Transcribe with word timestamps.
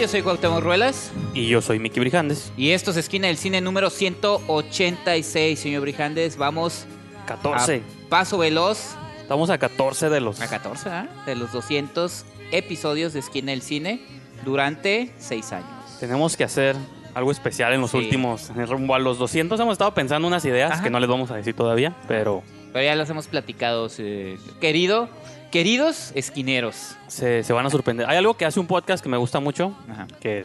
Yo 0.00 0.08
soy 0.08 0.22
Cuauhtémoc 0.22 0.62
Ruelas 0.62 1.10
Y 1.34 1.46
yo 1.48 1.60
soy 1.60 1.78
Miki 1.78 2.00
Brijandes. 2.00 2.52
y 2.56 2.70
esto 2.70 2.90
es 2.90 2.96
Esquina 2.96 3.26
del 3.26 3.36
Cine 3.36 3.60
número 3.60 3.90
186, 3.90 5.58
señor 5.58 5.82
Brijandes. 5.82 6.38
Vamos 6.38 6.86
14. 7.26 7.76
a 7.76 8.08
paso 8.08 8.38
veloz 8.38 8.96
Estamos 9.20 9.50
a 9.50 9.58
14 9.58 10.08
de 10.08 10.20
los. 10.20 10.40
a 10.40 10.48
14 10.48 10.88
¿ah? 10.88 11.08
de 11.26 11.36
los 11.36 11.52
200 11.52 12.24
episodios 12.50 13.12
de 13.12 13.20
Esquina 13.20 13.52
del 13.52 13.60
Cine 13.62 14.00
durante 14.44 15.12
6 15.18 15.52
años. 15.52 15.68
Tenemos 16.00 16.36
que 16.36 16.44
hacer 16.44 16.76
algo 17.14 17.30
especial 17.30 17.74
en 17.74 17.82
los 17.82 17.90
Sí. 17.90 17.98
últimos. 17.98 18.48
En 18.50 18.66
rumbo 18.66 18.94
a 18.94 18.98
los 18.98 19.18
200 19.18 19.60
hemos 19.60 19.72
estado 19.72 19.92
pensando 19.92 20.26
unas 20.26 20.44
ideas 20.46 20.72
Ajá. 20.72 20.82
que 20.82 20.90
no 20.90 20.98
les 20.98 21.10
vamos 21.10 21.30
a 21.30 21.36
decir 21.36 21.54
todavía, 21.54 21.94
pero 22.08 22.42
Pero 22.72 22.84
ya 22.84 22.94
las 22.96 23.10
hemos 23.10 23.26
platicado, 23.28 23.88
eh, 23.98 24.38
querido, 24.60 25.08
queridos 25.50 26.12
esquineros. 26.14 26.96
se, 27.08 27.42
se 27.42 27.52
van 27.52 27.66
a 27.66 27.70
sorprender. 27.70 28.08
Hay 28.08 28.16
algo 28.16 28.34
que 28.34 28.44
hace 28.44 28.60
un 28.60 28.66
podcast 28.66 29.02
que 29.02 29.08
me 29.08 29.16
gusta 29.16 29.40
mucho, 29.40 29.76
Ajá. 29.90 30.06
que 30.20 30.44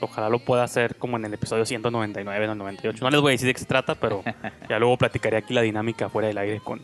ojalá 0.00 0.28
lo 0.28 0.38
pueda 0.38 0.64
hacer 0.64 0.96
como 0.96 1.16
en 1.16 1.24
el 1.24 1.34
episodio 1.34 1.64
199 1.64 2.48
o 2.48 2.54
98. 2.54 3.04
No 3.04 3.10
les 3.10 3.20
voy 3.20 3.30
a 3.30 3.32
decir 3.32 3.46
de 3.46 3.54
qué 3.54 3.60
se 3.60 3.66
trata, 3.66 3.94
pero 3.94 4.22
ya 4.68 4.78
luego 4.78 4.96
platicaré 4.98 5.36
aquí 5.36 5.54
la 5.54 5.62
dinámica 5.62 6.08
fuera 6.08 6.28
del 6.28 6.38
aire 6.38 6.60
con 6.60 6.82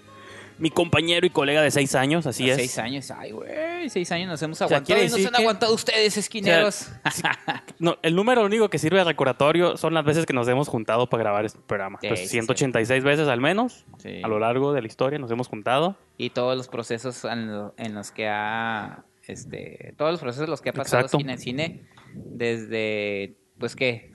mi 0.60 0.70
compañero 0.70 1.26
y 1.26 1.30
colega 1.30 1.62
de 1.62 1.70
6 1.70 1.94
años, 1.96 2.26
así 2.26 2.48
es. 2.48 2.56
Seis 2.56 2.78
años, 2.78 3.10
ay, 3.10 3.32
güey, 3.32 3.88
seis 3.90 4.12
años 4.12 4.28
nos 4.28 4.42
hemos 4.42 4.58
sea, 4.58 4.66
aguantado 4.66 4.86
quiere 4.86 5.00
y 5.00 5.04
nos 5.06 5.12
decir 5.14 5.26
han 5.28 5.32
que- 5.34 5.42
aguantado 5.42 5.74
ustedes, 5.74 6.16
esquineros. 6.16 6.88
No, 7.78 7.96
el 8.02 8.14
número 8.14 8.44
único 8.44 8.68
que 8.68 8.78
sirve 8.78 8.98
de 8.98 9.04
recordatorio 9.04 9.76
son 9.78 9.94
las 9.94 10.04
veces 10.04 10.26
que 10.26 10.34
nos 10.34 10.46
hemos 10.48 10.68
juntado 10.68 11.08
para 11.08 11.22
grabar 11.22 11.46
este 11.46 11.58
programa. 11.66 11.98
Sí, 12.02 12.08
Pues 12.08 12.20
sí, 12.20 12.28
186 12.28 13.02
veces 13.02 13.26
al 13.28 13.40
menos 13.40 13.86
Sí. 13.98 14.20
a 14.22 14.28
lo 14.28 14.38
largo 14.38 14.74
de 14.74 14.82
la 14.82 14.86
historia 14.86 15.18
nos 15.18 15.30
hemos 15.30 15.48
juntado. 15.48 15.96
y 16.18 16.28
todos 16.30 16.56
los 16.56 16.68
procesos 16.68 17.24
en, 17.24 17.50
lo- 17.50 17.74
en 17.78 17.94
los 17.94 18.10
que 18.10 18.28
ha 18.28 19.04
este 19.26 19.94
todos 19.96 20.10
los 20.10 20.20
procesos 20.20 20.44
en 20.44 20.50
los 20.50 20.60
que 20.60 20.68
ha 20.70 20.72
pasado 20.74 21.02
Exacto. 21.04 21.18
cine 21.18 21.32
en 21.32 21.38
cine 21.38 21.80
desde 22.14 23.34
pues 23.58 23.76
qué 23.76 24.10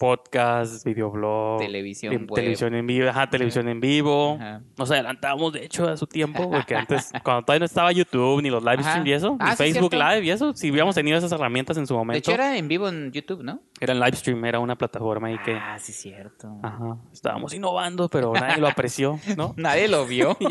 Podcast, 0.00 0.82
videoblog, 0.86 1.60
Televisión 1.60 2.14
web. 2.26 2.34
televisión 2.34 2.74
en 2.74 2.86
vivo, 2.86 3.10
ajá, 3.10 3.28
televisión 3.28 3.68
en 3.68 3.80
vivo. 3.80 4.38
Ajá. 4.40 4.62
Nos 4.78 4.90
adelantamos 4.90 5.52
de 5.52 5.66
hecho 5.66 5.86
a 5.86 5.94
su 5.98 6.06
tiempo 6.06 6.50
porque 6.50 6.74
antes 6.74 7.12
cuando 7.22 7.42
todavía 7.42 7.58
no 7.58 7.64
estaba 7.66 7.92
YouTube 7.92 8.40
ni 8.42 8.48
los 8.48 8.64
live 8.64 8.82
streams 8.82 9.06
y 9.06 9.12
eso, 9.12 9.36
Ah, 9.38 9.44
ni 9.44 9.50
sí, 9.50 9.56
Facebook 9.58 9.90
cierto. 9.90 10.08
Live 10.14 10.24
y 10.24 10.30
eso, 10.30 10.54
si 10.54 10.70
hubiéramos 10.70 10.94
tenido 10.94 11.18
esas 11.18 11.30
herramientas 11.32 11.76
en 11.76 11.86
su 11.86 11.94
momento. 11.94 12.14
de 12.14 12.18
hecho 12.18 12.32
era 12.32 12.56
en 12.56 12.66
vivo 12.66 12.88
en 12.88 13.12
YouTube 13.12 13.42
no 13.44 13.60
era 13.78 13.92
en 13.92 14.00
live 14.00 14.16
stream, 14.16 14.42
era 14.46 14.58
una 14.58 14.74
plataforma 14.74 15.28
ahí 15.28 15.36
que 15.44 15.52
ah 15.52 15.78
sí 15.78 15.92
cierto 15.92 16.48
ajá, 16.62 16.96
estábamos 17.12 17.52
innovando, 17.52 18.08
pero 18.08 18.32
nadie 18.32 18.56
lo 18.56 18.68
apreció, 18.68 19.20
¿no? 19.36 19.52
nadie 19.58 19.86
lo 19.86 20.06
vio. 20.06 20.34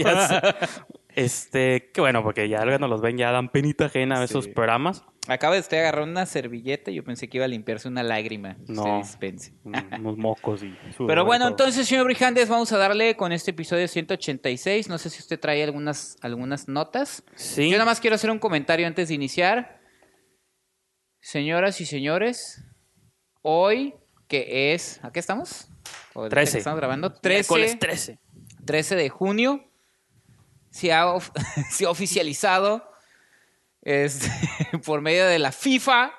Este, 1.16 1.90
que 1.92 2.00
bueno, 2.00 2.24
porque 2.24 2.48
ya 2.48 2.64
no 2.64 2.88
los 2.88 3.02
ven, 3.02 3.18
ya 3.18 3.32
dan 3.32 3.50
penita 3.50 3.86
ajena 3.86 4.22
a 4.22 4.24
esos 4.24 4.48
programas. 4.48 5.04
Acaba 5.30 5.54
de 5.56 5.62
usted 5.62 5.78
agarrar 5.80 6.04
una 6.04 6.26
servilleta 6.26 6.92
y 6.92 6.96
yo 6.96 7.04
pensé 7.04 7.28
que 7.30 7.38
iba 7.38 7.46
a 7.46 7.48
limpiarse 7.48 7.88
una 7.88 8.04
lágrima 8.04 8.58
No. 8.68 8.98
Dispense. 9.00 9.54
unos 9.64 10.18
mocos 10.18 10.64
y 10.64 10.76
Pero 11.08 11.26
bueno, 11.26 11.46
todo. 11.46 11.52
entonces, 11.52 11.88
señor 11.88 12.06
Brijandes, 12.06 12.50
vamos 12.50 12.72
a 12.72 12.78
darle 12.78 13.16
con 13.16 13.32
este 13.32 13.52
episodio 13.52 13.88
186. 13.88 14.90
No 14.90 14.98
sé 14.98 15.10
si 15.10 15.20
usted 15.20 15.40
trae 15.40 15.64
algunas, 15.64 16.18
algunas 16.22 16.68
notas. 16.68 17.24
Sí. 17.36 17.66
Yo 17.70 17.74
nada 17.78 17.86
más 17.86 18.00
quiero 18.00 18.16
hacer 18.16 18.32
un 18.32 18.40
comentario 18.40 18.88
antes 18.88 19.08
de 19.10 19.14
iniciar. 19.16 19.80
Señoras 21.22 21.82
y 21.82 21.86
señores, 21.86 22.64
hoy 23.42 23.94
que 24.28 24.74
es, 24.74 25.04
¿a 25.04 25.12
qué 25.12 25.20
estamos? 25.20 25.68
¿O 26.14 26.24
de 26.24 26.30
qué 26.30 26.36
13. 26.36 26.58
Estamos 26.60 26.80
grabando 26.80 27.12
13, 27.14 27.38
Miércoles 27.54 27.80
13. 27.80 28.20
13 28.66 28.96
de 28.96 29.10
junio. 29.10 29.66
Se 30.72 30.94
ha, 30.94 31.08
of- 31.14 31.32
se 31.72 31.86
ha 31.86 31.90
oficializado 31.90 32.84
este, 33.82 34.30
por 34.86 35.02
medio 35.02 35.26
de 35.26 35.40
la 35.40 35.52
FIFA 35.52 36.12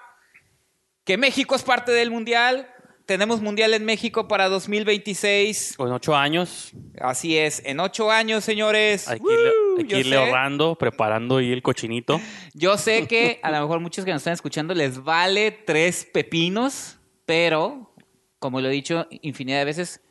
que 1.05 1.17
México 1.17 1.55
es 1.55 1.63
parte 1.63 1.93
del 1.93 2.11
Mundial. 2.11 2.69
Tenemos 3.07 3.41
Mundial 3.41 3.75
en 3.75 3.85
México 3.85 4.29
para 4.29 4.49
2026. 4.49 5.75
Con 5.77 5.91
ocho 5.91 6.15
años, 6.15 6.73
Así 7.01 7.37
es, 7.37 7.61
en 7.65 7.81
ocho 7.81 8.11
años, 8.11 8.45
señores. 8.45 9.09
hay 9.09 9.19
que 9.19 9.33
irle, 9.33 9.51
hay 9.79 9.85
que 9.85 9.99
irle 9.99 10.17
ahorrando, 10.17 10.77
preparando 10.77 11.39
ahí 11.39 11.51
el 11.51 11.63
cochinito. 11.63 12.21
Yo 12.55 12.79
sé 12.79 13.09
que 13.09 13.41
a 13.43 13.51
lo 13.51 13.61
mejor 13.61 13.81
muchos 13.81 14.05
que 14.05 14.13
nos 14.13 14.21
están 14.21 14.35
escuchando 14.35 14.75
les 14.75 15.03
vale 15.03 15.51
tres 15.51 16.07
pepinos, 16.13 16.99
pero 17.27 17.93
como 18.39 18.61
lo 18.61 18.69
he 18.69 18.73
dicho 18.73 19.07
infinidad 19.23 19.59
de 19.59 19.65
veces, 19.65 20.03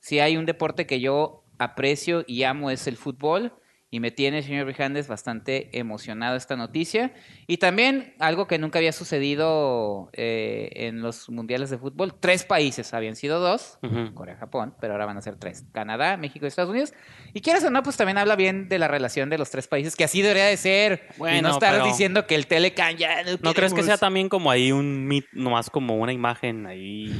si 0.00 0.20
hay 0.20 0.36
un 0.36 0.46
deporte 0.46 0.86
que 0.86 1.00
yo 1.00 1.44
aprecio 1.58 2.24
y 2.26 2.42
amo 2.42 2.70
es 2.70 2.86
el 2.86 2.96
fútbol. 2.96 3.52
Y 3.94 4.00
me 4.00 4.10
tiene, 4.10 4.42
señor 4.42 4.64
Brijandes, 4.64 5.06
bastante 5.06 5.68
emocionado 5.78 6.34
esta 6.36 6.56
noticia. 6.56 7.12
Y 7.46 7.58
también 7.58 8.14
algo 8.18 8.46
que 8.46 8.56
nunca 8.58 8.78
había 8.78 8.90
sucedido 8.90 10.08
eh, 10.14 10.70
en 10.74 11.02
los 11.02 11.28
mundiales 11.28 11.68
de 11.68 11.76
fútbol. 11.76 12.14
Tres 12.18 12.42
países, 12.44 12.94
habían 12.94 13.16
sido 13.16 13.38
dos. 13.38 13.78
Corea, 14.14 14.36
Japón, 14.36 14.74
pero 14.80 14.94
ahora 14.94 15.04
van 15.04 15.18
a 15.18 15.20
ser 15.20 15.36
tres. 15.36 15.66
Canadá, 15.72 16.16
México 16.16 16.46
y 16.46 16.48
Estados 16.48 16.70
Unidos. 16.70 16.94
Y 17.34 17.42
quieras 17.42 17.64
o 17.64 17.70
no, 17.70 17.82
pues 17.82 17.98
también 17.98 18.16
habla 18.16 18.34
bien 18.34 18.70
de 18.70 18.78
la 18.78 18.88
relación 18.88 19.28
de 19.28 19.36
los 19.36 19.50
tres 19.50 19.68
países, 19.68 19.94
que 19.94 20.04
así 20.04 20.22
debería 20.22 20.46
de 20.46 20.56
ser. 20.56 21.08
y 21.14 21.18
Bueno, 21.18 21.48
no 21.48 21.54
estar 21.54 21.74
pero- 21.74 21.84
diciendo 21.84 22.26
que 22.26 22.34
el 22.34 22.46
Telecan 22.46 22.96
ya 22.96 23.22
no, 23.24 23.32
¿No 23.42 23.52
crees 23.52 23.74
que 23.74 23.82
sea 23.82 23.98
también 23.98 24.30
como 24.30 24.50
ahí 24.50 24.72
un 24.72 25.06
mit, 25.06 25.26
nomás 25.34 25.68
como 25.68 25.98
una 25.98 26.14
imagen 26.14 26.64
ahí? 26.66 27.12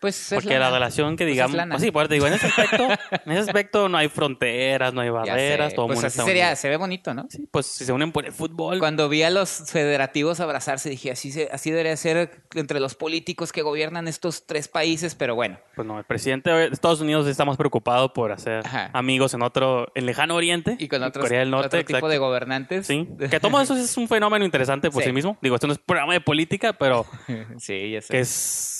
Pues 0.00 0.32
es 0.32 0.42
Porque 0.42 0.58
la 0.58 0.70
relación 0.70 1.16
que 1.16 1.24
Pues 1.24 1.28
es 1.30 1.32
digamos, 1.34 1.56
lana. 1.56 1.74
pues 1.74 1.82
sí, 1.82 1.90
pues 1.90 2.08
te 2.08 2.14
digo, 2.14 2.26
en 2.26 2.32
ese 2.32 2.46
aspecto, 2.46 2.88
en 3.26 3.32
ese 3.32 3.40
aspecto 3.40 3.88
no 3.90 3.98
hay 3.98 4.08
fronteras, 4.08 4.94
no 4.94 5.02
hay 5.02 5.10
barreras, 5.10 5.74
todo 5.74 5.84
el 5.84 5.88
Pues 5.88 5.96
mundo 5.96 6.06
así 6.06 6.14
está 6.18 6.24
sería, 6.24 6.44
unido. 6.46 6.56
se 6.56 6.68
ve 6.70 6.76
bonito, 6.78 7.12
¿no? 7.12 7.26
Sí, 7.28 7.46
pues 7.50 7.66
si 7.66 7.84
se 7.84 7.92
unen 7.92 8.10
por 8.10 8.24
el 8.24 8.32
fútbol. 8.32 8.78
Cuando 8.78 9.08
vi 9.10 9.22
a 9.22 9.30
los 9.30 9.64
federativos 9.70 10.40
abrazarse, 10.40 10.88
dije, 10.88 11.10
así, 11.10 11.30
se- 11.32 11.50
así 11.52 11.70
debería 11.70 11.94
ser 11.96 12.42
entre 12.54 12.80
los 12.80 12.94
políticos 12.94 13.52
que 13.52 13.60
gobiernan 13.62 14.08
estos 14.08 14.46
tres 14.46 14.68
países, 14.68 15.14
pero 15.14 15.34
bueno. 15.34 15.58
Pues 15.76 15.86
no, 15.86 15.98
el 15.98 16.04
presidente 16.04 16.50
de 16.50 16.66
Estados 16.68 17.00
Unidos 17.02 17.26
está 17.26 17.44
más 17.44 17.56
preocupado 17.58 18.12
por 18.14 18.32
hacer 18.32 18.66
Ajá. 18.66 18.90
amigos 18.94 19.34
en 19.34 19.42
otro, 19.42 19.88
en 19.94 20.06
lejano 20.06 20.34
oriente, 20.34 20.76
Y 20.78 20.88
con 20.88 21.02
otros, 21.02 21.24
Corea 21.24 21.40
del 21.40 21.50
Norte, 21.50 21.66
otro 21.66 21.78
tipo 21.80 21.90
exacto. 21.92 22.08
de 22.08 22.18
gobernantes. 22.18 22.86
Sí, 22.86 23.06
que 23.30 23.38
todo 23.38 23.60
eso 23.60 23.76
es 23.76 23.96
un 23.98 24.08
fenómeno 24.08 24.44
interesante 24.46 24.90
por 24.90 25.02
Sí. 25.02 25.08
sí, 25.10 25.12
mismo. 25.12 25.36
Digo, 25.42 25.56
esto 25.56 25.66
no 25.66 25.74
es 25.74 25.78
programa 25.78 26.12
de 26.14 26.20
política, 26.22 26.72
pero 26.72 27.04
sí, 27.58 27.90
ya 27.90 28.00
sé. 28.00 28.08
que 28.12 28.20
es 28.20 28.78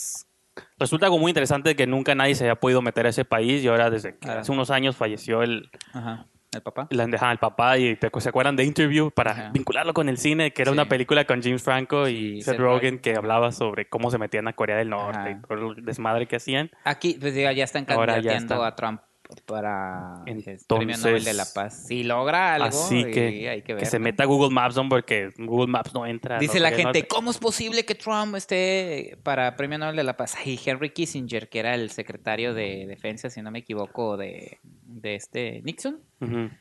resulta 0.78 1.08
como 1.08 1.20
muy 1.20 1.30
interesante 1.30 1.76
que 1.76 1.86
nunca 1.86 2.14
nadie 2.14 2.34
se 2.34 2.44
haya 2.44 2.56
podido 2.56 2.82
meter 2.82 3.06
a 3.06 3.10
ese 3.10 3.24
país 3.24 3.62
y 3.64 3.68
ahora 3.68 3.90
desde 3.90 4.16
que 4.18 4.28
hace 4.30 4.52
unos 4.52 4.70
años 4.70 4.96
falleció 4.96 5.42
el, 5.42 5.70
Ajá. 5.92 6.26
¿El 6.52 6.62
papá? 6.62 6.88
la 6.90 7.04
ajá, 7.04 7.30
el 7.30 7.38
papá 7.38 7.78
y 7.78 7.94
te- 7.94 8.10
se 8.18 8.28
acuerdan 8.28 8.56
de 8.56 8.64
Interview 8.64 9.12
para 9.12 9.30
Ajá. 9.30 9.50
vincularlo 9.52 9.94
con 9.94 10.08
el 10.08 10.18
cine, 10.18 10.52
que 10.52 10.62
era 10.62 10.70
Sí. 10.70 10.74
una 10.74 10.88
película 10.88 11.24
con 11.24 11.40
James 11.42 11.62
Franco 11.62 12.08
y 12.08 12.12
Sí, 12.14 12.42
Seth 12.42 12.54
Seth 12.54 12.60
Rogen 12.60 12.98
que 12.98 13.14
hablaba 13.14 13.52
sobre 13.52 13.88
cómo 13.88 14.10
se 14.10 14.18
metían 14.18 14.48
a 14.48 14.52
Corea 14.54 14.76
del 14.76 14.90
Norte 14.90 15.18
Ajá. 15.18 15.30
y 15.30 15.40
todo 15.42 15.72
el 15.72 15.84
desmadre 15.84 16.26
que 16.26 16.36
hacían. 16.36 16.70
Aquí, 16.84 17.16
pues 17.20 17.34
ya 17.36 17.50
están 17.52 17.86
Ahora 17.88 18.14
ya 18.14 18.30
candidateando 18.32 18.54
está. 18.54 18.66
a 18.66 18.74
Trump 18.74 19.00
para 19.46 20.22
el 20.26 20.38
Entonces, 20.38 20.64
Premio 20.66 20.96
Nobel 20.96 21.24
de 21.24 21.34
la 21.34 21.44
Paz. 21.54 21.86
Si 21.86 22.02
logra 22.02 22.54
algo, 22.54 22.68
Así 22.68 23.04
que, 23.04 23.48
hay 23.48 23.62
que 23.62 23.66
que 23.70 23.74
ver. 23.74 23.86
se 23.86 23.98
¿no? 23.98 24.04
meta 24.04 24.24
a 24.24 24.26
Google 24.26 24.50
Maps, 24.50 24.76
¿no? 24.76 24.88
porque 24.88 25.30
Google 25.38 25.68
Maps 25.68 25.94
no 25.94 26.06
entra. 26.06 26.38
Dice 26.38 26.58
¿no? 26.58 26.64
la 26.64 26.72
gente. 26.72 27.06
¿cómo 27.06 27.30
es 27.30 27.38
posible 27.38 27.84
que 27.84 27.94
Trump 27.94 28.34
esté 28.36 29.18
para 29.22 29.56
Premio 29.56 29.78
Nobel 29.78 29.96
de 29.96 30.04
la 30.04 30.16
Paz? 30.16 30.36
Y 30.44 30.58
Henry 30.64 30.90
Kissinger, 30.90 31.48
que 31.48 31.58
era 31.60 31.74
el 31.74 31.90
secretario 31.90 32.54
de 32.54 32.86
defensa, 32.86 33.30
si 33.30 33.42
no 33.42 33.50
me 33.50 33.60
equivoco, 33.60 34.16
de, 34.16 34.58
de 34.62 35.14
este 35.14 35.62
Nixon, 35.62 36.00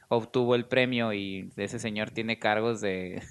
obtuvo 0.07 0.55
el 0.55 0.65
premio 0.65 1.13
y 1.13 1.49
ese 1.57 1.79
señor 1.79 2.11
tiene 2.11 2.39
cargos 2.39 2.81
de, 2.81 3.21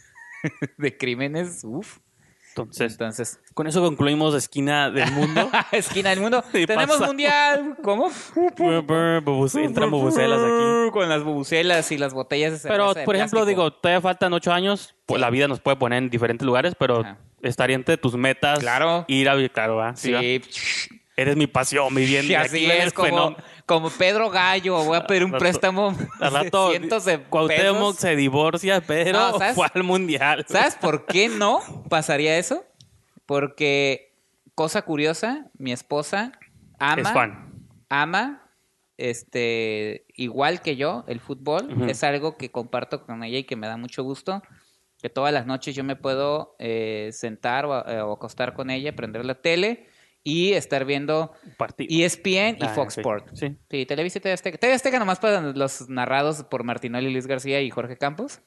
de 0.79 0.96
crímenes. 0.96 1.62
Uf. 1.64 1.99
Entonces, 2.48 2.92
Entonces, 2.92 3.40
con 3.54 3.66
eso 3.66 3.80
concluimos 3.80 4.34
Esquina 4.34 4.90
del 4.90 5.10
Mundo. 5.12 5.48
esquina 5.72 6.10
del 6.10 6.20
mundo. 6.20 6.42
Y 6.52 6.66
Tenemos 6.66 7.00
mundial. 7.00 7.76
¿Cómo? 7.82 8.10
Entran 9.54 9.90
bubucelas 9.90 10.40
aquí. 10.40 10.90
Con 10.92 11.08
las 11.08 11.22
bubucelas 11.22 11.92
y 11.92 11.98
las 11.98 12.14
botellas 12.14 12.52
de 12.52 12.58
cerveza 12.58 12.74
Pero, 12.74 12.94
de 12.94 13.04
por 13.04 13.16
ejemplo, 13.16 13.40
plástico. 13.40 13.62
digo, 13.64 13.72
todavía 13.72 14.00
faltan 14.00 14.32
ocho 14.32 14.52
años. 14.52 14.94
Pues 15.06 15.18
Sí. 15.18 15.22
la 15.22 15.30
vida 15.30 15.48
nos 15.48 15.60
puede 15.60 15.76
poner 15.76 16.02
en 16.02 16.10
diferentes 16.10 16.44
lugares, 16.44 16.74
pero 16.78 17.00
Ajá. 17.00 17.18
estaría 17.42 17.76
entre 17.76 17.96
tus 17.96 18.14
metas. 18.16 18.58
Claro. 18.58 19.04
Ir 19.08 19.28
a... 19.28 19.48
Claro, 19.48 19.76
¿va? 19.76 19.94
Sí, 19.96 20.12
va. 20.12 20.20
Eres 21.18 21.36
mi 21.36 21.48
pasión, 21.48 21.92
mi 21.92 22.04
bien. 22.06 22.32
Así 22.36 22.64
es 22.70 22.92
como, 22.92 23.34
como 23.66 23.90
Pedro 23.90 24.30
Gallo, 24.30 24.84
voy 24.84 24.96
a 24.96 25.04
pedir 25.04 25.24
un 25.24 25.32
rato- 25.32 25.40
préstamo 25.42 25.88
Al 26.20 26.32
de 26.32 26.38
rato, 26.44 26.70
cientos 26.70 27.04
de 27.04 27.18
Cuauhtémoc 27.24 27.94
pesos. 27.94 27.96
se 27.96 28.14
divorcia, 28.14 28.80
pero 28.80 29.12
No, 29.18 29.38
¿sabes? 29.38 29.56
fue 29.56 29.66
al 29.74 29.82
mundial. 29.82 30.46
¿Sabes 30.48 30.76
por 30.76 31.06
qué 31.06 31.28
no 31.28 31.60
pasaría 31.90 32.38
eso? 32.38 32.64
Porque, 33.26 34.14
cosa 34.54 34.82
curiosa, 34.82 35.50
mi 35.58 35.72
esposa 35.72 36.30
ama, 36.78 37.02
Es 37.02 37.10
fan. 37.12 37.52
ama, 37.88 38.48
este, 38.96 40.06
igual 40.14 40.62
que 40.62 40.76
yo, 40.76 41.04
el 41.08 41.18
fútbol. 41.18 41.88
Es 41.90 42.04
algo 42.04 42.36
que 42.36 42.50
comparto 42.52 43.04
con 43.04 43.24
ella 43.24 43.38
y 43.38 43.44
que 43.44 43.56
me 43.56 43.66
da 43.66 43.76
mucho 43.76 44.04
gusto. 44.04 44.40
Que 45.02 45.10
todas 45.10 45.32
las 45.32 45.46
noches 45.46 45.74
yo 45.74 45.82
me 45.82 45.96
puedo 45.96 46.54
eh, 46.60 47.10
sentar 47.12 47.66
o, 47.66 47.88
eh, 47.88 48.00
o 48.02 48.12
acostar 48.12 48.54
con 48.54 48.70
ella, 48.70 48.94
prender 48.94 49.24
la 49.24 49.34
tele 49.34 49.88
y 50.28 50.52
estar 50.52 50.84
viendo 50.84 51.32
Partido. 51.56 51.88
ESPN 52.04 52.56
y 52.60 52.64
Ah, 52.64 52.69
Fox 52.75 52.94
sí. 52.94 53.00
Sport. 53.00 53.28
Sí. 53.34 53.56
Sí, 53.70 53.86
Televisa 53.86 54.19
y 54.19 54.20
TV 54.20 54.32
Azteca. 54.34 54.58
TV 54.58 54.72
Azteca 54.75 54.98
nomás 54.98 55.19
para 55.20 55.40
los 55.40 55.88
narrados 55.88 56.44
por 56.44 56.64
Martinoli, 56.64 57.10
Luis 57.10 57.26
García 57.26 57.60
y 57.62 57.70
Jorge 57.70 57.96
Campos. 57.96 58.40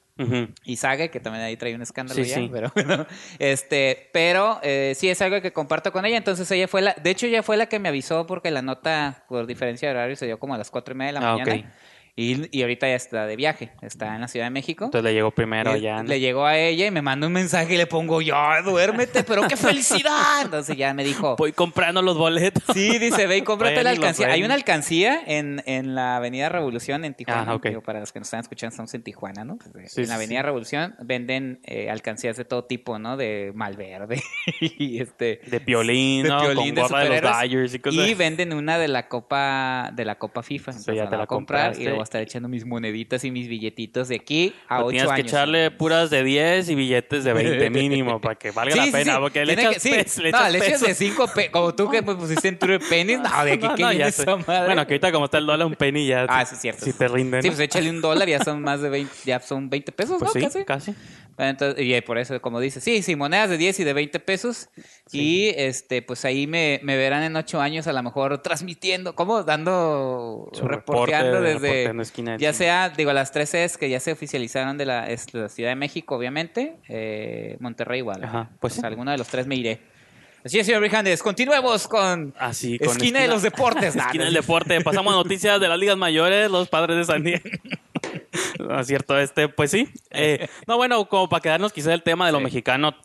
Y 0.66 0.75
Sague, 0.75 1.10
que 1.10 1.19
también 1.19 1.44
ahí 1.44 1.57
trae 1.57 1.74
un 1.74 1.81
escándalo 1.81 2.24
Sí, 2.24 2.30
ya, 2.30 2.36
sí. 2.36 2.50
pero 2.54 2.72
bueno, 2.75 3.07
este, 3.39 4.10
pero 4.13 4.60
eh, 4.62 4.94
sí 4.95 5.10
es 5.10 5.19
algo 5.24 5.42
que 5.42 5.51
comparto 5.51 5.92
con 5.92 6.06
ella, 6.06 6.18
entonces 6.18 6.50
ella 6.51 6.68
fue 6.68 6.83
la, 6.83 6.94
de 7.01 7.10
hecho 7.10 7.25
ella 7.25 7.42
fue 7.42 7.57
la 7.57 7.66
que 7.66 7.80
me 7.80 7.89
avisó 7.89 8.28
porque 8.28 8.51
la 8.51 8.62
nota 8.62 9.24
por 9.28 9.48
diferencia 9.48 9.89
de 9.89 9.95
horario 9.95 10.16
se 10.16 10.28
dio 10.28 10.38
como 10.38 10.54
a 10.54 10.60
las 10.60 10.69
cuatro 10.69 10.94
y 10.94 10.98
media 10.98 11.13
de 11.13 11.19
la 11.19 11.28
Ah, 11.31 11.38
mañana 11.38 11.56
ok. 11.56 11.66
Y, 12.16 12.56
y 12.58 12.62
ahorita 12.62 12.88
ya 12.88 12.96
está 12.96 13.25
de 13.25 13.36
viaje, 13.36 13.72
está 13.81 14.16
en 14.16 14.22
la 14.22 14.28
Ciudad 14.28 14.46
de 14.48 14.50
México. 14.50 14.86
Entonces 14.86 15.04
le 15.04 15.13
llegó 15.13 15.31
primero 15.31 15.75
Y 15.75 15.81
ya. 15.81 16.04
¿no? 16.04 16.10
Le 16.10 16.19
llegó 16.19 16.46
a 16.46 16.58
ella 16.58 16.88
y 16.88 16.92
me 16.92 17.02
mandó 17.02 17.28
un 17.28 17.34
mensaje 17.34 17.75
y 17.75 17.78
le 17.78 17.88
pongo, 17.88 18.22
ya, 18.22 18.62
duérmete, 18.62 19.24
pero 19.24 19.48
qué 19.48 19.56
felicidad. 19.58 20.42
Entonces 20.44 20.75
ya 20.78 20.94
me 20.94 21.04
dijo, 21.04 21.36
Voy 21.38 21.52
comprando 21.54 22.02
los 22.02 22.18
boletos. 22.18 22.63
Sí, 22.74 23.00
dice, 23.00 23.28
ve 23.28 23.38
y 23.38 23.42
cómprate 23.42 23.75
Vayan 23.75 23.84
la 23.86 23.90
alcancía. 23.92 24.28
Hay 24.28 24.44
una 24.44 24.54
alcancía 24.56 25.22
en, 25.25 25.63
en 25.66 25.96
la 25.96 26.18
Avenida 26.18 26.50
Revolución 26.50 27.06
en 27.06 27.13
Tijuana. 27.13 27.54
Ah. 27.54 27.60
Digo, 27.63 27.81
para 27.81 28.00
los 28.00 28.12
que 28.12 28.19
nos 28.19 28.28
están 28.28 28.42
escuchando, 28.42 28.72
estamos 28.72 28.94
en 28.94 29.04
Tijuana, 29.04 29.44
¿no? 29.46 29.57
Pues, 29.57 29.92
Sí, 29.92 30.02
en 30.02 30.10
la 30.10 30.16
Avenida 30.16 30.40
sí. 30.40 30.46
Revolución 30.46 30.96
venden 31.02 31.60
eh, 31.64 31.90
alcancías 31.90 32.38
de 32.38 32.46
todo 32.46 32.66
tipo, 32.66 33.00
¿no? 33.00 33.18
De 33.18 33.52
Malverde 33.56 34.22
y 34.62 35.02
este... 35.02 35.42
De 35.48 35.60
piolín, 35.60 36.24
de 36.24 36.30
Con 36.30 36.42
de 36.42 36.72
de 36.72 36.72
los 36.74 36.88
superhéroes. 36.88 37.22
Dodgers 37.22 37.74
y 37.74 37.80
cosas. 37.80 38.07
Y 38.07 38.14
venden 38.14 38.54
una 38.54 38.78
de 38.78 38.88
la 38.88 39.07
Copa 39.07 39.92
de 39.94 40.06
la 40.06 40.16
Copa 40.18 40.44
FIFA. 40.44 40.72
Entonces 40.72 40.96
ya 40.96 41.06
la 41.06 41.10
te 41.10 41.18
la 41.18 41.24
a 41.24 41.28
comprar 41.28 41.62
compraste. 41.62 41.84
y 41.84 41.86
luego 41.86 42.00
voy 42.01 42.03
a 42.03 42.09
estar 42.09 42.21
echando 42.21 42.50
mis 42.50 42.65
moneditas 42.65 43.24
y 43.24 43.31
mis 43.31 43.48
billetitos 43.48 44.07
de 44.09 44.15
aquí 44.15 44.53
a 44.68 44.75
Pero 44.77 44.86
ocho 44.88 44.89
tienes 44.92 45.09
años. 45.12 45.15
que 45.24 45.27
echarle 45.30 45.71
puras 45.71 46.09
de 46.09 46.24
10 46.24 46.69
y 46.69 46.75
billetes 46.75 47.24
de 47.24 47.33
20 47.33 47.69
mínimo 47.69 48.19
para 48.19 48.36
que 48.36 48.51
valga 48.51 48.75
la 48.75 48.83
Sí, 48.83 48.89
sí, 48.89 48.94
pena. 48.98 49.13
sí. 49.13 49.19
Porque 49.21 49.45
le 49.45 49.53
echas, 49.53 49.74
que- 49.75 49.80
sí. 49.80 49.89
pes- 49.92 50.18
le 50.18 50.31
no, 50.31 50.38
echas 50.39 50.51
le 50.51 50.57
echas 50.68 50.81
de 50.81 50.94
5 50.95 51.27
pesos. 51.33 51.51
Como 51.51 51.75
tú 51.75 51.89
que 51.89 52.03
pusiste 52.03 52.48
en 52.48 52.57
True 52.59 52.80
Pennies. 52.80 53.19
No, 53.21 53.45
de 53.45 53.51
aquí 53.53 53.65
No, 53.68 53.75
que 53.75 53.83
no, 53.83 53.92
esa 53.92 54.36
madre. 54.38 54.65
Bueno, 54.65 54.88
que 54.88 54.94
ahorita 54.95 55.12
como 55.12 55.25
está 55.25 55.38
el 55.38 55.45
dólar 55.45 55.68
un 55.68 55.75
penny 55.75 56.07
ya. 56.07 56.25
Ah, 56.27 56.45
sí, 56.45 56.56
cierto. 56.56 56.86
Si 56.86 56.94
te 56.94 57.07
rinden. 57.07 57.42
Sí, 57.44 57.50
pues 57.50 57.59
échale 57.59 57.89
un 57.89 58.01
dólar, 58.01 58.27
ya 58.27 58.44
son 58.44 58.62
más 58.62 58.81
de 58.81 58.89
20, 58.89 59.12
ya 59.25 59.39
son 59.39 59.69
20 59.69 59.92
pesos, 59.92 60.18
Pues 60.19 60.33
¿no? 60.36 60.39
sí, 60.42 60.45
Casi. 60.47 60.63
casi. 60.65 60.95
Bueno, 61.38 61.51
entonces, 61.51 61.83
y 61.86 62.01
por 62.01 62.18
eso, 62.18 62.39
como 62.42 62.59
dice, 62.59 62.81
sí, 62.81 63.01
sí, 63.01 63.15
monedas 63.15 63.50
de 63.50 63.57
10 63.57 63.80
y 63.80 63.83
de 63.86 63.94
20 63.94 64.19
pesos. 64.19 64.69
Y 65.12 65.47
este, 65.56 66.01
pues 66.01 66.25
ahí 66.25 66.45
me, 66.45 66.80
me 66.83 66.97
verán 66.97 67.24
en 67.24 67.36
8 67.36 67.62
años, 67.62 67.88
a 67.88 67.94
lo 67.94 68.04
mejor 68.04 68.39
transmitiendo, 68.44 69.15
como 69.15 69.42
dando, 69.44 70.50
reporteando 70.62 71.39
reporte, 71.39 71.91
esquina 72.00 72.38
ya 72.38 72.54
sea, 72.54 72.90
digo, 72.90 73.12
las 73.14 73.32
tres 73.32 73.52
Cs 73.52 73.78
que 73.78 73.90
ya 73.90 74.00
se 74.00 74.12
oficializaron 74.12 74.78
de 74.78 74.86
la, 74.86 75.08
es 75.08 75.34
la 75.34 75.50
Ciudad 75.50 75.70
de 75.70 75.76
México, 75.76 76.16
obviamente, 76.16 76.78
eh, 76.88 77.58
Monterrey 77.60 78.00
igual. 78.00 78.24
Ajá, 78.24 78.50
pues 78.60 78.74
sí. 78.74 78.82
alguno 78.84 79.12
de 79.12 79.18
los 79.18 79.28
tres 79.28 79.48
me 79.48 79.56
iré. 79.56 79.80
Así 80.44 80.58
es, 80.58 80.66
señor 80.66 80.82
Brijandes, 80.82 81.22
continuemos 81.22 81.88
con 81.88 82.34
Así, 82.40 82.80
con 82.80 82.90
esquina, 82.90 83.20
de 83.22 83.28
los 83.28 83.44
deportes. 83.44 83.96
Nah, 83.96 84.06
esquina 84.06 84.24
no 84.24 84.32
del 84.32 84.42
deporte. 84.42 84.82
Pasamos 84.82 85.14
a 85.14 85.18
noticias 85.18 85.60
de 85.60 85.68
las 85.68 85.78
ligas 85.78 85.98
mayores, 85.98 86.50
los 86.50 86.68
padres 86.68 86.98
de 86.98 87.06
San 87.06 87.24
Diego. 87.24 87.44
No 88.60 88.80
es 88.80 88.88
cierto, 88.88 89.18
este, 89.20 89.50
pues 89.50 89.72
sí. 89.72 89.88
Eh, 90.10 90.48
no, 90.68 90.78
bueno, 90.78 91.08
como 91.08 91.30
para 91.30 91.42
quedarnos 91.42 91.74
quizá 91.74 91.94
el 91.94 92.04
tema 92.04 92.26
de 92.26 92.32
lo 92.32 92.40
Sí. 92.40 92.46
mexicano, 92.46 92.96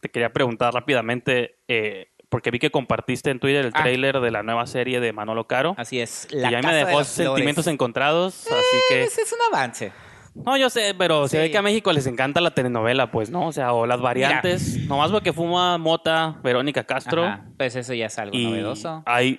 te 0.00 0.08
quería 0.08 0.32
preguntar 0.32 0.72
rápidamente, 0.74 1.56
eh, 1.68 2.08
porque 2.34 2.50
vi 2.50 2.58
que 2.58 2.72
compartiste 2.72 3.30
en 3.30 3.38
Twitter 3.38 3.64
el 3.64 3.70
Ah. 3.72 3.82
tráiler 3.82 4.18
de 4.18 4.30
la 4.32 4.42
nueva 4.42 4.66
serie 4.66 4.98
de 4.98 5.12
Manolo 5.12 5.46
Caro. 5.46 5.76
Así 5.78 6.00
es. 6.00 6.26
y 6.32 6.36
La 6.38 6.50
ya 6.50 6.60
me 6.62 6.72
de 6.72 6.78
dejó 6.78 6.90
Flores. 6.90 7.06
sentimientos 7.06 7.68
encontrados, 7.68 8.48
así 8.48 8.76
que... 8.88 9.04
Ese 9.04 9.22
es 9.22 9.32
un 9.32 9.38
avance. 9.54 9.92
No, 10.34 10.56
yo 10.56 10.68
sé, 10.68 10.96
pero 10.98 11.28
se 11.28 11.36
Sí. 11.36 11.42
ve 11.44 11.50
que 11.52 11.58
a 11.58 11.62
México 11.62 11.92
les 11.92 12.08
encanta 12.08 12.40
la 12.40 12.50
telenovela, 12.50 13.12
pues, 13.12 13.30
¿no? 13.30 13.46
O 13.46 13.52
sea, 13.52 13.72
o 13.72 13.86
las 13.86 14.00
variantes. 14.00 14.78
Nomás 14.88 15.12
porque 15.12 15.32
fuma 15.32 15.78
mota 15.78 16.40
Verónica 16.42 16.82
Castro. 16.82 17.22
Ajá, 17.24 17.44
Pues 17.56 17.76
eso 17.76 17.94
ya 17.94 18.06
es 18.06 18.18
algo 18.18 18.36
y 18.36 18.46
novedoso. 18.46 19.04
hay 19.06 19.38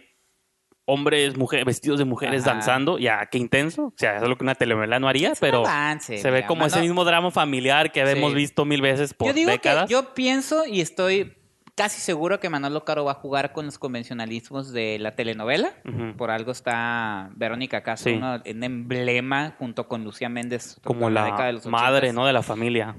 hombres, 0.86 1.36
mujeres, 1.36 1.66
vestidos 1.66 2.00
de 2.00 2.06
mujeres 2.06 2.44
Ajá. 2.44 2.54
danzando. 2.54 2.98
Ya, 2.98 3.26
qué 3.30 3.38
intenso. 3.40 3.88
O 3.88 3.94
sea, 3.98 4.16
eso 4.16 4.24
es 4.24 4.30
lo 4.30 4.38
que 4.38 4.46
una 4.46 4.56
telenovela 4.56 5.00
no 5.02 5.10
haría, 5.10 5.34
Es 5.34 5.40
pero 5.42 5.66
avance, 5.68 6.18
se 6.18 6.30
ve 6.32 6.38
mira, 6.38 6.48
como 6.48 6.66
ese 6.66 6.80
mismo 6.80 7.04
drama 7.04 7.30
familiar 7.30 7.92
que 7.92 8.00
hemos 8.00 8.32
Sí. 8.32 8.36
visto 8.38 8.64
mil 8.64 8.82
veces 8.82 9.14
por 9.14 9.28
yo 9.28 9.34
digo 9.34 9.52
décadas. 9.52 9.88
que 9.88 9.92
yo 9.92 10.14
pienso 10.14 10.66
y 10.66 10.80
estoy 10.80 11.34
casi 11.76 12.00
seguro 12.00 12.40
que 12.40 12.50
Manolo 12.50 12.86
Caro 12.86 13.06
va 13.06 13.12
a 13.12 13.16
jugar 13.16 13.52
con 13.52 13.66
los 13.66 13.78
convencionalismos 13.78 14.72
de 14.72 14.98
la 15.00 15.16
telenovela. 15.16 15.74
Por 16.18 16.32
algo 16.32 16.52
está 16.52 17.30
Verónica 17.36 17.84
Castro, 17.84 18.12
Sí. 18.14 18.18
¿no? 18.18 18.42
un 18.46 18.64
emblema 18.64 19.56
junto 19.60 19.88
con 19.88 20.04
Lucía 20.04 20.30
Méndez. 20.30 20.78
Como 20.84 21.08
de 21.08 21.14
la 21.14 21.52
los 21.52 21.66
madre, 21.66 22.10
80s. 22.12 22.14
¿no? 22.14 22.26
De 22.26 22.34
la 22.34 22.44
familia. 22.44 22.96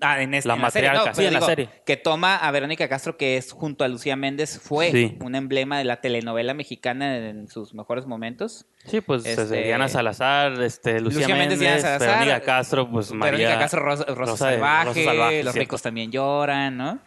Ah, 0.00 0.22
en 0.22 0.32
este- 0.32 0.48
La 0.48 0.54
en 0.54 0.62
la 0.62 0.70
serie, 0.70 0.90
no, 0.92 1.14
sí, 1.14 1.28
la 1.30 1.40
serie. 1.42 1.68
Que 1.84 1.98
toma 1.98 2.36
a 2.36 2.50
Verónica 2.50 2.88
Castro, 2.88 3.18
que 3.18 3.36
es 3.36 3.52
junto 3.52 3.84
a 3.84 3.88
Lucía 3.88 4.16
Méndez, 4.16 4.58
fue 4.58 4.90
Sí. 4.90 5.18
un 5.22 5.34
emblema 5.34 5.76
de 5.76 5.84
la 5.84 6.00
telenovela 6.00 6.54
mexicana 6.54 7.16
en 7.18 7.48
sus 7.48 7.74
mejores 7.74 8.06
momentos. 8.06 8.64
Sí, 8.86 9.02
pues 9.02 9.26
Este, 9.26 9.62
Diana 9.64 9.88
Salazar, 9.88 10.52
este, 10.62 11.00
Lucía, 11.00 11.20
Lucía 11.20 11.36
Méndez, 11.36 11.58
Méndez, 11.58 11.82
Diana 11.82 11.98
Salazar, 11.98 12.18
Verónica 12.24 12.40
Castro, 12.46 12.90
pues 12.90 13.12
María... 13.12 13.32
Verónica 13.38 13.58
Castro, 13.58 13.80
Rosa, 13.84 14.04
Rosa 14.04 14.14
Rosa 14.14 14.46
de- 14.48 14.54
Salvaje, 14.54 14.84
Rosa 14.88 15.04
Salvaje, 15.04 15.44
Los 15.44 15.52
cierto. 15.52 15.58
ricos 15.60 15.82
también 15.82 16.10
lloran, 16.10 16.76
¿no? 16.78 16.98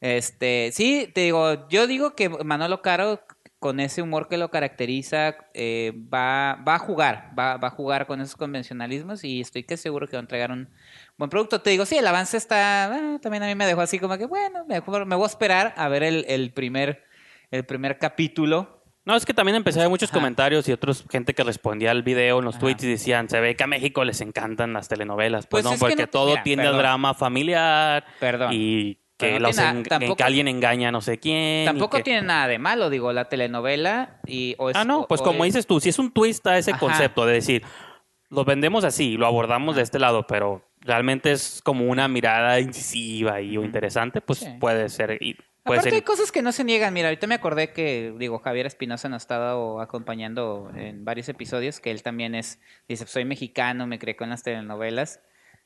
Este, 0.00 0.70
sí, 0.72 1.10
te 1.14 1.22
digo, 1.22 1.68
yo 1.68 1.86
digo 1.86 2.14
que 2.14 2.28
Manolo 2.28 2.82
Caro, 2.82 3.20
con 3.58 3.80
ese 3.80 4.02
humor 4.02 4.28
que 4.28 4.36
lo 4.36 4.50
caracteriza, 4.50 5.36
eh, 5.54 5.92
va, 6.12 6.56
va 6.66 6.74
a 6.74 6.78
jugar, 6.78 7.30
va, 7.36 7.56
va 7.56 7.68
a 7.68 7.70
jugar 7.70 8.06
con 8.06 8.20
esos 8.20 8.36
convencionalismos 8.36 9.24
y 9.24 9.40
estoy 9.40 9.64
que 9.64 9.76
seguro 9.76 10.06
que 10.06 10.12
va 10.16 10.20
a 10.20 10.22
entregar 10.22 10.52
un 10.52 10.68
buen 11.16 11.30
producto. 11.30 11.60
Te 11.62 11.70
digo, 11.70 11.86
sí, 11.86 11.96
el 11.96 12.06
avance 12.06 12.36
está, 12.36 12.84
ah, 12.92 13.18
también 13.20 13.42
a 13.42 13.46
mí 13.46 13.54
me 13.54 13.66
dejó 13.66 13.80
así 13.80 13.98
como 13.98 14.18
que, 14.18 14.26
bueno, 14.26 14.64
me, 14.66 14.80
me 15.06 15.16
voy 15.16 15.24
a 15.24 15.26
esperar 15.26 15.74
a 15.76 15.88
ver 15.88 16.02
el, 16.02 16.24
el 16.28 16.52
primer, 16.52 17.02
el 17.50 17.64
primer 17.64 17.98
capítulo. 17.98 18.74
No, 19.06 19.16
es 19.16 19.24
que 19.24 19.32
también 19.32 19.56
empecé 19.56 19.78
a 19.78 19.82
ver 19.84 19.90
muchos 19.90 20.10
Ajá. 20.10 20.18
comentarios 20.18 20.68
y 20.68 20.72
otros 20.72 21.04
gente 21.10 21.32
que 21.32 21.42
respondía 21.44 21.92
al 21.92 22.02
video 22.02 22.40
en 22.40 22.44
los 22.44 22.56
Ajá. 22.56 22.60
tweets 22.60 22.84
y 22.84 22.88
decían, 22.88 23.28
se 23.30 23.40
ve 23.40 23.56
que 23.56 23.64
a 23.64 23.68
México 23.68 24.04
les 24.04 24.20
encantan 24.20 24.72
las 24.74 24.88
telenovelas. 24.88 25.46
Pues, 25.46 25.62
Pues 25.64 25.74
no, 25.74 25.78
porque 25.80 25.96
no- 26.02 26.08
todo 26.08 26.30
mira, 26.30 26.42
tiende 26.42 26.64
perdón. 26.64 26.78
drama 26.78 27.14
familiar 27.14 28.04
Perdón. 28.20 28.50
y 28.52 28.98
que, 29.16 29.26
Pero 29.26 29.38
no 29.40 29.46
los 29.48 29.56
tiene 29.56 29.70
en- 29.70 29.76
nada- 29.78 29.88
tampoco- 29.88 30.16
que 30.16 30.22
alguien 30.24 30.48
engaña 30.48 30.88
a 30.88 30.92
no 30.92 31.00
sé 31.00 31.18
quién. 31.18 31.64
Tampoco 31.66 31.96
que- 31.96 32.02
tiene 32.02 32.22
nada 32.22 32.48
de 32.48 32.58
malo, 32.58 32.90
digo, 32.90 33.12
la 33.12 33.28
telenovela 33.28 34.20
y... 34.26 34.54
o 34.58 34.70
es- 34.70 34.76
Ah, 34.76 34.84
no, 34.84 35.06
pues 35.08 35.20
o 35.20 35.24
como 35.24 35.44
es- 35.44 35.54
dices 35.54 35.66
tú, 35.66 35.80
si 35.80 35.88
es 35.88 35.98
un 35.98 36.10
twist 36.12 36.46
a 36.46 36.58
ese 36.58 36.72
Ajá. 36.72 36.80
concepto 36.80 37.24
de 37.26 37.32
decir, 37.34 37.62
lo 38.28 38.44
vendemos 38.44 38.84
así, 38.84 39.16
lo 39.16 39.26
abordamos 39.26 39.76
de 39.76 39.82
este 39.82 39.98
lado, 39.98 40.26
pero 40.26 40.62
realmente 40.80 41.32
es 41.32 41.60
como 41.64 41.86
una 41.86 42.08
mirada 42.08 42.60
incisiva 42.60 43.40
y 43.40 43.56
o 43.56 43.64
interesante, 43.64 44.20
pues 44.20 44.40
Sí. 44.40 44.46
puede 44.60 44.88
ser... 44.88 45.16
Y 45.22 45.34
puede 45.34 45.78
Aparte 45.78 45.82
ser 45.90 45.94
hay 45.94 46.02
cosas 46.02 46.30
que 46.30 46.42
no 46.42 46.52
se 46.52 46.62
niegan. 46.64 46.92
Mira, 46.94 47.08
ahorita 47.08 47.26
me 47.26 47.34
acordé 47.36 47.72
que, 47.72 48.14
digo, 48.18 48.38
Javier 48.40 48.66
Espinosa 48.66 49.08
nos 49.08 49.16
ha 49.16 49.24
estado 49.24 49.80
acompañando 49.80 50.70
en 50.76 51.04
varios 51.04 51.28
episodios, 51.28 51.80
que 51.80 51.90
él 51.90 52.02
también 52.02 52.34
es, 52.34 52.60
dice, 52.88 53.06
soy 53.06 53.24
mexicano, 53.24 53.86
me 53.86 53.98
creé 53.98 54.14
con 54.14 54.28
las 54.30 54.42
telenovelas. 54.42 55.20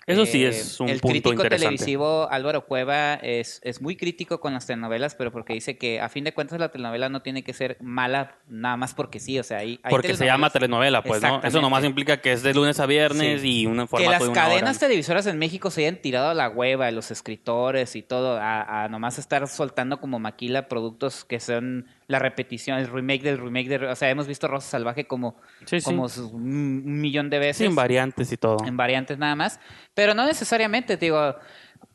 Eh, 0.06 0.14
Eso 0.14 0.24
sí 0.26 0.44
es 0.44 0.80
un 0.80 0.88
El 0.88 0.98
punto 1.00 1.12
crítico 1.12 1.32
interesante. 1.32 1.76
televisivo 1.76 2.28
Álvaro 2.30 2.64
Cueva 2.64 3.14
es, 3.14 3.60
es 3.62 3.80
muy 3.82 3.96
crítico 3.96 4.40
con 4.40 4.54
las 4.54 4.66
telenovelas, 4.66 5.14
pero 5.14 5.30
porque 5.30 5.52
dice 5.52 5.76
que 5.76 6.00
a 6.00 6.08
fin 6.08 6.24
de 6.24 6.32
cuentas 6.32 6.58
la 6.58 6.70
telenovela 6.70 7.08
no 7.10 7.20
tiene 7.22 7.44
que 7.44 7.52
ser 7.52 7.76
mala 7.80 8.36
nada 8.48 8.76
más 8.78 8.94
porque 8.94 9.20
sí, 9.20 9.38
o 9.38 9.42
sea, 9.42 9.58
hay, 9.58 9.78
hay 9.82 9.90
porque 9.90 10.16
se 10.16 10.24
llama 10.24 10.50
telenovela, 10.50 11.02
pues, 11.02 11.22
¿no? 11.22 11.42
Eso 11.42 11.60
nomás 11.60 11.84
implica 11.84 12.20
que 12.20 12.32
es 12.32 12.42
de 12.42 12.54
lunes 12.54 12.80
a 12.80 12.86
viernes 12.86 13.42
Sí. 13.42 13.62
y 13.62 13.66
un 13.66 13.76
que 13.78 13.86
formato 13.86 14.10
las 14.10 14.22
de 14.22 14.28
una 14.30 14.40
hora. 14.40 14.48
cadenas 14.54 14.78
televisoras 14.78 15.26
en 15.26 15.38
México 15.38 15.70
se 15.70 15.82
hayan 15.82 15.96
tirado 15.96 16.30
a 16.30 16.34
la 16.34 16.48
hueva, 16.48 16.90
los 16.90 17.10
escritores 17.10 17.94
y 17.94 18.02
todo, 18.02 18.38
a, 18.38 18.84
a 18.84 18.88
nomás 18.88 19.18
estar 19.18 19.46
soltando 19.48 20.00
como 20.00 20.18
maquila 20.18 20.66
productos 20.68 21.24
que 21.24 21.40
son 21.40 21.86
la 22.10 22.18
repetición, 22.18 22.78
el 22.78 22.88
remake 22.88 23.22
del 23.22 23.38
remake 23.38 23.68
de... 23.68 23.86
O 23.86 23.94
sea, 23.94 24.10
hemos 24.10 24.26
visto 24.26 24.48
Rosa 24.48 24.68
Salvaje 24.68 25.06
como, 25.06 25.40
Sí, 25.64 25.80
como 25.80 26.06
un, 26.32 27.00
millón 27.00 27.30
de 27.30 27.38
veces. 27.38 27.66
Sin 27.66 27.74
variantes 27.76 28.32
y 28.32 28.36
todo. 28.36 28.56
En 28.66 28.76
variantes 28.76 29.16
nada 29.16 29.36
más. 29.36 29.60
Pero 29.94 30.12
no 30.14 30.26
necesariamente, 30.26 30.96
te 30.96 31.06
digo... 31.06 31.36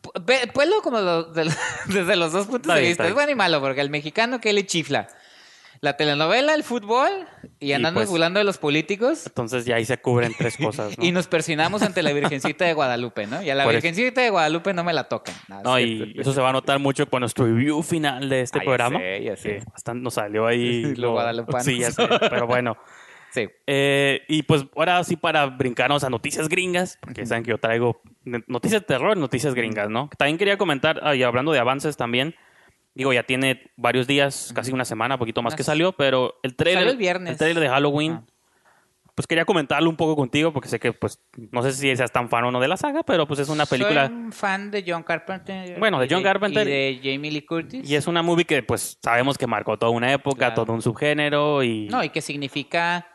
pu- 0.01 0.25
ve- 0.25 0.49
Puelo 0.53 0.81
como 0.81 0.99
lo- 1.01 1.23
de- 1.33 1.51
desde 1.87 2.15
los 2.15 2.31
dos 2.31 2.47
puntos 2.47 2.73
de 2.73 2.81
vista. 2.81 3.05
Es 3.05 3.13
bueno 3.13 3.31
y 3.31 3.35
malo, 3.35 3.59
porque 3.59 3.81
el 3.81 3.89
mexicano 3.89 4.39
que 4.39 4.53
le 4.53 4.65
chifla. 4.65 5.07
La 5.81 5.97
telenovela, 5.97 6.53
el 6.53 6.63
fútbol 6.63 7.09
y 7.59 7.73
andando 7.73 7.99
pues- 7.99 8.09
burlando 8.09 8.39
de 8.39 8.43
los 8.43 8.57
políticos. 8.57 9.25
Entonces 9.27 9.65
ya 9.65 9.75
ahí 9.75 9.85
se 9.85 9.97
cubren 9.97 10.33
tres 10.37 10.57
cosas, 10.57 10.97
¿no? 10.97 11.03
Y 11.05 11.11
nos 11.11 11.27
persinamos 11.27 11.81
ante 11.81 12.01
la 12.03 12.11
Virgencita 12.13 12.65
de 12.65 12.73
Guadalupe, 12.73 13.27
¿no? 13.27 13.41
Y 13.43 13.49
a 13.49 13.55
la 13.55 13.63
Por 13.63 13.73
eso. 13.73 13.81
Virgencita 13.83 14.21
de 14.21 14.29
Guadalupe 14.29 14.73
no 14.73 14.83
me 14.83 14.93
la 14.93 15.05
tocan. 15.05 15.35
No, 15.47 15.61
No, 15.61 15.77
es 15.77 15.85
y 15.85 16.13
eso 16.19 16.33
se 16.33 16.41
va 16.41 16.49
a 16.49 16.53
notar 16.53 16.79
mucho 16.79 17.07
con 17.09 17.19
nuestro 17.21 17.45
review 17.45 17.81
final 17.83 18.29
de 18.29 18.41
este 18.41 18.59
Ah, 18.59 18.61
ya 18.61 18.65
programa. 18.65 18.99
sé, 18.99 19.23
ya 19.23 19.35
sé. 19.35 19.49
que 19.57 19.63
bastante 19.71 20.03
nos 20.03 20.13
salió 20.15 20.47
ahí. 20.47 20.83
Lo 20.95 21.11
guadalupano. 21.11 21.63
Sí, 21.63 21.79
ya 21.79 21.91
sé, 21.91 22.07
pero 22.29 22.47
bueno. 22.47 22.77
Sí. 23.31 23.49
Eh, 23.67 24.21
y 24.29 24.43
pues 24.43 24.63
ahora 24.77 25.03
sí 25.03 25.17
para 25.17 25.45
brincarnos 25.47 26.05
a 26.05 26.09
noticias 26.09 26.47
gringas, 26.47 26.97
porque 27.01 27.25
saben 27.25 27.43
que 27.43 27.49
yo 27.49 27.57
traigo 27.57 28.01
noticias 28.47 28.81
de 28.83 28.87
terror, 28.87 29.17
noticias 29.17 29.53
gringas, 29.53 29.89
¿no? 29.89 30.09
También 30.17 30.37
quería 30.37 30.57
comentar, 30.57 31.01
y 31.17 31.21
hablando 31.21 31.51
de 31.51 31.59
avances 31.59 31.97
también, 31.97 32.33
digo, 32.95 33.13
ya 33.13 33.23
tiene 33.23 33.71
varios 33.75 34.07
días, 34.07 34.51
casi 34.55 34.71
una 34.71 34.85
semana, 34.85 35.17
poquito 35.19 35.41
más 35.43 35.53
que 35.55 35.63
salió, 35.63 35.91
pero 35.91 36.39
el 36.43 36.55
trailer, 36.55 36.79
Salió 36.81 36.91
el 36.93 36.97
viernes. 36.97 37.37
trailer 37.37 37.61
de 37.61 37.69
Halloween, 37.69 38.13
Ah. 38.13 38.23
pues 39.13 39.27
quería 39.27 39.45
comentarlo 39.45 39.89
un 39.89 39.95
poco 39.95 40.15
contigo 40.15 40.51
porque 40.51 40.67
sé 40.67 40.77
que 40.79 40.91
pues 40.91 41.19
no 41.51 41.61
sé 41.61 41.71
si 41.71 41.95
seas 41.95 42.11
tan 42.11 42.27
fan 42.29 42.43
o 42.45 42.51
no 42.51 42.59
de 42.59 42.67
la 42.67 42.75
saga, 42.77 43.03
pero 43.03 43.25
pues 43.27 43.39
es 43.39 43.47
una 43.49 43.65
película 43.65 44.07
Soy 44.07 44.15
un 44.15 44.31
fan 44.33 44.71
de 44.71 44.83
John 44.85 45.03
Carpenter. 45.03 45.79
Bueno, 45.79 45.99
de 45.99 46.05
y 46.07 46.09
John 46.09 46.23
Carpenter. 46.23 46.67
Y 46.67 46.71
de 46.71 46.99
Jamie 47.01 47.31
Lee 47.31 47.45
Curtis. 47.45 47.89
y 47.89 47.95
es 47.95 48.07
una 48.07 48.21
movie 48.23 48.43
que 48.45 48.61
pues 48.63 48.97
sabemos 49.01 49.37
que 49.37 49.47
marcó 49.47 49.77
toda 49.77 49.91
una 49.91 50.11
época, 50.11 50.37
Claro. 50.47 50.55
todo 50.65 50.73
un 50.73 50.81
subgénero 50.81 51.63
y 51.63 51.87
No, 51.87 52.03
y 52.03 52.09
que 52.09 52.21
significa 52.21 53.07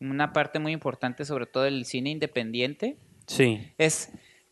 una 0.00 0.32
parte 0.32 0.58
muy 0.58 0.72
importante, 0.72 1.24
sobre 1.24 1.46
todo 1.46 1.62
del 1.64 1.84
cine 1.86 2.10
independiente. 2.10 2.98
sí, 3.26 3.72
Es 3.78 4.10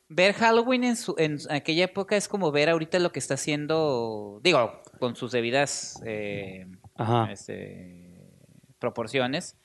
ver 0.09 0.35
Halloween 0.35 0.85
en, 0.85 0.97
su, 0.97 1.15
en 1.19 1.39
aquella 1.51 1.85
época 1.85 2.17
es 2.17 2.29
como 2.29 2.53
ver 2.53 2.69
ahorita 2.69 2.99
lo 2.99 3.13
que 3.13 3.19
está 3.19 3.35
haciendo, 3.35 4.41
digo, 4.43 4.83
con 5.01 5.17
sus 5.17 5.33
debidas 5.33 6.01
eh, 6.07 6.67
ajá. 6.97 7.31
este, 7.33 8.31
proporciones, 8.79 9.59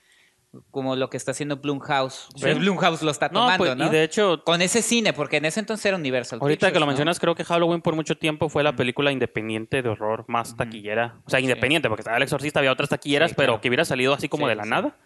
como 0.70 0.98
lo 0.98 1.10
que 1.10 1.16
está 1.16 1.32
haciendo 1.32 1.58
Blumhouse. 1.58 2.28
Sí. 2.36 2.42
Pero 2.42 2.60
Blumhouse 2.60 3.02
lo 3.04 3.12
está 3.12 3.28
No, 3.30 3.40
tomando, 3.42 3.58
pues, 3.64 3.78
¿no? 3.78 3.86
y 3.86 3.90
de 3.90 4.04
hecho 4.04 4.44
Con 4.44 4.62
ese 4.62 4.82
cine, 4.82 5.14
porque 5.14 5.38
en 5.38 5.46
ese 5.46 5.62
entonces 5.62 5.86
era 5.86 5.96
Universal. 5.96 6.40
Ahorita 6.42 6.74
que 6.74 6.80
lo 6.80 6.82
¿no? 6.82 6.88
mencionas, 6.88 7.20
creo 7.22 7.36
que 7.36 7.46
Halloween 7.46 7.82
por 7.82 7.96
mucho 7.96 8.18
tiempo 8.18 8.50
fue 8.50 8.62
la 8.62 8.76
película 8.76 9.14
independiente 9.14 9.82
de 9.82 9.88
horror 9.88 10.26
más 10.28 10.58
taquillera. 10.58 11.22
O 11.26 11.30
sea, 11.30 11.40
Sí. 11.40 11.46
independiente, 11.46 11.88
porque 11.88 12.02
estaba 12.02 12.18
El 12.18 12.24
Exorcista, 12.24 12.60
había 12.60 12.74
otras 12.74 12.90
taquilleras, 12.90 13.30
Sí, 13.32 13.36
pero 13.38 13.62
que 13.62 13.70
hubiera 13.70 13.86
salido 13.86 14.14
así 14.14 14.28
como 14.28 14.46
Sí, 14.46 14.50
de 14.50 14.56
la 14.56 14.64
sí. 14.66 14.70
nada. 14.72 14.98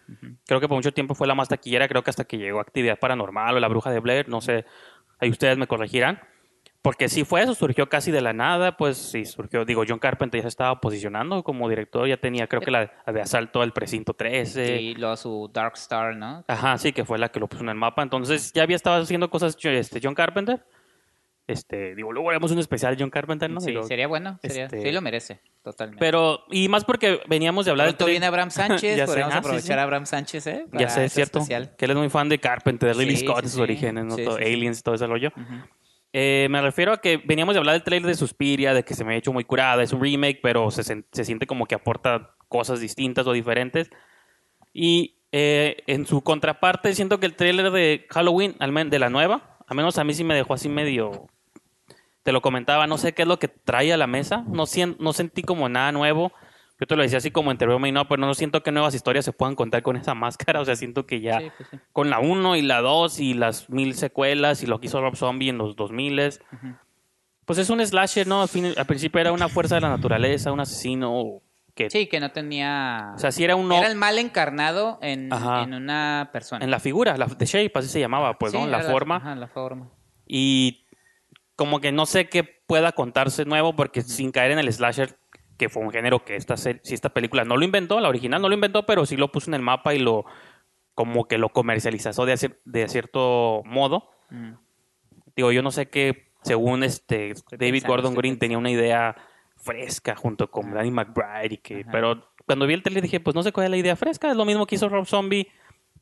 Creo 0.46 0.58
que 0.60 0.66
por 0.66 0.76
mucho 0.78 0.92
tiempo 0.92 1.14
fue 1.14 1.28
la 1.28 1.36
más 1.36 1.48
taquillera, 1.48 1.86
creo 1.86 2.02
que 2.02 2.10
hasta 2.10 2.24
que 2.24 2.38
llegó 2.38 2.58
Actividad 2.58 2.98
Paranormal 2.98 3.54
o 3.54 3.60
La 3.60 3.68
Bruja 3.68 3.90
de 3.92 4.00
Blair, 4.00 4.28
no 4.28 4.40
sé, 4.40 4.64
ahí 5.18 5.30
ustedes 5.30 5.56
me 5.58 5.66
corregirán. 5.66 6.20
Porque 6.86 7.08
sí 7.08 7.24
fue 7.24 7.42
eso, 7.42 7.52
surgió 7.52 7.88
casi 7.88 8.12
de 8.12 8.20
la 8.20 8.32
nada, 8.32 8.76
pues 8.76 8.96
sí, 8.96 9.24
surgió, 9.24 9.64
digo, 9.64 9.82
John 9.88 9.98
Carpenter 9.98 10.38
ya 10.38 10.42
se 10.42 10.48
estaba 10.48 10.80
posicionando 10.80 11.42
como 11.42 11.68
director, 11.68 12.06
ya 12.06 12.16
tenía 12.16 12.46
creo 12.46 12.60
que 12.60 12.70
la, 12.70 12.92
la 13.04 13.12
de 13.12 13.20
Asalto 13.20 13.60
al 13.60 13.72
Precinto 13.72 14.14
13. 14.14 14.80
Y 14.80 14.94
luego 14.94 15.16
su 15.16 15.50
Dark 15.52 15.72
Star, 15.74 16.14
¿no? 16.14 16.44
Ajá, 16.46 16.78
sí, 16.78 16.92
que 16.92 17.04
fue 17.04 17.18
la 17.18 17.28
que 17.30 17.40
lo 17.40 17.48
puso 17.48 17.64
en 17.64 17.70
el 17.70 17.74
mapa. 17.74 18.04
Entonces 18.04 18.52
ya 18.52 18.62
había 18.62 18.76
estado 18.76 19.02
haciendo 19.02 19.28
cosas 19.30 19.56
este, 19.60 19.98
John 20.00 20.14
Carpenter. 20.14 20.64
Este, 21.48 21.94
digo, 21.94 22.12
luego 22.12 22.30
haremos 22.30 22.50
un 22.50 22.58
especial 22.58 22.96
de 22.96 23.02
John 23.02 23.10
Carpenter, 23.10 23.48
¿no? 23.48 23.60
Sí, 23.60 23.72
sería 23.86 24.08
bueno. 24.08 24.38
Sería, 24.42 24.64
este- 24.64 24.82
Sí, 24.82 24.90
lo 24.90 25.00
merece, 25.00 25.40
totalmente. 25.62 26.00
Pero, 26.00 26.40
y 26.50 26.68
más 26.68 26.84
porque 26.84 27.20
veníamos 27.28 27.64
de 27.66 27.70
hablar 27.70 27.86
Pronto 27.88 28.04
del 28.06 28.12
viene 28.14 28.26
Abraham 28.26 28.50
Sánchez, 28.50 29.00
podríamos 29.06 29.32
Ah, 29.34 29.36
sí, 29.36 29.38
aprovechar 29.38 29.76
sí. 29.76 29.80
a 29.80 29.82
Abraham 29.82 30.06
Sánchez, 30.06 30.46
¿eh? 30.48 30.66
Ya 30.72 30.88
sé, 30.88 31.04
es 31.04 31.12
cierto. 31.12 31.38
especial. 31.38 31.76
Que 31.76 31.84
él 31.84 31.92
es 31.92 31.96
muy 31.96 32.08
fan 32.10 32.28
de 32.28 32.38
Carpenter, 32.40 32.88
de 32.88 32.94
Ridley 33.00 33.16
Sí, 33.16 33.24
Scott, 33.26 33.36
sí, 33.38 33.42
de 33.42 33.48
sus 33.48 33.56
sí. 33.56 33.62
orígenes, 33.62 34.04
¿no? 34.06 34.16
Sí, 34.16 34.24
Todo- 34.24 34.38
sí, 34.38 34.44
sí. 34.44 34.52
Aliens 34.54 34.80
y 34.80 34.82
todo 34.82 34.94
ese 34.96 35.06
rollo. 35.06 35.28
Ujú. 35.36 35.54
Eh, 36.12 36.48
me 36.50 36.60
refiero 36.62 36.92
a 36.92 37.00
que 37.00 37.18
veníamos 37.18 37.54
de 37.54 37.58
hablar 37.60 37.74
del 37.74 37.82
trailer 37.84 38.08
de 38.08 38.14
Suspiria, 38.14 38.74
de 38.74 38.84
que 38.84 38.94
se 38.94 39.04
me 39.04 39.14
ha 39.14 39.16
hecho 39.16 39.32
muy 39.32 39.44
curada, 39.44 39.82
es 39.82 39.92
un 39.92 40.00
remake, 40.02 40.40
pero 40.42 40.70
se, 40.70 40.82
se 40.82 41.24
siente 41.24 41.46
como 41.46 41.66
que 41.66 41.74
aporta 41.74 42.34
cosas 42.48 42.80
distintas 42.80 43.26
o 43.26 43.32
diferentes. 43.32 43.90
Y 44.72 45.18
eh, 45.32 45.76
en 45.86 46.06
su 46.06 46.22
contraparte, 46.22 46.94
siento 46.94 47.20
que 47.20 47.26
el 47.26 47.36
trailer 47.36 47.70
de 47.70 48.06
Halloween, 48.10 48.56
al 48.58 48.90
de 48.90 48.98
la 48.98 49.10
nueva, 49.10 49.58
al 49.66 49.76
menos 49.76 49.98
a 49.98 50.04
mí 50.04 50.14
sí 50.14 50.24
me 50.24 50.34
dejó 50.34 50.54
así 50.54 50.68
medio... 50.68 51.26
Te 52.26 52.32
lo 52.32 52.42
comentaba, 52.42 52.88
no 52.88 52.98
sé 52.98 53.12
qué 53.14 53.22
es 53.22 53.28
lo 53.28 53.38
que 53.38 53.46
trae 53.46 53.92
a 53.92 53.96
la 53.96 54.08
mesa, 54.08 54.42
no, 54.48 54.66
sien- 54.66 54.96
no 54.98 55.12
sentí 55.12 55.44
como 55.44 55.68
nada 55.68 55.92
nuevo. 55.92 56.32
Yo 56.80 56.86
te 56.88 56.96
lo 56.96 57.02
decía 57.02 57.18
así 57.18 57.30
como 57.30 57.54
broma 57.54 57.86
y 57.88 57.92
no, 57.92 58.08
pero 58.08 58.20
no 58.20 58.34
siento 58.34 58.64
que 58.64 58.72
nuevas 58.72 58.94
historias 58.96 59.24
se 59.24 59.32
puedan 59.32 59.54
contar 59.54 59.82
con 59.84 59.96
esa 59.96 60.12
máscara, 60.16 60.60
o 60.60 60.64
sea, 60.64 60.74
siento 60.74 61.06
que 61.06 61.20
ya 61.20 61.38
Sí, 61.38 61.50
pues 61.56 61.68
sí. 61.70 61.78
con 61.92 62.10
la 62.10 62.18
1 62.18 62.56
y 62.56 62.62
la 62.62 62.80
2 62.80 63.20
y 63.20 63.34
las 63.34 63.70
mil 63.70 63.94
secuelas 63.94 64.64
y 64.64 64.66
lo 64.66 64.80
que 64.80 64.86
hizo 64.88 65.00
Rob 65.00 65.14
Zombie 65.14 65.50
en 65.50 65.56
los 65.58 65.76
2000 65.76 66.18
Ujú. 66.52 66.74
pues 67.44 67.60
es 67.60 67.70
un 67.70 67.86
slasher, 67.86 68.26
¿no? 68.26 68.42
Al, 68.42 68.48
fin- 68.48 68.74
al 68.76 68.86
principio 68.86 69.20
era 69.20 69.30
una 69.32 69.48
fuerza 69.48 69.76
de 69.76 69.82
la 69.82 69.88
naturaleza, 69.88 70.50
un 70.50 70.58
asesino 70.58 71.40
que... 71.76 71.90
Sí, 71.90 72.08
que 72.08 72.18
no 72.18 72.32
tenía... 72.32 73.12
O 73.14 73.18
sea, 73.20 73.30
sí 73.30 73.44
era 73.44 73.54
un 73.54 73.68
no 73.68 73.76
Era 73.76 73.86
el 73.86 73.94
mal 73.96 74.18
encarnado 74.18 74.98
en, 75.00 75.30
en 75.32 75.74
una 75.74 76.30
persona. 76.32 76.64
en 76.64 76.72
la 76.72 76.80
figura, 76.80 77.16
la 77.16 77.26
de 77.26 77.46
Shape, 77.46 77.70
así 77.78 77.88
se 77.88 78.00
llamaba, 78.00 78.36
pues, 78.36 78.50
Sí, 78.50 78.58
¿no? 78.58 78.66
La 78.66 78.82
forma. 78.82 79.16
ajá, 79.16 79.34
la 79.36 79.46
forma. 79.46 79.90
Y 80.26 80.85
como 81.56 81.80
que 81.80 81.90
no 81.92 82.06
sé 82.06 82.28
qué 82.28 82.44
pueda 82.44 82.92
contarse 82.92 83.44
nuevo 83.44 83.74
porque 83.74 84.02
sin 84.02 84.30
caer 84.30 84.52
en 84.52 84.58
el 84.58 84.72
slasher, 84.72 85.16
que 85.56 85.68
fue 85.68 85.82
un 85.82 85.90
género 85.90 86.24
que 86.24 86.36
esta, 86.36 86.56
si 86.56 86.78
esta 86.84 87.08
película 87.10 87.44
no 87.44 87.56
lo 87.56 87.64
inventó, 87.64 87.98
la 88.00 88.08
original 88.10 88.42
no 88.42 88.48
lo 88.48 88.54
inventó, 88.54 88.84
pero 88.86 89.06
sí 89.06 89.16
lo 89.16 89.32
puso 89.32 89.50
en 89.50 89.54
el 89.54 89.62
mapa 89.62 89.94
y 89.94 89.98
lo 89.98 90.24
como 90.94 91.26
que 91.26 91.38
lo 91.38 91.48
comercializó 91.50 92.24
de, 92.26 92.34
cier- 92.34 92.58
de 92.64 92.88
cierto 92.88 93.62
modo. 93.64 94.10
Mm. 94.30 94.52
Digo, 95.34 95.52
yo 95.52 95.62
no 95.62 95.70
sé 95.70 95.88
qué, 95.88 96.30
según 96.42 96.82
este 96.82 97.34
David 97.52 97.84
Gordon 97.86 98.14
Green 98.14 98.38
tenía 98.38 98.56
una 98.58 98.70
idea 98.70 99.14
fresca 99.56 100.14
junto 100.16 100.50
con 100.50 100.72
Danny 100.72 100.90
McBride 100.90 101.54
y 101.54 101.58
que, 101.58 101.80
Ajá. 101.80 101.90
pero 101.90 102.28
cuando 102.46 102.66
vi 102.66 102.74
el 102.74 102.82
tele 102.82 103.00
dije, 103.00 103.20
pues 103.20 103.34
no 103.34 103.42
sé 103.42 103.52
cuál 103.52 103.64
es 103.64 103.70
la 103.70 103.76
idea 103.76 103.96
fresca, 103.96 104.30
es 104.30 104.36
lo 104.36 104.44
mismo 104.44 104.66
que 104.66 104.76
hizo 104.76 104.88
Rob 104.88 105.06
Zombie, 105.06 105.48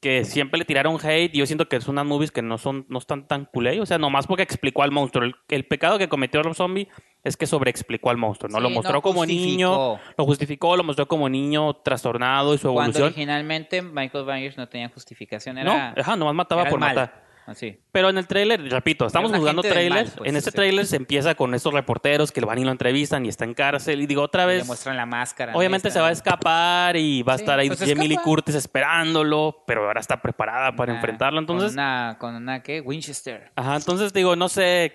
que 0.00 0.24
siempre 0.24 0.58
le 0.58 0.64
tiraron 0.64 0.98
hate 1.02 1.34
y 1.34 1.38
yo 1.38 1.46
siento 1.46 1.68
que 1.68 1.80
son 1.80 1.94
unas 1.94 2.04
movies 2.06 2.30
que 2.30 2.42
no 2.42 2.58
son 2.58 2.84
no 2.88 2.98
están 2.98 3.26
tan 3.26 3.46
culé, 3.46 3.80
o 3.80 3.86
sea, 3.86 3.98
nomás 3.98 4.26
porque 4.26 4.42
explicó 4.42 4.82
al 4.82 4.90
monstruo. 4.90 5.24
El, 5.24 5.34
el 5.48 5.66
pecado 5.66 5.98
que 5.98 6.08
cometió 6.08 6.42
Rob 6.42 6.54
Zombie 6.54 6.88
es 7.22 7.36
que 7.38 7.46
sobreexplicó 7.46 8.10
al 8.10 8.18
monstruo, 8.18 8.50
¿no? 8.50 8.58
Sí, 8.58 8.62
lo 8.62 8.68
mostró 8.70 8.94
no 8.94 9.02
como 9.02 9.20
justificó. 9.20 9.46
niño, 9.46 9.98
lo 10.18 10.24
justificó, 10.26 10.76
lo 10.76 10.84
mostró 10.84 11.08
como 11.08 11.28
niño 11.28 11.74
trastornado 11.76 12.52
y 12.54 12.58
su 12.58 12.64
Cuando 12.72 12.98
evolución. 12.98 13.06
originalmente 13.06 13.80
Michael 13.80 14.26
Myers 14.26 14.56
no 14.58 14.68
tenía 14.68 14.90
justificación. 14.90 15.56
No, 15.56 15.62
Era, 15.62 15.94
ajá, 15.96 16.16
nomás 16.16 16.34
mataba 16.34 16.66
por 16.66 16.78
mal. 16.78 16.94
matar. 16.94 17.23
Así. 17.46 17.78
Pero 17.92 18.08
en 18.08 18.16
el 18.16 18.26
tráiler, 18.26 18.62
repito, 18.70 19.06
estamos 19.06 19.30
trailers. 19.30 19.90
mal, 19.90 20.12
pues, 20.16 20.30
en 20.30 20.36
este 20.36 20.48
ese. 20.50 20.56
tráiler 20.56 20.86
se 20.86 20.96
empieza 20.96 21.34
con 21.34 21.54
estos 21.54 21.74
reporteros 21.74 22.32
que 22.32 22.40
lo 22.40 22.46
van 22.46 22.58
y 22.58 22.64
lo 22.64 22.70
entrevistan 22.70 23.26
y 23.26 23.28
está 23.28 23.44
en 23.44 23.52
cárcel. 23.54 24.00
Y 24.00 24.06
digo, 24.06 24.22
otra 24.22 24.46
Le 24.46 24.54
vez, 24.56 24.66
muestran 24.66 24.96
la 24.96 25.04
máscara. 25.04 25.54
obviamente 25.54 25.90
se 25.90 26.00
va 26.00 26.08
a 26.08 26.12
escapar 26.12 26.96
y 26.96 27.22
va 27.22 27.34
a 27.34 27.38
Sí, 27.38 27.42
estar 27.44 27.58
ahí 27.58 27.68
pues 27.68 27.82
escapa. 27.82 28.22
Curtis 28.22 28.54
esperándolo, 28.54 29.62
pero 29.66 29.86
ahora 29.86 30.00
está 30.00 30.22
preparada 30.22 30.74
para 30.74 30.94
enfrentarlo. 30.94 31.38
Entonces, 31.38 31.72
Con 31.72 31.74
una, 31.74 32.16
con 32.18 32.34
una, 32.34 32.62
¿qué? 32.62 32.80
Winchester. 32.80 33.50
ajá, 33.56 33.76
entonces 33.76 34.12
digo, 34.14 34.36
no 34.36 34.48
sé, 34.48 34.92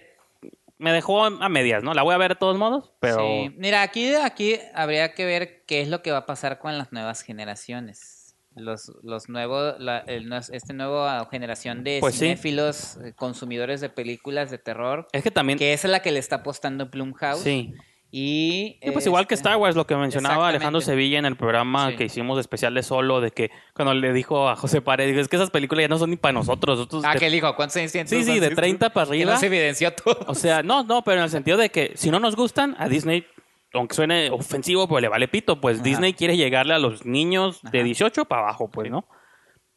me 0.79 0.91
dejó 0.91 1.25
a 1.25 1.49
medias, 1.49 1.83
¿no? 1.83 1.93
La 1.93 2.01
voy 2.03 2.15
a 2.15 2.17
ver 2.17 2.31
de 2.31 2.35
todos 2.37 2.57
modos, 2.57 2.91
pero 2.99 3.19
Sí. 3.19 3.53
Mira, 3.57 3.83
aquí, 3.83 4.15
aquí 4.15 4.55
habría 4.73 5.13
que 5.13 5.25
ver 5.25 5.63
qué 5.67 5.81
es 5.81 5.87
lo 5.89 6.01
que 6.01 6.11
va 6.11 6.19
a 6.19 6.25
pasar 6.25 6.57
con 6.57 6.77
las 6.77 6.91
nuevas 6.91 7.21
generaciones. 7.21 8.15
Los, 8.59 8.91
los 9.03 9.29
nuevos, 9.29 9.75
la, 9.79 9.99
el, 9.99 10.31
este 10.33 10.73
nueva 10.73 11.27
generación 11.31 11.83
de 11.83 11.97
Pues 12.01 12.19
cinéfilos, 12.19 12.97
eh, 12.97 13.13
consumidores 13.15 13.81
de 13.81 13.89
películas 13.89 14.51
de 14.51 14.57
terror, 14.57 15.07
es 15.11 15.23
que 15.23 15.31
también, 15.31 15.57
que 15.59 15.73
es 15.73 15.83
la 15.85 16.01
que 16.01 16.11
le 16.11 16.19
está 16.19 16.37
apostando 16.37 16.87
Blumhouse. 16.87 17.41
sí. 17.41 17.73
Y, 18.11 18.79
Sí, 18.81 18.89
pues 18.91 19.05
igual 19.05 19.27
que 19.27 19.35
este, 19.35 19.47
Star 19.47 19.57
Wars, 19.57 19.75
lo 19.75 19.85
que 19.85 19.95
mencionaba. 19.95 20.47
Alejandro 20.49 20.81
Sevilla 20.81 21.19
en 21.19 21.25
el 21.25 21.35
programa 21.35 21.91
Sí. 21.91 21.95
que 21.97 22.05
hicimos 22.05 22.39
especial 22.39 22.73
de 22.73 22.81
solo, 22.81 23.21
de 23.21 23.29
que 23.29 23.51
cuando 23.75 23.93
le 23.93 24.11
dijo 24.13 24.49
a 24.49 24.55
José 24.55 24.81
Paredes, 24.81 25.15
es 25.15 25.27
que 25.27 25.35
esas 25.35 25.51
películas 25.51 25.83
ya 25.83 25.89
no 25.89 25.99
son 25.99 26.09
ni 26.09 26.15
para 26.17 26.31
nosotros. 26.33 26.75
nosotros 26.79 27.03
Ah, 27.05 27.13
te- 27.13 27.19
que 27.19 27.29
dijo, 27.29 27.55
¿cuántos 27.55 27.77
años 27.77 27.91
tienes 27.91 28.09
Sí, 28.09 28.23
sí, 28.23 28.31
de 28.33 28.37
Francisco? 28.39 28.55
30 28.61 28.89
para 28.93 29.05
Que 29.05 29.11
arriba. 29.11 29.33
no 29.33 29.39
se 29.39 29.45
evidenció 29.45 29.93
todo. 29.93 30.25
O 30.25 30.33
sea, 30.33 30.63
no, 30.63 30.83
no, 30.85 31.03
pero 31.03 31.17
en 31.17 31.25
el 31.25 31.29
sentido 31.29 31.55
de 31.57 31.69
que 31.69 31.91
si 31.97 32.09
no 32.09 32.19
nos 32.19 32.35
gustan, 32.35 32.75
a 32.79 32.89
Disney, 32.89 33.27
aunque 33.73 33.95
suene 33.95 34.29
ofensivo, 34.31 34.87
pues 34.87 35.01
le 35.01 35.07
vale 35.09 35.27
pito. 35.27 35.59
Pues 35.61 35.77
Ajá. 35.77 35.83
Disney 35.83 36.13
quiere 36.13 36.37
llegarle 36.37 36.73
a 36.73 36.79
los 36.79 37.05
niños 37.05 37.61
de 37.63 37.79
Ajá. 37.79 37.85
18 37.85 38.25
para 38.25 38.41
abajo, 38.43 38.69
pues, 38.69 38.89
¿no? 38.89 39.07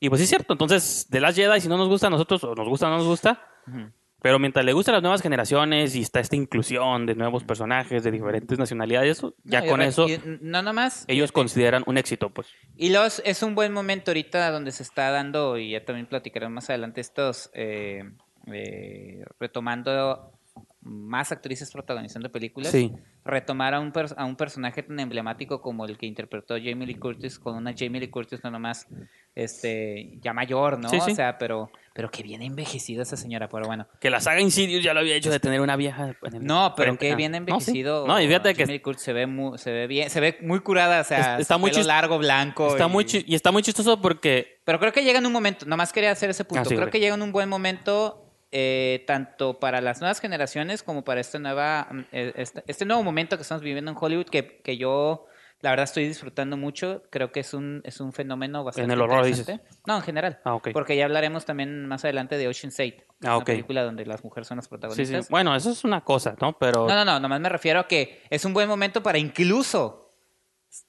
Y 0.01 0.09
pues 0.09 0.19
sí 0.21 0.25
es 0.25 0.31
cierto. 0.31 0.55
Entonces, 0.55 1.07
de 1.11 1.21
las 1.21 1.37
Jedi, 1.37 1.61
si 1.61 1.69
no 1.69 1.77
nos 1.77 1.89
gusta 1.89 2.09
a 2.09 2.11
nosotros, 2.11 2.43
o 2.45 2.55
nos 2.55 2.69
gusta 2.69 2.87
o 2.89 2.91
no 2.91 2.97
nos 2.99 3.07
gusta. 3.07 3.47
Ujú. 3.69 3.91
Pero 4.21 4.39
mientras 4.39 4.65
le 4.65 4.73
gustan 4.73 4.93
las 4.95 5.03
nuevas 5.03 5.21
generaciones 5.21 5.97
y 5.97 6.01
está 6.03 6.21
esta 6.21 6.37
inclusión 6.37 7.07
de 7.07 7.17
nuevos 7.17 7.43
personajes 7.43 8.05
de 8.05 8.13
diferentes 8.13 8.57
nacionalidades, 8.57 9.19
eso, 9.19 9.35
ya 9.43 9.63
No, 9.63 9.67
con 9.67 9.83
eso 9.83 10.07
no 10.41 10.63
nomás. 10.63 11.05
ellos 11.09 11.33
consideran 11.33 11.83
un 11.87 11.99
éxito, 11.99 12.31
pues. 12.31 12.47
Y 12.77 12.91
los, 12.91 13.21
es 13.25 13.43
un 13.43 13.57
buen 13.57 13.73
momento 13.73 14.13
ahorita 14.13 14.53
donde 14.53 14.71
se 14.71 14.85
está 14.85 15.11
dando, 15.11 15.59
y 15.59 15.71
ya 15.73 15.85
también 15.85 16.07
platicaremos 16.07 16.55
más 16.55 16.71
adelante, 16.71 17.01
estos 17.01 17.51
eh, 17.53 18.05
eh, 18.53 19.25
retomando 19.41 20.32
más 20.85 21.31
actrices 21.33 21.71
protagonizando 21.73 22.31
películas. 22.33 22.73
Sí. 22.73 22.93
Retomar 23.25 23.73
a 23.75 23.81
un, 23.81 23.93
a 24.17 24.25
un 24.25 24.35
personaje 24.37 24.83
tan 24.83 24.99
emblemático 24.99 25.61
como 25.63 25.85
el 25.87 25.97
que 25.97 26.07
interpretó 26.07 26.55
Jamie 26.55 26.87
Lee 26.87 26.97
Curtis, 26.97 27.39
con 27.39 27.55
una 27.55 27.73
Jamie 27.77 28.01
Lee 28.01 28.09
Curtis 28.11 28.43
no 28.43 28.51
nomás 28.51 28.89
este, 29.35 30.19
ya 30.21 30.33
mayor, 30.33 30.79
¿no? 30.79 30.89
Sí, 30.89 31.01
sí. 31.01 31.13
O 31.13 31.15
sea, 31.15 31.39
pero, 31.39 31.71
pero 31.95 32.11
que 32.11 32.23
bien 32.23 32.43
envejecida 32.43 33.03
esa 33.03 33.17
señora, 33.17 33.49
pero 33.49 33.67
bueno. 33.67 33.87
Que 34.01 34.11
la 34.11 34.21
saga 34.21 34.41
Insidious 34.41 34.83
ya 34.85 34.93
lo 34.93 35.01
había 35.01 35.15
hecho 35.15 35.31
de 35.31 35.41
tener 35.41 35.61
una 35.61 35.77
vieja. 35.77 36.15
en 36.23 36.35
el 36.35 36.45
No, 36.45 36.75
pero 36.77 36.99
que 36.99 37.13
Ah, 37.13 37.17
bien 37.17 37.33
no, 37.33 37.37
sí. 37.37 37.39
envejecido. 37.39 38.07
No, 38.07 38.21
y 38.21 38.27
fíjate 38.27 38.55
que 38.55 38.63
Jamie 38.65 38.77
Lee 38.79 38.83
Curtis 38.83 39.03
se 39.05 39.13
ve 39.13 39.27
muy, 39.27 39.59
se 39.59 39.71
ve 39.73 39.87
bien, 39.87 40.11
se 40.11 40.21
ve 40.21 40.39
muy 40.43 40.61
curada, 40.61 41.01
o 41.01 41.05
sea, 41.05 41.37
Es- 41.37 41.43
está 41.43 41.59
muy 41.59 41.71
pelo 41.71 41.85
largo, 41.85 42.19
blanco. 42.19 42.69
está 42.69 42.87
y- 42.87 42.91
muy 42.91 43.05
chi- 43.05 43.25
y 43.27 43.35
está 43.35 43.53
muy 43.53 43.63
chistoso 43.63 44.01
porque 44.01 44.61
Pero 44.65 44.79
creo 44.79 44.93
que 44.93 45.03
llega 45.05 45.19
en 45.19 45.27
un 45.27 45.33
momento, 45.33 45.65
nomás 45.67 45.93
quería 45.93 46.11
hacer 46.11 46.29
ese 46.31 46.45
punto, 46.45 46.63
Ah, 46.63 46.65
sí, 46.69 46.77
creo 46.77 46.91
que 46.91 47.01
llega 47.01 47.15
en 47.15 47.23
un 47.23 47.33
buen 47.33 47.49
momento 47.49 48.32
eh, 48.53 49.03
tanto 49.07 49.59
para 49.59 49.81
las 49.81 50.01
nuevas 50.01 50.21
generaciones 50.21 50.83
como 50.83 51.03
para 51.05 51.21
esta 51.21 51.39
nueva, 51.39 51.89
mm, 51.91 52.01
eh, 52.13 52.33
este, 52.37 52.63
este 52.67 52.85
nuevo 52.85 53.03
momento 53.03 53.37
que 53.37 53.43
estamos 53.43 53.63
viviendo 53.63 53.91
en 53.91 53.97
Hollywood, 53.99 54.27
que, 54.27 54.61
que 54.63 54.77
yo 54.77 55.27
la 55.61 55.71
verdad 55.71 55.85
estoy 55.85 56.09
disfrutando 56.09 56.57
mucho, 56.57 57.05
creo 57.11 57.31
que 57.31 57.39
es 57.41 57.55
un, 57.55 57.83
es 57.85 58.01
un 58.01 58.13
fenómeno 58.13 58.65
bastante 58.65 58.93
el 58.95 59.01
horror, 59.01 59.27
interesante. 59.29 59.65
No, 59.87 59.97
en 59.97 60.03
general. 60.03 60.41
Ah, 60.45 60.55
ok. 60.57 60.71
Porque 60.73 60.97
ya 60.97 61.05
hablaremos 61.05 61.45
también 61.45 61.87
más 61.87 62.05
adelante 62.05 62.37
de 62.37 62.49
Ocean's 62.49 62.81
8, 62.81 62.95
Ah, 63.25 63.37
una 63.37 63.45
película 63.45 63.85
donde 63.85 64.05
las 64.05 64.25
mujeres 64.25 64.49
son 64.49 64.57
las 64.57 64.65
Sí, 64.65 64.71
protagonistas. 64.71 65.27
sí. 65.27 65.31
Bueno, 65.31 65.55
eso 65.55 65.71
es 65.71 65.85
una 65.85 66.01
cosa, 66.03 66.35
¿no? 66.41 66.59
Pero 66.59 66.89
No, 66.89 66.95
no, 66.97 67.05
no, 67.05 67.21
nomás 67.21 67.41
me 67.41 67.49
refiero 67.49 67.79
a 67.79 67.87
que 67.87 68.23
es 68.29 68.45
un 68.45 68.53
buen 68.55 68.69
momento 68.69 69.05
para 69.05 69.19
incluso 69.19 70.13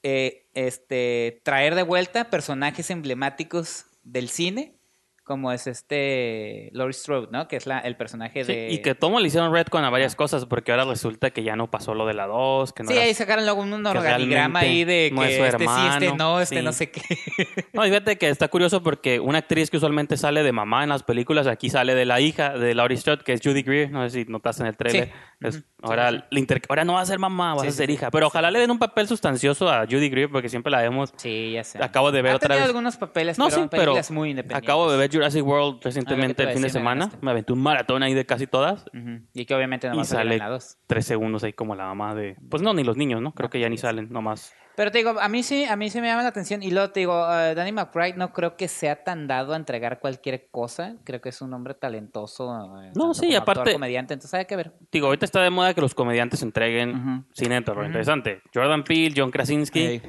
eh, 0.01 0.50
este, 0.55 1.41
traer 1.43 1.75
de 1.75 1.84
vuelta 1.84 2.32
personajes 2.32 2.89
emblemáticos 2.89 3.86
del 4.03 4.27
cine, 4.29 4.75
como 5.24 5.51
es 5.51 5.68
este 5.68 6.70
Laurie 6.74 6.94
Strode, 6.94 7.30
¿no? 7.32 7.48
Que 7.48 7.56
es 7.56 7.65
la, 7.65 7.80
el 7.80 7.96
personaje 7.96 8.44
Sí, 8.44 8.53
de... 8.53 8.70
y 8.72 8.80
que 8.82 8.94
tomo 8.96 9.20
le 9.20 9.27
hicieron 9.27 9.53
retcon 9.53 9.84
a 9.84 9.89
varias 9.89 10.15
cosas, 10.15 10.46
porque 10.46 10.72
ahora 10.72 10.86
resulta 10.86 11.32
que 11.32 11.44
ya 11.44 11.56
no 11.56 11.72
pasó 11.72 11.94
lo 11.94 12.06
de 12.06 12.13
la 12.13 12.27
2, 12.27 12.74
que 12.74 12.84
no 12.84 12.89
Sí, 12.89 12.96
era- 12.96 13.06
ahí 13.06 13.13
sacaron 13.13 13.46
luego 13.46 13.62
un 13.62 13.86
organigrama 13.86 14.60
ahí 14.60 14.84
de 14.84 15.12
no 15.13 15.22
que 15.22 15.27
es 15.30 15.38
su 15.38 15.44
este 15.46 15.63
sí, 15.65 15.82
este 15.94 16.13
no, 16.15 16.39
este 16.42 16.58
sí. 16.58 16.62
no 16.63 16.74
sé 16.74 16.92
qué. 16.92 17.01
No, 17.74 17.86
y 17.86 17.89
fíjate 17.89 18.18
que 18.18 18.30
está 18.30 18.48
curioso 18.50 18.84
porque 18.84 19.20
una 19.20 19.39
actriz 19.39 19.70
que 19.72 19.77
usualmente 19.77 20.15
sale 20.18 20.44
de 20.44 20.51
mamá 20.51 20.84
en 20.84 20.89
las 20.89 21.03
películas, 21.03 21.48
aquí 21.48 21.70
sale 21.70 21.96
de 21.96 22.06
la 22.06 22.20
hija 22.22 22.58
de 22.58 22.75
Laurie 22.75 22.98
Strode, 22.98 23.24
que 23.24 23.34
es 23.34 23.42
Judy 23.44 23.63
Greer, 23.63 23.89
no 23.92 24.08
sé 24.10 24.24
si 24.25 24.32
notaste 24.32 24.62
en 24.63 24.68
el 24.68 24.77
trailer. 24.77 25.06
Sí. 25.08 25.12
Es- 25.47 25.63
ahora, 25.81 26.09
Sí, 26.31 26.45
ahora 26.69 26.85
no 26.85 26.93
va 26.93 27.01
a 27.01 27.05
ser 27.05 27.19
mamá, 27.19 27.55
va 27.55 27.62
Sí, 27.62 27.67
a 27.67 27.71
ser 27.71 27.89
hija. 27.89 28.09
Pero 28.12 28.27
ojalá 28.27 28.51
le 28.51 28.59
den 28.59 28.71
un 28.71 28.79
papel 28.79 29.07
sustancioso 29.07 29.69
a 29.69 29.85
Judy 29.85 30.09
Greer, 30.09 30.29
porque 30.29 30.50
siempre 30.50 30.71
la 30.71 30.81
vemos. 30.81 31.13
Sí, 31.17 31.51
ya 31.53 31.63
sé. 31.63 31.83
Acabo 31.83 32.12
de 32.12 32.21
ver 32.21 32.31
ha 32.33 32.35
otra 32.35 32.55
vez. 32.55 32.63
algunos 32.63 32.97
papeles, 32.97 33.38
No, 33.38 33.47
pero 33.50 33.69
pero 33.69 33.93
muy 34.12 34.29
independientes. 34.31 34.67
acabo 34.69 34.91
de 34.91 34.97
ver 34.97 35.12
Jurassic 35.12 35.45
World 35.45 35.75
Ah, 35.77 35.82
recientemente 35.84 36.36
te 36.36 36.43
iba 36.43 36.51
el 36.51 36.56
fin 36.56 36.62
de 36.62 36.67
me 36.67 36.71
semana. 36.73 36.99
ganaste. 37.06 37.25
Me 37.25 37.32
aventé 37.32 37.53
un 37.53 37.62
maratón 37.62 38.03
ahí 38.03 38.13
de 38.13 38.25
casi 38.25 38.47
todas. 38.47 38.86
Ujú. 38.93 39.19
Y 39.34 39.45
que 39.45 39.56
obviamente 39.56 39.89
no 39.89 40.01
Y 40.01 40.06
sale 40.06 40.39
tres 40.88 41.06
segundos 41.06 41.43
ahí 41.43 41.53
como 41.53 41.75
la 41.75 41.86
mamá 41.86 42.15
de... 42.15 42.36
Pues 42.49 42.62
no, 42.62 42.73
ni 42.73 42.84
los 42.84 42.97
niños, 42.97 43.21
¿no? 43.21 43.34
Creo 43.34 43.47
Ah, 43.47 43.49
que 43.49 43.60
ya 43.60 43.69
ni 43.69 43.77
salen, 43.77 44.08
nomás. 44.12 44.53
Pero 44.75 44.89
te 44.91 44.97
digo, 44.97 45.19
a 45.19 45.29
mí 45.29 45.43
sí, 45.43 45.65
a 45.65 45.75
mí 45.75 45.89
sí 45.91 46.01
me 46.01 46.07
llama 46.07 46.23
la 46.23 46.29
atención. 46.29 46.63
Y 46.63 46.71
luego 46.71 46.89
te 46.91 47.01
digo, 47.01 47.13
eh, 47.31 47.53
Danny 47.53 47.71
McBride 47.71 48.15
no 48.15 48.33
creo 48.33 48.57
que 48.57 48.67
sea 48.67 49.03
tan 49.03 49.27
dado 49.27 49.53
a 49.53 49.55
entregar 49.55 49.99
cualquier 49.99 50.47
cosa. 50.49 50.95
Creo 51.03 51.21
que 51.21 51.29
es 51.29 51.41
un 51.41 51.53
hombre 51.53 51.75
talentoso. 51.75 52.81
eh, 52.81 52.91
No, 52.95 53.13
sí, 53.13 53.36
aparte- 53.36 53.62
actor, 53.62 53.73
comediante, 53.73 54.13
entonces 54.15 54.33
hay 54.33 54.45
que 54.45 54.55
ver. 54.55 54.71
Digo, 54.91 55.07
ahorita 55.07 55.25
está 55.25 55.41
de 55.41 55.49
moda 55.51 55.73
que 55.75 55.81
los 55.81 55.93
comediantes 55.93 56.41
entreguen 56.41 56.95
Ujú. 56.95 57.23
cine 57.33 57.55
de 57.55 57.62
terror. 57.62 57.86
Interesante. 57.86 58.41
Jordan 58.53 58.83
Peele, 58.83 59.13
John 59.15 59.29
Krasinski. 59.29 60.01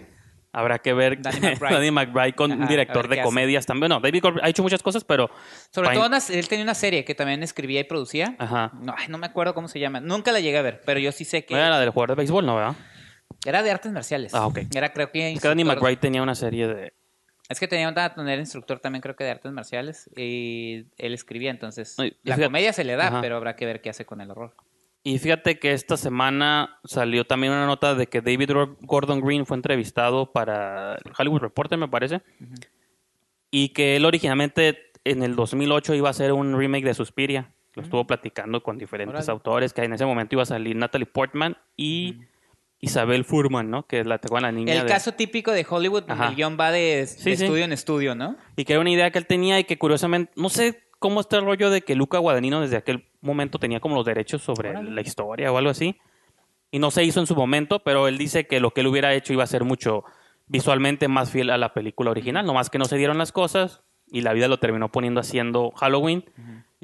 Habrá 0.57 0.79
que 0.79 0.95
ver 0.95 1.21
Danny 1.21 1.41
McBride. 1.59 1.75
Danny 1.75 1.91
McBride 1.91 2.33
con 2.35 2.53
Ajá, 2.53 2.63
un 2.63 2.69
director 2.69 3.09
de 3.09 3.17
hace. 3.17 3.25
comedias 3.25 3.67
también. 3.67 3.91
No, 3.91 3.99
David 4.01 4.23
ha 4.41 4.49
hecho 4.49 4.63
muchas 4.63 4.83
cosas, 4.85 5.03
pero... 5.05 5.29
Sobre 5.73 5.91
todo, 5.91 6.07
una- 6.07 6.19
él 6.31 6.49
tenía 6.49 6.63
una 6.65 6.75
serie 6.75 7.05
que 7.05 7.15
también 7.15 7.43
escribía 7.43 7.81
y 7.81 7.85
producía. 7.85 8.37
Ajá. 8.39 8.71
No, 8.81 8.95
ay, 8.97 9.09
no 9.09 9.19
me 9.19 9.27
acuerdo 9.27 9.53
cómo 9.53 9.67
se 9.69 9.81
llama. 9.81 9.99
Nunca 10.01 10.31
la 10.33 10.39
llegué 10.41 10.57
a 10.57 10.63
ver, 10.63 10.81
pero 10.87 11.01
yo 11.01 11.11
sí 11.13 11.25
sé 11.25 11.45
que 11.45 11.53
No 11.55 11.61
era 11.61 11.71
la 11.71 11.81
del 11.81 11.91
jugador 11.91 12.11
de 12.11 12.15
béisbol, 12.15 12.47
¿no, 12.47 12.55
verdad? 12.55 12.77
Era 13.45 13.63
de 13.63 13.71
artes 13.71 13.93
marciales. 13.93 14.35
Ah, 14.35 14.47
ok. 14.47 14.59
Era, 14.75 14.93
creo 14.93 15.11
que. 15.11 15.33
Es 15.33 15.41
que 15.41 15.49
Danny 15.49 15.65
McBride 15.65 15.97
tenía 15.97 16.23
una 16.23 16.35
serie 16.35 16.67
de... 16.69 16.93
Es 17.49 17.61
que 17.61 17.69
tenía 17.69 17.89
una 17.89 18.15
tener 18.15 18.39
instructor 18.39 18.81
también, 18.81 19.03
creo 19.03 19.17
que 19.17 19.25
de 19.25 19.31
artes 19.31 19.53
marciales. 19.53 20.09
Y 20.17 20.87
él 20.97 21.13
escribía, 21.13 21.51
entonces. 21.51 21.95
Ay, 21.99 22.17
la 22.23 22.37
fíjate- 22.37 22.47
comedia 22.47 22.73
se 22.73 22.85
le 22.85 22.97
da, 22.97 23.09
Ajá. 23.09 23.21
pero 23.21 23.37
habrá 23.37 23.55
que 23.57 23.67
ver 23.67 23.81
qué 23.83 23.91
hace 23.91 24.05
con 24.07 24.21
el 24.21 24.31
horror. 24.31 24.55
Y 25.03 25.19
fíjate 25.19 25.59
que 25.59 25.73
esta 25.73 25.99
semana 25.99 26.79
salió 26.85 27.27
también 27.27 27.53
una 27.53 27.67
nota 27.67 27.95
de 27.95 28.07
que 28.07 28.23
David 28.23 28.51
Gordon 28.81 29.21
Green 29.21 29.45
fue 29.45 29.59
entrevistado 29.59 30.33
para 30.33 30.95
el 30.95 31.13
Hollywood 31.19 31.41
Reporter, 31.43 31.77
me 31.79 31.89
parece. 31.89 32.23
Y 33.51 33.69
que 33.71 33.97
él 33.97 34.05
originalmente 34.07 34.91
en 35.05 35.23
el 35.23 35.37
2008 35.37 35.95
iba 35.95 36.09
a 36.09 36.11
hacer 36.11 36.33
un 36.33 36.57
remake 36.59 36.85
de 36.87 36.95
Suspiria. 36.95 37.51
Lo 37.75 37.83
estuvo 37.83 38.07
platicando 38.07 38.63
con 38.63 38.79
diferentes 38.79 39.29
autores, 39.29 39.73
que 39.75 39.83
en 39.83 39.93
ese 39.93 40.07
momento 40.07 40.37
iba 40.37 40.43
a 40.45 40.47
salir 40.47 40.77
Natalie 40.77 41.07
Portman 41.07 41.57
y 41.77 42.21
Isabel 42.85 43.25
Furman, 43.25 43.71
¿no? 43.71 43.87
Que 43.87 44.01
es 44.01 44.07
la, 44.07 44.21
la 44.41 44.53
niña 44.53 44.73
El 44.75 44.83
de- 44.83 44.87
caso 44.87 45.13
típico 45.13 45.51
de 45.53 45.67
Hollywood, 45.69 46.05
donde 46.05 46.27
el 46.27 46.35
guion 46.37 46.57
va 46.59 46.71
de, 46.71 46.81
de 46.99 47.07
Sí, 47.07 47.37
sí. 47.37 47.45
estudio 47.45 47.65
en 47.65 47.73
estudio, 47.73 48.15
¿no? 48.15 48.37
Y 48.57 48.65
que 48.65 48.73
era 48.75 48.81
una 48.81 48.91
idea 48.91 49.11
que 49.11 49.19
él 49.19 49.27
tenía 49.27 49.59
y 49.59 49.65
que 49.65 49.79
curiosamente, 49.79 50.33
no 50.37 50.49
sé 50.49 50.83
cómo 50.99 51.21
está 51.21 51.37
el 51.39 51.45
rollo 51.45 51.71
de 51.71 51.83
que 51.83 51.95
Luca 51.95 52.19
Guadagnino 52.19 52.61
desde 52.61 52.77
aquel 52.77 53.07
momento 53.21 53.59
tenía 53.59 53.81
como 53.81 53.97
los 53.97 54.05
derechos 54.07 54.43
sobre 54.43 54.71
Órale. 54.71 54.91
la 54.91 55.01
historia 55.01 55.53
o 55.53 55.59
algo 55.59 55.71
así. 55.71 55.97
Y 56.71 56.79
no 56.79 56.91
se 56.91 57.05
hizo 57.05 57.21
en 57.21 57.27
su 57.27 57.35
momento, 57.37 57.81
pero 57.85 58.09
él 58.09 58.19
dice 58.19 58.47
que 58.47 58.59
lo 58.61 58.73
que 58.73 58.81
él 58.81 58.87
hubiera 58.89 59.13
hecho 59.15 59.33
iba 59.33 59.45
a 59.45 59.47
ser 59.47 59.65
mucho 59.65 60.05
visualmente 60.47 61.09
más 61.09 61.31
fiel 61.31 61.51
a 61.51 61.59
la 61.59 61.73
película 61.73 62.11
original. 62.11 62.45
Nomás 62.47 62.69
que 62.71 62.79
no 62.79 62.85
se 62.85 62.97
dieron 62.97 63.17
las 63.19 63.33
cosas 63.33 63.83
y 64.11 64.21
la 64.23 64.33
vida 64.33 64.49
lo 64.49 64.59
terminó 64.59 64.91
poniendo 64.91 65.21
haciendo 65.21 65.71
Halloween. 65.73 66.25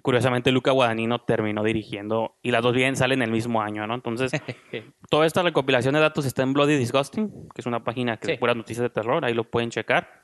Curiosamente 0.03 0.53
Luca 0.53 0.71
Guadagnino 0.73 1.21
terminó 1.21 1.63
dirigiendo 1.65 2.37
y 2.43 2.51
las 2.51 2.63
dos 2.63 2.75
bien 2.75 2.97
salen 2.97 3.23
el 3.23 3.31
mismo 3.31 3.63
año, 3.63 3.87
¿no? 3.87 3.95
Entonces, 3.95 4.31
toda 5.11 5.27
esta 5.27 5.43
recopilación 5.43 5.95
de 5.95 6.01
datos 6.01 6.27
está 6.27 6.43
en 6.43 6.53
Bloody 6.53 6.77
Disgusting, 6.77 7.29
que 7.55 7.61
es 7.61 7.67
una 7.67 7.85
página 7.85 8.17
que 8.17 8.27
Sí. 8.27 8.33
es 8.33 8.39
puras 8.39 8.57
noticias 8.57 8.83
de 8.83 8.91
terror, 8.91 9.25
ahí 9.25 9.35
lo 9.35 9.45
pueden 9.45 9.71
checar. 9.71 10.23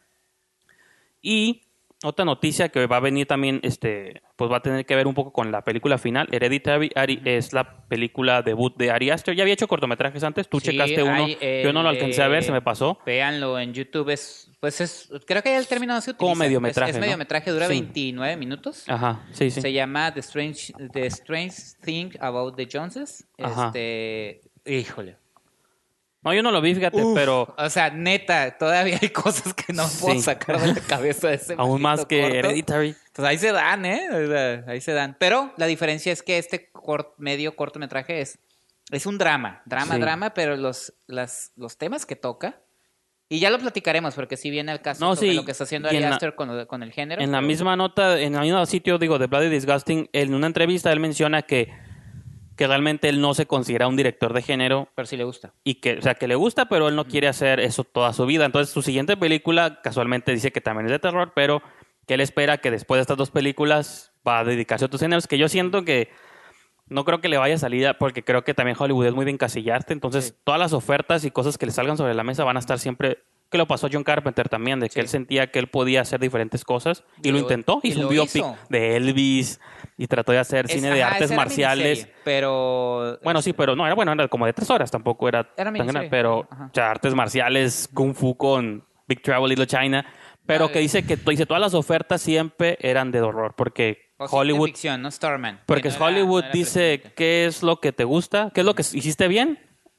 Y 1.22 1.62
otra 2.04 2.24
noticia 2.24 2.68
que 2.68 2.86
va 2.86 2.98
a 2.98 3.00
venir 3.00 3.26
también, 3.26 3.58
este, 3.62 4.22
pues 4.36 4.50
va 4.52 4.58
a 4.58 4.62
tener 4.62 4.84
que 4.84 4.94
ver 4.94 5.06
un 5.06 5.14
poco 5.14 5.32
con 5.32 5.50
la 5.50 5.64
película 5.64 5.96
final. 5.98 6.28
Hereditary 6.30 6.90
Ari- 6.94 7.22
es 7.24 7.52
la 7.52 7.86
película 7.88 8.42
debut 8.42 8.76
de 8.76 8.90
Ari 8.90 9.10
Aster. 9.10 9.34
Ya 9.34 9.42
había 9.42 9.54
hecho 9.54 9.66
cortometrajes 9.66 10.22
antes, 10.22 10.48
tú 10.48 10.60
Sí, 10.60 10.70
checaste 10.70 11.02
uno, 11.02 11.24
hay 11.24 11.62
yo 11.64 11.72
no 11.72 11.82
lo 11.82 11.88
alcancé 11.88 12.22
a 12.22 12.28
ver, 12.28 12.40
de- 12.40 12.46
se 12.46 12.52
me 12.52 12.60
pasó. 12.60 12.98
Véanlo 13.06 13.58
en 13.58 13.72
YouTube, 13.72 14.10
es, 14.10 14.52
pues 14.66 14.80
es, 14.80 15.08
creo 15.26 15.42
que 15.44 15.50
ya 15.50 15.58
el 15.58 15.66
término 15.68 15.94
no 15.94 16.00
se 16.00 16.10
utiliza. 16.10 16.18
Como 16.18 16.32
Es- 16.32 16.38
mediometraje, 16.38 16.90
Es, 16.90 16.96
¿no? 16.96 17.00
mediometraje, 17.02 17.50
dura 17.52 17.66
Sí. 17.68 17.72
29 17.74 18.36
minutos. 18.36 18.82
Ajá, 18.88 19.24
sí, 19.32 19.50
sí. 19.50 19.60
Se 19.60 19.72
llama 19.72 20.12
The 20.12 20.18
Strange, 20.20 20.72
The 20.92 21.06
Strange 21.06 21.54
Thing 21.84 22.10
About 22.18 22.56
the 22.56 22.66
Joneses. 22.70 23.24
Ajá. 23.38 23.66
Este, 23.66 24.40
híjole. 24.64 25.16
No, 26.22 26.34
yo 26.34 26.42
no 26.42 26.50
lo 26.50 26.60
vi, 26.60 26.74
fíjate, 26.74 27.00
Uf, 27.00 27.14
pero 27.14 27.54
O 27.56 27.70
sea, 27.70 27.90
neta, 27.90 28.58
todavía 28.58 28.98
hay 29.00 29.10
cosas 29.10 29.54
que 29.54 29.72
no 29.72 29.86
puedo 30.00 30.20
sacar 30.20 30.60
de 30.60 30.74
la 30.74 30.80
cabeza 30.88 31.28
de 31.28 31.34
ese 31.36 31.54
aún 31.56 31.80
más 31.80 32.04
que 32.04 32.20
corto. 32.22 32.36
Hereditary. 32.36 32.96
Pues 33.12 33.28
ahí 33.28 33.38
se 33.38 33.52
dan, 33.52 33.84
¿eh? 33.86 34.64
Ahí 34.66 34.80
se 34.80 34.92
dan. 34.92 35.16
Pero 35.20 35.52
la 35.56 35.66
diferencia 35.66 36.12
es 36.12 36.24
que 36.24 36.38
este 36.38 36.72
cort- 36.72 37.12
medio 37.18 37.54
cortometraje 37.54 38.20
es, 38.20 38.40
es 38.90 39.06
un 39.06 39.18
drama, 39.18 39.62
drama, 39.66 39.94
Sí. 39.94 40.00
drama, 40.00 40.34
pero 40.34 40.56
los, 40.56 40.92
las, 41.06 41.52
los 41.54 41.78
temas 41.78 42.04
que 42.06 42.16
toca, 42.16 42.60
y 43.28 43.38
ya 43.40 43.50
lo 43.50 43.58
platicaremos, 43.58 44.14
porque 44.14 44.36
si 44.36 44.50
viene 44.50 44.72
el 44.72 44.80
caso 44.80 45.04
No, 45.04 45.16
sobre 45.16 45.30
sí, 45.30 45.36
lo 45.36 45.44
que 45.44 45.50
está 45.52 45.64
haciendo 45.64 45.88
Ari 45.88 46.00
la- 46.00 46.10
Aster 46.10 46.34
con, 46.34 46.64
con 46.66 46.82
el 46.82 46.92
género. 46.92 47.20
En 47.22 47.32
la 47.32 47.40
misma 47.40 47.76
nota, 47.76 48.20
en 48.20 48.34
el 48.34 48.40
mismo 48.42 48.64
sitio, 48.66 48.98
digo, 48.98 49.18
de 49.18 49.26
Bloody 49.26 49.48
Disgusting, 49.48 50.08
en 50.12 50.34
una 50.34 50.46
entrevista 50.46 50.92
él 50.92 51.00
menciona 51.00 51.42
que, 51.42 51.72
que 52.56 52.66
realmente 52.66 53.08
él 53.08 53.20
no 53.20 53.34
se 53.34 53.46
considera 53.46 53.88
un 53.88 53.96
director 53.96 54.32
de 54.32 54.42
género 54.42 54.88
Pero 54.94 55.06
sí 55.06 55.16
le 55.16 55.24
gusta. 55.24 55.52
y 55.64 55.74
que, 55.76 55.98
o 55.98 56.02
sea, 56.02 56.14
que 56.14 56.28
le 56.28 56.36
gusta, 56.36 56.66
pero 56.68 56.88
él 56.88 56.94
no 56.96 57.04
quiere 57.06 57.28
hacer 57.28 57.60
eso 57.60 57.84
toda 57.84 58.12
su 58.12 58.26
vida. 58.26 58.44
Entonces, 58.46 58.72
su 58.72 58.82
siguiente 58.82 59.16
película 59.16 59.80
casualmente 59.82 60.32
dice 60.32 60.52
que 60.52 60.60
también 60.60 60.86
es 60.86 60.92
de 60.92 60.98
terror, 60.98 61.32
pero 61.34 61.62
que 62.06 62.14
él 62.14 62.20
espera 62.20 62.58
que 62.58 62.70
después 62.70 62.98
de 62.98 63.02
estas 63.02 63.16
dos 63.16 63.30
películas 63.32 64.12
va 64.26 64.38
a 64.38 64.44
dedicarse 64.44 64.84
a 64.84 64.86
otros 64.86 65.00
géneros, 65.02 65.26
que 65.26 65.38
yo 65.38 65.48
siento 65.48 65.84
que 65.84 66.10
no 66.88 67.04
creo 67.04 67.20
que 67.20 67.28
le 67.28 67.38
vaya 67.38 67.54
a 67.54 67.58
salir, 67.58 67.94
porque 67.98 68.22
creo 68.22 68.44
que 68.44 68.54
también 68.54 68.76
Hollywood 68.78 69.06
es 69.06 69.14
muy 69.14 69.24
de 69.24 69.32
encasillarte. 69.32 69.92
Entonces, 69.92 70.26
Sí. 70.26 70.34
todas 70.44 70.60
las 70.60 70.72
ofertas 70.72 71.24
y 71.24 71.30
cosas 71.30 71.58
que 71.58 71.66
le 71.66 71.72
salgan 71.72 71.96
sobre 71.96 72.14
la 72.14 72.22
mesa 72.24 72.44
van 72.44 72.56
a 72.56 72.60
estar 72.60 72.78
siempre. 72.78 73.18
Que 73.48 73.58
lo 73.58 73.66
pasó 73.68 73.86
a 73.86 73.90
John 73.92 74.02
Carpenter 74.02 74.48
también, 74.48 74.80
de 74.80 74.88
que 74.88 74.94
Sí. 74.94 75.00
él 75.00 75.08
sentía 75.08 75.52
que 75.52 75.60
él 75.60 75.68
podía 75.68 76.00
hacer 76.00 76.18
diferentes 76.18 76.64
cosas 76.64 77.04
y, 77.22 77.28
Y 77.28 77.32
lo 77.32 77.38
intentó. 77.38 77.78
y 77.84 77.96
un 77.96 78.08
biopic 78.08 78.34
hizo. 78.36 78.56
de 78.68 78.96
Elvis 78.96 79.60
y 79.96 80.08
trató 80.08 80.32
de 80.32 80.38
hacer 80.38 80.64
Es- 80.66 80.72
cine 80.72 80.90
de 80.90 81.02
artes 81.04 81.30
marciales. 81.30 81.84
miniserie, 81.98 82.14
Pero. 82.24 83.18
Bueno, 83.22 83.40
sí, 83.42 83.52
pero 83.52 83.76
no, 83.76 83.86
era 83.86 83.94
bueno, 83.94 84.12
era 84.12 84.26
como 84.26 84.46
de 84.46 84.52
tres 84.52 84.68
horas, 84.70 84.90
tampoco 84.90 85.28
era, 85.28 85.48
Era 85.56 85.72
tan 85.72 85.86
grande, 85.86 86.08
pero 86.10 86.48
Ajá. 86.50 86.64
o 86.66 86.74
sea, 86.74 86.90
artes 86.90 87.14
marciales, 87.14 87.88
kung 87.94 88.14
fu 88.14 88.36
con 88.36 88.84
Big 89.06 89.22
Travel 89.22 89.48
Little 89.48 89.66
China, 89.68 90.04
pero 90.44 90.70
que 90.72 90.80
dice 90.80 91.04
que 91.06 91.16
dice 91.16 91.46
todas 91.46 91.60
las 91.60 91.74
ofertas 91.74 92.20
siempre 92.20 92.76
eran 92.80 93.12
de 93.12 93.20
horror, 93.20 93.54
porque 93.56 94.05
o 94.18 94.24
Hollywood, 94.26 94.66
ficción, 94.68 95.02
no 95.02 95.10
Starman. 95.10 95.60
porque 95.66 95.82
que 95.82 95.88
no 95.90 95.94
era- 95.96 96.04
Hollywood 96.06 96.40
no 96.42 96.46
era 96.46 96.52
dice 96.52 97.02
qué 97.16 97.46
es 97.46 97.62
lo 97.62 97.80
que 97.80 97.92
te 97.92 98.04
gusta, 98.04 98.50
qué 98.54 98.60
es 98.60 98.66
lo 98.66 98.74
que 98.74 98.82
hiciste 98.82 99.28
bien, 99.28 99.58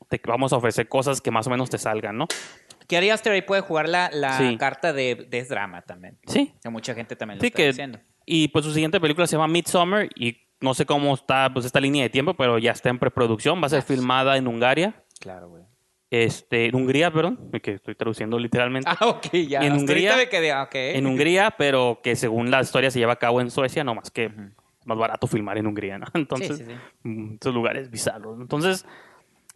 te 0.10 0.22
vamos 0.26 0.54
a 0.54 0.58
ofrecer 0.58 0.88
cosas 0.88 1.22
que 1.22 1.32
más 1.32 1.48
o 1.48 1.50
menos 1.50 1.70
te 1.70 1.78
salgan, 1.78 2.18
¿no? 2.18 2.28
Que 2.88 2.96
Ari 2.98 3.10
Aster 3.10 3.34
ahí 3.34 3.42
puede 3.42 3.62
jugar 3.62 3.90
la, 3.90 4.10
la 4.14 4.38
Sí. 4.38 4.56
carta 4.58 4.94
de, 4.94 5.28
de 5.30 5.44
drama 5.44 5.82
también. 5.82 6.18
Sí, 6.26 6.54
Que 6.64 6.70
mucha 6.70 6.96
gente 6.96 7.16
también 7.16 7.38
lo 7.38 7.42
sí 7.42 7.48
está 7.48 7.58
que 7.58 7.68
diciendo. 7.68 8.00
y 8.26 8.48
pues 8.48 8.64
su 8.66 8.74
siguiente 8.74 9.00
película 9.02 9.28
se 9.28 9.34
llama 9.36 9.48
Midsummer 9.50 10.10
y 10.16 10.38
no 10.62 10.74
sé 10.74 10.86
cómo 10.86 11.14
está 11.14 11.52
pues 11.54 11.66
esta 11.66 11.80
línea 11.82 12.04
de 12.04 12.10
tiempo, 12.10 12.34
pero 12.34 12.58
ya 12.58 12.72
está 12.72 12.90
en 12.90 12.98
preproducción, 12.98 13.62
va 13.62 13.68
a 13.68 13.70
ser 13.70 13.84
filmada 13.84 14.38
en 14.38 14.48
Hungaria. 14.48 15.04
Claro, 15.20 15.50
güey. 15.50 15.64
Este, 16.10 16.68
en 16.68 16.76
Hungría, 16.76 17.12
perdón, 17.12 17.52
que 17.62 17.74
estoy 17.74 17.96
traduciendo 17.96 18.40
literalmente. 18.40 18.90
Ah, 18.90 19.08
ok, 19.08 19.28
ya. 19.48 19.60
En 19.62 19.74
Hungría- 19.74 20.16
me 20.16 20.30
quedé, 20.30 20.52
ah, 20.54 20.70
en 20.74 21.06
Hungría, 21.06 21.52
pero 21.58 22.00
que 22.02 22.16
según 22.16 22.50
la 22.50 22.62
historia 22.62 22.92
se 22.92 23.00
lleva 23.00 23.14
a 23.14 23.18
cabo 23.18 23.42
en 23.42 23.52
Suecia, 23.52 23.84
no 23.84 23.94
más 23.96 24.10
que 24.10 24.32
más 24.86 24.98
barato 24.98 25.28
filmar 25.28 25.58
en 25.58 25.68
Hungría, 25.68 25.98
¿no? 26.00 26.06
Entonces, 26.14 26.58
sí, 26.60 26.64
sí. 26.66 26.72
mm, 27.04 27.36
esos 27.42 27.54
lugares 27.54 27.92
bizarros. 27.92 28.40
Entonces, 28.40 28.86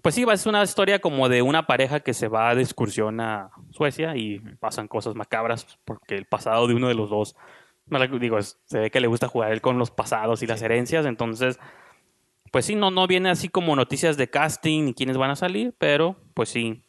pues 0.01 0.13
sí, 0.15 0.25
va, 0.25 0.33
es 0.33 0.45
una 0.45 0.61
historia 0.61 0.99
como 0.99 1.29
de 1.29 1.41
una 1.41 1.67
pareja 1.67 2.01
que 2.01 2.13
se 2.13 2.27
va 2.27 2.53
de 2.53 2.61
excursión 2.63 3.21
a 3.21 3.51
Suecia 3.69 4.17
y 4.17 4.39
pasan 4.59 4.89
cosas 4.89 5.15
macabras 5.15 5.79
porque 5.85 6.17
el 6.17 6.25
pasado 6.25 6.67
de 6.67 6.73
uno 6.73 6.89
de 6.89 6.95
los 6.95 7.09
dos, 7.09 7.35
digo, 8.19 8.41
se 8.41 8.79
ve 8.79 8.91
que 8.91 8.99
le 8.99 9.07
gusta 9.07 9.27
jugar 9.29 9.53
él 9.53 9.61
con 9.61 9.77
los 9.77 9.89
pasados 9.91 10.43
y 10.43 10.47
las 10.47 10.61
herencias, 10.61 11.05
entonces, 11.05 11.59
pues 12.51 12.65
sí, 12.65 12.75
no, 12.75 12.91
no 12.91 13.07
viene 13.07 13.29
así 13.29 13.47
como 13.47 13.75
noticias 13.75 14.17
de 14.17 14.29
casting 14.29 14.83
ni 14.85 14.93
quiénes 14.93 15.17
van 15.17 15.31
a 15.31 15.35
salir, 15.35 15.73
pero 15.77 16.17
pues 16.41 16.49
sí, 16.49 16.83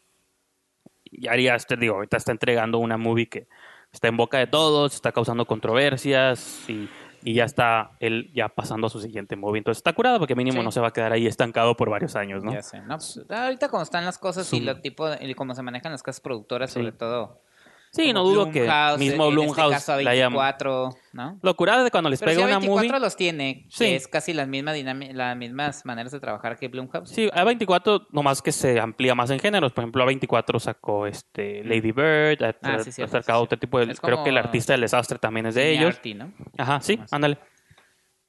Ari 1.29 1.49
Aster, 1.49 1.79
digo, 1.79 1.97
ahorita 1.97 2.17
está 2.17 2.33
entregando 2.33 2.79
una 2.79 2.97
movie 2.97 3.29
que 3.29 3.47
está 3.93 4.09
en 4.09 4.17
boca 4.17 4.39
de 4.39 4.47
todos, 4.47 4.95
está 4.95 5.13
causando 5.13 5.45
controversias 5.47 6.65
y, 6.69 6.89
y 7.23 7.35
ya 7.35 7.45
está 7.45 7.93
él 8.01 8.31
ya 8.35 8.49
pasando 8.49 8.87
a 8.87 8.91
su 8.91 8.99
siguiente 9.01 9.37
movie. 9.37 9.59
Entonces 9.59 9.79
está 9.81 9.93
curado 9.93 10.19
porque 10.19 10.35
mínimo 10.35 10.61
Sí. 10.61 10.65
no 10.65 10.73
se 10.73 10.81
va 10.81 10.89
a 10.89 10.93
quedar 10.93 11.13
ahí 11.13 11.27
estancado 11.27 11.77
por 11.77 11.91
varios 11.91 12.17
años, 12.17 12.43
¿no? 12.43 12.53
Ya 12.53 12.63
sé, 12.63 12.81
¿no? 12.81 12.97
Pues, 12.97 13.21
ahorita 13.29 13.69
como 13.69 13.83
están 13.83 14.05
las 14.07 14.17
cosas 14.19 14.51
y 14.55 14.61
lo 14.61 14.81
tipo 14.81 15.07
y 15.21 15.35
cómo 15.35 15.55
se 15.55 15.63
manejan 15.63 15.93
las 15.93 16.03
casas 16.03 16.21
productoras, 16.23 16.71
Sí. 16.71 16.81
sobre 16.81 16.93
todo 16.93 17.43
Sí, 17.91 18.15
no 18.15 18.25
dudo 18.25 18.51
que 18.51 18.63
Blumhouse, 18.63 18.99
mismo 18.99 19.31
Blumhouse 19.31 19.75
este 19.77 19.87
caso 19.93 20.01
la 20.01 20.11
haya- 20.13 20.31
A24, 20.31 20.97
¿no? 21.13 21.39
Lo 21.43 21.55
curado 21.57 21.85
de 21.85 21.91
cuando 21.91 22.11
les 22.11 22.21
Pero 22.21 22.33
pega 22.33 22.47
sí, 22.47 22.53
una 22.53 22.61
A24 22.61 22.89
movie. 22.89 23.01
los 23.01 23.17
tiene, 23.17 23.67
Sí. 23.69 23.85
que 23.87 23.97
es 23.97 24.09
casi 24.09 24.33
las 24.33 24.49
mismas 24.49 24.77
las 25.15 25.37
mismas 25.37 25.85
maneras 25.85 26.13
de 26.13 26.21
trabajar 26.21 26.59
que 26.59 26.69
Blumhouse. 26.69 27.09
Sí, 27.11 27.29
A24 27.33 28.07
nomás 28.11 28.43
que 28.43 28.53
se 28.53 28.81
amplía 28.81 29.15
más 29.15 29.31
en 29.31 29.39
géneros. 29.39 29.73
Por 29.73 29.83
ejemplo, 29.85 30.05
A24 30.05 30.59
sacó 30.61 31.07
este 31.07 31.63
Lady 31.65 31.93
Bird, 31.93 32.43
ha, 32.43 32.55
Ah, 32.63 32.79
sí, 32.83 32.93
cierto, 32.93 33.13
sacado 33.13 33.41
sí, 33.41 33.45
otro 33.45 33.59
tipo 33.59 33.79
de... 33.79 33.95
Creo 33.95 34.23
que 34.25 34.31
el 34.31 34.39
artista 34.39 34.73
del 34.73 34.81
desastre 34.83 35.19
también 35.19 35.47
es 35.47 35.55
de 35.55 35.71
ellos. 35.73 35.99
Cinearty, 36.03 36.15
¿no? 36.15 36.33
Ajá, 36.59 36.81
sí, 36.81 36.99
ándale. 37.11 37.39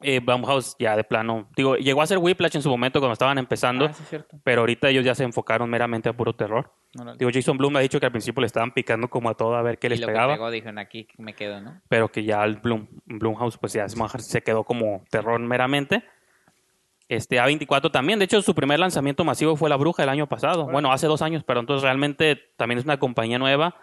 Eh, 0.03 0.19
Blumhouse 0.19 0.75
ya 0.77 0.95
de 0.95 1.03
plano... 1.03 1.47
Digo, 1.55 1.75
llegó 1.75 2.01
a 2.01 2.07
ser 2.07 2.17
Whiplash 2.17 2.55
en 2.55 2.61
su 2.61 2.69
momento 2.69 2.99
cuando 2.99 3.13
estaban 3.13 3.37
empezando, 3.37 3.85
Ah, 3.85 3.93
sí, 3.93 4.17
pero 4.43 4.61
ahorita 4.61 4.89
ellos 4.89 5.03
ya 5.05 5.15
se 5.15 5.23
enfocaron 5.23 5.69
meramente 5.69 6.09
a 6.09 6.13
puro 6.13 6.33
terror. 6.33 6.71
Digo, 7.17 7.31
Jason 7.33 7.57
Blum 7.57 7.75
ha 7.77 7.79
dicho 7.79 7.99
que 7.99 8.05
al 8.05 8.11
principio 8.11 8.41
le 8.41 8.47
estaban 8.47 8.71
picando 8.71 9.09
como 9.09 9.29
a 9.29 9.33
todo 9.33 9.55
a 9.55 9.61
ver 9.61 9.79
qué 9.79 9.87
y 9.87 9.91
les 9.91 10.01
lo 10.01 10.07
pegaba. 10.07 10.33
que 10.33 10.37
pegó, 10.37 10.51
dijeron, 10.51 10.77
aquí 10.77 11.07
me 11.17 11.33
quedo, 11.33 11.59
¿no? 11.61 11.81
pero 11.89 12.09
que 12.11 12.23
ya 12.23 12.43
el 12.43 12.57
Bloom, 12.57 12.87
Blumhouse 13.05 13.57
pues 13.57 13.73
ya 13.73 13.87
se 13.89 14.41
quedó 14.43 14.63
como 14.63 15.03
terror 15.09 15.39
meramente. 15.39 16.03
Este 17.09 17.37
A24 17.39 17.91
también, 17.91 18.17
de 18.17 18.25
hecho 18.25 18.41
su 18.41 18.55
primer 18.55 18.79
lanzamiento 18.79 19.23
masivo 19.25 19.55
fue 19.55 19.69
La 19.69 19.75
Bruja 19.75 20.03
el 20.03 20.09
año 20.09 20.27
pasado, 20.27 20.65
bueno, 20.67 20.91
hace 20.91 21.05
dos 21.05 21.21
años, 21.21 21.43
pero 21.43 21.59
entonces 21.59 21.83
realmente 21.83 22.39
también 22.55 22.79
es 22.79 22.85
una 22.85 22.97
compañía 22.97 23.37
nueva. 23.37 23.75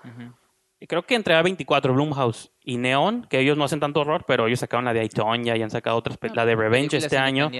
Creo 0.88 1.02
que 1.04 1.14
entre 1.14 1.34
A24, 1.34 1.92
Blumhouse 1.92 2.50
y 2.64 2.76
Neon, 2.78 3.26
que 3.28 3.38
ellos 3.40 3.56
no 3.56 3.64
hacen 3.64 3.80
tanto 3.80 4.00
horror, 4.00 4.24
pero 4.26 4.46
ellos 4.46 4.60
sacaron 4.60 4.84
la 4.84 4.92
de 4.92 5.00
Aitonia 5.00 5.56
y 5.56 5.62
han 5.62 5.70
sacado 5.70 5.96
otras, 5.96 6.18
la 6.34 6.44
de 6.46 6.56
Revenge 6.56 6.96
este 6.96 7.18
año, 7.18 7.50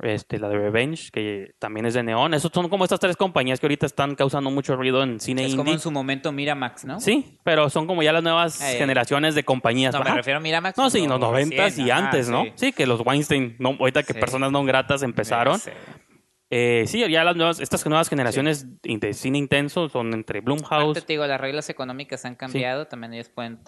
este, 0.00 0.38
la 0.38 0.48
de 0.48 0.56
Revenge, 0.56 1.10
que 1.10 1.54
también 1.58 1.84
es 1.86 1.94
de 1.94 2.04
Neon. 2.04 2.32
Esos 2.32 2.52
son 2.54 2.68
como 2.68 2.84
estas 2.84 3.00
tres 3.00 3.16
compañías 3.16 3.58
que 3.58 3.66
ahorita 3.66 3.84
están 3.86 4.14
causando 4.14 4.48
mucho 4.50 4.76
ruido 4.76 5.02
en 5.02 5.18
cine 5.18 5.44
Es 5.46 5.56
como 5.56 5.72
en 5.72 5.80
su 5.80 5.90
momento 5.90 6.30
Miramax, 6.30 6.84
¿no? 6.84 7.00
Sí, 7.00 7.38
pero 7.42 7.68
son 7.68 7.86
como 7.88 8.02
ya 8.04 8.12
las 8.12 8.22
nuevas 8.22 8.60
Eh, 8.60 8.78
generaciones 8.78 9.34
de 9.34 9.42
compañías. 9.42 9.92
No, 9.94 10.02
me 10.04 10.10
refiero 10.14 10.38
a 10.38 10.40
Miramax. 10.40 10.78
No, 10.78 10.88
sí, 10.88 11.00
en 11.02 11.10
los 11.10 11.18
noventas 11.18 11.76
y 11.78 11.90
antes, 11.90 12.28
¿no? 12.28 12.44
sí. 12.44 12.52
Sí, 12.54 12.72
que 12.72 12.86
los 12.86 13.04
Weinstein, 13.04 13.56
no, 13.58 13.70
ahorita 13.78 14.04
que 14.04 14.12
Sí. 14.12 14.20
personas 14.20 14.52
no 14.52 14.62
gratas 14.64 15.02
empezaron. 15.02 15.58
Sí. 15.58 15.70
Eh, 16.50 16.84
sí, 16.86 17.06
ya 17.10 17.24
las 17.24 17.36
nuevas, 17.36 17.60
estas 17.60 17.84
nuevas 17.86 18.08
generaciones 18.08 18.66
de 18.82 19.12
cine 19.12 19.36
intenso 19.36 19.90
son 19.90 20.14
entre 20.14 20.40
Blumhouse. 20.40 21.04
te 21.04 21.12
digo, 21.12 21.26
las 21.26 21.38
reglas 21.38 21.68
económicas 21.68 22.24
han 22.24 22.36
cambiado, 22.36 22.86
también 22.86 23.12
ellos 23.12 23.28
pueden 23.28 23.58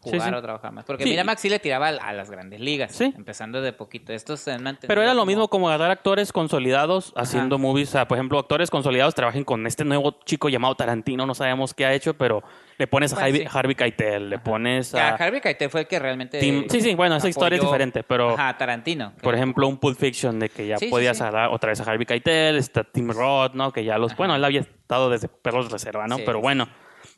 jugar 0.00 0.30
sí. 0.30 0.34
o 0.34 0.40
trabajar 0.42 0.72
más. 0.72 0.84
Porque 0.86 1.04
Sí. 1.04 1.10
Miramax 1.10 1.42
sí 1.42 1.50
le 1.50 1.58
tiraba 1.58 1.88
a 1.88 2.12
las 2.14 2.30
grandes 2.30 2.58
ligas, 2.60 2.92
Sí. 2.92 3.12
empezando 3.16 3.60
de 3.60 3.74
poquito. 3.74 4.16
Se 4.18 4.50
mantenido 4.58 4.88
Pero 4.88 5.02
era 5.02 5.12
lo 5.12 5.20
como- 5.20 5.26
mismo 5.26 5.48
como 5.48 5.68
agarrar 5.68 5.90
actores 5.90 6.32
consolidados 6.32 7.12
haciendo 7.16 7.58
movies. 7.58 7.90
O 7.90 7.92
sea, 7.92 8.08
por 8.08 8.16
ejemplo, 8.16 8.38
actores 8.38 8.70
consolidados 8.70 9.14
trabajen 9.14 9.44
con 9.44 9.66
este 9.66 9.84
nuevo 9.84 10.18
chico 10.24 10.48
llamado 10.48 10.74
Tarantino, 10.74 11.26
no 11.26 11.34
sabemos 11.34 11.74
qué 11.74 11.84
ha 11.84 11.92
hecho, 11.92 12.14
pero 12.14 12.42
le 12.82 12.86
pones 12.88 13.12
a 13.12 13.14
Bueno, 13.14 13.26
Harvey, 13.28 13.40
sí. 13.42 13.48
Harvey 13.56 13.74
Keitel, 13.76 14.28
le 14.30 14.38
pones 14.40 14.92
a. 14.96 15.14
Harvey 15.14 15.40
Keitel 15.40 15.70
fue 15.70 15.82
el 15.82 15.86
que 15.86 16.00
realmente. 16.00 16.40
Tim- 16.40 16.66
sí, 16.68 16.80
sí, 16.80 16.96
bueno, 16.96 17.14
esa 17.14 17.28
historia 17.28 17.56
es 17.56 17.62
diferente, 17.62 18.02
pero- 18.02 18.30
Ajá, 18.34 18.58
Tarantino. 18.58 19.12
Por 19.22 19.36
ejemplo, 19.36 19.68
un 19.68 19.78
Pulp 19.78 19.96
Fiction 19.96 20.40
de 20.40 20.48
que 20.48 20.66
ya 20.66 20.78
Sí, 20.78 20.86
podías 20.88 21.16
sí. 21.16 21.22
agarrar 21.22 21.50
otra 21.50 21.68
vez 21.70 21.80
a 21.80 21.84
Harvey 21.84 22.06
Keitel, 22.06 22.56
está 22.56 22.82
Tim 22.82 23.10
Roth, 23.12 23.54
¿no? 23.54 23.72
Que 23.72 23.84
ya 23.84 23.98
los... 23.98 24.10
Ajá. 24.12 24.18
Bueno, 24.18 24.34
él 24.34 24.44
había 24.44 24.60
estado 24.62 25.10
desde 25.10 25.28
Perros 25.28 25.70
Reserva, 25.70 26.08
¿no? 26.08 26.16
Pero 26.26 26.40
bueno, 26.40 26.66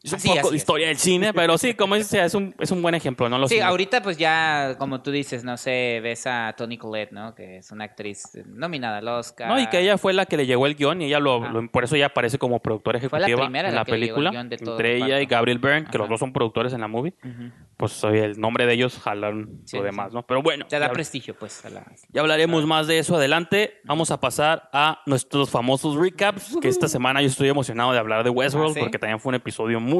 es 0.04 0.12
un 0.12 0.16
Así, 0.16 0.28
poco 0.28 0.40
así 0.40 0.50
de 0.50 0.56
historia 0.56 0.88
del 0.88 0.98
cine, 0.98 1.32
pero 1.32 1.56
sí, 1.58 1.74
como 1.74 1.94
dices, 1.96 2.12
es 2.14 2.34
un, 2.34 2.54
es 2.58 2.70
un 2.70 2.82
buen 2.82 2.94
ejemplo, 2.94 3.28
¿no? 3.28 3.38
Los 3.38 3.50
Sí, 3.50 3.58
ahorita 3.60 4.02
pues 4.02 4.16
ya, 4.18 4.76
como 4.78 5.00
tú 5.02 5.10
dices, 5.10 5.42
no 5.44 5.56
sé, 5.56 6.00
ves 6.02 6.26
a 6.26 6.54
Toni 6.56 6.76
Collette, 6.78 7.12
¿no? 7.12 7.34
Que 7.34 7.56
es 7.58 7.70
una 7.72 7.84
actriz 7.84 8.22
nominada 8.46 8.98
al 8.98 9.08
Oscar. 9.08 9.48
No, 9.48 9.58
y 9.58 9.66
que 9.68 9.80
ella 9.80 9.96
fue 9.98 10.12
la 10.12 10.26
que 10.26 10.36
le 10.36 10.46
llegó 10.46 10.66
el 10.66 10.74
guion 10.74 11.00
y 11.02 11.06
ella 11.06 11.18
lo, 11.20 11.42
Ah. 11.44 11.48
lo- 11.48 11.68
por 11.70 11.84
eso 11.84 11.96
ella 11.96 12.06
aparece 12.06 12.38
como 12.38 12.60
productora 12.60 13.00
Fue 13.00 13.18
la 13.18 13.26
ejecutiva 13.26 13.46
primera 13.46 13.68
en 13.68 13.74
la 13.74 13.80
la 13.80 13.84
que 13.86 13.92
le 13.92 13.98
llegó 14.06 14.18
el 14.18 14.24
película. 14.24 14.30
guion 14.30 14.48
de 14.50 14.56
Entre 14.56 14.96
el 14.96 15.02
ella 15.04 15.20
y. 15.22 15.26
Gabriel 15.26 15.58
Byrne, 15.58 15.86
que 15.90 15.98
los 15.98 16.04
Ajá. 16.04 16.12
dos 16.12 16.20
son 16.20 16.32
productores 16.32 16.72
en 16.74 16.80
la 16.82 16.88
movie, 16.88 17.14
Ujú. 17.24 17.50
pues 17.78 18.04
oye, 18.04 18.24
el 18.24 18.38
nombre 18.40 18.66
de 18.66 18.74
ellos 18.74 18.98
jalan 19.02 19.60
Sí, 19.64 19.78
lo 19.78 19.82
demás, 19.84 20.10
sí. 20.10 20.14
¿no? 20.16 20.22
Pero 20.26 20.42
bueno, 20.42 20.66
Ya 20.68 20.78
da 20.78 20.88
ya, 20.88 20.92
prestigio, 20.92 21.34
pues, 21.34 21.64
a 21.64 21.70
la... 21.70 21.84
ya 22.10 22.20
hablaremos 22.20 22.66
más 22.66 22.86
de 22.86 22.98
eso 22.98 23.16
adelante. 23.16 23.80
Vamos 23.84 24.10
a 24.10 24.20
pasar 24.20 24.68
a 24.72 25.00
nuestros 25.06 25.50
famosos 25.50 25.96
recaps, 25.96 26.56
que 26.60 26.68
esta 26.68 26.88
semana 26.88 27.20
yo 27.22 27.28
estoy 27.28 27.48
emocionado 27.48 27.92
de 27.92 27.98
hablar 27.98 28.22
de 28.22 28.30
Westworld, 28.30 28.72
¿Ah, 28.72 28.74
sí? 28.74 28.80
porque 28.80 28.98
también 28.98 29.18
fue 29.20 29.30
un 29.30 29.36
episodio 29.36 29.80
muy 29.80 29.93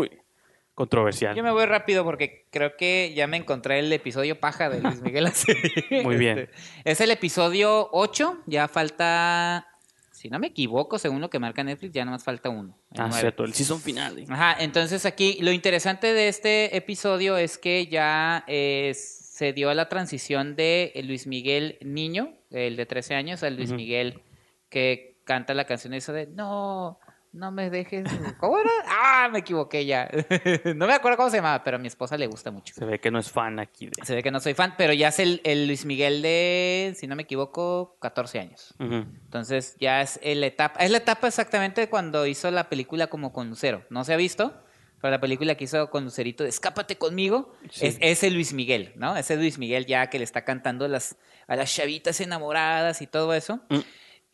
controversial. 0.74 1.34
Yo 1.34 1.42
me 1.42 1.52
voy 1.52 1.66
rápido 1.66 2.04
porque 2.04 2.46
creo 2.50 2.76
que 2.76 3.12
ya 3.14 3.26
me 3.26 3.36
encontré 3.36 3.78
el 3.78 3.92
episodio 3.92 4.38
paja 4.40 4.68
de 4.68 4.80
Luis 4.80 5.00
Miguel. 5.00 5.28
Muy 6.02 6.16
bien. 6.16 6.38
Este, 6.38 6.52
Es 6.84 7.00
el 7.00 7.10
episodio 7.10 7.88
8, 7.92 8.42
ya 8.46 8.68
falta, 8.68 9.68
si 10.10 10.28
no 10.28 10.38
me 10.38 10.48
equivoco, 10.48 10.98
según 10.98 11.20
lo 11.20 11.30
que 11.30 11.38
marca 11.38 11.62
Netflix, 11.62 11.92
ya 11.92 12.04
nomás 12.04 12.24
falta 12.24 12.48
uno. 12.48 12.76
Ah, 12.96 13.10
cierto, 13.12 13.44
el 13.44 13.54
season 13.54 13.80
final. 13.80 14.24
Ajá, 14.28 14.56
entonces 14.58 15.06
aquí 15.06 15.38
lo 15.40 15.52
interesante 15.52 16.12
de 16.12 16.28
este 16.28 16.76
episodio 16.76 17.36
es 17.36 17.56
que 17.56 17.86
ya 17.86 18.44
eh, 18.48 18.92
se 18.94 19.52
dio 19.52 19.72
la 19.74 19.88
transición 19.88 20.56
de 20.56 20.92
Luis 21.04 21.26
Miguel 21.26 21.78
niño, 21.82 22.34
el 22.50 22.76
de 22.76 22.86
13 22.86 23.14
años, 23.14 23.42
al 23.42 23.56
Luis. 23.56 23.72
Miguel 23.72 24.22
que 24.68 25.18
canta 25.24 25.54
la 25.54 25.66
canción 25.66 25.94
esa 25.94 26.12
de 26.12 26.26
no, 26.26 26.98
no 27.34 27.50
me 27.50 27.68
dejes. 27.68 28.04
¿Cómo 28.38 28.58
era? 28.58 28.70
Ah, 28.86 29.28
me 29.30 29.40
equivoqué 29.40 29.84
ya. 29.84 30.08
no 30.76 30.86
me 30.86 30.94
acuerdo 30.94 31.16
cómo 31.18 31.30
se 31.30 31.36
llamaba, 31.36 31.62
pero 31.64 31.76
a 31.76 31.80
mi 31.80 31.88
esposa 31.88 32.16
le 32.16 32.26
gusta 32.26 32.50
mucho. 32.50 32.72
Se 32.74 32.84
ve 32.84 33.00
que 33.00 33.10
no 33.10 33.18
es 33.18 33.30
fan 33.30 33.58
aquí 33.58 33.86
de... 33.86 34.04
Se 34.04 34.14
ve 34.14 34.22
que 34.22 34.30
no 34.30 34.40
soy 34.40 34.54
fan, 34.54 34.74
pero 34.78 34.92
ya 34.92 35.08
es 35.08 35.18
el, 35.18 35.40
el 35.44 35.66
Luis 35.66 35.84
Miguel 35.84 36.22
de, 36.22 36.94
si 36.96 37.06
no 37.06 37.16
me 37.16 37.22
equivoco, 37.24 37.96
14 38.00 38.38
años. 38.40 38.74
Entonces 38.78 39.76
ya 39.80 40.00
es 40.00 40.20
la 40.22 40.46
etapa, 40.46 40.80
es 40.80 40.90
la 40.90 40.98
etapa 40.98 41.26
exactamente 41.26 41.88
cuando 41.88 42.26
hizo 42.26 42.50
la 42.50 42.68
película 42.68 43.08
como 43.08 43.32
con 43.32 43.48
Lucero. 43.50 43.84
No 43.90 44.04
se 44.04 44.14
ha 44.14 44.16
visto, 44.16 44.54
pero 45.00 45.10
la 45.10 45.20
película 45.20 45.54
que 45.56 45.64
hizo 45.64 45.90
con 45.90 46.04
Lucerito 46.04 46.44
de 46.44 46.50
Escápate 46.50 46.96
conmigo 46.96 47.52
Sí. 47.70 47.86
es 47.86 47.98
ese 48.00 48.30
Luis 48.30 48.52
Miguel, 48.52 48.92
¿no? 48.96 49.16
Ese 49.16 49.36
Luis 49.36 49.58
Miguel 49.58 49.86
ya 49.86 50.08
que 50.08 50.18
le 50.18 50.24
está 50.24 50.44
cantando 50.44 50.86
las, 50.88 51.16
a 51.48 51.56
las 51.56 51.74
chavitas 51.74 52.20
enamoradas 52.20 53.02
y 53.02 53.06
todo 53.06 53.34
eso. 53.34 53.60
Mm. 53.68 53.78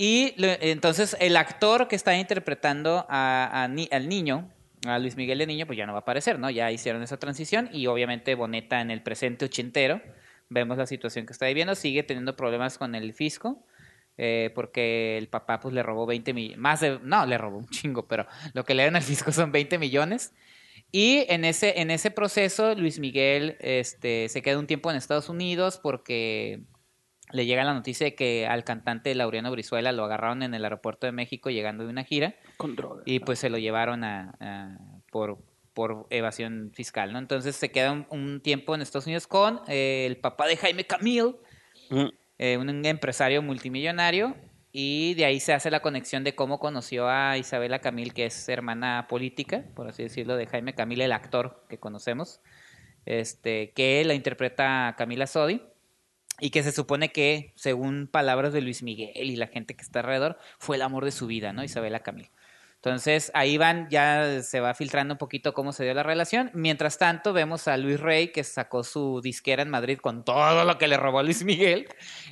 Y 0.02 0.34
entonces 0.38 1.14
el 1.20 1.36
actor 1.36 1.86
que 1.86 1.94
está 1.94 2.16
interpretando 2.16 3.04
a- 3.10 3.64
al 3.64 4.08
niño, 4.08 4.50
a 4.86 4.98
Luis 4.98 5.14
Miguel 5.14 5.36
de 5.36 5.46
niño, 5.46 5.66
pues 5.66 5.76
ya 5.76 5.84
no 5.84 5.92
va 5.92 5.98
a 5.98 6.00
aparecer, 6.00 6.38
¿no? 6.38 6.48
Ya 6.48 6.72
hicieron 6.72 7.02
esa 7.02 7.18
transición 7.18 7.68
y 7.70 7.86
obviamente 7.86 8.34
Boneta 8.34 8.80
en 8.80 8.90
el 8.90 9.02
presente 9.02 9.44
ochentero, 9.44 10.00
vemos 10.48 10.78
la 10.78 10.86
situación 10.86 11.26
que 11.26 11.34
está 11.34 11.44
viviendo, 11.48 11.74
sigue 11.74 12.02
teniendo 12.02 12.34
problemas 12.34 12.78
con 12.78 12.94
el 12.94 13.12
fisco, 13.12 13.62
eh, 14.16 14.50
porque 14.54 15.18
el 15.18 15.28
papá 15.28 15.60
pues 15.60 15.74
le 15.74 15.82
robó 15.82 16.06
20 16.06 16.32
millones, 16.32 16.56
más 16.56 16.80
de, 16.80 16.98
no, 17.02 17.26
le 17.26 17.36
robó 17.36 17.58
un 17.58 17.68
chingo, 17.68 18.08
pero 18.08 18.26
lo 18.54 18.64
que 18.64 18.72
le 18.72 18.84
dan 18.84 18.96
al 18.96 19.02
fisco 19.02 19.32
son 19.32 19.52
20 19.52 19.76
millones. 19.78 20.32
Y 20.90 21.26
en 21.28 21.44
ese, 21.44 21.78
en 21.78 21.90
ese 21.90 22.10
proceso, 22.10 22.74
Luis 22.74 22.98
Miguel 23.00 23.58
este, 23.60 24.30
se 24.30 24.40
queda 24.40 24.58
un 24.58 24.66
tiempo 24.66 24.90
en 24.90 24.96
Estados 24.96 25.28
Unidos 25.28 25.78
porque 25.82 26.62
le 27.32 27.46
llega 27.46 27.64
la 27.64 27.74
noticia 27.74 28.04
de 28.06 28.14
que 28.14 28.46
al 28.46 28.64
cantante 28.64 29.14
Laureano 29.14 29.50
Brizuela 29.50 29.92
lo 29.92 30.04
agarraron 30.04 30.42
en 30.42 30.54
el 30.54 30.64
aeropuerto 30.64 31.06
de 31.06 31.12
México 31.12 31.50
llegando 31.50 31.84
de 31.84 31.90
una 31.90 32.04
gira 32.04 32.34
Con 32.56 32.76
y 33.06 33.20
pues 33.20 33.38
se 33.38 33.50
lo 33.50 33.58
llevaron 33.58 34.04
a, 34.04 34.34
a- 34.40 34.76
por, 35.10 35.38
por 35.74 36.06
evasión 36.10 36.70
fiscal, 36.74 37.12
¿no? 37.12 37.18
Entonces 37.18 37.56
se 37.56 37.70
queda 37.70 37.92
un, 37.92 38.06
un 38.10 38.40
tiempo 38.40 38.74
en 38.74 38.82
Estados 38.82 39.06
Unidos 39.06 39.26
con 39.26 39.60
eh, 39.68 40.04
el 40.06 40.16
papá 40.16 40.46
de 40.46 40.56
Jaime 40.56 40.84
Camil, 40.84 41.36
Mm. 41.90 42.06
eh, 42.38 42.56
un 42.56 42.84
empresario 42.86 43.42
multimillonario, 43.42 44.36
y 44.72 45.14
de 45.14 45.24
ahí 45.24 45.40
se 45.40 45.52
hace 45.52 45.68
la 45.72 45.80
conexión 45.80 46.22
de 46.22 46.36
cómo 46.36 46.60
conoció 46.60 47.08
a 47.08 47.36
Isabela 47.36 47.80
Camil, 47.80 48.14
que 48.14 48.26
es 48.26 48.48
hermana 48.48 49.06
política, 49.08 49.64
por 49.74 49.88
así 49.88 50.04
decirlo, 50.04 50.36
de 50.36 50.46
Jaime 50.46 50.74
Camil, 50.74 51.00
el 51.00 51.10
actor 51.10 51.64
que 51.68 51.78
conocemos, 51.78 52.40
este, 53.06 53.72
que 53.72 54.04
la 54.04 54.14
interpreta 54.14 54.94
Camila 54.96 55.26
Sodi, 55.26 55.62
y 56.40 56.50
que 56.50 56.62
se 56.62 56.72
supone 56.72 57.12
que, 57.12 57.52
según 57.56 58.06
palabras 58.06 58.52
de 58.52 58.60
Luis 58.62 58.82
Miguel 58.82 59.30
y 59.30 59.36
la 59.36 59.46
gente 59.46 59.74
que 59.76 59.82
está 59.82 60.00
alrededor, 60.00 60.38
fue 60.58 60.76
el 60.76 60.82
amor 60.82 61.04
de 61.04 61.12
su 61.12 61.26
vida, 61.26 61.52
¿no? 61.52 61.64
Isabela 61.64 62.00
Camil. 62.00 62.30
Entonces, 62.82 63.30
ahí 63.34 63.58
van, 63.58 63.88
ya 63.90 64.42
se 64.42 64.58
va 64.58 64.72
filtrando 64.72 65.12
un 65.12 65.18
poquito 65.18 65.52
cómo 65.52 65.74
se 65.74 65.84
dio 65.84 65.92
la 65.92 66.02
relación. 66.02 66.50
Mientras 66.54 66.96
tanto, 66.96 67.34
vemos 67.34 67.68
a 67.68 67.76
Luis 67.76 68.00
Rey, 68.00 68.28
que 68.28 68.42
sacó 68.42 68.84
su 68.84 69.20
disquera 69.22 69.62
en 69.62 69.68
Madrid 69.68 69.98
con 69.98 70.24
todo 70.24 70.64
lo 70.64 70.78
que 70.78 70.88
le 70.88 70.96
robó 70.96 71.18
a 71.18 71.22
Luis 71.22 71.44
Miguel, 71.44 71.88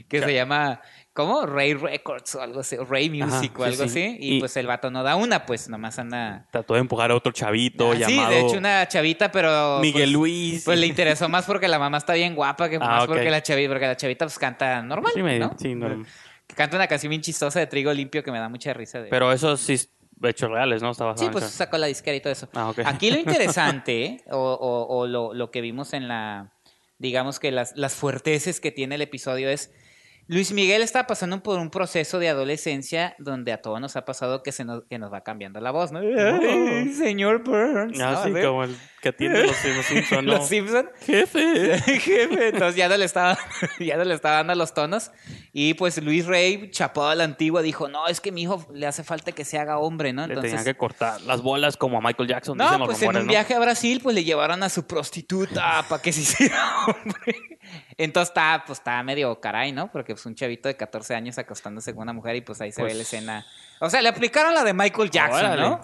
que 0.08 0.22
se 0.22 0.32
llama, 0.32 0.80
¿cómo? 1.12 1.44
Rey 1.44 1.74
Records 1.74 2.34
o 2.37 2.40
algo 2.40 2.61
así, 2.61 2.76
o 2.76 2.87
Rey 2.87 3.11
Music 3.11 3.52
Ajá, 3.52 3.61
o 3.61 3.64
algo 3.64 3.76
sí. 3.76 3.90
así. 4.06 4.16
Y, 4.20 4.37
Y- 4.37 4.40
pues 4.40 4.56
el 4.56 4.66
vato 4.66 4.90
no 4.90 5.02
da 5.02 5.16
una, 5.16 5.44
pues 5.44 5.68
nomás 5.68 5.98
anda... 5.98 6.46
Trató 6.50 6.72
de 6.72 6.80
empujar 6.80 7.11
a 7.11 7.14
otro 7.16 7.30
chavito 7.30 7.90
Ah, 7.92 7.96
sí, 7.96 8.00
llamado 8.16 8.30
de 8.30 8.40
hecho 8.40 8.56
una 8.56 8.88
chavita, 8.88 9.30
pero... 9.30 9.80
Miguel 9.80 10.04
pues, 10.04 10.12
Luis. 10.12 10.64
Pues 10.64 10.78
le 10.78 10.87
interesó 10.87 11.28
más 11.28 11.44
porque 11.44 11.68
la 11.68 11.78
mamá 11.78 11.98
está 11.98 12.14
bien 12.14 12.34
guapa 12.34 12.70
que 12.70 12.76
Ah, 12.80 13.00
más 13.00 13.06
porque 13.06 13.28
la 13.30 13.42
chavita, 13.42 13.68
porque 13.68 13.87
la 13.87 13.96
chavita 13.98 14.24
pues 14.24 14.38
canta 14.38 14.80
normal, 14.80 15.12
Sí, 15.14 15.22
me- 15.22 15.38
¿no? 15.40 15.54
sí, 15.58 15.74
no. 15.74 16.02
Que 16.46 16.54
Canta 16.54 16.76
una 16.76 16.87
canción 16.87 17.11
bien 17.11 17.20
chistosa 17.20 17.61
de 17.61 17.66
trigo 17.66 17.92
limpio 17.92 18.24
que 18.24 18.32
me 18.32 18.38
da 18.38 18.48
mucha 18.48 18.72
risa. 18.72 19.02
De... 19.02 19.11
Pero 19.11 19.30
eso 19.30 19.54
sí 19.58 19.78
hechos 20.22 20.50
reales, 20.50 20.83
¿no? 20.83 20.90
Estaba 20.90 21.16
Sí, 21.16 21.28
pues 21.33 21.44
sacó 21.44 21.78
la 21.78 21.87
disquera 21.87 22.16
y 22.16 22.20
todo 22.20 22.33
eso. 22.33 22.48
Ah, 22.54 22.70
ok. 22.70 22.81
Aquí 22.85 23.11
lo 23.11 23.18
interesante, 23.18 24.22
o, 24.31 24.37
o- 24.38 24.98
o 24.98 25.07
lo, 25.07 25.35
lo 25.35 25.50
que 25.50 25.61
vimos 25.61 25.92
en 25.92 26.09
la, 26.09 26.52
digamos 26.98 27.38
que 27.40 27.50
las, 27.52 27.76
las 27.76 27.94
fuerteces 27.94 28.61
que 28.61 28.70
tiene 28.72 28.96
el 28.96 29.02
episodio 29.02 29.48
es 29.50 29.72
Luis 30.30 30.52
Miguel 30.52 30.82
está 30.82 31.06
pasando 31.06 31.42
por 31.42 31.58
un 31.58 31.70
proceso 31.70 32.18
de 32.18 32.28
adolescencia 32.28 33.16
donde 33.18 33.50
a 33.50 33.62
todos 33.62 33.80
nos 33.80 33.96
ha 33.96 34.04
pasado 34.04 34.42
que 34.42 34.52
se 34.52 34.62
nos, 34.62 34.84
que 34.84 34.98
nos 34.98 35.10
va 35.10 35.22
cambiando 35.22 35.58
la 35.58 35.70
voz, 35.70 35.90
¿no? 35.90 36.00
Ay, 36.00 36.92
señor 36.92 37.42
Burns. 37.42 37.98
Ah, 37.98 38.12
¿no? 38.12 38.24
sí, 38.24 38.32
¿Sí? 38.34 38.46
como 38.46 38.64
el 38.64 38.76
que 39.00 39.08
atiende 39.08 39.46
los, 39.46 39.56
Simpsons, 39.56 40.24
¿no? 40.24 40.32
Los 40.36 40.48
Simpson. 40.48 40.90
Jefe. 41.06 41.78
Jefe, 42.00 42.48
entonces 42.48 42.76
ya 42.76 42.90
no 42.90 42.98
le 42.98 43.06
estaba 43.06 43.38
ya 43.80 43.96
no 43.96 44.04
le 44.04 44.14
estaba 44.14 44.36
dando 44.36 44.54
los 44.54 44.74
tonos 44.74 45.12
y 45.54 45.72
pues 45.74 46.02
Luis 46.02 46.26
Rey 46.26 46.70
chapado 46.72 47.08
a 47.08 47.14
la 47.14 47.24
antigua 47.24 47.62
dijo 47.62 47.88
no 47.88 48.06
es 48.06 48.20
que 48.20 48.30
mi 48.30 48.42
hijo 48.42 48.66
le 48.74 48.86
hace 48.86 49.04
falta 49.04 49.32
que 49.32 49.46
se 49.46 49.58
haga 49.58 49.78
hombre 49.78 50.12
no 50.12 50.26
Le 50.26 50.34
entonces 50.34 50.50
tenían 50.50 50.64
que 50.64 50.76
cortar 50.76 51.22
las 51.22 51.40
bolas 51.40 51.78
como 51.78 51.96
a 51.96 52.00
Michael 52.02 52.28
Jackson, 52.28 52.58
no 52.58 52.64
dicen 52.64 52.80
los 52.80 52.88
pues 52.88 53.00
en 53.00 53.06
rumores, 53.06 53.22
un 53.22 53.26
¿no? 53.28 53.30
viaje 53.30 53.54
a 53.54 53.60
Brasil 53.60 54.00
pues 54.02 54.14
le 54.14 54.24
llevaron 54.24 54.62
a 54.62 54.68
su 54.68 54.86
prostituta 54.86 55.86
para 55.88 56.02
que 56.02 56.12
se 56.12 56.20
hiciera 56.20 56.86
hombre 56.86 57.58
entonces 57.98 58.30
está 58.30 58.62
pues 58.66 58.78
está 58.78 59.02
medio 59.02 59.38
caray 59.40 59.72
no 59.72 59.92
porque 59.92 60.14
pues 60.14 60.24
un 60.26 60.34
chavito 60.34 60.68
de 60.68 60.76
14 60.76 61.14
años 61.14 61.37
acostándose 61.38 61.92
con 61.94 62.02
una 62.02 62.12
mujer 62.14 62.37
y 62.37 62.40
pues 62.40 62.61
ahí 62.61 62.72
se 62.72 62.80
ve 62.82 62.88
Pues- 62.88 62.96
la 62.96 63.02
escena 63.02 63.46
o 63.80 63.90
sea 63.90 64.00
le 64.00 64.08
aplicaron 64.08 64.54
la 64.54 64.64
de 64.64 64.72
Michael 64.72 65.11
Jackson 65.11 65.44
Órale. 65.46 65.62
no 65.62 65.80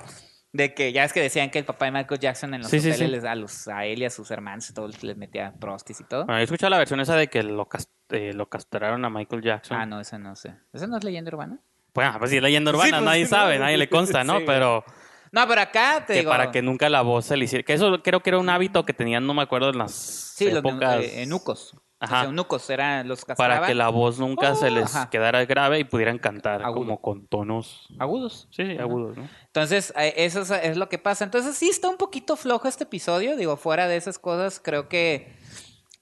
de 0.53 0.73
que 0.73 0.93
ya 0.93 1.03
es 1.03 1.13
que 1.13 1.21
decían 1.21 1.51
que 1.51 1.59
el 1.59 1.65
papá 1.65 1.87
de 1.87 1.91
Michael 1.91 2.21
Jackson 2.21 2.55
en 2.55 2.61
los 2.63 2.71
Sí, 2.71 2.79
sí, 2.79 2.91
hoteles 2.91 3.07
sí. 3.09 3.13
les- 3.17 3.25
a 3.25 3.35
los 3.35 3.67
a 3.67 3.85
él 3.87 4.01
y 4.03 4.05
a 4.05 4.11
sus 4.11 4.31
hermanos 4.31 4.71
y 4.71 4.73
todos 4.75 5.03
les 5.03 5.17
metía 5.17 5.53
prostis 5.59 6.01
y 6.01 6.05
todo 6.05 6.27
Bueno, 6.27 6.41
he 6.41 6.45
escuchado 6.45 6.71
la 6.71 6.79
versión 6.79 7.01
esa 7.01 7.17
de 7.17 7.27
que 7.27 7.43
lo, 7.43 7.69
cas- 7.69 7.89
eh, 8.11 8.33
lo 8.33 8.49
castraron 8.49 9.05
a 9.05 9.11
Michael 9.11 9.43
Jackson. 9.43 9.77
Ah, 9.77 9.85
no, 9.85 9.99
esa 9.99 10.17
no 10.19 10.37
sé. 10.37 10.55
¿Esa 10.73 10.87
no 10.87 10.97
es 10.97 11.03
leyenda 11.03 11.31
urbana? 11.33 11.59
Bueno, 11.93 12.15
pues 12.21 12.31
sí, 12.31 12.37
es 12.37 12.43
leyenda 12.45 12.71
urbana, 12.71 12.87
Sí, 12.87 12.93
pues, 12.93 13.03
nadie 13.05 13.25
sí, 13.25 13.31
sabe, 13.31 13.59
no, 13.59 13.65
nadie 13.65 13.79
le 13.79 13.89
consta, 13.89 14.23
¿no? 14.23 14.39
sí, 14.39 14.45
Pero 14.47 14.85
No, 15.33 15.49
pero 15.49 15.61
acá 15.61 16.05
te 16.07 16.13
que 16.13 16.19
digo... 16.21 16.31
para 16.31 16.53
que 16.53 16.63
nunca 16.63 16.89
la 16.89 17.03
voz 17.03 17.25
se 17.27 17.37
le 17.37 17.47
hiciera. 17.47 17.65
Que 17.65 17.73
eso 17.73 18.01
creo 18.05 18.21
que 18.21 18.31
era 18.31 18.39
un 18.39 18.49
hábito 18.49 18.85
que 18.85 18.93
tenían, 18.93 19.27
no 19.27 19.35
me 19.35 19.43
acuerdo, 19.43 19.71
en 19.71 19.79
las 19.79 19.91
Sí, 19.93 20.49
los 20.51 20.59
épocas. 20.59 21.01
eh, 21.03 21.23
eunucos. 21.23 21.77
Ajá. 22.05 22.17
O 22.17 22.21
sea, 22.21 22.29
eunucos 22.29 22.71
eran 22.71 23.09
los 23.09 23.25
castraban. 23.25 23.57
para 23.57 23.67
que 23.67 23.75
la 23.75 23.89
voz 23.89 24.19
nunca 24.19 24.55
se 24.55 24.71
les 24.71 24.95
ajá. 24.95 25.11
quedara 25.11 25.45
grave 25.45 25.81
y 25.81 25.85
pudieran 25.85 26.19
cantar 26.19 26.63
Agudo. 26.63 26.81
como 26.81 27.01
con 27.01 27.27
tonos. 27.27 27.89
Agudos. 27.99 28.49
Sí, 28.51 28.65
sí, 28.65 28.79
agudos, 28.79 29.17
¿no? 29.17 29.29
Entonces, 29.47 29.93
eh, 29.97 30.15
eso 30.17 30.41
es, 30.43 30.51
es 30.51 30.77
lo 30.77 30.89
que 30.89 30.99
pasa. 30.99 31.25
Entonces, 31.25 31.57
sí 31.57 31.69
está 31.69 31.89
un 31.89 31.97
poquito 31.97 32.37
flojo 32.37 32.69
este 32.69 32.85
episodio. 32.85 33.37
Digo, 33.37 33.57
fuera 33.57 33.89
de 33.89 33.97
esas 33.97 34.19
cosas, 34.19 34.61
creo 34.63 34.89
que 34.89 35.33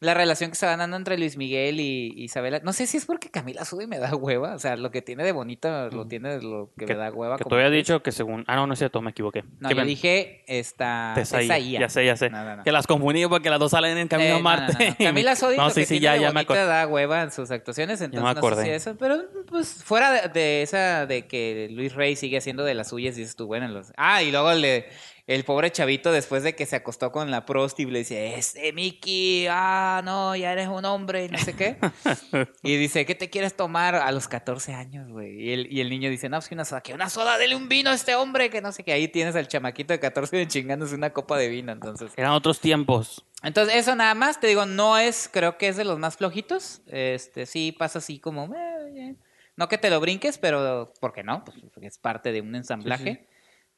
la 0.03 0.15
relación 0.15 0.51
que 0.51 0.57
se 0.57 0.67
va 0.67 0.77
dando 0.77 0.97
entre 0.97 1.17
Luis 1.17 1.37
Miguel 1.37 1.79
y 1.81 2.13
Isabela... 2.17 2.61
No 2.65 2.73
sé 2.73 2.87
si 2.89 2.97
es 2.97 3.07
porque 3.07 3.31
Camila 3.31 3.65
sube 3.65 3.85
y 3.85 3.87
me 3.87 3.99
da 3.99 4.15
hueva. 4.17 4.55
O 4.55 4.59
sea, 4.59 4.77
lo 4.77 4.91
que 4.91 5.01
tiene 5.01 5.23
de 5.23 5.31
bonito 5.33 5.89
lo 5.91 6.07
tiene 6.09 6.39
de 6.39 6.43
lo 6.43 6.71
que, 6.77 6.87
me 6.87 6.95
da 6.97 7.11
hueva. 7.13 7.37
Que 7.37 7.45
como 7.45 7.51
tú 7.51 7.55
habías 7.55 7.71
dicho 7.73 8.03
que 8.03 8.11
según. 8.11 8.45
Ah, 8.49 8.57
no, 8.57 8.67
no 8.67 8.73
es 8.73 8.79
cierto, 8.81 9.01
me 9.01 9.13
equivoqué. 9.13 9.45
No, 9.61 9.71
yo 9.71 9.77
me- 9.77 9.85
dije 9.85 10.43
esta... 10.49 11.13
Tesaía. 11.15 11.81
Ya 11.81 11.89
sé, 11.89 12.05
ya 12.05 12.17
sé. 12.17 12.31
No, 12.31 12.45
no, 12.45 12.57
no. 12.57 12.63
Que 12.65 12.73
las 12.73 12.87
confundí 12.87 13.25
porque 13.27 13.49
las 13.49 13.61
dos 13.61 13.71
salen 13.71 13.97
en 13.97 14.09
Camino 14.09 14.31
Eh, 14.35 14.39
a 14.39 14.43
Marte. 14.43 14.97
Camila 14.99 15.37
Sodi 15.37 15.57
No, 15.57 15.65
lo 15.65 15.71
sí, 15.71 15.81
que 15.83 15.87
sí, 15.87 15.95
tiene 16.01 16.05
ya, 16.05 16.13
de 16.15 16.21
ya 16.21 16.27
me 16.29 16.33
bonito 16.35 16.53
acordé. 16.55 16.67
da 16.67 16.87
hueva 16.89 17.23
en 17.23 17.31
sus 17.31 17.51
actuaciones, 17.53 18.01
entonces 18.01 18.23
me 18.37 18.41
no 18.41 18.57
sé 18.57 18.63
si 18.65 18.71
eso, 18.71 18.97
pero 18.99 19.23
pues 19.49 19.85
fuera 19.85 20.11
de, 20.11 20.29
de 20.31 20.63
esa 20.63 21.07
de 21.07 21.27
que 21.29 21.69
Luis 21.71 21.95
Rey 21.95 22.17
sigue 22.17 22.39
haciendo 22.39 22.65
de 22.65 22.75
las 22.75 22.89
suyas 22.89 23.15
dices 23.15 23.37
tú, 23.37 23.47
bueno, 23.47 23.69
los... 23.69 23.93
Ah, 23.97 24.23
y 24.23 24.33
luego 24.33 24.51
el, 24.51 24.63
de- 24.63 24.87
el 25.27 25.45
pobre 25.45 25.71
chavito 25.71 26.11
después 26.11 26.43
de 26.43 26.57
que 26.57 26.67
se 26.67 26.75
acostó 26.75 27.13
con 27.13 27.31
la 27.31 27.47
prosti 27.47 27.85
le 27.87 28.01
dice, 28.01 28.35
este 28.35 28.73
Mickey, 28.73 29.47
ah, 29.49 30.03
no, 30.05 30.35
ya 30.35 30.53
eres 30.53 30.69
un 30.69 30.85
hombre 30.85 31.27
y 31.27 31.29
no 31.29 31.39
sé 31.39 31.55
qué. 31.55 31.79
y 32.63 32.77
dice, 32.77 33.07
¿qué 33.07 33.15
te 33.15 33.31
quieres 33.31 33.55
tomar 33.55 33.95
a 33.95 34.11
los 34.11 34.27
14 34.27 34.75
años, 34.75 35.09
güey? 35.11 35.41
Y 35.41 35.53
el, 35.53 35.73
y 35.73 35.81
el 35.81 35.91
niño 35.91 36.11
dice, 36.11 36.29
no, 36.29 36.39
pues 36.39 36.49
que 36.49 36.55
una 36.55 36.65
soda, 36.65 36.81
que 36.81 36.93
una 36.93 37.09
soda, 37.09 37.39
dele 37.39 37.55
un 37.55 37.69
vino 37.69 37.91
a 37.91 37.95
este 37.95 38.17
hombre, 38.17 38.51
que 38.51 38.61
no 38.61 38.73
sé 38.73 38.83
qué. 38.83 38.93
Ahí 38.93 39.07
tienes 39.07 39.37
al 39.37 39.47
chamaquito 39.47 39.93
de 39.93 40.01
14 40.01 40.49
chingándose 40.49 40.95
una 40.95 41.13
copa 41.13 41.39
de 41.39 41.49
vino, 41.49 41.71
entonces... 41.71 42.13
Eran 42.17 42.33
otros 42.33 42.59
tiempos. 42.61 43.25
Entonces, 43.45 43.77
eso 43.77 43.95
nada 43.95 44.15
más, 44.15 44.41
te 44.41 44.49
digo, 44.49 44.67
no 44.67 44.99
es, 44.99 45.31
creo 45.33 45.57
que 45.57 45.69
es 45.69 45.77
de 45.77 45.85
los 45.85 46.01
más 46.01 46.17
flojitos. 46.17 46.83
Este, 46.87 47.47
sí 47.47 47.73
pasa 47.73 48.01
así 48.01 48.19
como, 48.19 48.53
eh, 48.55 48.93
eh. 48.97 49.17
no 49.57 49.69
que 49.69 49.79
te 49.79 49.89
lo 49.89 50.01
brinques, 50.01 50.39
pero, 50.39 50.93
¿por 51.01 51.13
qué 51.13 51.23
no? 51.23 51.45
Pues 51.45 51.59
porque 51.73 51.87
es 51.87 51.99
parte 51.99 52.33
de 52.33 52.41
un 52.41 52.55
ensamblaje. 52.57 53.29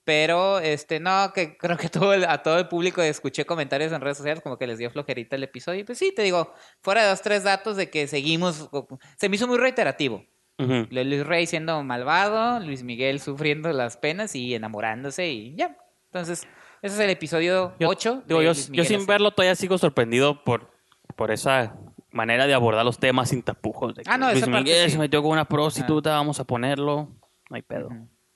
Pero, 0.05 0.59
este, 0.59 1.01
no, 1.01 1.33
que 1.35 1.57
creo 1.57 1.77
que 1.79 1.89
todo 1.89 2.13
el- 2.13 2.25
a 2.27 2.43
todo 2.43 2.59
el 2.59 2.69
público 2.69 3.01
escuché 3.03 3.47
comentarios 3.47 3.91
en 3.93 4.01
redes 4.03 4.19
sociales 4.19 4.43
como 4.43 4.59
que 4.59 4.67
les 4.67 4.79
dio 4.79 4.91
flojerita 4.91 5.37
el 5.37 5.45
episodio. 5.45 5.81
Y 5.81 5.85
pues 5.85 5.99
sí, 5.99 6.13
te 6.15 6.23
digo, 6.23 6.53
fuera 6.83 7.03
de 7.03 7.09
dos, 7.09 7.23
tres 7.23 7.43
datos 7.45 7.77
de 7.77 7.89
que 7.91 8.07
seguimos, 8.07 8.69
se 9.17 9.29
me 9.29 9.37
hizo 9.37 9.47
muy 9.49 9.57
reiterativo. 9.59 10.25
Luis 10.59 11.27
Rey 11.27 11.47
siendo 11.47 11.83
malvado, 11.83 12.61
Luis 12.61 12.83
Miguel 12.85 13.19
sufriendo 13.21 13.73
las 13.73 13.97
penas 13.97 14.37
y 14.37 14.55
enamorándose 14.55 15.29
y 15.29 15.57
ya. 15.57 15.77
Entonces, 16.07 16.47
ese 16.81 16.95
es 16.95 17.01
el 17.01 17.11
episodio 17.11 17.75
Yo- 17.81 17.89
8. 17.89 18.23
Digo, 18.27 18.41
yo, 18.43 18.53
yo 18.53 18.55
sin 18.55 18.79
así. 18.99 19.07
verlo 19.07 19.33
todavía 19.33 19.57
sigo 19.57 19.79
sorprendido 19.79 20.45
por, 20.45 20.71
por 21.17 21.33
esa 21.33 21.75
manera 22.13 22.47
de 22.47 22.55
abordar 22.55 22.85
los 22.85 22.99
temas 23.01 23.31
sin 23.31 23.43
tapujos. 23.43 23.97
de 23.97 24.03
Ah, 24.07 24.17
no, 24.17 24.27
Luis 24.27 24.37
esa 24.43 24.47
parte 24.47 24.63
Miguel 24.65 24.85
sí. 24.85 24.93
se 24.93 24.99
metió 24.99 25.23
con 25.23 25.33
una 25.33 25.47
prostituta, 25.47 26.11
vamos 26.11 26.39
a 26.39 26.45
ponerlo. 26.45 27.09
No 27.51 27.57
hay 27.57 27.63
pedo. 27.63 27.89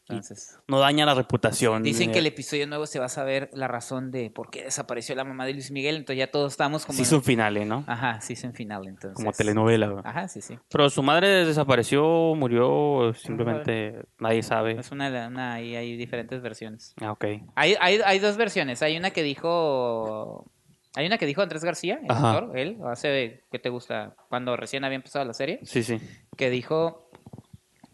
Entonces, 0.09 0.59
No 0.66 0.79
daña 0.79 1.05
la 1.07 1.14
reputación. 1.14 1.83
dicen 1.83 2.11
que 2.12 2.18
el 2.21 2.27
episodio 2.27 2.66
nuevo 2.66 2.87
se 2.87 2.99
va 2.99 3.07
a 3.07 3.11
saber 3.11 3.51
la 3.53 3.68
razón 3.68 4.11
de 4.11 4.31
por 4.31 4.51
qué 4.51 4.64
desapareció 4.64 5.14
la 5.14 5.25
mamá 5.25 5.44
de 5.47 5.53
Luis 5.53 5.71
Miguel, 5.71 5.97
entonces 5.97 6.18
ya 6.18 6.31
todos 6.31 6.53
estamos 6.53 6.87
como... 6.87 6.97
Sí, 6.97 7.03
es 7.03 7.12
un 7.12 7.23
final, 7.23 7.57
¿eh, 7.57 7.64
¿no? 7.64 7.85
Ajá, 7.87 8.21
sí, 8.21 8.33
es 8.33 8.44
en 8.44 8.55
final, 8.55 8.87
entonces... 8.87 9.14
Como 9.16 9.33
telenovela. 9.33 9.88
güey. 9.88 10.03
Ajá, 10.07 10.29
sí, 10.29 10.40
sí. 10.40 10.59
Pero 10.71 10.88
su 10.90 11.03
madre 11.03 11.44
desapareció, 11.44 12.35
murió, 12.35 13.12
simplemente 13.14 14.03
nadie 14.18 14.42
sabe. 14.42 14.79
Es 14.81 14.90
una, 14.90 15.29
una 15.29 15.55
ahí 15.55 15.77
hay 15.77 15.97
diferentes 15.97 16.40
versiones. 16.42 16.94
Ah, 17.01 17.12
ok. 17.12 17.25
Hay, 17.55 17.75
hay, 17.81 18.01
hay 18.05 18.18
dos 18.18 18.37
versiones. 18.37 18.83
Hay 18.83 18.97
una 18.97 19.11
que 19.11 19.23
dijo... 19.23 20.51
Hay 20.94 21.07
una 21.07 21.18
que 21.18 21.27
dijo 21.27 21.42
Andrés 21.42 21.62
García, 21.62 22.01
el 22.03 22.11
Ajá. 22.11 22.33
actor, 22.38 22.59
él, 22.59 22.79
hace, 22.90 23.44
¿qué 23.53 23.59
te 23.59 23.68
gusta? 23.68 24.16
Cuando 24.31 24.57
recién 24.57 24.85
había 24.85 24.97
empezado 24.97 25.25
la 25.25 25.35
serie, 25.35 25.61
Sí, 25.62 25.83
sí. 25.85 26.01
que 26.37 26.51
dijo 26.51 27.11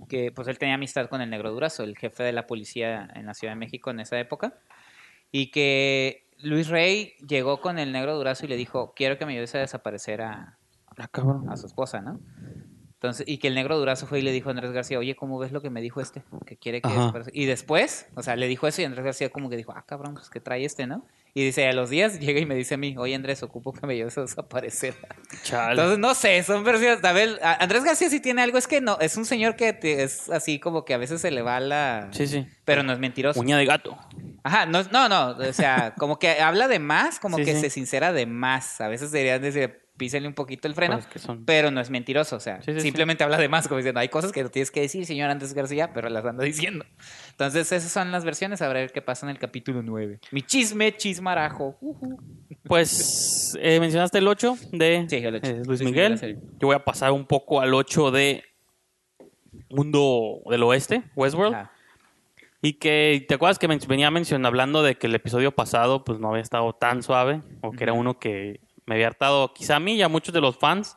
que 0.08 0.32
pues 0.32 0.48
él 0.48 0.58
tenía 0.58 0.74
amistad 0.74 1.08
con 1.08 1.20
el 1.20 1.30
Negro 1.30 1.50
Durazo, 1.52 1.84
el 1.84 1.96
jefe 1.96 2.22
de 2.22 2.32
la 2.32 2.46
policía 2.46 3.08
en 3.14 3.26
la 3.26 3.34
Ciudad 3.34 3.52
de 3.52 3.58
México 3.58 3.90
en 3.90 4.00
esa 4.00 4.18
época, 4.18 4.54
y 5.30 5.50
que 5.50 6.26
Luis 6.38 6.68
Rey 6.68 7.14
llegó 7.26 7.60
con 7.60 7.78
el 7.78 7.92
Negro 7.92 8.16
Durazo 8.16 8.46
y 8.46 8.48
le 8.48 8.56
dijo, 8.56 8.92
quiero 8.94 9.18
que 9.18 9.26
me 9.26 9.32
ayudes 9.32 9.54
a 9.54 9.58
desaparecer 9.58 10.22
a, 10.22 10.58
Ah, 10.96 11.52
a 11.52 11.56
su 11.56 11.66
esposa, 11.66 12.00
¿no? 12.00 12.20
Entonces, 12.94 13.26
y 13.28 13.38
que 13.38 13.48
el 13.48 13.54
Negro 13.54 13.78
Durazo 13.78 14.06
fue 14.06 14.20
y 14.20 14.22
le 14.22 14.32
dijo 14.32 14.48
a 14.48 14.52
Andrés 14.52 14.72
García, 14.72 14.98
oye, 14.98 15.14
¿cómo 15.14 15.38
ves 15.38 15.52
lo 15.52 15.60
que 15.60 15.68
me 15.68 15.80
dijo 15.80 16.00
este? 16.00 16.22
Que 16.46 16.56
quiere 16.56 16.80
que 16.80 16.88
Ajá. 16.88 17.00
desaparezca". 17.00 17.32
Y 17.34 17.44
después, 17.44 18.06
o 18.14 18.22
sea, 18.22 18.36
le 18.36 18.46
dijo 18.46 18.66
eso 18.66 18.80
y 18.80 18.84
Andrés 18.84 19.04
García 19.04 19.28
como 19.30 19.50
que 19.50 19.56
dijo, 19.56 19.72
ah, 19.74 19.84
cabrón, 19.86 20.14
pues, 20.14 20.30
¿qué 20.30 20.40
trae 20.40 20.64
este, 20.64 20.86
no? 20.86 21.04
Y 21.36 21.44
dice, 21.46 21.66
a 21.66 21.72
los 21.72 21.90
días 21.90 22.20
llega 22.20 22.38
y 22.38 22.46
me 22.46 22.54
dice 22.54 22.74
a 22.74 22.76
mí, 22.76 22.94
oye, 22.96 23.12
Andrés, 23.12 23.42
ocupo 23.42 23.72
que 23.72 23.84
me 23.88 23.94
ayudes 23.94 24.16
a 24.18 24.20
desaparecer. 24.20 24.94
Chale. 25.42 25.72
Entonces, 25.72 25.98
no 25.98 26.14
sé, 26.14 26.40
son 26.44 26.62
versiones. 26.62 27.02
A 27.04 27.12
ver, 27.12 27.40
Andrés 27.42 27.82
García 27.82 28.08
sí 28.08 28.20
tiene 28.20 28.40
algo, 28.42 28.56
es 28.56 28.68
que 28.68 28.80
no, 28.80 28.98
es 29.00 29.16
un 29.16 29.24
señor 29.24 29.56
que 29.56 29.72
te- 29.72 30.04
es 30.04 30.30
así 30.30 30.60
como 30.60 30.84
que 30.84 30.94
a 30.94 30.96
veces 30.96 31.20
se 31.20 31.32
le 31.32 31.42
va 31.42 31.58
la. 31.58 32.08
Sí, 32.12 32.28
sí. 32.28 32.46
Pero 32.64 32.84
no 32.84 32.92
es 32.92 33.00
mentiroso. 33.00 33.40
Uña 33.40 33.58
de 33.58 33.66
gato. 33.66 33.98
Ajá, 34.44 34.66
no, 34.66 34.84
no, 34.92 35.08
no, 35.08 35.30
o 35.30 35.52
sea, 35.52 35.94
como 35.98 36.20
que 36.20 36.40
habla 36.40 36.68
de 36.68 36.78
más, 36.78 37.18
como 37.18 37.38
Sí, 37.38 37.44
que 37.44 37.54
sí. 37.54 37.62
se 37.62 37.70
sincera 37.70 38.12
de 38.12 38.26
más. 38.26 38.80
A 38.80 38.86
veces 38.86 39.10
deberían 39.10 39.42
decir, 39.42 39.80
písenle 39.96 40.26
un 40.28 40.34
poquito 40.34 40.66
el 40.66 40.74
freno, 40.74 40.94
Pues 40.94 41.06
que 41.06 41.18
son- 41.18 41.44
pero 41.44 41.70
no 41.70 41.80
es 41.80 41.88
mentiroso, 41.90 42.36
o 42.36 42.40
sea, 42.40 42.60
Sí, 42.62 42.72
sí, 42.72 42.80
sí. 42.80 42.80
simplemente 42.80 43.22
habla 43.22 43.36
de 43.38 43.48
más, 43.48 43.68
como 43.68 43.78
diciendo, 43.78 44.00
hay 44.00 44.08
cosas 44.08 44.32
que 44.32 44.42
no 44.42 44.48
tienes 44.50 44.70
que 44.70 44.80
decir, 44.80 45.06
señor 45.06 45.30
Andrés 45.30 45.54
García, 45.54 45.92
pero 45.92 46.08
las 46.08 46.24
ando 46.24 46.42
diciendo. 46.42 46.84
Entonces, 47.30 47.70
esas 47.70 47.90
son 47.92 48.10
las 48.10 48.24
versiones, 48.24 48.60
a 48.62 48.68
ver 48.68 48.90
qué 48.92 49.02
pasa 49.02 49.26
en 49.26 49.30
el 49.30 49.38
capítulo 49.38 49.82
9. 49.82 50.18
Mi 50.32 50.42
chisme, 50.42 50.96
chismarajo. 50.96 51.78
Pues 52.64 53.56
eh, 53.60 53.78
mencionaste 53.78 54.18
el 54.18 54.26
8 54.28 54.56
de 54.72 54.96
el 55.10 55.34
eh, 55.36 55.40
Luis 55.66 55.66
Luis 55.66 55.82
Miguel. 55.82 56.18
Yo 56.58 56.66
voy 56.68 56.76
a 56.76 56.84
pasar 56.84 57.12
un 57.12 57.26
poco 57.26 57.60
al 57.60 57.72
8 57.74 58.10
de 58.10 58.42
Mundo 59.70 60.40
del 60.50 60.62
Oeste, 60.62 61.02
Westworld. 61.14 61.54
Ajá. 61.54 61.70
Y 62.62 62.74
que, 62.74 63.24
¿te 63.28 63.34
acuerdas 63.34 63.58
que 63.58 63.66
venía 63.66 64.10
mencionando, 64.10 64.48
hablando 64.48 64.82
de 64.82 64.94
que 64.94 65.06
el 65.06 65.14
episodio 65.14 65.52
pasado 65.52 66.02
pues 66.02 66.18
no 66.18 66.30
había 66.30 66.40
estado 66.40 66.72
tan 66.72 67.02
suave? 67.02 67.42
O 67.60 67.72
que 67.72 67.84
era 67.84 67.92
uno 67.92 68.18
que 68.18 68.60
me 68.86 68.94
había 68.96 69.06
hartado, 69.08 69.52
quizá 69.54 69.76
a 69.76 69.80
mí 69.80 69.94
y 69.94 70.02
a 70.02 70.08
muchos 70.08 70.32
de 70.34 70.40
los 70.40 70.56
fans. 70.58 70.96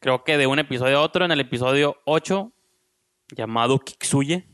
Creo 0.00 0.24
que 0.24 0.36
de 0.36 0.46
un 0.46 0.58
episodio 0.58 0.98
a 0.98 1.02
otro, 1.02 1.24
en 1.24 1.30
el 1.32 1.40
episodio 1.40 1.96
8, 2.04 2.52
llamado 3.36 3.78
Kiksuye, 3.78 4.46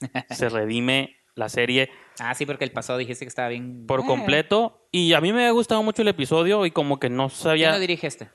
se 0.30 0.48
redime 0.48 1.16
la 1.34 1.48
serie 1.48 1.90
Ah, 2.20 2.32
sí, 2.34 2.46
porque 2.46 2.62
el 2.64 2.70
pasado 2.70 2.96
dijiste 2.98 3.24
que 3.24 3.28
estaba 3.28 3.48
bien. 3.48 3.86
por 3.88 4.00
Eh, 4.00 4.04
completo. 4.06 4.86
Y 4.92 5.14
a 5.14 5.20
mí 5.20 5.32
me 5.32 5.46
ha 5.46 5.50
gustado 5.50 5.82
mucho 5.82 6.02
el 6.02 6.08
episodio 6.08 6.64
y 6.64 6.70
como 6.70 7.00
que 7.00 7.10
no 7.10 7.26
¿Quién 7.28 7.36
sabía... 7.40 7.72
lo 7.72 7.80
dirige 7.80 8.06
este? 8.06 8.30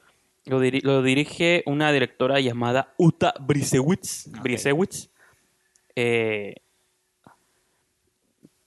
Lo, 0.45 0.61
diri- 0.61 0.81
lo 0.83 1.01
dirige 1.01 1.63
una 1.65 1.89
directora 1.93 2.41
llamada 2.41 2.93
Uta 2.97 3.33
Brisewitz. 3.39 4.27
Ok. 4.27 4.41
Brisewitz. 4.41 5.09
Eh, 5.95 6.55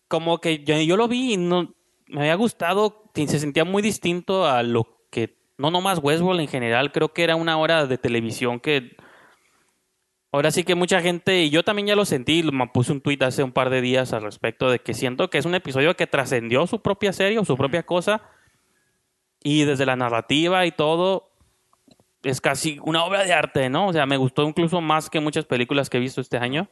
como 0.08 0.38
que 0.40 0.64
yo, 0.64 0.80
yo 0.80 0.96
lo 0.96 1.08
vi 1.08 1.34
y 1.34 1.36
no, 1.36 1.74
me 2.06 2.20
había 2.20 2.34
gustado, 2.34 3.01
se 3.14 3.38
sentía 3.38 3.64
muy 3.64 3.82
distinto 3.82 4.46
a 4.46 4.62
lo 4.62 4.86
que, 5.10 5.36
no 5.58 5.70
nomás 5.70 6.00
Westworld 6.02 6.40
en 6.40 6.48
general, 6.48 6.92
creo 6.92 7.12
que 7.12 7.24
era 7.24 7.36
una 7.36 7.56
hora 7.58 7.86
de 7.86 7.98
televisión 7.98 8.60
que... 8.60 8.96
Ahora 10.34 10.50
sí 10.50 10.64
que 10.64 10.74
mucha 10.74 11.02
gente, 11.02 11.42
y 11.42 11.50
yo 11.50 11.62
también 11.62 11.88
ya 11.88 11.94
lo 11.94 12.06
sentí, 12.06 12.42
me 12.42 12.66
puse 12.68 12.90
un 12.90 13.02
tuit 13.02 13.22
hace 13.22 13.42
un 13.42 13.52
par 13.52 13.68
de 13.68 13.82
días 13.82 14.14
al 14.14 14.22
respecto 14.22 14.70
de 14.70 14.78
que 14.78 14.94
siento 14.94 15.28
que 15.28 15.36
es 15.36 15.44
un 15.44 15.54
episodio 15.54 15.94
que 15.94 16.06
trascendió 16.06 16.66
su 16.66 16.80
propia 16.80 17.12
serie 17.12 17.38
o 17.38 17.44
su 17.44 17.54
propia 17.58 17.82
cosa, 17.82 18.22
y 19.42 19.64
desde 19.64 19.84
la 19.84 19.94
narrativa 19.94 20.64
y 20.64 20.72
todo, 20.72 21.32
es 22.22 22.40
casi 22.40 22.78
una 22.82 23.04
obra 23.04 23.24
de 23.24 23.32
arte, 23.32 23.68
¿no? 23.68 23.88
O 23.88 23.92
sea, 23.92 24.06
me 24.06 24.16
gustó 24.16 24.44
incluso 24.44 24.80
más 24.80 25.10
que 25.10 25.20
muchas 25.20 25.44
películas 25.44 25.90
que 25.90 25.98
he 25.98 26.00
visto 26.00 26.20
este 26.20 26.38
año. 26.38 26.68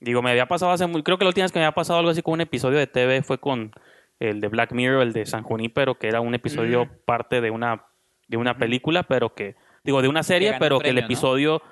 Digo, 0.00 0.22
me 0.22 0.30
había 0.30 0.46
pasado 0.46 0.72
hace 0.72 0.86
muy... 0.86 1.02
Creo 1.02 1.18
que 1.18 1.24
la 1.24 1.28
última 1.28 1.44
vez 1.44 1.52
que 1.52 1.58
me 1.58 1.66
había 1.66 1.74
pasado 1.74 1.98
algo 1.98 2.10
así 2.10 2.22
como 2.22 2.34
un 2.34 2.40
episodio 2.40 2.78
de 2.78 2.86
TV 2.86 3.22
fue 3.22 3.38
con 3.38 3.72
el 4.20 4.40
de 4.40 4.48
Black 4.48 4.72
Mirror, 4.72 5.02
el 5.02 5.12
de 5.12 5.26
San 5.26 5.42
Junípero, 5.42 5.98
que 5.98 6.08
era 6.08 6.20
un 6.20 6.34
episodio 6.34 6.86
Mm. 6.86 6.90
parte 7.04 7.40
de 7.40 7.50
una, 7.50 7.84
de 8.26 8.36
una 8.36 8.58
película, 8.58 9.02
pero 9.04 9.34
que... 9.34 9.56
Digo, 9.84 10.02
de 10.02 10.08
una 10.08 10.22
serie, 10.22 10.48
ganó 10.50 10.58
pero 10.60 10.78
que 10.80 10.90
el 10.90 10.98
episodio... 10.98 11.62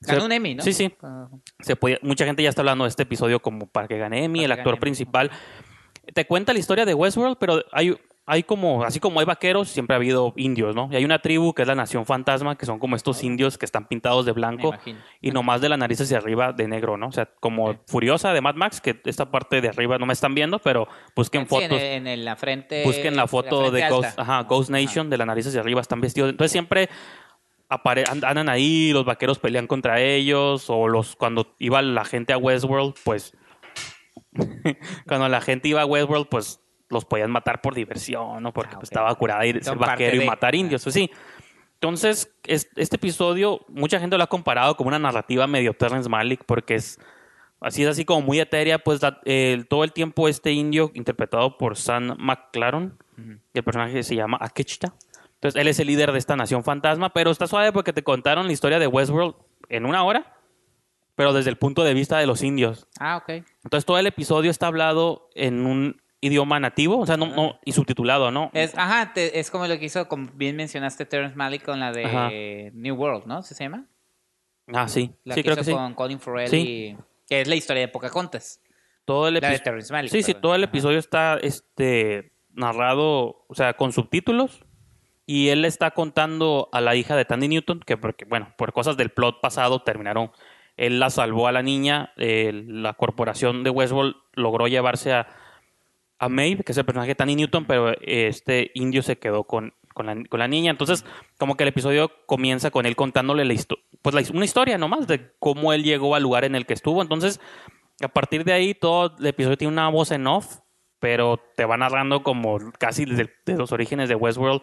Ganó 0.00 0.20
se- 0.20 0.26
un 0.26 0.32
Emmy, 0.32 0.54
¿no? 0.56 0.62
Sí, 0.64 0.72
sí. 0.72 0.92
Ah, 1.02 1.28
Se 1.60 1.76
podía- 1.76 1.98
mucha 2.02 2.24
gente 2.24 2.42
ya 2.42 2.48
está 2.48 2.62
hablando 2.62 2.84
de 2.84 2.88
este 2.88 3.04
episodio 3.04 3.40
como 3.40 3.66
para 3.68 3.86
que 3.86 3.98
gane 3.98 4.24
Emmy, 4.24 4.40
Para 4.40 4.46
el 4.46 4.52
actor 4.52 4.72
Emmy. 4.74 4.80
principal. 4.80 5.30
Te 6.14 6.26
cuenta 6.26 6.52
la 6.52 6.58
historia 6.58 6.84
de 6.84 6.94
Westworld, 6.94 7.36
pero 7.38 7.62
hay, 7.70 7.96
hay 8.24 8.44
como, 8.44 8.84
así 8.84 9.00
como 9.00 9.18
hay 9.18 9.26
vaqueros, 9.26 9.68
siempre 9.68 9.94
ha 9.94 9.96
habido 9.96 10.32
indios, 10.36 10.76
¿no? 10.76 10.88
Y 10.92 10.96
hay 10.96 11.04
una 11.04 11.18
tribu 11.20 11.54
que 11.54 11.62
es 11.62 11.68
la 11.68 11.74
Nación 11.74 12.06
Fantasma, 12.06 12.56
que 12.56 12.66
son 12.66 12.78
como 12.78 12.94
estos 12.94 13.22
indios 13.24 13.58
que 13.58 13.64
están 13.66 13.88
pintados 13.88 14.24
de 14.24 14.30
blanco 14.32 14.74
y 15.20 15.32
nomás 15.32 15.60
de 15.60 15.68
la 15.68 15.76
nariz 15.76 16.00
hacia 16.00 16.18
arriba 16.18 16.52
de 16.52 16.68
negro, 16.68 16.96
¿no? 16.96 17.08
O 17.08 17.12
sea, 17.12 17.26
como. 17.40 17.74
Furiosa 17.88 18.32
de 18.32 18.40
Mad 18.40 18.54
Max, 18.54 18.80
que 18.80 19.00
esta 19.06 19.30
parte 19.30 19.60
de 19.60 19.68
arriba 19.68 19.98
no 19.98 20.06
me 20.06 20.12
están 20.12 20.34
viendo, 20.36 20.60
pero 20.60 20.86
busquen 21.16 21.42
Sí, 21.42 21.48
fotos. 21.48 21.80
en, 21.80 22.06
en 22.06 22.24
la 22.24 22.36
frente. 22.36 22.84
Busquen 22.84 23.16
la 23.16 23.26
foto 23.26 23.70
de 23.72 23.82
alta. 23.82 23.96
Ghost, 23.96 24.18
ajá, 24.18 24.42
Ghost 24.44 24.70
Nation, 24.70 25.10
de 25.10 25.18
la 25.18 25.26
nariz 25.26 25.48
hacia 25.48 25.60
arriba, 25.60 25.80
están 25.80 26.00
vestidos. 26.00 26.30
Entonces 26.30 26.52
siempre 26.52 26.88
apare- 27.68 28.04
and- 28.08 28.24
andan 28.24 28.48
ahí, 28.48 28.92
los 28.92 29.04
vaqueros 29.04 29.40
pelean 29.40 29.66
contra 29.66 30.00
ellos, 30.00 30.70
o 30.70 30.86
los 30.86 31.16
cuando 31.16 31.54
iba 31.58 31.82
la 31.82 32.04
gente 32.04 32.32
a 32.32 32.38
Westworld, 32.38 32.94
pues 33.04 33.36
cuando 35.06 35.28
la 35.28 35.40
gente 35.40 35.68
iba 35.68 35.82
a 35.82 35.86
Westworld, 35.86 36.28
pues 36.28 36.60
los 36.92 37.04
podían 37.04 37.30
matar 37.30 37.60
por 37.60 37.74
diversión, 37.74 38.42
¿no? 38.42 38.52
Porque 38.52 38.74
Ah, 38.74 38.78
pues, 38.78 38.90
estaba 38.90 39.12
curada 39.16 39.44
ir 39.46 39.62
ser 39.64 39.76
vaquero 39.76 40.22
y 40.22 40.26
matar 40.26 40.54
indios, 40.54 40.82
pues 40.84 40.94
sí. 40.94 41.10
Entonces, 41.74 42.32
es- 42.44 42.68
este 42.76 42.96
episodio, 42.96 43.64
mucha 43.68 43.98
gente 43.98 44.16
lo 44.16 44.22
ha 44.22 44.28
comparado 44.28 44.76
como 44.76 44.88
una 44.88 44.98
narrativa 45.00 45.46
medio 45.46 45.74
Terrence 45.74 46.08
Malick, 46.08 46.44
porque 46.44 46.76
es 46.76 47.00
así 47.60 47.82
es 47.82 47.88
así 47.88 48.04
como 48.04 48.20
muy 48.22 48.38
etérea, 48.40 48.78
pues 48.78 49.00
todo 49.68 49.84
el 49.84 49.92
tiempo 49.92 50.28
este 50.28 50.52
indio 50.52 50.90
interpretado 50.94 51.58
por 51.58 51.76
Sam 51.76 52.16
McLaren, 52.18 52.92
y 53.54 53.58
el 53.58 53.64
personaje 53.64 54.02
se 54.02 54.14
llama 54.16 54.38
Akechita. 54.40 54.94
Entonces 55.34 55.60
él 55.60 55.66
es 55.68 55.78
el 55.80 55.88
líder 55.88 56.12
de 56.12 56.18
esta 56.18 56.36
nación 56.36 56.62
fantasma, 56.64 57.12
pero 57.12 57.30
está 57.30 57.46
suave 57.46 57.72
porque 57.72 57.92
te 57.92 58.02
contaron 58.04 58.46
la 58.46 58.52
historia 58.52 58.78
de 58.78 58.86
Westworld 58.86 59.34
en 59.68 59.86
una 59.86 60.02
hora, 60.04 60.36
pero 61.16 61.32
desde 61.32 61.50
el 61.50 61.56
punto 61.56 61.82
de 61.84 61.94
vista 61.94 62.18
de 62.18 62.26
los 62.26 62.42
indios. 62.42 62.86
Ah, 62.98 63.16
ok. 63.16 63.44
Entonces 63.64 63.84
todo 63.84 63.98
el 63.98 64.06
episodio 64.06 64.50
está 64.50 64.68
hablado 64.68 65.28
en 65.34 65.66
un 65.66 66.01
idioma 66.22 66.58
nativo, 66.60 66.98
o 67.00 67.04
sea, 67.06 67.16
no, 67.18 67.26
no 67.26 67.58
y 67.64 67.72
subtitulado, 67.72 68.30
¿no? 68.30 68.50
Es, 68.54 68.78
ajá, 68.78 69.12
te- 69.12 69.38
es 69.40 69.50
como 69.50 69.66
lo 69.66 69.78
que 69.78 69.84
hizo, 69.84 70.08
como 70.08 70.28
bien 70.34 70.56
mencionaste, 70.56 71.04
Terrence 71.04 71.36
Malick 71.36 71.62
con 71.64 71.80
la 71.80 71.92
de 71.92 72.04
Ajá. 72.06 72.30
New 72.72 72.94
World, 72.94 73.26
¿no? 73.26 73.42
¿Se 73.42 73.54
llama? 73.62 73.86
Ah, 74.72 74.88
sí, 74.88 75.14
La 75.24 75.34
sí 75.34 75.40
que 75.42 75.44
creo 75.44 75.56
que 75.56 75.62
hizo 75.62 75.70
sí. 75.72 75.76
con 75.76 75.94
Colin 75.94 76.20
Farrell 76.20 76.48
Sí. 76.48 76.56
y... 76.96 76.96
Que 77.28 77.40
es 77.40 77.48
la 77.48 77.56
historia 77.56 77.80
de 77.82 77.88
Pocahontas. 77.88 78.60
Todo 79.04 79.26
el 79.28 79.34
La 79.34 79.40
de 79.40 79.46
episodio. 79.48 79.64
Terrence 79.64 79.92
Malick. 79.92 80.12
Sí, 80.12 80.22
sí, 80.22 80.34
todo 80.34 80.54
el 80.54 80.62
Ajá. 80.62 80.70
episodio 80.70 80.98
está 80.98 81.38
este 81.42 82.32
narrado, 82.50 83.44
o 83.48 83.54
sea, 83.54 83.74
con 83.74 83.92
subtítulos. 83.92 84.64
Y 85.26 85.48
él 85.48 85.62
le 85.62 85.68
está 85.68 85.90
contando 85.92 86.68
a 86.72 86.80
la 86.80 86.94
hija 86.94 87.16
de 87.16 87.24
Tandy 87.24 87.48
Newton, 87.48 87.80
que 87.80 87.96
porque, 87.96 88.24
bueno, 88.26 88.54
por 88.58 88.72
cosas 88.72 88.96
del 88.96 89.10
plot 89.10 89.40
pasado 89.40 89.82
terminaron. 89.82 90.30
Él 90.76 91.00
la 91.00 91.10
salvó 91.10 91.46
a 91.48 91.52
la 91.52 91.62
niña, 91.62 92.12
eh, 92.16 92.50
la 92.66 92.94
corporación 92.94 93.62
de 93.64 93.70
Westworld 93.70 94.14
logró 94.34 94.68
llevarse 94.68 95.12
a, 95.12 95.26
a 96.22 96.28
Maeve, 96.28 96.62
que 96.62 96.70
es 96.70 96.78
el 96.78 96.84
personaje 96.84 97.08
de 97.10 97.14
Tandy 97.16 97.34
Newton, 97.34 97.64
pero 97.66 97.94
este 98.00 98.70
indio 98.74 99.02
se 99.02 99.18
quedó 99.18 99.42
con, 99.42 99.74
con, 99.92 100.06
la, 100.06 100.14
con 100.28 100.38
la 100.38 100.46
niña. 100.46 100.70
Entonces, 100.70 101.04
como 101.36 101.56
que 101.56 101.64
el 101.64 101.68
episodio 101.68 102.12
comienza 102.26 102.70
con 102.70 102.86
él 102.86 102.94
contándole 102.94 103.44
la 103.44 103.54
pues 104.02 104.14
la- 104.14 104.22
una 104.32 104.44
historia 104.44 104.78
nomás 104.78 105.08
de 105.08 105.32
cómo 105.40 105.72
él 105.72 105.82
llegó 105.82 106.14
al 106.14 106.22
lugar 106.22 106.44
en 106.44 106.54
el 106.54 106.64
que 106.64 106.74
estuvo. 106.74 107.02
Entonces, 107.02 107.40
a 108.00 108.06
partir 108.08 108.44
de 108.44 108.52
ahí, 108.52 108.72
todo 108.72 109.16
el 109.18 109.26
episodio 109.26 109.56
tiene 109.58 109.72
una 109.72 109.88
voz 109.88 110.12
en 110.12 110.28
off, 110.28 110.58
pero 111.00 111.40
te 111.56 111.64
va 111.64 111.76
narrando 111.76 112.22
como 112.22 112.58
casi 112.78 113.04
desde 113.04 113.28
de 113.44 113.56
los 113.56 113.72
orígenes 113.72 114.08
de 114.08 114.14
Westworld, 114.14 114.62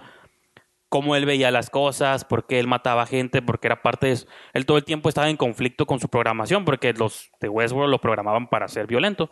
cómo 0.90 1.16
él 1.16 1.26
veía 1.26 1.52
las 1.52 1.70
cosas, 1.70 2.26
por 2.26 2.48
qué 2.48 2.60
él 2.60 2.66
mataba 2.68 3.06
gente, 3.06 3.42
porque 3.44 3.68
era 3.68 3.82
parte 3.84 4.08
de... 4.08 4.14
eso. 4.14 4.28
Él 4.54 4.66
todo 4.66 4.78
el 4.78 4.84
tiempo 4.84 5.08
estaba 5.08 5.30
en 5.30 5.38
conflicto 5.38 5.86
con 5.86 6.00
su 6.00 6.10
programación, 6.10 6.66
porque 6.66 6.94
los 6.94 7.30
de 7.40 7.48
Westworld 7.48 7.92
lo 7.92 8.02
programaban 8.02 8.48
para 8.50 8.68
ser 8.68 8.88
violento, 8.88 9.30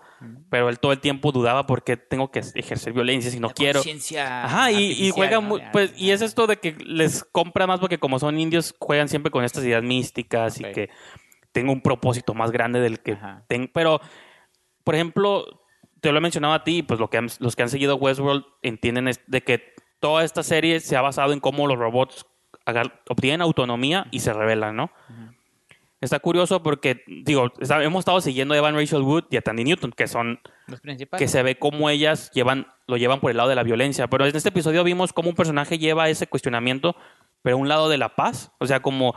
pero 0.52 0.70
él 0.70 0.80
todo 0.80 0.92
el 0.92 1.00
tiempo 1.00 1.32
dudaba 1.32 1.66
por 1.66 1.84
qué 1.84 1.98
tengo 1.98 2.30
que 2.30 2.42
ejercer 2.54 2.94
violencia 2.94 3.32
si 3.32 3.40
no 3.40 3.48
La 3.48 3.54
quiero. 3.56 3.82
Ajá, 4.46 4.72
y, 4.72 4.92
y 5.08 5.10
¿no? 5.42 5.42
muy, 5.42 5.60
pues, 5.72 5.94
y 5.98 6.12
es 6.12 6.22
esto 6.22 6.46
de 6.46 6.58
que 6.58 6.76
les 6.86 7.24
compra 7.24 7.66
más 7.66 7.80
porque 7.80 7.98
como 7.98 8.20
son 8.20 8.40
indios, 8.40 8.76
juegan 8.80 9.10
siempre 9.10 9.32
con 9.32 9.44
estas 9.44 9.64
ideas 9.64 9.82
místicas 9.84 10.60
y 10.60 10.64
que 10.74 10.90
tengo 11.52 11.72
un 11.72 11.82
propósito 11.82 12.36
más 12.36 12.52
grande 12.52 12.80
del 12.80 13.00
que 13.00 13.14
tengo. 13.48 13.70
Pero, 13.74 14.00
por 14.84 14.94
ejemplo, 14.94 15.64
te 16.02 16.12
lo 16.12 16.20
he 16.20 16.22
mencionado 16.22 16.54
a 16.54 16.64
ti, 16.64 16.84
pues 16.84 17.00
lo 17.00 17.10
que 17.10 17.18
han- 17.18 17.30
los 17.40 17.56
que 17.56 17.64
han 17.64 17.70
seguido 17.70 17.96
Westworld 17.96 18.46
entienden 18.62 19.08
es 19.08 19.22
de 19.26 19.42
que 19.42 19.74
toda 20.00 20.24
esta 20.24 20.44
serie 20.44 20.80
se 20.80 20.96
ha 20.96 21.02
basado 21.02 21.34
en 21.34 21.40
cómo 21.40 21.68
los 21.68 21.78
robots 21.78 22.26
obtienen 23.10 23.42
autonomía 23.42 24.08
y 24.12 24.20
se 24.20 24.34
rebelan, 24.34 24.76
¿no? 24.76 24.92
Está 26.00 26.20
curioso 26.20 26.62
porque, 26.62 27.02
digo, 27.08 27.52
está- 27.60 27.84
hemos 27.84 28.02
estado 28.02 28.22
siguiendo 28.22 28.54
a 28.54 28.58
Evan 28.58 28.76
Rachel 28.76 29.02
Wood 29.02 29.24
y 29.32 29.38
a 29.38 29.42
Tandy 29.42 29.64
Newton, 29.64 29.92
que 29.92 30.06
son 30.08 30.40
Los 30.68 30.80
principales. 30.80 31.20
que 31.24 31.28
se 31.28 31.42
ve 31.42 31.58
cómo 31.58 31.90
ellas 31.90 32.30
llevan, 32.36 32.68
lo 32.86 32.98
llevan 32.98 33.20
por 33.20 33.32
el 33.32 33.38
lado 33.38 33.50
de 33.50 33.56
la 33.56 33.64
violencia. 33.64 34.08
Pero 34.08 34.26
en 34.28 34.36
este 34.36 34.50
episodio 34.50 34.84
vimos 34.84 35.12
cómo 35.12 35.30
un 35.30 35.36
personaje 35.36 35.80
lleva 35.80 36.08
ese 36.10 36.28
cuestionamiento, 36.28 36.96
pero 37.42 37.56
a 37.56 37.60
un 37.60 37.68
lado 37.68 37.90
de 37.90 37.98
la 37.98 38.10
paz. 38.16 38.52
O 38.60 38.68
sea, 38.68 38.82
como 38.82 39.16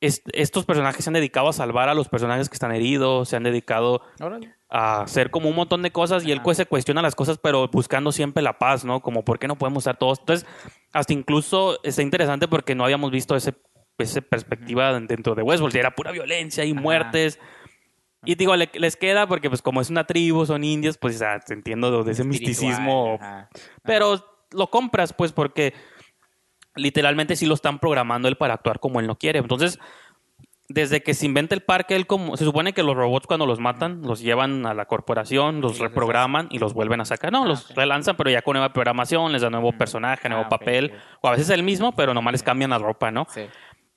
est- 0.00 0.26
estos 0.32 0.64
personajes 0.64 1.04
se 1.04 1.10
han 1.10 1.14
dedicado 1.14 1.48
a 1.48 1.52
salvar 1.52 1.88
a 1.88 1.94
los 1.94 2.08
personajes 2.08 2.48
que 2.48 2.54
están 2.54 2.72
heridos, 2.72 3.28
se 3.28 3.36
han 3.36 3.42
dedicado 3.42 4.02
Órale. 4.20 4.54
a 4.68 5.02
hacer 5.02 5.30
como 5.30 5.48
un 5.48 5.56
montón 5.56 5.82
de 5.82 5.90
cosas 5.90 6.24
y 6.24 6.32
él 6.32 6.42
pues 6.42 6.56
se 6.56 6.66
cuestiona 6.66 7.02
las 7.02 7.14
cosas, 7.14 7.38
pero 7.38 7.68
buscando 7.68 8.12
siempre 8.12 8.42
la 8.42 8.58
paz, 8.58 8.84
¿no? 8.84 9.00
Como, 9.00 9.24
¿por 9.24 9.38
qué 9.38 9.48
no 9.48 9.56
podemos 9.56 9.82
estar 9.82 9.96
todos? 9.96 10.18
Entonces, 10.20 10.46
hasta 10.92 11.12
incluso 11.12 11.78
está 11.82 12.02
interesante 12.02 12.48
porque 12.48 12.74
no 12.74 12.84
habíamos 12.84 13.10
visto 13.10 13.34
ese, 13.36 13.54
esa 13.98 14.20
perspectiva 14.20 14.92
dentro 15.00 15.34
de 15.34 15.42
Westworld, 15.42 15.76
era 15.76 15.94
pura 15.94 16.12
violencia 16.12 16.64
y 16.64 16.72
Ajá. 16.72 16.80
muertes. 16.80 17.38
Y 18.24 18.34
digo, 18.34 18.56
le- 18.56 18.70
les 18.74 18.96
queda 18.96 19.26
porque 19.28 19.48
pues 19.48 19.62
como 19.62 19.80
es 19.80 19.88
una 19.88 20.04
tribu, 20.04 20.44
son 20.46 20.64
indios, 20.64 20.98
pues 20.98 21.22
entiendo 21.48 22.02
de 22.02 22.12
ese 22.12 22.22
Espiritual, 22.22 22.28
misticismo. 22.50 23.18
ajá. 23.20 23.48
Pero 23.84 24.24
lo 24.50 24.68
compras 24.68 25.12
pues 25.12 25.32
porque 25.32 25.74
literalmente 26.76 27.36
sí 27.36 27.46
lo 27.46 27.54
están 27.54 27.78
programando 27.78 28.28
él 28.28 28.36
para 28.36 28.54
actuar 28.54 28.78
como 28.80 29.00
él 29.00 29.06
no 29.06 29.16
quiere. 29.16 29.38
Entonces, 29.38 29.78
desde 30.68 31.02
que 31.02 31.14
se 31.14 31.26
inventa 31.26 31.54
el 31.54 31.62
parque, 31.62 31.94
él 31.94 32.06
como 32.06 32.36
se 32.36 32.44
supone 32.44 32.72
que 32.72 32.82
los 32.82 32.96
robots 32.96 33.26
cuando 33.26 33.46
los 33.46 33.60
matan 33.60 34.02
los 34.02 34.20
llevan 34.20 34.66
a 34.66 34.74
la 34.74 34.86
corporación, 34.86 35.60
los 35.60 35.78
reprograman 35.78 36.48
y 36.50 36.58
los 36.58 36.74
vuelven 36.74 37.00
a 37.00 37.04
sacar. 37.04 37.30
No, 37.32 37.44
Ah, 37.44 37.48
los 37.48 37.74
relanzan, 37.74 38.16
pero 38.16 38.30
ya 38.30 38.42
con 38.42 38.54
nueva 38.54 38.72
programación, 38.72 39.32
les 39.32 39.42
da 39.42 39.50
nuevo 39.50 39.72
personaje, 39.72 40.28
nuevo 40.28 40.44
Ah, 40.46 40.48
papel, 40.48 40.92
o 41.20 41.28
a 41.28 41.32
veces 41.32 41.50
el 41.50 41.62
mismo, 41.62 41.92
pero 41.94 42.14
nomás 42.14 42.32
les 42.32 42.42
cambian 42.42 42.70
la 42.70 42.78
ropa, 42.78 43.10
¿no? 43.12 43.26
Sí. 43.30 43.42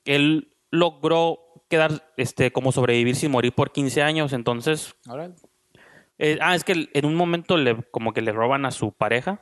Él 0.05 0.53
logró 0.69 1.39
quedar 1.69 1.91
este 2.17 2.51
como 2.51 2.71
sobrevivir 2.71 3.15
sin 3.15 3.31
morir 3.31 3.53
por 3.53 3.71
15 3.71 4.01
años, 4.03 4.33
entonces 4.33 4.95
eh, 6.19 6.37
ah, 6.41 6.53
es 6.53 6.63
que 6.63 6.89
en 6.93 7.05
un 7.05 7.15
momento 7.15 7.57
le 7.57 7.81
como 7.91 8.13
que 8.13 8.21
le 8.21 8.31
roban 8.31 8.65
a 8.65 8.71
su 8.71 8.91
pareja. 8.91 9.41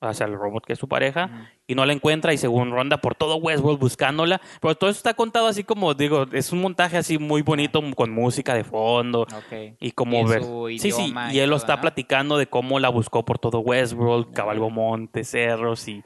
Hacia 0.00 0.26
el 0.26 0.34
robot 0.34 0.64
que 0.66 0.74
es 0.74 0.78
su 0.78 0.88
pareja 0.88 1.50
y 1.66 1.74
no 1.74 1.86
la 1.86 1.92
encuentra 1.94 2.32
y 2.34 2.36
según 2.38 2.70
ronda 2.70 2.98
por 2.98 3.14
todo 3.14 3.36
Westworld 3.36 3.78
buscándola. 3.80 4.40
Pero 4.60 4.74
todo 4.74 4.90
eso 4.90 4.98
está 4.98 5.14
contado 5.14 5.46
así 5.46 5.64
como, 5.64 5.94
digo, 5.94 6.26
es 6.32 6.52
un 6.52 6.60
montaje 6.60 6.96
así 6.98 7.18
muy 7.18 7.42
bonito 7.42 7.82
con 7.94 8.10
música 8.10 8.54
de 8.54 8.62
fondo 8.64 9.22
Ok. 9.22 9.76
y 9.80 9.90
como 9.92 10.20
Y 10.20 10.24
ver... 10.24 10.42
Sí, 10.78 10.90
sí, 10.92 11.14
y 11.32 11.36
y 11.36 11.40
él 11.40 11.50
lo 11.50 11.56
está 11.56 11.76
¿no? 11.76 11.80
platicando 11.82 12.36
de 12.38 12.46
cómo 12.46 12.78
la 12.78 12.88
buscó 12.90 13.24
por 13.24 13.38
todo 13.38 13.60
Westworld, 13.60 14.32
cabalgó 14.32 14.68
montes, 14.70 15.30
cerros 15.30 15.88
y, 15.88 16.02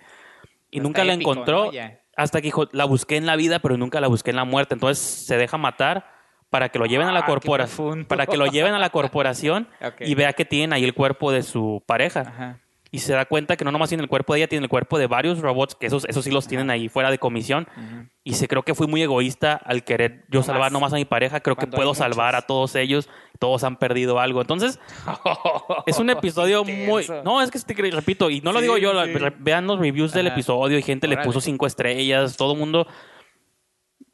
y 0.70 0.80
nunca 0.80 1.04
la 1.04 1.14
épico, 1.14 1.32
encontró 1.32 1.70
hasta 2.16 2.40
que 2.40 2.46
dijo, 2.48 2.68
la 2.72 2.84
busqué 2.84 3.16
en 3.16 3.26
la 3.26 3.34
vida, 3.36 3.58
pero 3.60 3.76
nunca 3.76 4.00
la 4.00 4.08
busqué 4.08 4.30
en 4.30 4.36
la 4.36 4.44
muerte. 4.44 4.74
Entonces 4.74 4.98
se 5.04 5.36
deja 5.36 5.56
matar 5.58 6.06
para 6.50 6.68
que 6.68 6.78
lo 6.78 6.86
lleven 6.86 7.06
a 7.08 7.12
la 7.12 7.20
Ah, 7.20 7.26
corporación, 7.26 8.04
para 8.04 8.26
que 8.26 8.36
lo 8.36 8.46
lleven 8.46 8.74
a 8.74 8.78
la 8.78 8.90
corporación 8.90 9.68
y 10.00 10.14
vea 10.14 10.32
que 10.32 10.44
tienen 10.44 10.72
ahí 10.72 10.84
el 10.84 10.94
cuerpo 10.94 11.32
de 11.32 11.42
su 11.42 11.82
pareja 11.86 12.20
Ajá. 12.20 12.60
Y 12.92 12.98
se 12.98 13.12
da 13.12 13.24
cuenta 13.24 13.56
que 13.56 13.64
no 13.64 13.70
nomás 13.70 13.88
tiene 13.88 14.02
el 14.02 14.08
cuerpo 14.08 14.32
de 14.34 14.40
ella, 14.40 14.48
tiene 14.48 14.64
el 14.64 14.68
cuerpo 14.68 14.98
de 14.98 15.06
varios 15.06 15.38
robots, 15.38 15.74
que 15.76 15.86
esos, 15.86 16.04
esos 16.06 16.24
sí 16.24 16.30
los 16.30 16.48
tienen 16.48 16.70
ahí 16.70 16.88
fuera 16.88 17.10
de 17.10 17.18
comisión. 17.18 17.68
Ujú. 17.76 18.06
Y 18.24 18.34
se 18.34 18.48
creo 18.48 18.62
que 18.64 18.74
fui 18.74 18.86
muy 18.86 19.00
egoísta 19.02 19.52
al 19.54 19.84
querer 19.84 20.24
yo 20.28 20.40
Nomás. 20.40 20.46
salvar 20.46 20.72
nomás 20.72 20.92
a 20.92 20.96
mi 20.96 21.04
pareja. 21.04 21.40
Creo 21.40 21.56
que 21.56 21.66
puedo 21.66 21.94
salvar 21.94 22.34
a 22.34 22.42
todos 22.42 22.74
ellos. 22.74 23.08
Todos 23.38 23.62
han 23.64 23.76
perdido 23.76 24.18
algo. 24.20 24.40
Entonces, 24.40 24.78
es 25.86 25.98
un 25.98 26.10
episodio 26.10 26.64
muy... 26.64 27.06
No, 27.24 27.40
es 27.40 27.50
que 27.50 27.58
te- 27.60 27.90
repito, 27.90 28.28
y 28.30 28.40
no 28.40 28.52
lo 28.52 28.58
Sí, 28.58 28.64
digo 28.64 28.76
yo, 28.78 28.92
sí. 29.04 29.12
vean 29.38 29.66
los 29.66 29.78
reviews 29.78 30.12
del 30.12 30.26
episodio 30.26 30.78
y 30.78 30.82
gente 30.82 31.06
le 31.06 31.14
Órale. 31.14 31.26
puso 31.26 31.40
cinco 31.40 31.66
estrellas, 31.66 32.36
todo 32.36 32.52
el 32.54 32.58
mundo... 32.58 32.86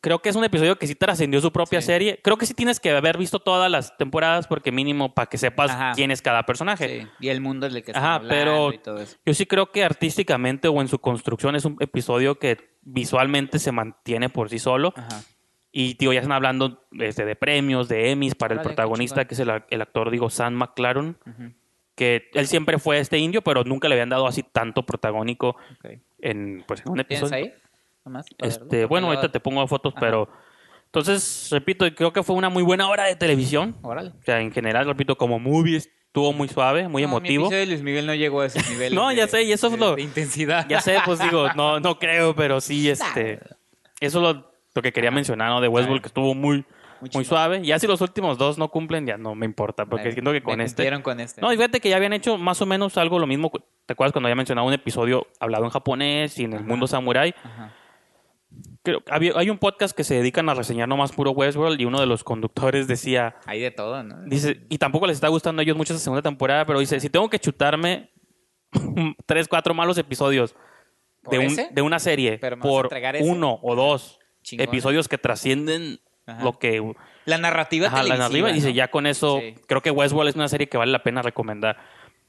creo 0.07 0.21
que 0.21 0.29
es 0.29 0.37
un 0.37 0.45
episodio 0.45 0.79
que 0.79 0.87
sí 0.87 0.95
trascendió 0.95 1.41
su 1.41 1.51
propia 1.51 1.81
Sí. 1.81 1.89
serie. 1.89 2.21
Creo 2.23 2.37
que 2.37 2.47
sí 2.47 2.55
tienes 2.55 2.79
que 2.79 2.91
haber 2.93 3.19
visto 3.19 3.41
todas 3.41 3.69
las 3.69 3.97
temporadas 3.97 4.47
porque 4.47 4.71
mínimo 4.71 5.13
para 5.13 5.27
que 5.27 5.37
sepas 5.37 5.73
Ajá. 5.73 5.93
quién 5.97 6.13
es 6.13 6.23
cada 6.23 6.45
personaje. 6.45 7.01
Sí, 7.01 7.09
Y 7.19 7.29
el 7.31 7.41
mundo 7.41 7.69
del 7.69 7.83
que 7.83 7.91
están 7.91 8.05
Ajá, 8.05 8.23
pero 8.29 8.73
y 8.73 8.79
todo 8.79 9.01
eso. 9.01 9.17
yo 9.27 9.35
sí 9.35 9.47
creo 9.47 9.73
que 9.73 9.83
artísticamente 9.83 10.69
o 10.69 10.81
en 10.81 10.87
su 10.87 11.01
construcción 11.01 11.57
es 11.57 11.65
un 11.65 11.77
episodio 11.81 12.39
que 12.39 12.71
visualmente 12.83 13.59
se 13.59 13.73
mantiene 13.73 14.29
por 14.29 14.49
sí 14.49 14.61
solo. 14.61 14.95
Ajá. 14.97 15.23
Y, 15.73 15.95
digo, 15.95 16.13
ya 16.13 16.21
están 16.21 16.33
hablando 16.33 16.85
este, 16.93 17.25
de 17.25 17.35
premios, 17.35 17.89
de 17.89 18.13
Emmys 18.13 18.37
para 18.37 18.55
el 18.55 18.61
Órale, 18.61 18.75
protagonista, 18.75 19.25
que 19.27 19.35
es 19.35 19.41
el, 19.41 19.51
el 19.69 19.83
actor, 19.83 20.13
digo, 20.13 20.31
Sam 20.31 20.55
McLaren, 20.55 21.17
que 21.97 22.31
él 22.33 22.47
siempre 22.47 22.79
fue 22.79 23.01
este 23.01 23.19
indio, 23.19 23.43
pero 23.43 23.65
nunca 23.65 23.89
le 23.89 23.95
habían 23.97 24.09
dado 24.11 24.29
así 24.29 24.45
tanto 24.45 24.87
protagónico 24.87 25.57
en, 26.21 26.63
pues, 26.69 26.81
en 26.87 26.93
un 26.93 27.05
¿Tienes 27.05 27.23
episodio. 27.25 27.35
ahí? 27.35 27.53
Nomás 28.07 28.27
Este, 28.39 28.85
bueno, 28.87 29.09
ahorita 29.09 29.31
te 29.31 29.41
pongo 29.41 29.67
fotos, 29.67 29.93
Ajá. 29.95 30.01
pero... 30.01 30.29
Entonces, 30.87 31.49
repito, 31.51 31.85
creo 31.95 32.13
que 32.13 32.23
fue 32.23 32.37
una 32.37 32.49
muy 32.49 32.63
buena 32.63 32.89
hora 32.89 33.05
de 33.05 33.17
televisión. 33.17 33.77
Órale. 33.83 34.11
O 34.11 34.23
sea, 34.25 34.41
en 34.41 34.51
general, 34.53 34.87
repito, 34.87 35.17
como 35.19 35.39
movie 35.39 35.77
estuvo 35.77 36.33
muy 36.33 36.49
suave, 36.49 36.89
muy 36.89 37.03
No, 37.03 37.09
Mi 37.09 37.15
emotivo. 37.17 37.45
episodio 37.47 37.59
de 37.61 37.67
Luis 37.67 37.83
Miguel 37.83 38.07
no 38.07 38.15
llegó 38.15 38.41
a 38.41 38.47
esos 38.47 38.67
niveles. 38.71 38.93
No, 38.95 39.09
de- 39.09 39.17
ya 39.17 39.27
sé, 39.27 39.43
y 39.43 39.53
eso 39.53 39.67
es 39.67 39.73
de- 39.75 39.79
lo- 39.79 39.97
de 39.97 40.03
intensidad. 40.03 40.67
Ya 40.69 40.81
sé, 40.81 40.97
pues 41.05 41.19
digo, 41.19 41.49
no, 41.55 41.81
no 41.81 41.99
creo, 41.99 42.35
pero 42.35 42.61
sí, 42.61 42.89
este... 42.89 43.41
Eso 44.01 44.19
es 44.19 44.35
lo, 44.37 44.51
lo 44.75 44.83
que 44.83 44.93
quería 44.93 45.11
mencionar, 45.11 45.51
¿no? 45.51 45.61
De 45.61 45.69
Westworld, 45.69 46.01
que 46.01 46.07
estuvo 46.09 46.35
muy, 46.35 46.65
Muy 47.01 47.11
muy, 47.13 47.25
suave. 47.25 47.63
Ya 47.67 47.79
si 47.79 47.87
los 47.87 48.01
últimos 48.01 48.39
dos 48.39 48.57
no 48.57 48.69
cumplen, 48.69 49.07
ya 49.07 49.19
no 49.19 49.35
me 49.35 49.45
importa, 49.45 49.85
porque 49.87 50.07
Me- 50.07 50.13
siento 50.13 50.31
que 50.31 50.41
me 50.41 50.43
con 50.45 50.61
este... 50.61 51.03
con 51.03 51.19
este. 51.21 51.41
No, 51.43 51.53
y 51.53 51.57
fíjate 51.57 51.81
que 51.81 51.91
ya 51.91 51.97
habían 51.97 52.13
hecho 52.15 52.39
más 52.39 52.63
o 52.63 52.67
menos 52.67 52.97
algo 52.97 53.19
lo 53.19 53.27
mismo. 53.27 53.51
¿Te 53.85 53.93
acuerdas 53.93 54.13
cuando 54.13 54.29
había 54.29 54.37
mencionado 54.37 54.67
un 54.67 54.73
episodio 54.73 55.27
hablado 55.41 55.65
en 55.65 55.71
japonés 55.71 56.39
y 56.39 56.45
en 56.45 56.53
el 56.55 56.59
Ajá. 56.61 56.69
mundo 56.69 56.87
samurai? 56.87 57.35
Ajá. 57.43 57.73
Creo, 58.87 59.03
había- 59.11 59.33
hay 59.35 59.51
un 59.51 59.59
podcast 59.59 59.97
que 59.97 60.05
se 60.05 60.15
dedican 60.15 60.49
a 60.49 60.55
reseñar 60.55 60.87
nomás 60.89 61.11
puro 61.11 61.33
Westworld 61.33 61.81
y 61.81 61.85
uno 61.87 61.99
de 61.99 62.07
los 62.07 62.23
conductores 62.23 62.87
decía, 62.87 63.35
Hay 63.45 63.61
de 63.61 63.73
todo, 63.73 64.01
¿no? 64.05 64.23
dice, 64.27 64.65
y 64.69 64.79
tampoco 64.79 65.09
les 65.09 65.17
está 65.17 65.27
gustando 65.27 65.59
a 65.61 65.63
ellos 65.65 65.77
mucho 65.77 65.93
esa 65.93 66.03
segunda 66.03 66.23
temporada, 66.23 66.65
pero 66.67 66.79
dice, 66.79 67.01
si 67.01 67.11
tengo 67.11 67.29
que 67.29 67.41
chutarme 67.41 68.11
tres, 69.27 69.49
cuatro 69.49 69.75
malos 69.75 69.99
episodios 69.99 70.55
¿Por 71.23 71.33
de, 71.35 71.39
un- 71.41 71.57
de 71.75 71.83
una 71.83 71.99
serie 71.99 72.39
Pero 72.39 72.59
por 72.61 72.89
uno 73.21 73.59
o 73.63 73.75
dos 73.75 74.21
Chingón. 74.43 74.69
episodios 74.69 75.09
que 75.09 75.19
trascienden 75.19 75.99
Ajá. 76.27 76.45
lo 76.45 76.59
que 76.59 76.81
La 77.25 77.39
narrativa 77.39 77.89
Ajá, 77.89 77.97
la 77.99 78.03
televisiva, 78.03 78.19
narrativa, 78.29 78.53
dice, 78.53 78.69
¿no? 78.69 78.75
ya 78.75 78.89
con 78.93 79.07
eso, 79.07 79.41
Sí. 79.41 79.55
creo 79.67 79.83
que 79.83 79.91
Westworld 79.91 80.29
es 80.31 80.37
una 80.37 80.49
serie 80.49 80.69
que 80.69 80.77
vale 80.79 80.93
la 80.93 81.03
pena 81.03 81.23
recomendar. 81.23 81.77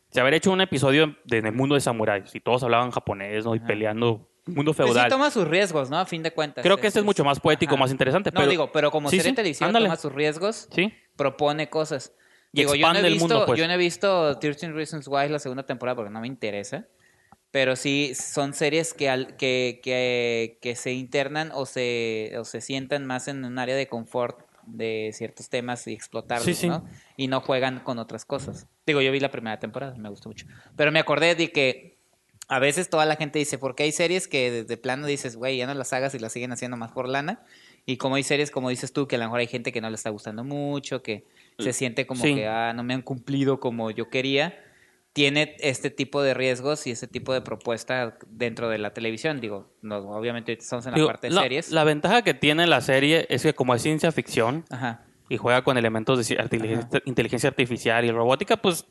Si 0.09 0.19
haber 0.19 0.33
hecho 0.33 0.51
un 0.51 0.61
episodio 0.61 1.15
de, 1.25 1.37
en 1.37 1.45
el 1.47 1.53
mundo 1.53 1.75
de 1.75 1.81
samuráis, 1.81 2.33
y 2.33 2.39
todos 2.39 2.63
hablaban 2.63 2.89
japonés, 2.91 3.45
¿no? 3.45 3.53
Y 3.53 3.59
Ajá. 3.59 3.67
peleando, 3.67 4.27
mundo 4.47 4.73
Pues 4.73 4.87
sí 4.87 4.93
feudal. 4.93 5.09
toma 5.09 5.29
sus 5.31 5.47
riesgos, 5.47 5.89
¿no? 5.89 5.97
A 5.99 6.05
fin 6.05 6.23
de 6.23 6.31
cuentas. 6.31 6.63
creo 6.63 6.77
que 6.77 6.87
este 6.87 6.99
es 6.99 7.05
mucho 7.05 7.23
más 7.23 7.39
poético, 7.39 7.73
Ajá. 7.75 7.81
más 7.83 7.91
interesante. 7.91 8.31
No, 8.31 8.39
pero, 8.39 8.49
digo, 8.49 8.71
pero 8.71 8.91
como 8.91 9.09
Sí, 9.09 9.17
serie 9.17 9.31
sí, 9.31 9.35
televisiva 9.35 9.67
ándale. 9.67 9.85
toma 9.85 9.95
sus 9.97 10.11
riesgos, 10.13 10.67
Sí, 10.73 10.93
propone 11.15 11.69
cosas. 11.69 12.13
Y 12.53 12.61
Digo, 12.61 12.75
yo 12.75 12.81
no, 12.81 12.87
he 12.87 12.89
expande 12.91 13.07
el 13.07 13.13
visto, 13.13 13.27
mundo, 13.27 13.45
pues. 13.45 13.59
yo 13.59 13.67
no 13.67 13.73
he 13.73 13.77
visto 13.77 14.39
13 14.39 14.71
Reasons 14.71 15.07
Why 15.07 15.29
la 15.29 15.39
segunda 15.39 15.65
temporada 15.65 15.95
porque 15.95 16.11
no 16.11 16.21
me 16.21 16.27
interesa. 16.27 16.87
Pero 17.51 17.75
sí 17.75 18.13
son 18.15 18.53
series 18.53 18.93
que, 18.93 19.09
al- 19.09 19.35
que, 19.37 19.79
que, 19.83 20.59
que 20.61 20.75
se 20.75 20.91
internan 20.93 21.51
o 21.53 21.65
se, 21.65 22.33
o 22.37 22.43
se 22.45 22.61
sientan 22.61 23.05
más 23.05 23.27
en 23.27 23.43
un 23.45 23.57
área 23.57 23.75
de 23.75 23.87
confort 23.87 24.41
de 24.65 25.11
ciertos 25.13 25.49
temas 25.49 25.87
y 25.87 25.93
explotarlos, 25.93 26.45
Sí, 26.45 26.53
sí. 26.53 26.67
¿no? 26.67 26.85
Y 27.15 27.27
no 27.27 27.39
juegan 27.39 27.79
con 27.79 27.99
otras 27.99 28.25
cosas. 28.25 28.67
Digo, 28.85 29.01
yo 29.01 29.11
vi 29.13 29.19
la 29.21 29.31
primera 29.31 29.59
temporada, 29.59 29.95
me 29.97 30.09
gustó 30.09 30.27
mucho. 30.29 30.45
Pero 30.75 30.91
me 30.91 30.99
acordé 30.99 31.35
de 31.35 31.51
que 31.53 31.96
a 32.47 32.59
veces 32.59 32.89
toda 32.89 33.05
la 33.05 33.15
gente 33.15 33.39
dice, 33.39 33.57
porque 33.57 33.83
hay 33.83 33.91
series 33.91 34.27
que 34.27 34.51
desde 34.51 34.77
plano 34.77 35.05
dices, 35.07 35.35
güey, 35.35 35.57
ya 35.57 35.67
no 35.67 35.73
las 35.73 35.91
hagas 35.93 36.15
y 36.15 36.19
las 36.19 36.31
siguen 36.31 36.51
haciendo 36.51 36.77
más 36.77 36.91
por 36.91 37.07
lana. 37.09 37.43
Y 37.85 37.97
como 37.97 38.15
hay 38.15 38.23
series, 38.23 38.51
como 38.51 38.69
dices 38.69 38.91
tú, 38.93 39.07
que 39.07 39.15
a 39.15 39.19
lo 39.19 39.25
mejor 39.25 39.39
hay 39.39 39.47
gente 39.47 39.71
que 39.71 39.81
no 39.81 39.89
le 39.89 39.95
está 39.95 40.09
gustando 40.09 40.43
mucho, 40.43 41.01
que 41.03 41.25
se 41.59 41.73
siente 41.73 42.05
como 42.05 42.21
Sí. 42.23 42.35
que, 42.35 42.47
ah, 42.47 42.73
no 42.73 42.83
me 42.83 42.93
han 42.93 43.01
cumplido 43.01 43.59
como 43.59 43.91
yo 43.91 44.09
quería. 44.09 44.57
Tiene 45.13 45.55
este 45.61 45.89
tipo 45.89 46.21
de 46.21 46.33
riesgos 46.35 46.85
y 46.85 46.91
ese 46.91 47.07
tipo 47.07 47.33
de 47.33 47.41
propuesta 47.41 48.17
dentro 48.27 48.69
de 48.69 48.77
la 48.77 48.93
televisión. 48.93 49.41
Digo, 49.41 49.73
no, 49.81 49.97
obviamente 50.11 50.53
estamos 50.53 50.85
en 50.85 50.91
la 50.91 50.95
Digo, 50.97 51.07
parte 51.07 51.27
de 51.29 51.33
la, 51.33 51.41
series. 51.41 51.71
la 51.71 51.83
ventaja 51.85 52.21
que 52.21 52.33
tiene 52.35 52.67
la 52.67 52.81
serie 52.81 53.25
es 53.29 53.41
que 53.41 53.53
como 53.53 53.73
es 53.73 53.81
ciencia 53.81 54.11
ficción 54.11 54.63
Ajá. 54.69 55.05
Y 55.29 55.37
juega 55.37 55.63
con 55.63 55.77
elementos 55.77 56.27
de 56.27 57.01
inteligencia 57.05 57.49
artificial 57.49 58.05
y 58.05 58.11
robótica, 58.11 58.57
pues 58.57 58.85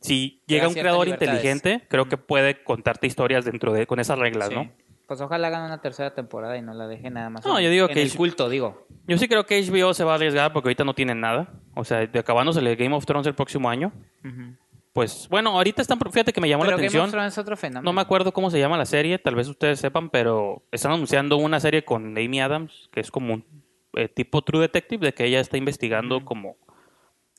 si 0.00 0.42
llega 0.46 0.68
un 0.68 0.74
creador 0.74 1.06
libertades. 1.06 1.34
inteligente, 1.34 1.86
creo 1.88 2.08
que 2.08 2.16
puede 2.16 2.62
contarte 2.62 3.06
historias 3.06 3.44
dentro 3.44 3.72
de 3.72 3.86
con 3.86 4.00
esas 4.00 4.18
reglas, 4.18 4.48
Sí. 4.48 4.54
¿no? 4.54 4.70
Pues 5.06 5.20
ojalá 5.20 5.48
hagan 5.48 5.64
una 5.64 5.80
tercera 5.80 6.14
temporada 6.14 6.56
y 6.56 6.62
no 6.62 6.72
la 6.72 6.86
dejen 6.86 7.14
nada 7.14 7.30
más. 7.30 7.44
No, 7.44 7.58
en- 7.58 7.64
yo 7.64 7.70
digo 7.70 7.88
en 7.88 7.94
que 7.94 8.00
el 8.02 8.06
es- 8.06 8.14
culto, 8.14 8.48
digo. 8.48 8.86
Yo 9.08 9.18
sí 9.18 9.26
creo 9.26 9.44
que 9.44 9.58
HBO 9.58 9.92
se 9.92 10.04
va 10.04 10.12
a 10.12 10.14
arriesgar 10.14 10.52
porque 10.52 10.68
ahorita 10.68 10.84
no 10.84 10.94
tienen 10.94 11.20
nada. 11.20 11.52
O 11.74 11.84
sea, 11.84 12.06
de 12.06 12.18
acabándose 12.18 12.60
el 12.60 12.76
Game 12.76 12.94
of 12.94 13.04
Thrones 13.06 13.26
el 13.26 13.34
próximo 13.34 13.68
año. 13.68 13.92
Pues 14.92 15.28
bueno, 15.30 15.50
ahorita 15.50 15.82
están, 15.82 15.98
fíjate 15.98 16.32
que 16.32 16.40
me 16.40 16.48
llamó 16.48 16.62
Pero 16.64 16.72
la 16.72 16.76
Game 16.76 16.86
atención. 16.88 17.04
of 17.06 17.10
Thrones 17.12 17.32
es 17.32 17.38
otro 17.38 17.56
fenómeno. 17.56 17.82
No 17.84 17.92
me 17.92 18.00
acuerdo 18.00 18.32
cómo 18.32 18.50
se 18.50 18.58
llama 18.58 18.76
la 18.76 18.86
serie, 18.86 19.18
tal 19.18 19.36
vez 19.36 19.46
ustedes 19.48 19.78
sepan, 19.78 20.10
pero 20.10 20.62
están 20.72 20.92
anunciando 20.92 21.36
una 21.36 21.60
serie 21.60 21.84
con 21.84 22.16
Amy 22.18 22.40
Adams, 22.40 22.88
que 22.92 23.00
es 23.00 23.10
como 23.10 23.34
un 23.34 23.44
eh, 23.94 24.08
tipo 24.08 24.42
True 24.42 24.60
Detective, 24.62 25.06
de 25.06 25.14
que 25.14 25.24
ella 25.24 25.40
está 25.40 25.56
investigando 25.56 26.24
como 26.24 26.56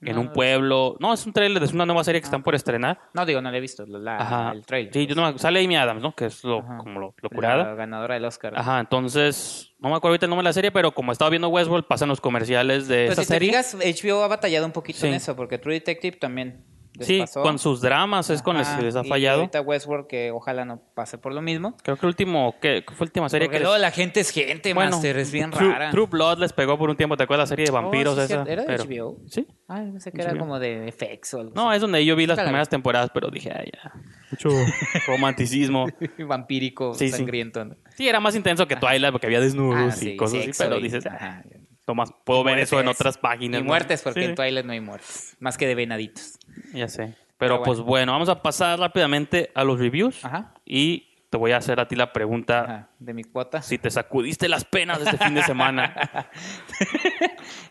en 0.04 0.16
No, 0.16 0.22
un 0.22 0.28
no. 0.28 0.34
pueblo. 0.34 0.98
No, 1.00 1.14
es 1.14 1.24
un 1.28 1.32
trailer, 1.34 1.62
es 1.62 1.74
una 1.74 1.86
nueva 1.86 2.04
serie 2.04 2.20
que 2.22 2.26
están 2.26 2.42
por 2.42 2.56
estrenar. 2.56 3.00
No, 3.14 3.24
digo, 3.24 3.40
no 3.40 3.52
la 3.52 3.58
he 3.58 3.62
visto, 3.62 3.86
la, 3.86 4.18
Ajá. 4.18 4.52
el 4.52 4.66
trailer. 4.66 4.92
Sí, 4.92 5.06
yo 5.06 5.14
no 5.14 5.32
me- 5.32 5.38
sale 5.38 5.64
Amy 5.64 5.76
Adams, 5.76 6.02
¿no? 6.02 6.16
Que 6.16 6.26
es 6.26 6.44
lo, 6.44 6.60
Ajá. 6.60 6.78
como 6.80 7.00
lo, 7.00 7.08
lo 7.22 7.30
La 7.30 7.30
curada. 7.30 7.76
ganadora 7.76 8.16
del 8.16 8.26
Oscar. 8.26 8.54
Ajá, 8.58 8.80
entonces, 8.80 9.76
no 9.80 9.90
me 9.90 9.96
acuerdo 9.96 10.14
ahorita 10.14 10.26
el 10.26 10.32
nombre 10.32 10.44
de 10.44 10.50
la 10.50 10.54
serie, 10.54 10.72
pero 10.72 10.92
como 10.92 11.12
estaba 11.12 11.30
viendo 11.30 11.50
Westworld, 11.50 11.86
pasan 11.86 12.10
los 12.10 12.20
comerciales 12.20 12.88
de 12.88 13.06
Pues 13.06 13.20
esa 13.20 13.24
si 13.26 13.30
te 13.34 13.40
fijas, 13.40 13.76
HBO 13.76 14.24
ha 14.24 14.28
batallado 14.28 14.66
un 14.66 14.72
poquito 14.72 15.06
en 15.06 15.14
eso, 15.14 15.36
porque 15.36 15.60
True 15.60 15.76
Detective 15.76 16.18
también 16.18 16.66
les 17.02 17.08
sí, 17.08 17.20
pasó. 17.20 17.42
con 17.42 17.60
sus 17.60 17.82
dramas 17.82 18.30
es 18.30 18.42
con 18.42 18.58
los 18.58 18.68
Ajá, 18.68 18.78
que 18.80 18.86
les 18.86 18.96
ha 18.96 19.02
y 19.06 19.10
fallado. 19.10 19.40
ahorita 19.42 19.62
Westworld, 19.62 20.08
que 20.08 20.32
ojalá 20.32 20.66
no 20.66 20.82
pase 20.96 21.18
por 21.18 21.34
lo 21.34 21.42
mismo. 21.42 21.76
Creo 21.84 21.98
que 21.98 22.06
el 22.06 22.10
último, 22.10 22.56
¿qué 22.62 22.84
qué 22.88 22.94
fue 22.96 23.06
la 23.06 23.10
última 23.10 23.30
serie 23.30 23.48
Porque 23.48 23.58
que 23.58 23.64
luego 23.64 23.76
les- 23.76 23.82
la 23.82 23.92
gente 23.92 24.20
es 24.22 24.30
gente, 24.32 24.74
Master, 24.74 25.18
es 25.18 25.32
bien 25.32 25.52
True, 25.52 25.72
rara. 25.72 25.92
True 25.92 26.08
Blood 26.08 26.40
les 26.40 26.54
pegó 26.54 26.78
por 26.78 26.90
un 26.90 26.96
tiempo, 26.98 27.18
¿te 27.18 27.24
acuerdas 27.24 27.50
la 27.50 27.56
serie 27.56 27.66
de 27.66 27.72
vampiros 27.72 28.18
Oh, 28.18 28.18
sí, 28.28 28.34
esa? 28.34 28.44
¿Era 28.44 28.62
de 28.64 28.68
Pero- 28.68 28.84
HBO? 28.86 29.18
Sí. 29.28 29.48
Ay, 29.68 29.92
pensé 29.92 30.12
que 30.12 30.22
era 30.22 30.38
como 30.38 30.60
de 30.60 30.88
FX 30.92 31.34
o 31.36 31.40
algo 31.42 31.54
No, 31.56 31.72
es 31.74 31.82
donde 31.82 32.04
yo 32.06 32.16
vi 32.16 32.26
las 32.28 32.38
la 32.38 32.44
primeras 32.44 32.70
temporadas, 32.70 33.10
pero 33.14 33.30
dije, 33.30 33.52
ay, 33.56 33.70
ya. 33.74 33.92
Mucho 34.32 34.50
romanticismo. 35.08 35.88
así. 35.88 36.24
Vampírico, 36.24 36.94
Sí, 36.94 37.10
sí. 37.10 37.18
sangriento. 37.18 37.66
¿no? 37.66 37.76
Sí, 37.96 38.08
era 38.08 38.20
más 38.20 38.36
intenso 38.36 38.68
que 38.68 38.76
Twilight 38.76 39.12
porque 39.12 39.28
había 39.28 39.40
desnudos 39.40 39.76
Ah, 39.78 39.88
y 39.88 39.92
sí, 39.92 40.16
cosas 40.18 40.40
así, 40.42 40.52
pero 40.58 40.78
y- 40.78 40.84
dices, 40.84 41.06
ajá. 41.06 41.44
ah, 41.46 41.58
Puedo 42.24 42.44
ver 42.44 42.60
eso 42.60 42.80
en 42.80 42.88
otras 42.88 43.18
páginas. 43.18 43.62
Y 43.62 43.64
muertes, 43.64 44.02
porque 44.02 44.22
Sí, 44.22 44.26
en 44.28 44.36
Twilight 44.36 44.66
no 44.66 44.74
hay 44.74 44.82
muertes. 44.82 45.36
Más 45.40 45.58
que 45.58 45.68
de 45.68 45.76
venaditos. 45.76 46.38
Ya 46.74 46.88
sé. 46.88 47.16
Pero, 47.38 47.56
Pero 47.56 47.64
pues 47.64 47.80
bueno, 47.80 48.12
vamos 48.12 48.30
a 48.30 48.42
pasar 48.42 48.80
rápidamente 48.80 49.52
a 49.56 49.64
los 49.64 49.80
reviews. 49.80 50.24
Ajá. 50.24 50.54
Y 50.66 51.08
te 51.32 51.38
voy 51.38 51.54
a 51.54 51.58
hacer 51.58 51.80
a 51.80 51.88
ti 51.88 51.96
la 51.96 52.12
pregunta 52.12 52.62
Ajá. 52.62 52.90
De 53.00 53.14
mi 53.14 53.24
cuota. 53.24 53.62
si 53.62 53.78
te 53.78 53.90
sacudiste 53.90 54.50
las 54.50 54.66
penas 54.66 55.00
de 55.00 55.06
este 55.06 55.18
fin 55.18 55.34
de 55.34 55.44
semana. 55.44 56.30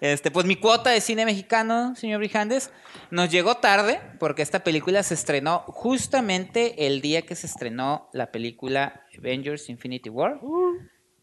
Este, 0.01 0.31
pues 0.31 0.47
mi 0.47 0.57
cuota 0.57 0.91
de 0.91 1.01
cine 1.01 1.27
mexicano, 1.27 1.95
señor 1.95 2.21
Brijandes, 2.21 2.73
nos 3.11 3.31
llegó 3.31 3.57
tarde 3.57 4.01
porque 4.19 4.41
esta 4.41 4.65
película 4.65 5.03
se 5.03 5.13
estrenó 5.13 5.61
justamente 5.67 6.87
el 6.87 7.03
día 7.03 7.23
que 7.23 7.35
se 7.35 7.47
estrenó 7.47 8.09
la 8.15 8.33
película 8.33 9.05
Avengers 9.19 9.69
Infinity 9.69 10.09
War. 10.09 10.41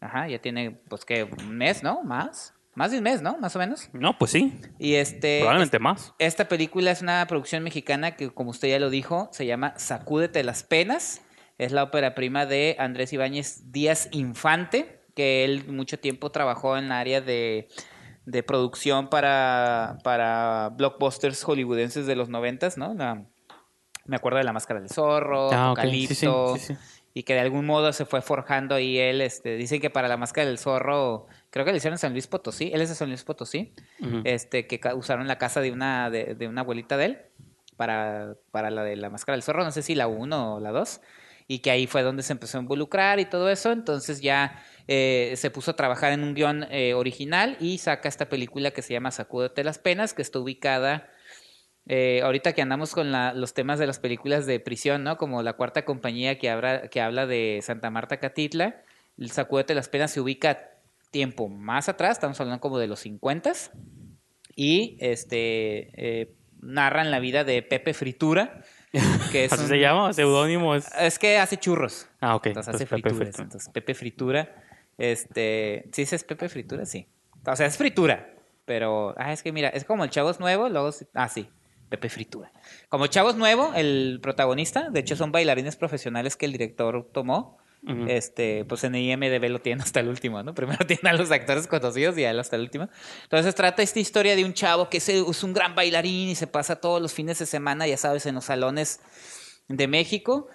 Ajá, 0.00 0.28
ya 0.28 0.38
tiene, 0.40 0.80
pues 0.88 1.04
que 1.04 1.24
un 1.24 1.56
mes, 1.56 1.82
¿no? 1.82 2.02
Más. 2.04 2.54
Más 2.78 2.92
de 2.92 2.98
un 2.98 3.02
mes, 3.04 3.20
¿no? 3.22 3.36
Más 3.38 3.56
o 3.56 3.58
menos. 3.58 3.90
no, 3.92 4.16
pues 4.16 4.30
sí, 4.30 4.58
Y 4.78 4.94
este. 4.94 5.40
probablemente 5.40 5.78
más. 5.80 6.14
Esta 6.20 6.46
película 6.48 6.90
es 6.92 7.02
una 7.02 7.26
producción 7.26 7.62
mexicana 7.64 8.14
que, 8.14 8.30
como 8.30 8.50
usted 8.50 8.68
ya 8.68 8.78
lo 8.78 8.88
dijo, 8.88 9.28
se 9.32 9.46
llama 9.46 9.74
Sacúdete 9.76 10.44
las 10.44 10.62
penas. 10.62 11.22
Es 11.58 11.72
la 11.72 11.82
ópera 11.82 12.14
prima 12.14 12.46
de 12.46 12.76
Andrés 12.78 13.12
Ibáñez 13.12 13.72
Díaz 13.72 14.08
Infante, 14.12 15.02
que 15.16 15.44
él 15.44 15.64
mucho 15.66 15.98
tiempo 15.98 16.30
trabajó 16.30 16.76
en 16.78 16.88
la 16.88 17.00
área 17.00 17.20
de, 17.20 17.66
de 18.26 18.42
producción 18.44 19.08
para, 19.10 19.98
para 20.04 20.68
blockbusters 20.76 21.42
hollywoodenses 21.42 22.06
de 22.06 22.14
los 22.14 22.28
noventas, 22.28 22.78
¿no? 22.78 22.94
La- 22.94 23.24
me 24.04 24.14
acuerdo 24.16 24.38
de 24.38 24.44
La 24.44 24.52
Máscara 24.52 24.78
del 24.80 24.88
Zorro, 24.88 25.50
Ah. 25.52 25.74
Sí, 25.82 26.06
sí, 26.06 26.26
sí. 26.58 26.76
y 27.12 27.24
que 27.24 27.34
de 27.34 27.40
algún 27.40 27.66
modo 27.66 27.92
se 27.92 28.04
fue 28.06 28.22
forjando 28.22 28.76
ahí 28.76 28.96
él. 28.98 29.20
Este, 29.20 29.56
dicen 29.56 29.80
que 29.80 29.90
para 29.90 30.06
La 30.08 30.16
Máscara 30.16 30.46
del 30.46 30.58
Zorro, 30.58 31.26
creo 31.50 31.64
que 31.64 31.70
le 31.72 31.78
hicieron 31.78 31.94
en 31.94 31.98
San 31.98 32.12
Luis 32.12 32.26
Potosí, 32.26 32.70
él 32.72 32.80
es 32.80 32.88
de 32.90 32.94
San 32.94 33.08
Luis 33.08 33.24
Potosí 33.24 33.72
este 34.24 34.66
que 34.66 34.80
usaron 34.94 35.26
la 35.28 35.38
casa 35.38 35.60
de 35.60 35.70
una 35.72 36.10
de, 36.10 36.34
de 36.34 36.48
una 36.48 36.60
abuelita 36.62 36.96
de 36.96 37.04
él 37.06 37.18
para, 37.76 38.34
para 38.50 38.70
la 38.70 38.82
de 38.84 38.96
la 38.96 39.08
máscara 39.10 39.34
del 39.36 39.42
zorro, 39.42 39.64
no 39.64 39.70
sé 39.70 39.82
si 39.82 39.94
la 39.94 40.08
1 40.08 40.54
o 40.56 40.60
la 40.60 40.70
2, 40.72 41.00
y 41.46 41.60
que 41.60 41.70
ahí 41.70 41.86
fue 41.86 42.02
donde 42.02 42.22
se 42.22 42.32
empezó 42.32 42.58
a 42.58 42.60
involucrar 42.60 43.20
y 43.20 43.24
todo 43.24 43.48
eso, 43.50 43.72
entonces 43.72 44.20
ya 44.20 44.62
eh, 44.88 45.32
se 45.36 45.50
puso 45.50 45.70
a 45.70 45.76
trabajar 45.76 46.12
en 46.12 46.22
un 46.24 46.34
guion 46.34 46.66
eh, 46.70 46.94
original 46.94 47.56
y 47.60 47.78
saca 47.78 48.08
esta 48.08 48.28
película 48.28 48.70
que 48.72 48.82
se 48.82 48.92
llama 48.94 49.10
Sacúdete 49.10 49.62
las 49.64 49.78
penas, 49.78 50.12
que 50.12 50.22
está 50.22 50.38
ubicada 50.40 51.08
eh, 51.86 52.20
ahorita 52.22 52.52
que 52.52 52.60
andamos 52.62 52.92
con 52.92 53.12
la- 53.12 53.32
los 53.32 53.54
temas 53.54 53.78
de 53.78 53.86
las 53.86 53.98
películas 53.98 54.44
de 54.44 54.60
prisión, 54.60 55.04
¿no? 55.04 55.16
Como 55.16 55.42
la 55.42 55.54
cuarta 55.54 55.84
compañía 55.86 56.38
que 56.38 56.50
habla, 56.50 56.88
que 56.88 57.00
habla 57.00 57.26
de 57.26 57.60
Santa 57.62 57.88
Marta 57.90 58.18
Catitla, 58.18 58.82
el 59.16 59.30
Sacúdete 59.30 59.74
las 59.74 59.88
penas 59.88 60.10
se 60.10 60.20
ubica 60.20 60.68
tiempo 61.10 61.48
más 61.48 61.88
atrás, 61.88 62.12
estamos 62.12 62.40
hablando 62.40 62.60
como 62.60 62.78
de 62.78 62.86
los 62.86 63.00
50 63.00 63.52
y 64.54 64.96
este 65.00 65.90
eh, 65.94 66.34
narran 66.60 67.10
la 67.10 67.20
vida 67.20 67.44
de 67.44 67.62
Pepe 67.62 67.94
Fritura, 67.94 68.62
que 69.32 69.44
es 69.44 69.52
¿Así 69.52 69.62
un- 69.62 69.68
se 69.68 69.78
llama? 69.78 70.12
¿Seudónimo? 70.12 70.74
Es... 70.74 70.90
Es 70.98 71.18
que 71.18 71.38
hace 71.38 71.56
churros. 71.56 72.08
Ah, 72.20 72.34
ok. 72.36 72.46
Entonces 72.46 72.74
hace 72.74 72.86
Pepe 72.86 73.02
frituras. 73.10 73.18
Fritura. 73.28 73.44
Entonces, 73.44 73.68
Pepe 73.72 73.94
Fritura. 73.94 74.64
Este. 74.96 75.88
¿Sí 75.92 76.02
dices 76.02 76.24
Pepe 76.24 76.48
Fritura? 76.48 76.84
Sí. 76.86 77.06
O 77.46 77.54
sea, 77.56 77.66
es 77.66 77.76
fritura. 77.76 78.34
Pero. 78.64 79.14
Ah, 79.16 79.32
es 79.32 79.42
que 79.42 79.52
mira, 79.52 79.68
es 79.68 79.84
como 79.84 80.04
el 80.04 80.10
Chavos 80.10 80.40
Nuevo, 80.40 80.68
luego. 80.68 80.90
Ah, 81.14 81.28
sí. 81.28 81.48
Pepe 81.88 82.08
Fritura. 82.10 82.52
Como 82.88 83.06
Chavos 83.06 83.36
Nuevo, 83.36 83.72
el 83.74 84.18
protagonista, 84.22 84.90
de 84.90 85.00
hecho 85.00 85.16
son 85.16 85.32
bailarines 85.32 85.76
profesionales 85.76 86.36
que 86.36 86.46
el 86.46 86.52
director 86.52 87.08
tomó. 87.12 87.58
Este, 88.08 88.64
pues 88.66 88.84
en 88.84 88.94
IMDB 88.94 89.48
lo 89.48 89.60
tienen 89.60 89.82
hasta 89.82 90.00
el 90.00 90.08
último, 90.08 90.42
¿no? 90.42 90.54
Primero 90.54 90.78
tienen 90.86 91.06
a 91.06 91.12
los 91.14 91.30
actores 91.30 91.66
conocidos 91.66 92.18
y 92.18 92.24
a 92.24 92.30
él 92.30 92.38
hasta 92.38 92.56
el 92.56 92.62
último. 92.62 92.88
Entonces 93.22 93.54
trata 93.54 93.82
esta 93.82 94.00
historia 94.00 94.36
de 94.36 94.44
un 94.44 94.52
chavo 94.52 94.90
que 94.90 94.98
es 94.98 95.42
un 95.42 95.52
gran 95.54 95.74
bailarín 95.74 96.28
y 96.28 96.34
se 96.34 96.46
pasa 96.46 96.76
todos 96.76 97.00
los 97.00 97.12
fines 97.12 97.38
de 97.38 97.46
semana, 97.46 97.86
ya 97.86 97.96
sabes, 97.96 98.26
en 98.26 98.34
los 98.34 98.46
salones 98.46 99.00
de 99.68 99.86
México, 99.86 100.48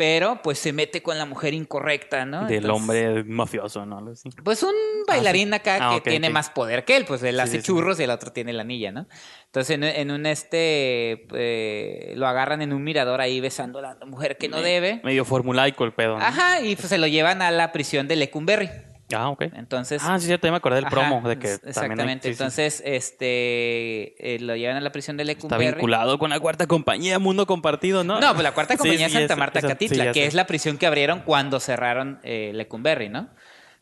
pero 0.00 0.40
pues 0.42 0.58
se 0.58 0.72
mete 0.72 1.02
con 1.02 1.18
la 1.18 1.26
mujer 1.26 1.52
incorrecta, 1.52 2.24
¿no? 2.24 2.46
Del 2.46 2.64
Entonces, 2.64 2.70
hombre 2.80 3.24
mafioso, 3.24 3.84
¿no? 3.84 4.02
Pues 4.42 4.62
un 4.62 4.72
bailarín 5.06 5.52
acá 5.52 5.76
Ah, 5.78 5.94
que 6.02 6.08
tiene 6.08 6.30
más 6.30 6.48
poder 6.48 6.86
que 6.86 6.96
él, 6.96 7.04
pues 7.04 7.22
él 7.22 7.34
Sí, 7.34 7.40
hace 7.42 7.56
sí. 7.58 7.64
churros 7.64 8.00
y 8.00 8.04
el 8.04 8.10
otro 8.10 8.32
tiene 8.32 8.54
la 8.54 8.62
anilla, 8.62 8.92
¿no? 8.92 9.06
Entonces 9.44 9.74
en, 9.74 9.84
en 9.84 10.10
un 10.10 10.24
este, 10.24 11.26
eh, 11.34 12.14
lo 12.16 12.26
agarran 12.28 12.62
en 12.62 12.72
un 12.72 12.82
mirador 12.82 13.20
ahí 13.20 13.40
besando 13.40 13.80
a 13.80 13.82
la 13.82 13.96
mujer 14.06 14.38
que 14.38 14.48
no 14.48 14.56
Me- 14.56 14.62
debe. 14.62 15.00
Medio 15.04 15.26
formulaico 15.26 15.84
el 15.84 15.92
pedo. 15.92 16.16
¿no? 16.18 16.24
Ajá, 16.24 16.62
y 16.62 16.76
pues 16.76 16.88
se 16.88 16.96
lo 16.96 17.06
llevan 17.06 17.42
a 17.42 17.50
la 17.50 17.70
prisión 17.70 18.08
de 18.08 18.16
Lecumberri. 18.16 18.70
Ah, 19.14 19.28
ok. 19.30 19.42
Entonces, 19.54 20.02
Ah, 20.04 20.18
sí, 20.18 20.26
cierto, 20.26 20.46
ya 20.46 20.50
me 20.52 20.58
acordé 20.58 20.76
del 20.76 20.86
Ajá, 20.86 20.94
promo. 20.94 21.28
De 21.28 21.38
que 21.38 21.48
hay- 21.48 21.54
exactamente. 21.64 22.28
sí. 22.28 22.32
Entonces, 22.32 22.82
este, 22.84 24.34
eh, 24.34 24.38
lo 24.40 24.56
llevan 24.56 24.76
a 24.76 24.80
la 24.80 24.92
prisión 24.92 25.16
de 25.16 25.22
Está 25.24 25.34
Lecumberri. 25.34 25.66
vinculado 25.72 26.18
con 26.18 26.30
la 26.30 26.40
cuarta 26.40 26.66
compañía, 26.66 27.18
Mundo 27.18 27.46
Compartido, 27.46 28.04
¿no? 28.04 28.20
No, 28.20 28.32
pues 28.32 28.42
la 28.42 28.52
cuarta 28.52 28.76
compañía 28.76 29.06
es 29.06 29.12
Santa 29.12 29.36
Marta 29.36 29.60
Catitla, 29.60 30.12
que 30.12 30.26
es 30.26 30.34
la 30.34 30.46
prisión 30.46 30.78
que 30.78 30.86
abrieron 30.86 31.20
cuando 31.20 31.60
cerraron 31.60 32.20
eh, 32.22 32.52
Lecumberri, 32.54 33.08
¿no? 33.08 33.28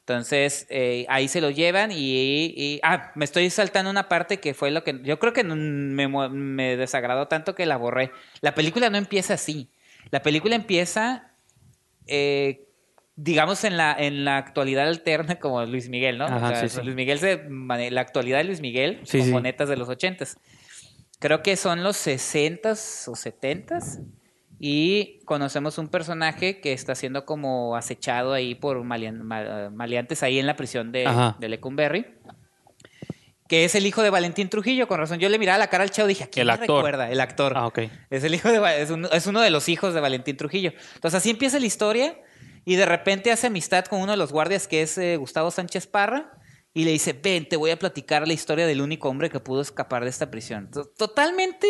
Entonces, 0.01 0.66
eh, 0.70 1.05
ahí 1.11 1.29
se 1.29 1.43
lo 1.43 1.51
llevan 1.51 1.93
y, 1.93 2.47
y- 2.57 2.81
Ah, 2.83 3.12
me 3.14 3.26
estoy 3.26 3.51
saltando 3.51 3.91
una 3.91 4.09
parte 4.09 4.41
que 4.41 4.55
fue 4.55 4.70
lo 4.70 4.83
que... 4.83 4.99
Yo 5.03 5.18
creo 5.18 5.35
que 5.35 5.45
me, 5.45 6.09
me 6.09 6.76
desagradó 6.79 7.29
tanto 7.29 7.55
que 7.55 7.66
la 7.66 7.76
borré. 7.76 8.11
La 8.41 8.55
película 8.55 8.89
no 8.89 8.97
empieza 8.97 9.35
así. 9.35 9.68
La 10.11 10.22
película 10.22 10.55
empieza... 10.55 11.33
eh, 12.07 12.64
digamos 13.21 13.64
en 13.64 13.77
la 13.77 13.97
en 13.99 14.25
la 14.25 14.37
actualidad 14.37 14.87
alterna 14.87 15.41
como 15.41 15.64
Luis 15.66 15.89
Miguel, 15.89 16.19
¿no? 16.19 16.27
Ajá, 16.27 16.37
O 16.37 16.49
sea, 16.51 16.69
sí, 16.69 16.77
sí. 16.77 16.83
Luis 16.85 16.95
Miguel 16.95 17.19
se 17.19 17.43
la 17.91 18.01
actualidad 18.01 18.39
de 18.39 18.45
Luis 18.45 18.61
Miguel 18.61 19.01
Sí, 19.05 19.19
con 19.19 19.27
sí. 19.27 19.33
monetas 19.33 19.69
de 19.69 19.77
los 19.77 19.89
ochentas. 19.89 20.39
Creo 21.19 21.43
que 21.43 21.57
son 21.57 21.83
los 21.83 21.97
60s 21.97 23.09
o 23.09 23.12
70s. 23.16 24.01
Y 24.61 25.21
conocemos 25.25 25.79
un 25.79 25.89
personaje 25.89 26.61
que 26.61 26.73
está 26.73 26.95
siendo 26.95 27.25
como 27.25 27.77
acechado 27.77 28.33
ahí 28.33 28.55
por 28.55 28.83
malean- 28.85 29.23
ma- 29.23 29.69
maleantes 29.71 30.23
ahí 30.23 30.39
en 30.39 30.47
la 30.47 30.55
prisión 30.57 30.91
de, 30.93 31.07
Ajá. 31.07 31.37
de 31.41 31.49
Lecumberri. 31.49 32.07
Que 33.49 33.64
es 33.64 33.75
el 33.75 33.87
hijo 33.87 34.03
de 34.03 34.11
Valentín 34.11 34.49
Trujillo, 34.51 34.87
con 34.89 34.99
razón. 34.99 35.19
Yo 35.21 35.29
le 35.29 35.39
miraba 35.39 35.59
la 35.59 35.69
cara 35.69 35.83
al 35.85 35.91
chavo 35.91 36.09
y 36.09 36.12
dije, 36.12 36.25
¿a 36.25 36.27
quién 36.29 36.43
El 36.43 36.51
actor. 36.51 36.77
recuerda? 36.85 37.11
El 37.11 37.21
actor. 37.21 37.55
Ah, 37.57 37.66
ok. 37.66 37.79
Es 38.11 38.23
el 38.25 38.35
hijo 38.35 38.49
de 38.51 38.83
es, 38.83 38.91
un- 38.91 39.09
es 39.11 39.27
uno 39.27 39.41
de 39.41 39.51
los 39.51 39.69
hijos 39.69 39.95
de 39.95 40.01
Valentín 40.01 40.37
Trujillo. 40.37 40.73
Entonces 40.97 41.16
así 41.19 41.31
empieza 41.31 41.59
la 41.59 41.66
historia 41.66 42.16
y 42.71 42.77
de 42.77 42.87
repente 42.87 43.33
hace 43.33 43.47
amistad 43.47 43.85
con 43.87 44.01
uno 44.01 44.12
de 44.12 44.19
los 44.19 44.31
guardias 44.33 44.69
que 44.69 44.83
es 44.83 44.99
eh, 44.99 45.16
Gustavo 45.16 45.51
Sánchez 45.51 45.87
Parra 45.87 46.33
y 46.75 46.85
le 46.85 46.91
dice, 46.93 47.12
ven, 47.14 47.49
te 47.49 47.57
voy 47.57 47.71
a 47.71 47.79
platicar 47.79 48.27
la 48.29 48.35
historia 48.35 48.66
del 48.66 48.81
único 48.83 49.09
hombre 49.09 49.31
que 49.31 49.41
pudo 49.41 49.62
escapar 49.62 50.05
de 50.05 50.11
esta 50.11 50.31
prisión. 50.31 50.71
To- 50.71 50.85
Totalmente 50.87 51.66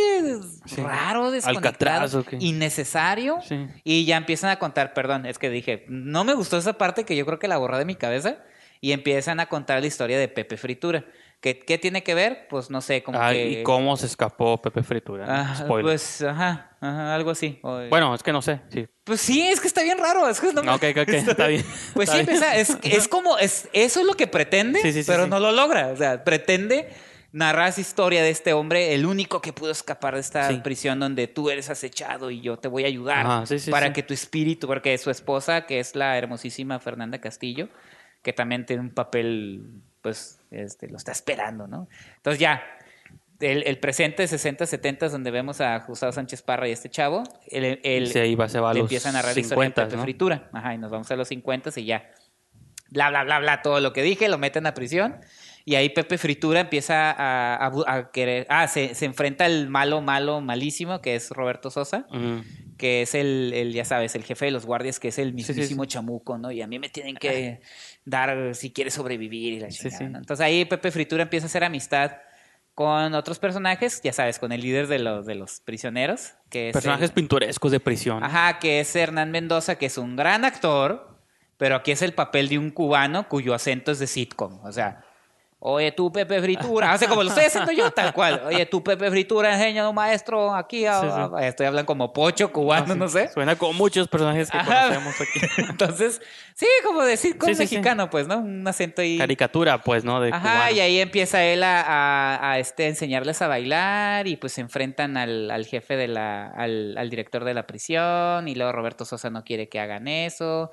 Sí. 0.67 0.83
raro, 0.83 1.31
desconectado, 1.31 2.19
Alcatraz, 2.19 2.43
innecesario. 2.43 3.39
Sí. 3.49 3.67
Y 3.85 4.05
ya 4.05 4.17
empiezan 4.17 4.51
a 4.51 4.59
contar, 4.59 4.93
perdón, 4.95 5.25
es 5.25 5.39
que 5.39 5.51
dije, 5.51 5.85
no 5.89 6.25
me 6.25 6.35
gustó 6.35 6.59
esa 6.59 6.75
parte 6.75 7.05
que 7.05 7.17
yo 7.17 7.25
creo 7.25 7.39
que 7.39 7.49
la 7.49 7.57
borré 7.59 7.79
de 7.79 7.85
mi 7.85 7.95
cabeza 7.95 8.39
y 8.81 8.93
empiezan 8.93 9.41
a 9.41 9.47
contar 9.47 9.81
la 9.81 9.87
historia 9.87 10.19
de 10.19 10.29
Pepe 10.29 10.57
Fritura. 10.57 11.05
¿Qué, 11.41 11.61
qué 11.61 11.79
tiene 11.79 12.03
que 12.03 12.15
ver? 12.15 12.49
Pues 12.51 12.69
no 12.69 12.81
sé, 12.81 13.03
como 13.05 13.21
Ah, 13.23 13.31
que... 13.31 13.61
¿Y 13.61 13.63
cómo 13.63 13.97
se 13.97 14.07
escapó 14.07 14.61
Pepe 14.61 14.83
Fritura? 14.83 15.25
Ah, 15.29 15.55
Spoiler. 15.55 15.85
pues, 15.93 16.23
ajá, 16.23 16.77
ajá, 16.81 17.15
algo 17.15 17.31
así. 17.31 17.61
O- 17.63 17.81
Bueno, 17.89 18.13
es 18.15 18.25
que 18.25 18.33
no 18.33 18.43
sé, 18.43 18.61
sí. 18.71 18.89
pues 19.05 19.21
sí, 19.21 19.43
es 19.47 19.61
que 19.61 19.69
está 19.69 19.83
bien 19.85 19.99
raro. 19.99 20.29
Es 20.29 20.41
que 20.41 20.53
no 20.53 20.63
me- 20.65 20.73
Ok, 20.73 20.83
ok, 21.01 21.09
está 21.09 21.47
bien. 21.47 21.65
Pues 21.95 22.09
Está 22.09 22.21
sí, 22.25 22.27
bien. 22.41 22.43
es, 22.57 22.77
es 22.83 23.07
como, 23.09 23.39
es, 23.39 23.69
eso 23.73 24.01
es 24.01 24.07
lo 24.07 24.15
que 24.15 24.27
pretende, 24.27 24.81
Sí, 24.81 24.93
sí, 24.93 25.05
sí, 25.05 25.11
pero 25.11 25.29
no 25.29 25.39
lo 25.39 25.53
logra. 25.53 25.89
O 25.89 25.97
sea, 25.97 26.25
pretende 26.25 26.89
narrar 27.31 27.69
esa 27.69 27.83
historia 27.83 28.23
de 28.23 28.31
este 28.31 28.53
hombre, 28.55 28.95
el 28.95 29.07
único 29.07 29.41
que 29.41 29.53
pudo 29.53 29.71
escapar 29.71 30.15
de 30.15 30.21
esta 30.21 30.63
prisión 30.65 30.99
donde 30.99 31.29
tú 31.29 31.51
eres 31.51 31.71
acechado 31.71 32.31
y 32.33 32.41
yo 32.41 32.57
te 32.57 32.67
voy 32.69 32.83
a 32.85 32.87
ayudar 32.89 33.25
Ajá, 33.27 33.45
para 33.71 33.93
que 33.93 34.03
tu 34.03 34.13
espíritu, 34.15 34.67
porque 34.67 34.97
su 34.99 35.11
esposa, 35.11 35.67
que 35.67 35.79
es 35.79 35.95
la 35.95 36.17
hermosísima 36.19 36.81
Fernanda 36.81 37.21
Castillo, 37.21 37.69
que 38.23 38.33
también 38.33 38.65
tiene 38.67 38.83
un 38.83 38.91
papel, 38.91 39.83
pues, 40.09 40.41
este, 40.51 40.89
lo 40.89 40.97
está 40.97 41.13
esperando, 41.13 41.67
¿no? 41.67 41.89
Entonces 42.17 42.41
ya, 42.41 42.63
el, 43.41 43.63
el 43.67 43.79
presente 43.79 44.27
60, 44.27 44.67
70 44.67 45.09
donde 45.11 45.31
vemos 45.31 45.61
a 45.61 45.79
Gustavo 45.81 46.11
Sánchez 46.13 46.43
Parra 46.43 46.69
y 46.69 46.73
este 46.73 46.89
chavo, 46.89 47.23
el, 47.47 47.81
el- 47.85 48.09
se 48.09 48.35
va 48.61 48.71
a 48.71 48.75
le 48.75 48.81
los 48.81 48.87
empieza 48.87 49.11
a 49.11 49.13
narrar 49.13 49.35
la 49.35 49.41
historia 49.41 49.65
de 49.65 49.67
50, 49.69 49.85
Pepe 49.85 49.97
¿no? 49.97 50.03
Fritura. 50.03 50.51
Ajá, 50.53 50.75
y 50.75 50.79
nos 50.79 50.91
vamos 50.91 51.11
a 51.11 51.17
los 51.17 51.29
50 51.29 51.71
y 51.77 51.85
ya. 51.85 52.11
Bla, 52.91 53.11
bla, 53.11 53.23
bla, 53.25 53.39
bla, 53.39 53.61
todo 53.63 53.81
lo 53.81 53.93
que 53.93 54.03
dije, 54.03 54.29
lo 54.29 54.39
meten 54.39 54.67
a 54.67 54.73
prisión. 54.75 55.17
Y 55.67 55.75
ahí 55.75 55.91
Pepe 55.91 56.17
Fritura 56.17 56.61
empieza 56.61 57.11
a, 57.13 57.55
a 57.67 57.71
bu- 57.71 57.85
a 57.87 58.11
querer. 58.11 58.47
Ah, 58.49 58.67
se, 58.67 58.95
se 58.95 59.05
enfrenta 59.05 59.45
al 59.45 59.69
malo, 59.69 60.01
malo, 60.01 60.41
malísimo, 60.41 61.03
que 61.03 61.15
es 61.15 61.31
Roberto 61.31 61.71
Sosa, 61.71 62.07
que 62.79 63.03
es 63.03 63.15
el, 63.15 63.53
el, 63.55 63.75
ya 63.75 63.85
sabes, 63.85 64.15
el 64.15 64.25
jefe 64.25 64.47
de 64.47 64.51
los 64.53 64.65
guardias, 64.65 64.99
que 64.99 65.09
es 65.09 65.19
el 65.19 65.33
sí, 65.37 65.43
sí. 65.43 65.53
mismísimo 65.53 65.85
chamuco, 65.85 66.39
¿no? 66.39 66.51
Y 66.51 66.63
a 66.63 66.67
mí 66.67 66.79
me 66.79 66.89
tienen 66.89 67.17
que 67.17 67.61
dar 68.09 68.55
si 68.55 68.73
quiere 68.73 68.91
sobrevivir 68.91 69.55
y 69.55 69.61
la 69.61 69.69
chingada, 69.69 69.99
sí. 69.99 70.05
¿no? 70.09 70.19
Entonces 70.19 70.45
ahí 70.45 70.65
Pepe 70.65 70.91
Fritura 70.91 71.23
empieza 71.25 71.47
a 71.47 71.49
hacer 71.49 71.65
amistad 71.65 72.13
con 72.75 73.15
otros 73.15 73.39
personajes, 73.41 74.01
ya 74.03 74.13
sabes, 74.13 74.39
con 74.39 74.53
el 74.53 74.61
líder 74.61 74.87
de 74.87 75.01
los, 75.01 75.27
de 75.27 75.35
los 75.35 75.61
prisioneros, 75.61 76.35
que 76.49 76.69
el- 76.69 76.73
Personajes 76.73 77.11
pintorescos 77.11 77.73
de 77.73 77.81
prisión. 77.81 78.23
Ajá, 78.23 78.59
que 78.61 78.81
es 78.81 78.95
Hernán 78.95 79.31
Mendoza, 79.33 79.77
que 79.77 79.87
es 79.87 79.99
un 79.99 80.15
gran 80.15 80.45
actor, 80.45 81.19
pero 81.57 81.75
aquí 81.75 81.91
es 81.91 82.03
el 82.03 82.13
papel 82.15 82.49
de 82.49 82.57
un 82.59 82.71
cubano 82.71 83.29
cuyo 83.29 83.53
acento 83.53 83.91
es 83.91 83.99
de 83.99 84.07
sitcom. 84.07 84.65
O 84.65 84.71
sea, 84.73 85.01
oye 85.61 85.91
tú 85.93 86.13
Pepe 86.13 86.41
Fritura, 86.41 86.93
hace 86.93 87.07
como 87.09 87.23
lo 87.23 87.29
estoy 87.31 87.45
haciendo 87.47 87.73
yo, 87.73 87.91
tal 87.91 88.13
cual. 88.13 88.43
Oye 88.47 88.65
tú 88.67 88.83
Pepe 88.85 89.11
Fritura, 89.11 89.53
enseña 89.55 89.89
un 89.89 89.95
maestro 89.95 90.55
aquí. 90.55 90.87
a- 90.87 91.01
Sí, 91.01 91.07
sí. 91.07 91.21
a- 91.37 91.47
Estoy 91.49 91.67
hablando 91.67 91.87
como 91.87 92.13
pocho 92.13 92.53
cubano, 92.53 92.95
no 92.95 93.09
sé. 93.09 93.29
Suena 93.29 93.57
como 93.57 93.73
muchos 93.73 94.07
personajes 94.09 94.51
que 94.51 94.59
Ajá. 94.59 94.83
conocemos 94.85 95.15
aquí. 95.21 95.41
Entonces, 95.71 96.21
sí, 96.55 96.67
como 96.85 97.03
de 97.03 97.17
sitcom 97.17 97.49
Sí, 97.49 97.55
sí, 97.55 97.67
sí. 97.67 97.75
mexicano, 97.77 98.09
pues, 98.11 98.29
¿no? 98.29 98.39
Un 98.39 98.67
acento 98.69 99.03
ahí. 99.03 99.19
Caricatura, 99.19 99.79
pues, 99.83 100.05
¿no? 100.05 100.21
De 100.21 100.31
Ajá, 100.33 100.41
cubano. 100.59 100.71
y 100.77 100.81
ahí 100.81 101.01
empieza 101.01 101.43
él 101.45 101.63
a, 101.65 101.81
a- 101.83 102.53
a, 102.53 102.59
este, 102.59 102.87
enseñarles 102.87 103.43
a 103.43 103.49
bailar 103.49 104.27
y 104.29 104.37
pues 104.37 104.53
se 104.53 104.61
enfrentan 104.61 105.17
al, 105.17 105.51
al 105.51 105.67
jefe 105.67 105.97
de 105.97 106.09
la, 106.09 106.47
al, 106.49 106.97
al 106.97 107.11
director 107.11 107.45
de 107.45 107.55
la 107.55 107.67
prisión 107.67 108.47
y 108.49 108.55
luego 108.55 108.71
Roberto 108.73 109.05
Sosa 109.05 109.29
no 109.31 109.43
quiere 109.45 109.69
que 109.69 109.81
hagan 109.81 110.07
eso. 110.09 110.71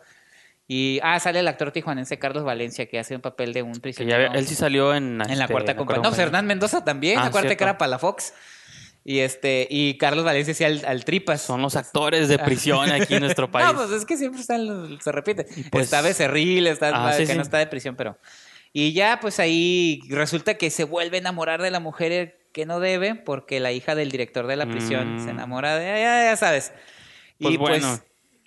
Y, 0.68 1.00
ah, 1.04 1.20
sale 1.20 1.40
el 1.40 1.48
actor 1.48 1.72
tijuanense 1.72 2.18
Carlos 2.18 2.44
Valencia 2.44 2.88
que 2.88 2.98
hace 2.98 3.16
un 3.16 3.22
papel 3.22 3.54
de 3.54 3.62
un 3.62 3.74
prisionero 3.74 4.34
él 4.34 4.48
sí 4.48 4.56
salió 4.56 4.96
en... 4.96 5.22
en 5.22 5.38
la 5.38 5.44
este, 5.44 5.52
cuarta 5.52 5.76
compañía. 5.76 6.02
No, 6.02 6.10
pues 6.10 6.20
Hernán 6.20 6.48
Mendoza 6.48 6.84
también, 6.84 7.20
Ah, 7.20 7.26
acuérdate 7.28 7.56
que 7.56 7.64
era 7.64 7.78
para 7.78 7.90
la 7.90 8.00
Fox. 8.00 8.34
Y 9.08 9.20
este, 9.20 9.68
y 9.70 10.00
Carlos 10.00 10.26
Valencia 10.26 10.56
sí 10.56 10.64
al, 10.64 10.84
al 10.84 11.06
Tripas. 11.06 11.40
Son 11.40 11.62
los 11.62 11.76
actores 11.76 12.28
de 12.28 12.40
prisión 12.40 12.90
aquí 12.92 13.14
en 13.14 13.20
nuestro 13.22 13.52
país. 13.52 13.68
No, 13.68 13.76
pues 13.76 13.92
es 13.92 14.06
que 14.06 14.18
siempre 14.18 14.42
están, 14.42 14.66
los- 14.66 15.04
se 15.04 15.12
repite. 15.12 15.46
pues- 15.70 15.84
está 15.86 16.02
Becerril, 16.02 16.66
está 16.66 16.90
Ah, 17.10 17.14
sí, 17.14 17.20
que 17.20 17.28
sí. 17.34 17.36
no 17.36 17.44
está 17.44 17.60
de 17.60 17.68
prisión, 17.68 17.96
pero. 17.96 18.18
Y 18.74 18.94
ya, 18.94 19.20
pues 19.22 19.40
ahí 19.40 20.02
resulta 20.10 20.56
que 20.56 20.72
se 20.72 20.84
vuelve 20.84 21.18
a 21.18 21.20
enamorar 21.20 21.62
de 21.62 21.70
la 21.70 21.80
mujer 21.80 22.40
que 22.52 22.66
no 22.66 22.80
debe, 22.80 23.14
porque 23.14 23.60
la 23.60 23.72
hija 23.72 23.94
del 23.94 24.10
director 24.10 24.48
de 24.48 24.56
la 24.56 24.66
prisión 24.66 25.18
Mm. 25.18 25.24
se 25.24 25.30
enamora 25.30 25.76
de. 25.78 25.86
Ya, 25.86 26.24
ya 26.32 26.36
sabes. 26.36 26.74
Pues 27.40 27.54
y 27.54 27.58
bueno. 27.58 27.88
pues. 27.88 28.04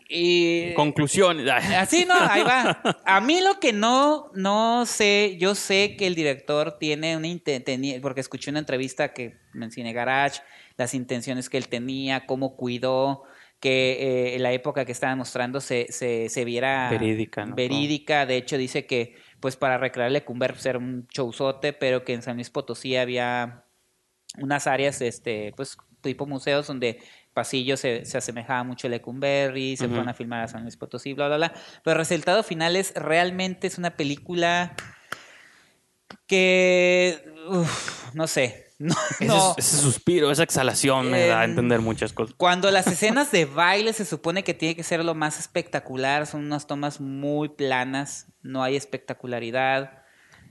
Y. 0.08 0.72
Conclusión. 0.74 1.46
Así 1.50 2.04
no, 2.06 2.14
ahí 2.14 2.42
va. 2.42 2.80
A 3.04 3.20
mí 3.20 3.40
lo 3.40 3.60
que 3.60 3.72
no, 3.74 4.30
no 4.34 4.86
sé, 4.86 5.36
yo 5.38 5.54
sé 5.54 5.96
que 5.96 6.06
el 6.06 6.14
director 6.14 6.78
tiene 6.78 7.16
una 7.16 7.26
inten- 7.28 7.62
tenía- 7.62 8.00
porque 8.00 8.20
escuché 8.22 8.50
una 8.50 8.60
entrevista 8.60 9.12
que 9.12 9.36
en 9.54 9.70
Cine 9.70 9.92
Garage, 9.92 10.40
las 10.78 10.94
intenciones 10.94 11.50
que 11.50 11.58
él 11.58 11.68
tenía, 11.68 12.24
cómo 12.26 12.56
cuidó 12.56 13.24
que 13.60 13.98
eh, 14.00 14.36
en 14.36 14.42
la 14.44 14.52
época 14.52 14.84
que 14.84 14.92
estaba 14.92 15.14
mostrando 15.16 15.60
se, 15.60 15.88
se, 15.90 16.28
se 16.28 16.44
viera 16.44 16.88
Verídica, 16.90 17.44
¿no? 17.44 17.54
verídica. 17.56 18.24
De 18.24 18.36
hecho, 18.36 18.56
dice 18.56 18.86
que 18.86 19.16
pues 19.40 19.56
para 19.56 19.78
recrear 19.78 20.10
Lecumber 20.10 20.54
era 20.64 20.78
un 20.78 21.06
showzote, 21.12 21.72
pero 21.72 22.04
que 22.04 22.14
en 22.14 22.22
San 22.22 22.36
Luis 22.36 22.50
Potosí 22.50 22.96
había 22.96 23.64
unas 24.38 24.66
áreas, 24.66 25.00
este, 25.00 25.52
pues 25.56 25.76
tipo 26.00 26.24
museos 26.26 26.66
donde 26.68 27.00
pasillos 27.38 27.78
se, 27.78 28.04
se 28.04 28.18
asemejaba 28.18 28.64
mucho 28.64 28.88
a 28.88 28.90
Lecumberri, 28.90 29.76
se 29.76 29.84
Ujú. 29.84 29.94
fueron 29.94 30.08
a 30.08 30.14
filmar 30.14 30.42
a 30.42 30.48
San 30.48 30.62
Luis 30.62 30.76
Potosí, 30.76 31.12
bla, 31.12 31.28
bla, 31.28 31.36
bla. 31.36 31.52
Pero 31.84 31.92
el 31.92 31.98
resultado 31.98 32.42
final 32.42 32.74
es 32.74 32.92
realmente 32.96 33.68
es 33.68 33.78
una 33.78 33.90
película 33.90 34.74
que, 36.26 37.24
uf, 37.48 38.14
no 38.14 38.26
sé, 38.26 38.66
no, 38.80 38.94
Ese, 39.20 39.26
no. 39.26 39.54
ese 39.56 39.76
suspiro, 39.76 40.30
esa 40.32 40.42
exhalación 40.42 41.10
me 41.10 41.26
da 41.28 41.40
a 41.40 41.44
Em, 41.44 41.50
entender 41.50 41.80
muchas 41.80 42.12
cosas. 42.12 42.34
Cuando 42.36 42.70
las 42.72 42.86
escenas 42.88 43.30
de 43.30 43.44
baile 43.44 43.92
se 43.92 44.04
supone 44.04 44.42
que 44.44 44.54
tiene 44.54 44.74
que 44.76 44.82
ser 44.82 45.04
lo 45.04 45.14
más 45.14 45.38
espectacular, 45.38 46.26
son 46.26 46.44
unas 46.44 46.66
tomas 46.66 47.00
muy 47.00 47.48
planas, 47.50 48.26
no 48.42 48.62
hay 48.64 48.74
espectacularidad. 48.76 49.97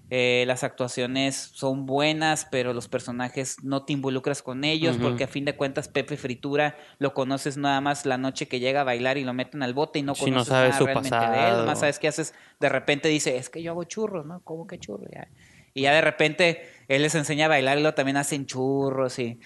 Eh, 0.10 0.46
las 0.48 0.64
actuaciones 0.64 1.36
son 1.36 1.86
buenas, 1.86 2.48
pero 2.50 2.74
los 2.74 2.88
personajes 2.88 3.58
no 3.64 3.84
te 3.84 3.94
involucras 3.94 4.42
con 4.42 4.64
ellos, 4.64 4.98
porque 5.02 5.26
a 5.26 5.28
fin 5.28 5.44
de 5.44 5.56
cuentas 5.56 5.90
Pepe 5.90 6.16
Fritura 6.16 6.78
lo 6.98 7.14
conoces 7.14 7.58
nada 7.58 7.82
más 7.82 8.06
la 8.06 8.18
noche 8.18 8.48
que 8.48 8.60
llega 8.60 8.82
a 8.82 8.84
bailar 8.86 9.18
y 9.18 9.26
lo 9.26 9.34
meten 9.34 9.64
al 9.64 9.74
bote 9.74 10.00
y 10.00 10.04
no 10.04 10.14
no 10.14 10.16
conoces 10.16 10.48
sabes 10.48 10.70
nada 10.70 10.78
su 10.80 10.86
realmente 10.86 11.16
de 11.16 11.26
él. 11.26 11.32
pasado. 11.32 11.60
Nomás 11.60 11.80
sabes 11.80 12.00
qué 12.00 12.08
haces, 12.08 12.34
de 12.60 12.70
repente 12.70 13.10
dice, 13.10 13.36
es 13.36 13.50
que 13.50 13.62
yo 13.62 13.72
hago 13.72 13.84
churros, 13.84 14.26
¿no? 14.26 14.42
¿Cómo 14.44 14.66
que 14.66 14.80
churros? 14.80 15.10
Ya. 15.14 15.28
Y 15.74 15.82
ya 15.82 15.94
de 15.94 16.02
repente 16.02 16.70
él 16.88 17.02
les 17.02 17.14
enseña 17.16 17.46
a 17.46 17.50
bailar 17.50 17.78
y 17.78 17.82
luego 17.82 17.96
también 17.96 18.18
hacen 18.18 18.46
churros 18.46 19.20
y... 19.20 19.40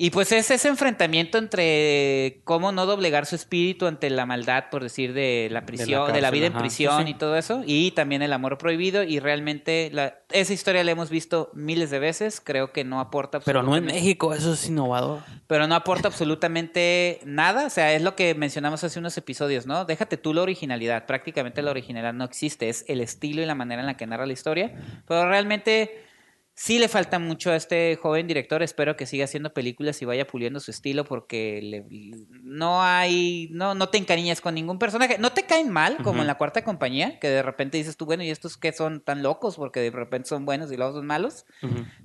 Y 0.00 0.10
pues 0.10 0.30
es 0.30 0.48
ese 0.52 0.68
enfrentamiento 0.68 1.38
entre 1.38 2.40
cómo 2.44 2.70
no 2.70 2.86
doblegar 2.86 3.26
su 3.26 3.34
espíritu 3.34 3.86
ante 3.86 4.08
la 4.10 4.26
maldad, 4.26 4.66
por 4.70 4.84
decir, 4.84 5.12
de 5.12 5.48
la 5.50 5.66
prisión, 5.66 6.06
de 6.12 6.20
la, 6.20 6.28
cárcel, 6.28 6.30
vida 6.32 6.46
en 6.46 6.52
ajá. 6.52 6.60
prisión 6.60 7.04
Sí, 7.04 7.10
y 7.10 7.14
todo 7.14 7.36
eso, 7.36 7.62
y 7.66 7.90
también 7.90 8.22
el 8.22 8.32
amor 8.32 8.58
prohibido. 8.58 9.02
Y 9.02 9.18
realmente 9.18 9.90
la- 9.92 10.20
esa 10.30 10.52
historia 10.52 10.84
la 10.84 10.92
hemos 10.92 11.10
visto 11.10 11.50
miles 11.52 11.90
de 11.90 11.98
veces, 11.98 12.40
creo 12.40 12.72
que 12.72 12.84
no 12.84 13.00
aporta 13.00 13.40
Pero 13.40 13.64
no 13.64 13.76
en 13.76 13.86
México, 13.86 14.32
eso 14.34 14.52
es 14.52 14.68
innovador. 14.68 15.18
pero 15.48 15.66
no 15.66 15.74
aporta 15.74 16.06
absolutamente 16.08 17.20
nada. 17.24 17.66
O 17.66 17.70
sea, 17.70 17.92
es 17.92 18.02
lo 18.02 18.14
que 18.14 18.34
mencionamos 18.36 18.84
hace 18.84 18.98
unos 19.00 19.16
episodios, 19.18 19.66
¿no? 19.66 19.84
Déjate 19.84 20.16
tú 20.16 20.32
la 20.32 20.42
originalidad. 20.42 21.06
Prácticamente 21.06 21.60
la 21.60 21.72
originalidad 21.72 22.12
no 22.14 22.24
existe. 22.24 22.68
Es 22.68 22.84
el 22.88 23.00
estilo 23.00 23.42
y 23.42 23.46
la 23.46 23.54
manera 23.56 23.80
en 23.82 23.86
la 23.86 23.96
que 23.96 24.06
narra 24.06 24.26
la 24.26 24.32
historia. 24.32 24.72
Pero 25.08 25.28
realmente 25.28 26.04
sí 26.60 26.80
le 26.80 26.88
falta 26.88 27.20
mucho 27.20 27.52
a 27.52 27.56
este 27.56 27.96
joven 28.02 28.26
director. 28.26 28.64
Espero 28.64 28.96
que 28.96 29.06
siga 29.06 29.26
haciendo 29.26 29.54
películas 29.54 30.02
y 30.02 30.04
vaya 30.04 30.26
puliendo 30.26 30.58
su 30.58 30.72
estilo 30.72 31.04
porque 31.04 31.60
le- 31.62 31.84
no 32.42 32.82
hay... 32.82 33.48
No, 33.52 33.76
no 33.76 33.88
te 33.90 33.98
encariñas 33.98 34.40
con 34.40 34.54
ningún 34.54 34.78
personaje. 34.80 35.18
No 35.18 35.30
te 35.30 35.44
caen 35.44 35.70
mal, 35.70 35.98
como 36.02 36.20
en 36.22 36.26
la 36.26 36.34
cuarta 36.36 36.64
compañía, 36.64 37.20
que 37.20 37.28
de 37.28 37.42
repente 37.44 37.78
dices 37.78 37.96
tú, 37.96 38.06
bueno, 38.06 38.24
¿y 38.24 38.30
estos 38.30 38.56
qué 38.56 38.72
son 38.72 39.00
tan 39.00 39.22
locos? 39.22 39.54
Porque 39.54 39.78
de 39.80 39.90
repente 39.92 40.28
son 40.28 40.44
buenos 40.44 40.72
y 40.72 40.76
luego 40.76 40.94
son 40.94 41.06
malos. 41.06 41.46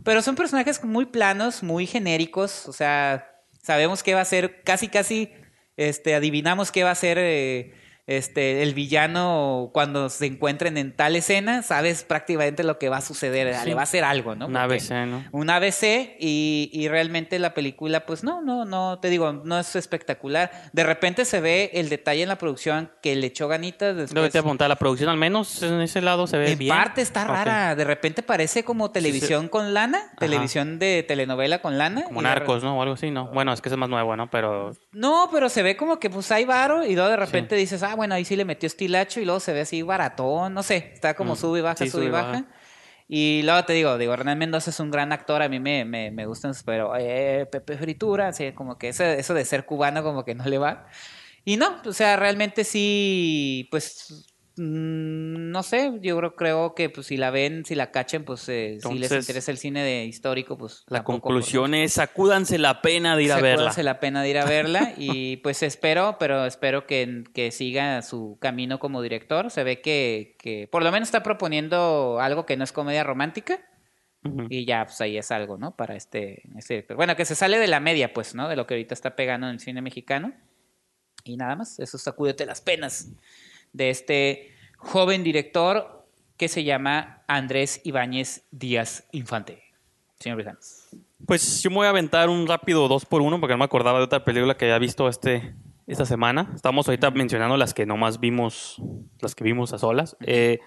Pero 0.04 0.22
son 0.22 0.36
personajes 0.36 0.84
muy 0.84 1.08
planos, 1.08 1.64
muy 1.64 1.88
genéricos. 1.88 2.68
O 2.68 2.74
sea, 2.74 3.32
sabemos 3.62 4.04
qué 4.04 4.14
va 4.14 4.22
a 4.22 4.26
ser, 4.26 4.62
casi, 4.64 4.88
casi, 4.88 5.32
este, 5.78 6.14
adivinamos 6.14 6.72
qué 6.72 6.84
va 6.84 6.92
a 6.92 6.96
ser 6.96 7.18
eh, 7.20 7.74
este, 8.06 8.64
el 8.64 8.74
villano 8.74 9.72
cuando 9.74 10.10
se 10.10 10.26
encuentren 10.26 10.78
en 10.78 10.96
tal 10.96 11.16
escena. 11.16 11.64
Sabes 11.64 12.04
prácticamente 12.04 12.64
lo 12.64 12.78
que 12.78 12.90
va 12.90 12.98
a 12.98 13.02
suceder. 13.02 13.56
Sí. 13.56 13.68
Le 13.68 13.74
va 13.76 13.82
a 13.82 13.84
hacer 13.84 14.04
algo, 14.04 14.36
¿no? 14.36 14.48
Un 14.48 14.58
ABC, 14.58 14.92
¿no? 15.08 15.24
un 15.32 15.50
ABC 15.50 16.18
y, 16.20 16.70
y 16.74 16.88
realmente 16.90 17.40
la 17.40 17.54
película, 17.54 18.06
pues 18.06 18.24
no, 18.24 18.42
no, 18.42 18.66
no, 18.66 19.00
te 19.00 19.10
digo, 19.10 19.32
no 19.32 19.60
es 19.60 19.76
espectacular. 19.76 20.52
De 20.74 20.84
repente 20.84 21.26
se 21.26 21.40
ve 21.40 21.72
el 21.74 21.90
detalle 21.90 22.24
en 22.24 22.30
la 22.30 22.38
producción 22.38 22.92
que 23.02 23.16
le 23.16 23.28
echó 23.28 23.48
ganitas. 23.48 23.96
Después, 23.96 24.32
te 24.32 24.40
apuntar, 24.40 24.70
la 24.70 24.76
producción 24.76 25.10
al 25.10 25.18
menos 25.18 25.62
en 25.64 25.82
ese 25.82 26.02
lado 26.02 26.28
se 26.28 26.38
ve 26.38 26.52
en 26.52 26.60
bien. 26.60 26.76
parte 26.76 27.02
está 27.02 27.24
rara, 27.26 27.76
de 27.76 27.84
repente 27.84 28.24
parece 28.24 28.64
como 28.64 28.92
televisión 28.92 29.48
con 29.48 29.74
lana, 29.74 30.12
televisión 30.18 30.80
de 30.80 31.04
telenovela 31.08 31.62
con 31.62 31.78
lana. 31.78 32.04
Como 32.04 32.22
narcos, 32.22 32.64
¿no? 32.64 32.78
O 32.78 32.82
algo 32.82 32.96
así, 32.96 33.12
¿no? 33.12 33.28
Bueno, 33.28 33.54
es 33.54 33.62
que 33.62 33.70
es 33.70 33.78
más 33.78 33.90
nuevo, 33.90 34.16
¿no? 34.16 34.30
Pero 34.30 34.74
No, 34.92 35.30
pero 35.32 35.50
se 35.50 35.64
ve 35.64 35.78
como 35.78 36.00
que 36.00 36.10
pues 36.10 36.32
hay 36.32 36.46
varo 36.46 36.86
y 36.86 36.96
luego 36.96 37.10
de 37.10 37.18
repente 37.18 37.56
dices, 37.56 37.84
ah, 37.84 37.93
bueno, 37.96 38.16
ahí 38.16 38.26
sí 38.26 38.36
le 38.36 38.46
metió 38.46 38.68
estilacho 38.68 39.20
y 39.20 39.26
luego 39.26 39.40
se 39.40 39.54
ve 39.54 39.62
así 39.62 39.82
baratón, 39.82 40.54
no 40.54 40.64
sé, 40.64 40.92
está 40.94 41.14
como 41.16 41.34
Mm, 41.34 41.38
sube 41.38 41.60
y 41.60 41.62
baja, 41.62 41.78
sí, 41.78 41.90
sube 41.90 42.06
y 42.06 42.10
baja. 42.10 42.32
baja. 42.32 42.46
Y 43.08 43.42
luego 43.44 43.64
te 43.66 43.74
digo, 43.74 43.98
digo, 43.98 44.14
Hernán 44.14 44.38
Mendoza 44.40 44.70
es 44.72 44.80
un 44.80 44.90
gran 44.90 45.12
actor, 45.12 45.42
a 45.42 45.50
mí 45.50 45.60
me, 45.60 45.86
me, 45.86 46.10
me 46.12 46.26
gustan, 46.26 46.54
pero 46.66 46.96
eh, 46.98 47.48
Pepe 47.52 47.78
Fritura, 47.78 48.30
así 48.30 48.52
como 48.54 48.78
que 48.78 48.90
eso, 48.90 49.04
eso 49.04 49.34
de 49.34 49.46
ser 49.46 49.66
cubano 49.66 50.02
como 50.04 50.24
que 50.26 50.34
no 50.36 50.46
le 50.46 50.58
va. 50.58 50.88
Y 51.46 51.58
no, 51.58 51.82
o 51.86 51.94
sea, 51.94 52.16
realmente 52.16 52.64
sí, 52.64 53.68
pues, 53.70 54.33
no 54.56 55.64
sé, 55.64 55.94
yo 56.02 56.18
creo, 56.18 56.36
creo 56.36 56.76
que 56.76 56.90
pues 56.90 57.08
si 57.08 57.18
la 57.18 57.32
ven, 57.32 57.66
si 57.66 57.74
la 57.74 57.92
cachen, 57.92 58.24
pues 58.24 58.48
eh, 58.50 58.78
si 58.80 58.94
les 58.94 59.12
Entonces, 59.12 59.24
interesa 59.24 59.52
el 59.52 59.58
cine 59.58 59.84
de 59.84 60.06
histórico, 60.06 60.58
pues... 60.58 60.84
la 60.88 61.00
tampoco, 61.00 61.22
conclusión 61.22 61.74
es 61.74 61.94
sacúdanse 61.94 62.60
la 62.60 62.82
pena 62.82 63.16
de 63.16 63.24
ir 63.24 63.32
a 63.32 63.36
verla. 63.36 63.54
acuérdense 63.54 63.84
la 63.84 64.00
pena 64.00 64.22
de 64.22 64.30
ir 64.30 64.38
a 64.38 64.46
verla 64.46 64.94
y 64.98 65.38
pues 65.38 65.64
espero, 65.64 66.18
pero 66.20 66.46
espero 66.46 66.86
que, 66.86 67.24
que 67.34 67.52
siga 67.52 68.02
su 68.04 68.38
camino 68.40 68.78
como 68.78 69.02
director. 69.02 69.50
Se 69.50 69.64
ve 69.64 69.82
que, 69.82 70.36
que 70.38 70.68
por 70.72 70.84
lo 70.84 70.92
menos 70.92 71.08
está 71.08 71.24
proponiendo 71.24 72.20
algo 72.20 72.46
que 72.46 72.56
no 72.56 72.64
es 72.64 72.72
comedia 72.72 73.04
romántica 73.04 73.60
y 74.50 74.66
ya 74.66 74.86
pues 74.86 75.02
ahí 75.02 75.18
es 75.18 75.32
algo, 75.32 75.58
¿no? 75.58 75.76
Para 75.76 75.96
este, 75.96 76.44
este 76.58 76.76
director. 76.76 76.96
Bueno, 76.96 77.16
que 77.16 77.26
se 77.26 77.36
sale 77.36 77.58
de 77.58 77.68
la 77.68 77.80
media, 77.80 78.14
pues, 78.14 78.36
¿no? 78.36 78.48
De 78.48 78.56
lo 78.56 78.66
que 78.66 78.76
ahorita 78.76 78.94
está 78.94 79.16
pegando 79.16 79.48
en 79.48 79.54
el 79.54 79.60
cine 79.60 79.82
mexicano. 79.82 80.34
Y 81.26 81.38
nada 81.38 81.56
más, 81.56 81.80
eso 81.80 81.98
sacúdete 81.98 82.46
las 82.46 82.62
penas 82.62 83.10
de 83.74 83.90
este 83.90 84.52
joven 84.78 85.24
director 85.24 86.08
que 86.38 86.48
se 86.48 86.64
llama 86.64 87.24
Andrés 87.28 87.82
Ibáñez 87.84 88.48
Díaz 88.52 89.08
Infante. 89.12 89.64
Señor 90.20 90.38
Brijandes. 90.38 90.90
Pues 91.26 91.62
yo 91.62 91.70
me 91.70 91.78
voy 91.78 91.88
a 91.88 91.90
aventar 91.90 92.30
un 92.30 92.48
rápido 92.48 92.88
dos 92.88 93.06
por 93.06 93.22
uno 93.22 93.40
porque 93.40 93.54
no 93.54 93.58
me 93.58 93.66
acordaba 93.66 94.00
de 94.00 94.06
otra 94.06 94.24
película 94.24 94.56
que 94.56 94.66
había 94.66 94.80
visto 94.80 95.08
este, 95.10 95.54
esta 95.88 96.06
semana. 96.06 96.52
Estamos 96.56 96.88
ahorita 96.88 97.12
mencionando 97.12 97.58
las 97.58 97.74
que 97.74 97.86
nomás 97.86 98.20
vimos, 98.20 98.82
las 99.20 99.36
que 99.36 99.44
vimos 99.44 99.74
a 99.74 99.78
solas. 99.78 100.16
Eh, 100.22 100.60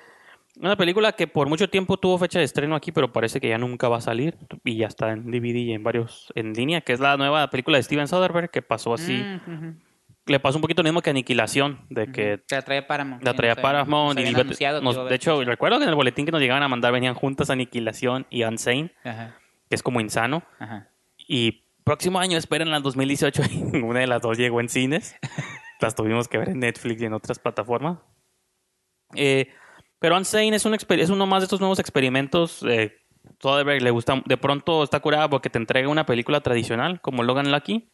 una 0.58 0.76
película 0.76 1.12
que 1.12 1.26
por 1.26 1.48
mucho 1.48 1.68
tiempo 1.68 1.98
tuvo 1.98 2.16
fecha 2.18 2.38
de 2.38 2.44
estreno 2.46 2.74
aquí, 2.74 2.90
pero 2.90 3.12
parece 3.12 3.40
que 3.40 3.48
ya 3.48 3.58
nunca 3.58 3.88
va 3.88 3.98
a 3.98 4.00
salir 4.00 4.36
y 4.64 4.76
ya 4.78 4.86
está 4.86 5.12
en 5.12 5.30
DVD 5.30 5.56
y 5.56 5.72
en 5.72 5.82
varios 5.82 6.32
en 6.34 6.54
línea, 6.54 6.80
que 6.80 6.94
es 6.94 7.00
la 7.00 7.16
nueva 7.16 7.48
película 7.50 7.76
de 7.76 7.82
Steven 7.82 8.08
Soderbergh 8.08 8.50
que 8.50 8.62
pasó 8.62 8.94
así. 8.94 9.22
Mm, 9.22 9.52
ujú. 9.52 9.74
Le 10.26 10.40
pasó 10.40 10.58
un 10.58 10.62
poquito 10.62 10.82
lo 10.82 10.88
mismo 10.88 11.02
que 11.02 11.10
Aniquilación, 11.10 11.86
de 11.88 12.10
que 12.10 12.42
La 12.50 12.62
traía 12.62 12.86
Paramount. 12.86 13.22
la 13.22 13.32
habían- 13.52 13.62
Paramount 13.62 14.18
y 14.18 14.22
nos- 14.82 15.08
de 15.08 15.14
hecho 15.14 15.42
recuerdo 15.44 15.78
que 15.78 15.84
en 15.84 15.88
el 15.90 15.94
boletín 15.94 16.26
que 16.26 16.32
nos 16.32 16.40
llegaban 16.40 16.62
a 16.64 16.68
mandar 16.68 16.92
venían 16.92 17.14
juntas 17.14 17.48
Aniquilación 17.50 18.26
y 18.28 18.42
Unsane, 18.42 18.92
Ajá, 19.04 19.36
que 19.68 19.74
es 19.76 19.82
como 19.82 20.00
insano. 20.00 20.42
ajá. 20.58 20.88
Y 21.28 21.62
próximo 21.84 22.18
año, 22.18 22.36
esperen 22.38 22.68
al 22.74 22.82
2018, 22.82 23.42
y 23.50 23.56
ninguna 23.62 24.00
de 24.00 24.08
las 24.08 24.20
dos 24.22 24.36
llegó 24.36 24.60
en 24.60 24.68
cines. 24.68 25.14
las 25.80 25.94
tuvimos 25.94 26.26
que 26.26 26.38
ver 26.38 26.48
en 26.48 26.58
Netflix 26.60 27.00
y 27.02 27.04
en 27.04 27.12
otras 27.12 27.38
plataformas. 27.38 27.98
Eh, 29.14 29.48
pero 29.98 30.16
Unsane 30.16 30.56
es, 30.56 30.64
un 30.64 30.72
exper- 30.74 31.00
es 31.00 31.10
uno 31.10 31.26
más 31.26 31.40
de 31.40 31.44
estos 31.44 31.60
nuevos 31.60 31.78
experimentos. 31.78 32.64
Eh, 32.68 32.96
Soderbergh 33.40 33.82
le 33.82 33.90
gusta, 33.90 34.22
de 34.24 34.36
pronto 34.36 34.82
está 34.82 35.00
curada 35.00 35.28
porque 35.28 35.50
te 35.50 35.58
entrega 35.58 35.88
una 35.88 36.06
película 36.06 36.40
tradicional 36.40 37.00
como 37.00 37.22
Logan 37.22 37.50
Lucky. 37.52 37.88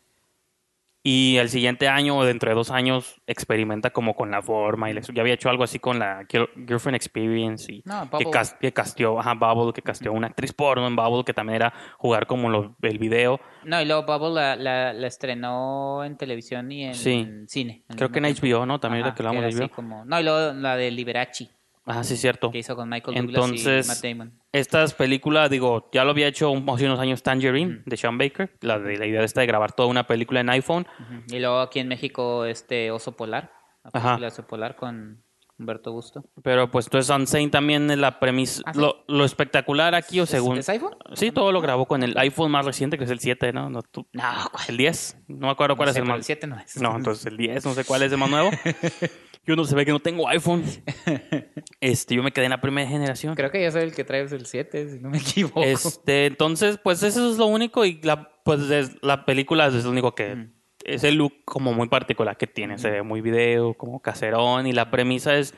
Y 1.04 1.36
el 1.38 1.48
siguiente 1.48 1.88
año 1.88 2.16
o 2.16 2.24
dentro 2.24 2.48
de 2.48 2.54
dos 2.54 2.70
años 2.70 3.20
experimenta 3.26 3.90
como 3.90 4.14
con 4.14 4.30
la 4.30 4.40
forma. 4.40 4.88
Y 4.88 4.94
la- 4.94 5.00
ya 5.00 5.20
había 5.22 5.34
hecho 5.34 5.50
algo 5.50 5.64
así 5.64 5.80
con 5.80 5.98
la 5.98 6.24
Girl- 6.28 6.48
Girlfriend 6.54 6.94
Experience. 6.94 7.72
Y 7.72 7.82
No, 7.84 8.02
que, 8.04 8.08
Bubble. 8.24 8.30
cas- 8.30 8.56
que 8.60 8.72
casteó, 8.72 9.18
ajá, 9.18 9.34
Bubble, 9.34 9.72
que 9.72 9.82
casteó 9.82 10.12
una 10.12 10.28
actriz 10.28 10.52
porno 10.52 10.86
en 10.86 10.94
Bubble, 10.94 11.24
que 11.24 11.34
también 11.34 11.56
era 11.56 11.72
jugar 11.98 12.26
como 12.28 12.48
lo- 12.50 12.76
el 12.82 12.98
video. 12.98 13.40
No, 13.64 13.82
y 13.82 13.84
luego 13.84 14.04
Bubble 14.04 14.34
la, 14.34 14.54
la, 14.56 14.92
la 14.92 15.06
estrenó 15.08 16.04
en 16.04 16.16
televisión 16.16 16.70
y 16.70 16.84
en, 16.84 16.94
Sí. 16.94 17.12
en 17.28 17.48
cine. 17.48 17.82
al 17.88 17.96
Creo 17.96 18.12
que 18.12 18.18
en. 18.20 18.26
HBO, 18.26 18.64
¿no? 18.66 18.78
También 18.78 19.02
Ajá, 19.02 19.08
era 19.08 19.14
que 19.16 19.22
de 19.40 19.46
así 19.48 19.58
HBO. 19.58 19.70
como- 19.70 20.04
No, 20.04 20.20
y 20.20 20.22
luego 20.22 20.52
la 20.52 20.76
de 20.76 20.90
Liberace, 20.92 21.48
Ajá, 21.84 22.04
sí, 22.04 22.16
cierto. 22.16 22.50
que 22.52 22.58
hizo 22.58 22.76
con 22.76 22.88
Michael 22.88 23.16
Douglas 23.16 23.34
Entonces, 23.44 23.86
y 23.86 23.88
Matt 23.88 24.02
Damon. 24.04 24.40
estas 24.52 24.94
películas, 24.94 25.50
digo, 25.50 25.88
ya 25.92 26.04
lo 26.04 26.10
había 26.12 26.28
hecho 26.28 26.50
un- 26.50 26.68
hace 26.70 26.86
unos 26.86 27.00
años 27.00 27.22
Tangerine, 27.24 27.82
de 27.84 27.96
Sean 27.96 28.18
Baker. 28.18 28.56
La, 28.60 28.78
de, 28.78 28.96
la 28.98 29.06
idea 29.06 29.22
esta 29.24 29.40
de 29.40 29.46
grabar 29.48 29.72
toda 29.72 29.88
una 29.88 30.06
película 30.06 30.40
en 30.40 30.50
iPhone. 30.50 30.86
Ujú. 31.00 31.22
Y 31.34 31.40
luego 31.40 31.60
aquí 31.60 31.80
en 31.80 31.88
México, 31.88 32.44
este 32.44 32.90
Oso 32.92 33.16
Polar. 33.16 33.52
La 33.84 33.90
Ajá. 33.94 34.00
película 34.10 34.26
de 34.26 34.32
Oso 34.32 34.46
Polar 34.46 34.76
con 34.76 35.24
Humberto 35.62 35.92
Busto. 35.92 36.24
Pero 36.42 36.70
pues 36.70 36.86
entonces 36.86 37.14
Unsane 37.14 37.48
también 37.48 37.90
es 37.90 37.98
la 37.98 38.20
premisa. 38.20 38.62
¿Ah, 38.66 38.74
sí? 38.74 38.80
lo, 38.80 39.04
lo 39.08 39.24
espectacular 39.24 39.94
aquí, 39.94 40.20
o 40.20 40.24
¿Es- 40.24 40.30
según. 40.30 40.58
¿Es, 40.58 40.68
iPhone? 40.68 40.94
Sí, 41.14 41.30
todo 41.30 41.50
lo 41.52 41.60
grabó 41.60 41.86
con 41.86 42.02
el 42.02 42.16
iPhone 42.18 42.50
más 42.50 42.66
reciente, 42.66 42.98
que 42.98 43.04
es 43.04 43.10
el 43.10 43.20
7, 43.20 43.52
¿no? 43.52 43.70
no 43.70 43.82
tú- 43.82 44.06
No, 44.12 44.22
¿cuál? 44.52 44.64
el 44.68 44.76
10. 44.76 45.16
No 45.28 45.46
me 45.46 45.52
acuerdo 45.52 45.76
cuál 45.76 45.88
es 45.88 45.96
el 45.96 46.04
más. 46.04 46.18
el 46.18 46.24
7 46.24 46.46
no 46.46 46.58
es. 46.58 46.76
No, 46.80 46.94
entonces 46.96 47.24
el 47.26 47.36
10, 47.36 47.64
no 47.64 47.72
sé 47.74 47.84
cuál 47.84 48.02
es 48.02 48.12
el 48.12 48.18
más 48.18 48.28
nuevo. 48.30 48.50
Yo 49.44 49.56
no 49.56 49.64
se 49.64 49.74
ve 49.74 49.84
que 49.84 49.90
no 49.90 49.98
tengo 49.98 50.28
iPhone. 50.28 50.62
Este, 51.80 52.14
yo 52.14 52.22
me 52.22 52.30
quedé 52.30 52.44
en 52.44 52.52
la 52.52 52.60
primera 52.60 52.88
generación. 52.88 53.34
Creo 53.34 53.50
que 53.50 53.60
ya 53.60 53.70
soy 53.72 53.82
el 53.82 53.92
que 53.92 54.04
traes 54.04 54.30
el 54.30 54.46
7, 54.46 54.88
si 54.90 55.00
no 55.00 55.10
me 55.10 55.18
equivoco. 55.18 55.62
Este, 55.64 56.26
entonces, 56.26 56.78
pues 56.82 57.02
eso 57.02 57.28
es 57.28 57.38
lo 57.38 57.46
único 57.46 57.84
y 57.84 58.00
la, 58.02 58.30
pues 58.44 58.60
es- 58.70 58.96
la 59.02 59.24
película 59.24 59.66
es 59.66 59.84
lo 59.84 59.90
único 59.90 60.14
que 60.14 60.36
Mm. 60.36 60.52
Es 60.84 61.04
el 61.04 61.16
look 61.16 61.44
como 61.44 61.72
muy 61.72 61.88
particular 61.88 62.36
que 62.36 62.46
tiene, 62.46 62.78
se 62.78 62.90
ve 62.90 63.02
muy 63.02 63.20
video, 63.20 63.74
como 63.74 64.00
caserón 64.00 64.66
y 64.66 64.72
la 64.72 64.90
premisa 64.90 65.36
es 65.36 65.54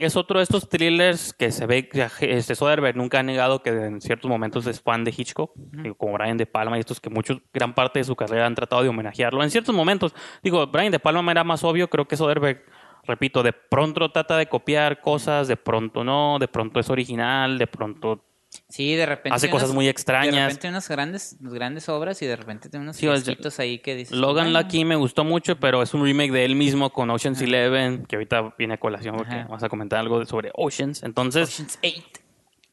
es 0.00 0.16
otro 0.16 0.38
de 0.38 0.44
estos 0.44 0.66
thrillers 0.66 1.34
que 1.34 1.52
se 1.52 1.66
ve 1.66 1.86
que 1.86 2.08
este 2.20 2.54
Soderbergh 2.54 2.96
nunca 2.96 3.18
ha 3.18 3.22
negado 3.22 3.62
que 3.62 3.68
en 3.68 4.00
ciertos 4.00 4.30
momentos 4.30 4.66
es 4.66 4.80
fan 4.80 5.04
de 5.04 5.10
Hitchcock, 5.14 5.52
digo, 5.54 5.94
como 5.94 6.14
Brian 6.14 6.38
De 6.38 6.46
Palma 6.46 6.78
y 6.78 6.80
estos 6.80 7.00
que 7.00 7.10
muchos 7.10 7.42
gran 7.52 7.74
parte 7.74 7.98
de 7.98 8.04
su 8.04 8.16
carrera 8.16 8.46
han 8.46 8.54
tratado 8.54 8.82
de 8.82 8.88
homenajearlo 8.88 9.42
en 9.42 9.50
ciertos 9.50 9.74
momentos. 9.74 10.14
Digo, 10.42 10.66
Brian 10.68 10.90
De 10.90 10.98
Palma 10.98 11.30
era 11.30 11.44
más 11.44 11.64
obvio, 11.64 11.90
creo 11.90 12.08
que 12.08 12.16
Soderbergh 12.16 12.64
repito, 13.04 13.42
de 13.42 13.52
pronto 13.52 14.10
trata 14.10 14.38
de 14.38 14.46
copiar 14.46 15.02
cosas, 15.02 15.48
de 15.48 15.56
pronto 15.56 16.02
no, 16.02 16.38
de 16.38 16.48
pronto 16.48 16.80
es 16.80 16.88
original, 16.88 17.58
de 17.58 17.66
pronto 17.66 18.24
Sí, 18.70 18.94
de 18.94 19.04
repente. 19.04 19.34
Hace 19.36 19.50
cosas 19.50 19.68
unas- 19.68 19.74
muy 19.74 19.84
De 19.86 19.90
extrañas. 19.90 20.46
repente 20.46 20.68
unas 20.68 20.88
grandes, 20.88 21.36
grandes 21.40 21.88
obras 21.88 22.22
y 22.22 22.26
de 22.26 22.36
repente 22.36 22.68
tiene 22.70 22.84
unos 22.84 22.96
Sí, 22.96 23.06
ahí 23.58 23.78
que 23.80 23.96
dices. 23.96 24.16
Logan 24.16 24.52
Lucky 24.52 24.84
me 24.84 24.96
gustó 24.96 25.24
mucho, 25.24 25.56
pero 25.56 25.82
es 25.82 25.92
un 25.92 26.04
remake 26.04 26.30
de 26.32 26.44
él 26.44 26.54
mismo 26.54 26.90
con 26.90 27.10
Ocean's 27.10 27.42
Eleven, 27.42 28.06
que 28.06 28.16
ahorita 28.16 28.54
viene 28.56 28.74
a 28.74 28.76
colación 28.78 29.16
porque 29.16 29.34
Ajá. 29.34 29.44
vamos 29.48 29.62
a 29.62 29.68
comentar 29.68 29.98
algo 29.98 30.20
de- 30.20 30.26
sobre 30.26 30.50
Oceans. 30.54 31.02
Entonces, 31.02 31.48
Ocean's 31.48 31.78
Eight. 31.82 32.04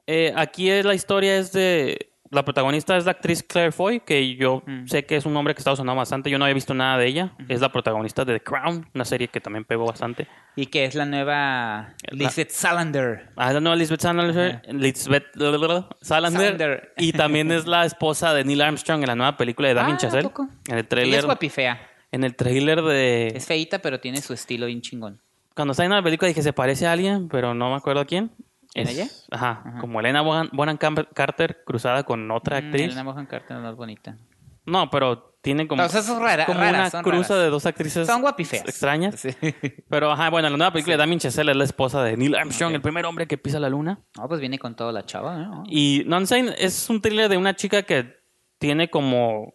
eh, 0.05 0.33
aquí 0.35 0.69
es 0.69 0.85
la 0.85 0.93
historia 0.93 1.37
es 1.37 1.51
de... 1.51 2.11
La 2.29 2.43
protagonista 2.43 2.97
es 2.97 3.05
la 3.05 3.11
actriz 3.11 3.41
Claire 3.43 3.71
Foy, 3.71 4.01
que 4.01 4.35
yo 4.35 4.61
Mm. 4.65 4.87
sé 4.87 5.05
que 5.05 5.15
es 5.15 5.25
un 5.25 5.33
nombre 5.33 5.53
que 5.53 5.59
está 5.59 5.75
sonando 5.75 5.97
bastante. 5.97 6.29
Yo 6.29 6.37
no 6.37 6.45
había 6.45 6.53
visto 6.55 6.73
nada 6.73 6.97
de 6.97 7.07
ella. 7.07 7.31
Es 7.47 7.61
la 7.61 7.71
protagonista 7.71 8.25
de 8.25 8.33
The 8.39 8.43
Crown, 8.43 8.87
una 8.93 9.05
serie 9.05 9.27
que 9.29 9.39
también 9.39 9.63
pegó 9.65 9.85
bastante. 9.85 10.27
Y 10.55 10.65
que 10.65 10.85
es 10.85 10.95
la 10.95 11.05
nueva 11.05 11.93
Lisbeth 12.11 12.49
Salander. 12.51 13.29
Ah, 13.35 13.53
la 13.53 13.59
nueva 13.61 13.75
Lisbeth 13.75 14.01
Salander, 14.01 14.61
Ajá. 14.65 14.73
Lisbeth 14.73 15.25
Salander, 15.35 15.85
Salander. 16.01 16.93
y 16.97 17.13
también 17.13 17.51
es 17.51 17.65
la 17.67 17.85
esposa 17.85 18.33
de 18.33 18.43
Neil 18.43 18.61
Armstrong 18.61 19.01
en 19.01 19.07
la 19.07 19.15
nueva 19.15 19.37
película 19.37 19.67
de 19.67 19.73
Damien 19.73 19.93
Ah, 19.95 19.97
¿a 19.97 20.01
Chazelle. 20.01 20.23
poco? 20.23 20.47
En 20.67 20.77
el 20.77 20.87
trailer, 20.87 21.19
es 21.19 21.25
guapifea. 21.25 21.79
en 22.11 22.23
el 22.23 22.35
trailer 22.35 22.81
de 22.81 23.27
Es 23.35 23.45
feíta, 23.45 23.79
pero 23.79 23.99
tiene 23.99 24.21
su 24.21 24.33
estilo 24.33 24.65
bien 24.65 24.81
chingón. 24.81 25.19
cuando 25.55 25.71
está 25.71 25.83
en 25.85 25.91
la 25.91 26.01
película 26.03 26.27
dije 26.27 26.41
se 26.43 26.53
parece 26.53 26.85
a 26.87 26.91
alguien, 26.91 27.29
pero 27.29 27.53
no 27.53 27.69
me 27.69 27.75
acuerdo 27.75 28.01
a 28.01 28.05
quién. 28.05 28.31
¿En 28.77 28.87
Es- 28.87 28.93
ella? 28.97 29.07
Ajá, 29.31 29.61
Ajá. 29.65 29.79
como 29.79 29.99
Elena 29.99 30.21
Bonham, 30.21 30.77
Carter 31.13 31.63
cruzada 31.65 32.03
con 32.03 32.29
otra 32.31 32.61
Mm, 32.61 32.65
actriz. 32.65 32.85
Elena 32.85 33.03
Bonham 33.03 33.25
Carter 33.25 33.57
no 33.57 33.69
es 33.69 33.75
bonita. 33.75 34.17
No, 34.65 34.89
pero 34.89 35.37
tiene 35.41 35.65
como, 35.67 35.81
O 35.81 35.87
sea, 35.87 36.01
son 36.01 36.21
raras, 36.21 36.45
como 36.45 36.59
raras, 36.59 36.93
una 36.93 37.01
cruza 37.03 37.29
raras. 37.35 37.43
de 37.45 37.49
dos 37.49 37.65
actrices 37.65 38.05
Son 38.05 38.21
guapifeas. 38.21 38.65
extrañas. 38.67 39.15
Sí. 39.17 39.29
Pero 39.89 40.11
ajá, 40.11 40.29
bueno, 40.29 40.49
la 40.49 40.57
nueva 40.57 40.71
película 40.73 40.95
de 40.95 40.97
Damien 40.97 41.19
Chazelle 41.19 41.51
es 41.51 41.57
la 41.57 41.63
esposa 41.63 42.03
de 42.03 42.17
Neil 42.17 42.35
Armstrong, 42.35 42.73
el 42.73 42.81
primer 42.81 43.05
hombre 43.05 43.27
que 43.27 43.37
pisa 43.37 43.59
la 43.59 43.69
luna. 43.69 44.01
No, 44.17 44.27
pues 44.27 44.41
viene 44.41 44.59
con 44.59 44.75
toda 44.75 44.91
la 44.91 45.05
chava, 45.05 45.37
¿no? 45.37 45.63
Y 45.67 46.03
No 46.05 46.19
Insane 46.19 46.53
es 46.57 46.89
un 46.89 47.01
thriller 47.01 47.29
de 47.29 47.37
una 47.37 47.55
chica 47.55 47.83
que 47.83 48.17
tiene 48.59 48.89
como 48.89 49.53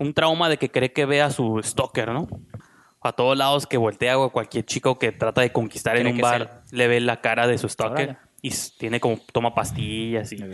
un 0.00 0.12
trauma 0.12 0.48
de 0.48 0.56
que 0.56 0.70
cree 0.70 0.92
que 0.92 1.06
ve 1.06 1.22
a 1.22 1.30
su 1.30 1.60
stalker, 1.62 2.10
¿no? 2.10 2.26
A 3.00 3.12
todos 3.12 3.36
lados 3.38 3.66
que 3.68 3.76
voltea 3.76 4.18
o 4.18 4.30
cualquier 4.32 4.64
chico 4.64 4.98
que 4.98 5.12
trata 5.12 5.40
de 5.42 5.52
conquistar 5.52 5.96
en 5.98 6.08
un 6.08 6.18
bar 6.18 6.62
le 6.72 6.88
ve 6.88 6.98
la 7.00 7.20
cara 7.20 7.46
de 7.46 7.58
su 7.58 7.68
stalker 7.68 8.10
Órale. 8.10 8.31
Y 8.42 8.50
tiene 8.76 8.98
como 9.00 9.18
toma 9.32 9.54
pastillas 9.54 10.32
y 10.32 10.44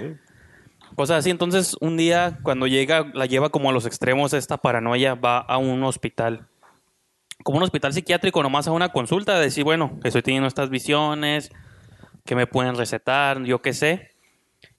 cosas 0.95 1.19
así. 1.19 1.31
Entonces, 1.31 1.75
un 1.81 1.97
día 1.97 2.39
cuando 2.43 2.67
llega, 2.67 3.11
la 3.15 3.27
lleva 3.27 3.49
como 3.49 3.71
a 3.71 3.73
los 3.73 3.87
extremos 3.87 4.35
esta 4.35 4.59
paranoia, 4.59 5.15
va 5.15 5.39
a 5.39 5.57
un 5.57 5.83
hospital. 5.83 6.49
Como 7.43 7.59
un 7.59 7.65
hospital 7.65 7.95
psiquiátrico, 7.95 8.43
nomás 8.43 8.69
a 8.69 8.73
una 8.73 8.91
consulta, 8.91 9.37
de 9.37 9.45
decir, 9.45 9.65
bueno, 9.65 9.99
estoy 10.05 10.23
teniendo 10.23 10.47
estas 10.47 10.71
visiones, 10.71 11.51
que 12.25 12.35
me 12.35 12.47
pueden 12.47 12.77
recetar, 12.77 13.43
yo 13.45 13.63
qué 13.63 13.73
sé. 13.73 14.11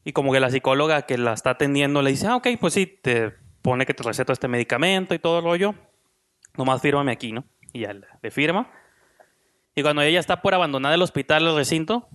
Y 0.03 0.11
como 0.13 0.31
que 0.31 0.39
la 0.39 0.51
psicóloga 0.51 1.03
que 1.03 1.17
la 1.17 1.33
está 1.33 1.51
atendiendo 1.51 2.01
le 2.01 2.11
dice, 2.11 2.27
ah, 2.27 2.35
ok, 2.35 2.47
pues 2.59 2.73
sí, 2.73 2.85
te 2.85 3.31
pone 3.61 3.85
que 3.85 3.93
te 3.93 4.03
receto 4.03 4.33
este 4.33 4.47
medicamento 4.47 5.15
y 5.15 5.19
todo 5.19 5.39
el 5.39 5.45
rollo. 5.45 5.73
Nomás 6.57 6.81
fírmame 6.81 7.11
aquí, 7.11 7.31
¿no? 7.31 7.45
Y 7.73 7.81
ya 7.81 7.93
le 7.93 8.31
firma. 8.31 8.71
Y 9.73 9.81
cuando 9.81 10.01
ella 10.01 10.19
está 10.19 10.41
por 10.41 10.53
abandonar 10.53 10.93
el 10.93 11.01
hospital, 11.01 11.47
el 11.47 11.55
recinto, 11.55 12.09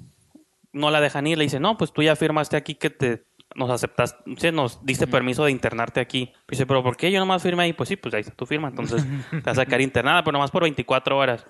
no 0.75 0.91
la 0.91 1.01
dejan 1.01 1.27
ir. 1.27 1.39
Le 1.39 1.45
dice, 1.45 1.61
no, 1.61 1.79
pues 1.79 1.93
tú 1.93 2.03
ya 2.03 2.17
firmaste 2.17 2.57
aquí 2.57 2.75
que 2.75 2.91
te 2.91 3.25
nos 3.55 3.71
aceptas, 3.71 4.17
sí, 4.37 4.51
nos 4.51 4.85
diste 4.85 5.07
permiso 5.07 5.45
de 5.45 5.53
internarte 5.53 6.01
aquí. 6.01 6.33
Dice, 6.49 6.67
pero 6.67 6.83
¿por 6.83 6.97
qué 6.97 7.11
yo 7.11 7.21
nomás 7.21 7.43
firmé 7.43 7.65
ahí? 7.65 7.73
Pues 7.73 7.89
sí, 7.89 7.97
pues 7.97 8.15
ahí 8.15 8.21
está 8.21 8.35
tu 8.35 8.47
firma. 8.47 8.69
Entonces 8.69 9.05
te 9.31 9.41
vas 9.41 9.59
a 9.59 9.67
quedar 9.67 9.81
internada, 9.81 10.23
pero 10.25 10.33
nomás 10.33 10.51
por 10.51 10.63
24 10.63 11.17
horas. 11.17 11.47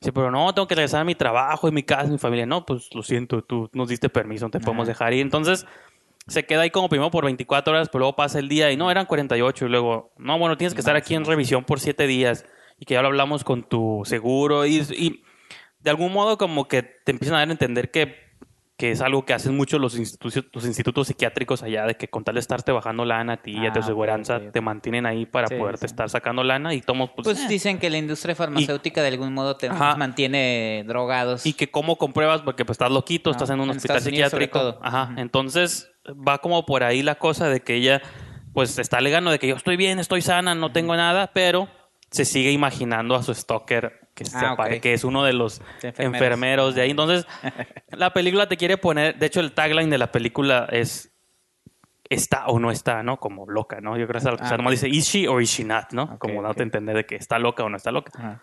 Dice, 0.00 0.12
pero 0.12 0.30
no, 0.30 0.52
tengo 0.52 0.66
que 0.66 0.74
regresar 0.74 1.00
a 1.00 1.04
mi 1.04 1.14
trabajo, 1.14 1.68
y 1.68 1.72
mi 1.72 1.82
casa, 1.82 2.10
mi 2.10 2.18
familia. 2.18 2.46
No, 2.46 2.66
pues 2.66 2.94
lo 2.94 3.02
siento, 3.02 3.42
tú 3.42 3.70
nos 3.72 3.88
diste 3.88 4.08
permiso, 4.08 4.46
no 4.46 4.50
te 4.50 4.60
podemos 4.60 4.86
dejar 4.86 5.12
ir. 5.14 5.22
Entonces 5.22 5.66
se 6.26 6.44
queda 6.44 6.62
ahí 6.62 6.70
como 6.70 6.88
primero 6.88 7.10
por 7.10 7.24
24 7.24 7.72
horas, 7.72 7.88
pero 7.88 8.00
luego 8.00 8.16
pasa 8.16 8.38
el 8.38 8.48
día 8.48 8.72
y 8.72 8.76
no, 8.76 8.90
eran 8.90 9.06
48. 9.06 9.66
Y 9.66 9.68
luego, 9.68 10.12
no, 10.18 10.38
bueno, 10.38 10.56
tienes 10.56 10.74
que 10.74 10.80
estar 10.80 10.96
aquí 10.96 11.14
en 11.14 11.24
revisión 11.24 11.64
por 11.64 11.80
7 11.80 12.06
días 12.06 12.44
y 12.78 12.84
que 12.84 12.94
ya 12.94 13.02
lo 13.02 13.08
hablamos 13.08 13.44
con 13.44 13.62
tu 13.62 14.02
seguro. 14.04 14.66
Y, 14.66 14.78
y 14.78 15.22
de 15.86 15.90
algún 15.90 16.12
modo 16.12 16.36
como 16.36 16.66
que 16.66 16.82
te 16.82 17.12
empiezan 17.12 17.36
a 17.36 17.38
dar 17.38 17.48
a 17.48 17.52
entender 17.52 17.92
que, 17.92 18.16
que 18.76 18.90
es 18.90 19.00
algo 19.00 19.24
que 19.24 19.34
hacen 19.34 19.56
muchos 19.56 19.80
los 19.80 19.96
institutos, 19.96 20.44
los 20.52 20.64
institutos 20.66 21.06
psiquiátricos 21.06 21.62
allá, 21.62 21.86
de 21.86 21.94
que 21.94 22.08
con 22.08 22.24
tal 22.24 22.34
de 22.34 22.40
estarte 22.40 22.72
bajando 22.72 23.04
lana 23.04 23.34
a 23.34 23.36
ti 23.36 23.52
y 23.52 23.66
a 23.66 23.72
tu 23.72 23.78
Ah, 23.78 23.82
aseguranza, 23.82 24.40
te 24.50 24.60
mantienen 24.60 25.06
ahí 25.06 25.26
para 25.26 25.46
Sí, 25.46 25.54
poderte 25.54 25.86
sí. 25.86 25.92
estar 25.92 26.10
sacando 26.10 26.42
lana 26.42 26.74
y 26.74 26.80
tomo, 26.80 27.14
pues, 27.14 27.24
Pues 27.24 27.40
eh. 27.44 27.46
dicen 27.48 27.78
que 27.78 27.88
la 27.88 27.98
industria 27.98 28.34
farmacéutica 28.34 29.00
de 29.00 29.08
algún 29.08 29.32
modo 29.32 29.56
te 29.56 29.68
Ajá. 29.68 29.94
mantiene 29.94 30.82
drogados. 30.88 31.46
Y 31.46 31.52
que 31.52 31.70
cómo 31.70 31.96
compruebas, 31.98 32.42
porque 32.42 32.64
pues 32.64 32.74
estás 32.74 32.90
loquito, 32.90 33.30
Ah, 33.30 33.32
estás 33.34 33.50
en 33.50 33.60
un 33.60 33.70
en 33.70 33.76
hospital 33.76 33.98
Estados 33.98 34.12
Unidos 34.12 34.30
sobre 34.32 34.46
psiquiátrico. 34.46 34.72
todo. 34.78 34.84
Ajá. 34.84 35.14
Entonces 35.16 35.88
va 36.06 36.38
como 36.38 36.66
por 36.66 36.82
ahí 36.82 37.02
la 37.04 37.14
cosa 37.14 37.48
de 37.48 37.60
que 37.60 37.74
ella 37.76 38.02
pues 38.52 38.78
está 38.80 38.98
alegando 38.98 39.30
de 39.30 39.38
que 39.38 39.46
yo 39.46 39.54
estoy 39.54 39.76
bien, 39.76 40.00
estoy 40.00 40.20
sana, 40.20 40.54
no 40.56 40.72
tengo 40.72 40.96
nada, 40.96 41.30
pero 41.32 41.68
se 42.10 42.24
sigue 42.24 42.50
imaginando 42.52 43.14
a 43.14 43.22
su 43.22 43.32
stalker 43.34 44.00
que, 44.16 44.24
se 44.24 44.36
Ah, 44.36 44.54
ok. 44.54 44.58
apare- 44.58 44.80
que 44.80 44.92
es 44.94 45.04
uno 45.04 45.22
de 45.22 45.32
los 45.34 45.60
enfermeros. 45.82 46.00
enfermeros. 46.14 46.74
de 46.74 46.80
ahí. 46.82 46.90
Entonces 46.90 47.26
la 47.90 48.12
película 48.12 48.48
te 48.48 48.56
quiere 48.56 48.76
poner, 48.78 49.16
de 49.16 49.26
hecho 49.26 49.38
el 49.38 49.52
tagline 49.52 49.90
de 49.90 49.98
la 49.98 50.10
película 50.10 50.66
es 50.72 51.12
está 52.08 52.46
o 52.46 52.58
no 52.60 52.70
está, 52.70 53.02
¿no? 53.02 53.18
Como 53.18 53.46
loca, 53.50 53.80
¿no? 53.80 53.96
Yo 53.96 54.06
creo 54.06 54.20
que 54.20 54.28
Ah, 54.40 54.56
nomás 54.56 54.70
dice 54.72 54.88
is 54.88 55.06
she 55.06 55.28
or 55.28 55.42
is 55.42 55.50
she 55.50 55.64
not, 55.64 55.92
¿no? 55.92 56.18
Como 56.18 56.34
dándote 56.42 56.62
a 56.62 56.64
entender 56.64 56.96
de 56.96 57.04
que 57.06 57.16
está 57.16 57.38
loca 57.38 57.62
o 57.64 57.68
no 57.68 57.76
está 57.76 57.92
loca. 57.92 58.42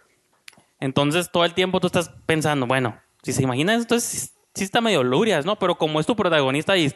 Entonces 0.80 1.32
todo 1.32 1.46
el 1.46 1.54
tiempo 1.54 1.80
tú 1.80 1.88
estás 1.88 2.10
pensando, 2.26 2.68
bueno, 2.68 2.98
si 3.22 3.32
se 3.32 3.42
imagina 3.44 3.74
esto, 3.74 4.00
sí, 4.00 4.30
sí 4.54 4.64
está 4.64 4.82
medio 4.82 5.04
lurias, 5.04 5.46
¿no? 5.46 5.58
Pero 5.58 5.76
como 5.76 6.00
es 6.00 6.06
tu 6.06 6.16
protagonista 6.16 6.76
y 6.78 6.94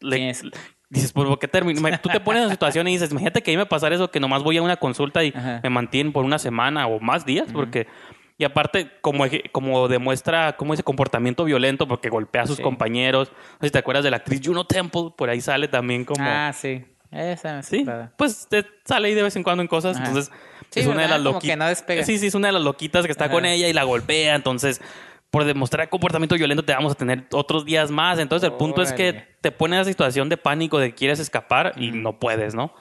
le, 0.00 0.30
es. 0.30 0.42
dices, 0.90 1.12
pues, 1.12 1.26
¿por 1.26 1.38
qué 1.38 1.48
termino? 1.48 1.80
Tú 2.02 2.08
te 2.10 2.20
pones 2.20 2.42
en 2.44 2.50
situación 2.50 2.86
y 2.88 2.92
dices, 2.92 3.10
imagínate 3.10 3.42
que 3.42 3.50
a 3.50 3.54
mí 3.54 3.56
me 3.58 3.66
pasara 3.66 3.94
eso, 3.94 4.10
que 4.10 4.20
nomás 4.20 4.42
voy 4.42 4.58
a 4.58 4.62
una 4.62 4.76
consulta 4.76 5.24
y 5.24 5.32
Ajá. 5.34 5.60
me 5.62 5.70
mantienen 5.70 6.12
por 6.12 6.24
una 6.24 6.38
semana 6.38 6.86
o 6.86 7.00
más 7.00 7.24
días, 7.24 7.48
porque... 7.52 7.86
Y 8.40 8.44
aparte, 8.44 8.90
como, 9.02 9.24
como 9.52 9.86
demuestra 9.86 10.56
como 10.56 10.72
ese 10.72 10.82
comportamiento 10.82 11.44
violento, 11.44 11.86
porque 11.86 12.08
golpea 12.08 12.44
a 12.44 12.46
sus 12.46 12.56
Sí. 12.56 12.62
compañeros. 12.62 13.30
No 13.30 13.58
sé 13.60 13.66
si 13.66 13.70
te 13.72 13.78
acuerdas 13.78 14.02
de 14.02 14.10
la 14.10 14.16
actriz 14.16 14.40
Juno 14.42 14.64
Temple, 14.64 15.10
por 15.14 15.28
ahí 15.28 15.42
sale 15.42 15.68
también 15.68 16.06
como... 16.06 16.24
Ah, 16.26 16.50
sí. 16.54 16.82
Esa 17.12 17.56
me 17.56 17.62
Sí, 17.62 17.84
pues 18.16 18.46
te 18.48 18.64
sale 18.86 19.08
ahí 19.08 19.14
de 19.14 19.24
vez 19.24 19.36
en 19.36 19.42
cuando 19.42 19.60
en 19.60 19.68
cosas. 19.68 19.96
Ajá. 19.98 20.06
Entonces, 20.06 20.32
Sí, 20.70 20.80
es 20.80 20.86
una 20.86 21.02
de 21.02 21.08
las 21.08 21.20
loquitas. 21.20 21.84
no. 21.86 22.04
Sí, 22.04 22.16
sí, 22.16 22.28
es 22.28 22.34
una 22.34 22.46
de 22.48 22.52
las 22.52 22.62
loquitas 22.62 23.04
que 23.04 23.12
está 23.12 23.26
Ajá. 23.26 23.34
con 23.34 23.44
ella 23.44 23.68
y 23.68 23.74
la 23.74 23.82
golpea. 23.82 24.34
Entonces, 24.36 24.80
por 25.30 25.44
demostrar 25.44 25.90
comportamiento 25.90 26.34
violento, 26.36 26.64
te 26.64 26.72
vamos 26.72 26.92
a 26.92 26.94
tener 26.94 27.26
otros 27.32 27.66
días 27.66 27.90
más. 27.90 28.18
Entonces, 28.18 28.48
el 28.48 28.56
punto 28.56 28.80
es 28.80 28.94
que 28.94 29.26
te 29.42 29.50
pone 29.52 29.76
en 29.76 29.82
esa 29.82 29.90
situación 29.90 30.30
de 30.30 30.38
pánico 30.38 30.78
de 30.78 30.90
que 30.90 30.94
quieres 30.94 31.18
escapar 31.20 31.74
y 31.76 31.90
no 31.90 32.18
puedes, 32.18 32.54
¿no? 32.54 32.72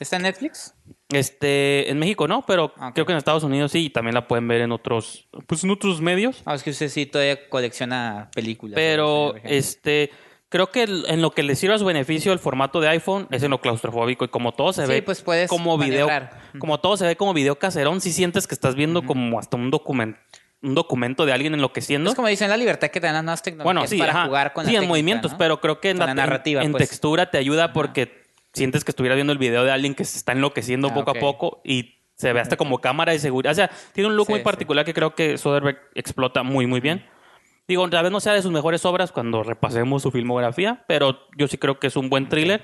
¿Está 0.00 0.16
en 0.16 0.22
Netflix? 0.22 0.74
Este, 1.10 1.90
en 1.90 1.98
México 1.98 2.28
no, 2.28 2.44
pero 2.46 2.66
Ok. 2.66 2.92
creo 2.94 3.06
que 3.06 3.12
en 3.12 3.18
Estados 3.18 3.42
Unidos 3.42 3.72
sí, 3.72 3.86
y 3.86 3.90
también 3.90 4.14
la 4.14 4.28
pueden 4.28 4.46
ver 4.46 4.60
en 4.60 4.72
otros, 4.72 5.28
pues 5.46 5.64
en 5.64 5.70
otros 5.70 6.00
medios. 6.00 6.42
Ah, 6.44 6.54
es 6.54 6.62
que 6.62 6.70
usted 6.70 6.88
sí 6.88 7.06
todavía 7.06 7.48
colecciona 7.48 8.30
películas. 8.34 8.74
Pero, 8.76 9.34
este, 9.44 10.10
creo 10.50 10.70
que 10.70 10.82
en 10.82 11.22
lo 11.22 11.30
que 11.32 11.42
le 11.42 11.56
sirve 11.56 11.74
a 11.74 11.78
su 11.78 11.84
beneficio 11.84 12.32
el 12.32 12.38
formato 12.38 12.80
de 12.80 12.88
iPhone 12.88 13.26
es 13.30 13.42
en 13.42 13.50
lo 13.50 13.60
claustrofóbico 13.60 14.24
y 14.24 14.28
como 14.28 14.52
todo 14.52 14.72
se 14.72 14.84
Sí, 14.86 14.92
ve 14.92 15.02
pues 15.02 15.22
puedes 15.22 15.48
como 15.48 15.76
video, 15.78 16.08
como 16.58 16.78
todo 16.78 16.96
se 16.96 17.06
ve 17.06 17.16
como 17.16 17.32
video 17.34 17.58
caserón, 17.58 18.00
si 18.00 18.12
sientes 18.12 18.46
que 18.46 18.54
estás 18.54 18.74
viendo 18.74 19.02
como 19.02 19.38
hasta 19.38 19.56
un 19.56 19.70
documento, 19.70 20.18
un 20.62 20.74
documento 20.74 21.24
de 21.26 21.32
alguien 21.32 21.54
enloqueciendo. 21.54 22.10
Es 22.10 22.16
como 22.16 22.28
dicen, 22.28 22.50
la 22.50 22.56
libertad 22.56 22.88
que 22.88 23.00
te 23.00 23.06
dan 23.06 23.14
las 23.16 23.24
nuevas 23.24 23.42
tecnologías 23.42 23.64
Bueno, 23.64 23.86
sí, 23.88 23.98
para 23.98 24.12
ajá. 24.12 24.26
jugar 24.26 24.52
con 24.52 24.64
sí, 24.66 24.72
la 24.72 24.76
en 24.78 24.80
técnica, 24.82 24.92
movimientos, 24.92 25.32
¿no? 25.32 25.38
pero 25.38 25.60
creo 25.60 25.80
que 25.80 25.90
en 25.90 25.98
la, 25.98 26.06
la 26.06 26.14
narrativa, 26.14 26.60
en, 26.60 26.66
en 26.66 26.72
pues. 26.72 26.88
textura 26.88 27.30
te 27.30 27.38
ayuda 27.38 27.72
porque 27.72 28.27
sientes 28.58 28.84
que 28.84 28.90
estuvieras 28.92 29.16
viendo 29.16 29.32
el 29.32 29.38
video 29.38 29.64
de 29.64 29.70
alguien 29.70 29.94
que 29.94 30.04
se 30.04 30.18
está 30.18 30.32
enloqueciendo 30.32 30.88
Ah, 30.88 30.94
poco 30.94 31.10
ok. 31.12 31.16
a 31.16 31.20
poco 31.20 31.60
y 31.64 31.94
se 32.14 32.32
ve 32.32 32.40
hasta 32.40 32.56
como 32.56 32.78
cámara 32.80 33.12
de 33.12 33.18
seguridad. 33.18 33.52
O 33.52 33.54
sea, 33.54 33.70
tiene 33.92 34.08
un 34.10 34.16
look 34.16 34.26
Sí, 34.26 34.32
muy 34.32 34.40
sí. 34.40 34.44
particular 34.44 34.84
que 34.84 34.92
creo 34.94 35.14
que 35.14 35.38
Soderbergh 35.38 35.78
explota 35.94 36.42
muy, 36.42 36.66
muy 36.66 36.80
bien. 36.80 37.04
Digo, 37.68 37.88
tal 37.90 38.02
vez 38.02 38.10
no 38.12 38.18
sea 38.20 38.32
de 38.32 38.42
sus 38.42 38.50
mejores 38.50 38.84
obras 38.86 39.12
cuando 39.12 39.42
repasemos 39.42 40.02
su 40.02 40.10
filmografía, 40.10 40.84
pero 40.88 41.20
yo 41.36 41.46
sí 41.48 41.58
creo 41.58 41.78
que 41.78 41.86
es 41.88 41.96
un 41.96 42.08
buen 42.10 42.28
thriller. 42.28 42.62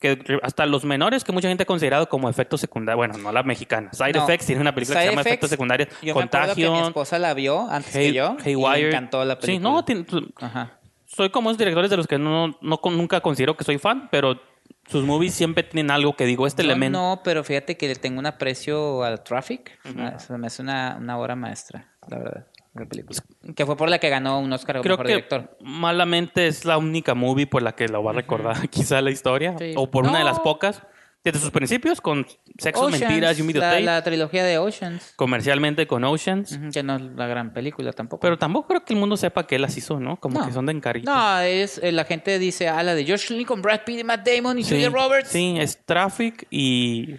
Que 0.00 0.16
hasta 0.44 0.64
los 0.64 0.84
menores, 0.84 1.24
que 1.24 1.32
mucha 1.32 1.48
gente 1.48 1.64
ha 1.64 1.66
considerado 1.66 2.08
como 2.08 2.28
efectos 2.30 2.60
secundarios, 2.60 2.96
bueno, 2.98 3.18
no 3.18 3.32
la 3.32 3.42
mexicana. 3.42 3.90
Side 3.92 4.12
No. 4.12 4.22
Effects 4.22 4.46
tiene 4.46 4.60
una 4.60 4.72
película 4.72 4.94
que 4.96 5.00
Side 5.00 5.06
se 5.08 5.10
llama 5.10 5.20
Effects, 5.22 5.32
Efectos 5.32 5.50
Secundarios. 5.50 5.88
Yo 6.02 6.14
me 6.14 6.28
que 6.54 6.70
mi 6.70 6.78
esposa 6.78 7.18
la 7.18 7.34
vio 7.34 7.68
antes 7.68 7.96
Hay- 7.96 8.06
que 8.08 8.12
yo 8.12 8.36
y 8.44 8.48
Haywire. 8.50 8.82
me 8.82 8.88
encantó 8.90 9.24
la 9.24 9.34
Sí, 9.34 9.40
película. 9.40 9.70
no, 9.70 9.84
tiene- 9.84 10.06
Ajá. 10.40 10.78
soy 11.06 11.30
como 11.30 11.50
esos 11.50 11.58
directores 11.58 11.90
de 11.90 11.96
los 11.96 12.06
que 12.06 12.16
no, 12.16 12.56
no 12.60 12.80
nunca 12.92 13.20
considero 13.20 13.56
que 13.56 13.64
soy 13.64 13.78
fan, 13.78 14.08
pero 14.12 14.40
sus 14.88 15.04
movies 15.04 15.34
siempre 15.34 15.62
tienen 15.62 15.90
algo 15.90 16.14
que 16.16 16.24
digo, 16.24 16.46
este 16.46 16.62
Yo 16.62 16.70
elemento. 16.70 16.98
no, 16.98 17.20
pero 17.22 17.44
fíjate 17.44 17.76
que 17.76 17.88
le 17.88 17.94
tengo 17.96 18.18
un 18.18 18.26
aprecio 18.26 19.02
al 19.04 19.22
Traffic. 19.22 19.78
Ah, 19.98 20.18
Se 20.18 20.36
me 20.38 20.46
hace 20.46 20.62
una, 20.62 20.96
una 21.00 21.18
obra 21.18 21.36
maestra, 21.36 21.88
la 22.08 22.18
verdad, 22.18 22.46
la 22.74 22.86
película. 22.86 23.20
Que 23.54 23.66
fue 23.66 23.76
por 23.76 23.88
la 23.90 23.98
que 23.98 24.08
ganó 24.08 24.40
un 24.40 24.52
Oscar 24.52 24.76
como 24.76 24.82
Creo 24.82 24.94
mejor 24.96 25.06
que 25.06 25.12
director. 25.12 25.56
malamente 25.60 26.46
es 26.46 26.64
la 26.64 26.78
única 26.78 27.14
movie 27.14 27.46
por 27.46 27.62
la 27.62 27.72
que 27.74 27.88
lo 27.88 28.02
va 28.02 28.10
a 28.12 28.14
recordar 28.14 28.56
quizá 28.70 29.00
la 29.02 29.10
historia, 29.10 29.54
Sí. 29.58 29.74
o 29.76 29.90
por 29.90 30.04
una 30.04 30.18
de 30.18 30.24
las 30.24 30.38
No. 30.38 30.42
pocas. 30.44 30.82
Desde 31.24 31.40
sus 31.40 31.50
principios 31.50 32.00
con 32.00 32.26
Sexo, 32.58 32.84
Oceans, 32.86 33.00
Mentiras 33.00 33.38
y 33.38 33.42
un 33.42 33.48
la, 33.48 33.52
videotape. 33.52 33.82
la 33.82 34.02
trilogía 34.02 34.44
de 34.44 34.56
Oceans. 34.58 35.12
Comercialmente 35.16 35.86
con 35.86 36.04
Oceans. 36.04 36.52
Ujú, 36.52 36.70
Que 36.70 36.82
no 36.82 36.96
es 36.96 37.02
la 37.02 37.26
gran 37.26 37.52
película 37.52 37.92
tampoco. 37.92 38.20
Pero 38.20 38.38
tampoco 38.38 38.68
creo 38.68 38.84
que 38.84 38.94
el 38.94 39.00
mundo 39.00 39.16
sepa 39.16 39.46
que 39.46 39.56
él 39.56 39.62
las 39.62 39.76
hizo, 39.76 39.98
¿no? 40.00 40.18
Como 40.18 40.40
No. 40.40 40.46
que 40.46 40.52
son 40.52 40.66
de 40.66 40.72
encarito. 40.72 41.12
no, 41.12 41.40
es, 41.40 41.78
eh, 41.82 41.92
la 41.92 42.04
gente 42.04 42.38
dice, 42.38 42.68
ah, 42.68 42.82
la 42.82 42.94
de 42.94 43.04
George 43.04 43.26
Clooney 43.26 43.44
con 43.44 43.60
Brad 43.60 43.80
Pitt 43.84 43.98
y 44.00 44.04
Matt 44.04 44.26
Damon 44.26 44.58
y 44.58 44.64
sí, 44.64 44.70
Julia 44.70 44.90
Roberts. 44.90 45.28
Sí, 45.30 45.56
es 45.58 45.84
Traffic 45.84 46.46
y 46.50 47.16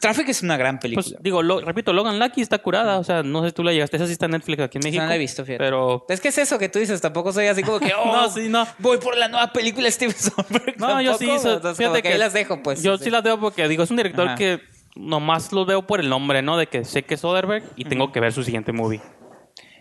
Traffic 0.00 0.28
es 0.28 0.42
una 0.42 0.56
gran 0.56 0.80
película. 0.80 1.04
Pues 1.08 1.22
digo, 1.22 1.42
lo- 1.44 1.60
repito, 1.60 1.92
Logan 1.92 2.18
Lucky 2.18 2.40
está 2.42 2.58
curada, 2.58 2.98
o 2.98 3.04
sea, 3.04 3.22
no 3.22 3.42
sé 3.42 3.50
si 3.50 3.54
tú 3.54 3.62
la 3.62 3.72
llegaste, 3.72 3.96
esa 3.96 4.06
sí 4.06 4.12
está 4.12 4.26
en 4.26 4.32
Netflix 4.32 4.60
aquí 4.60 4.78
en 4.78 4.84
México. 4.84 5.02
no 5.02 5.08
la 5.08 5.14
he 5.14 5.18
visto, 5.18 5.44
fíjate. 5.44 5.62
Pero 5.62 6.04
Es 6.08 6.20
que 6.20 6.28
es 6.28 6.38
eso 6.38 6.58
que 6.58 6.68
tú 6.68 6.80
dices, 6.80 7.00
tampoco 7.00 7.32
soy 7.32 7.46
así 7.46 7.62
como 7.62 7.78
que, 7.78 7.92
oh, 7.98 8.06
No, 8.12 8.28
sí, 8.28 8.48
no. 8.48 8.66
voy 8.80 8.98
por 8.98 9.16
la 9.16 9.28
nueva 9.28 9.52
película 9.52 9.84
de 9.84 9.92
Steven 9.92 10.14
Soderbergh. 10.14 10.76
no, 10.78 11.00
yo 11.00 11.16
sí, 11.16 11.26
fíjate 11.26 11.60
como 11.60 11.94
que, 11.94 12.02
que 12.02 12.08
ahí 12.08 12.18
las 12.18 12.32
dejo, 12.32 12.62
pues. 12.62 12.82
Yo 12.82 12.98
sí 12.98 13.10
las 13.10 13.22
veo 13.22 13.38
porque 13.38 13.68
digo, 13.68 13.84
es 13.84 13.90
un 13.90 13.96
director 13.98 14.26
Ajá. 14.26 14.34
que 14.36 14.60
nomás 14.96 15.52
los 15.52 15.66
veo 15.66 15.86
por 15.86 16.00
el 16.00 16.08
nombre, 16.08 16.42
¿no? 16.42 16.56
De 16.56 16.66
que 16.66 16.84
sé 16.84 17.04
que 17.04 17.14
es 17.14 17.20
Soderbergh 17.20 17.62
y 17.76 17.84
tengo 17.84 18.10
que 18.10 18.18
ver 18.18 18.32
su 18.32 18.42
siguiente 18.42 18.72
movie. 18.72 19.00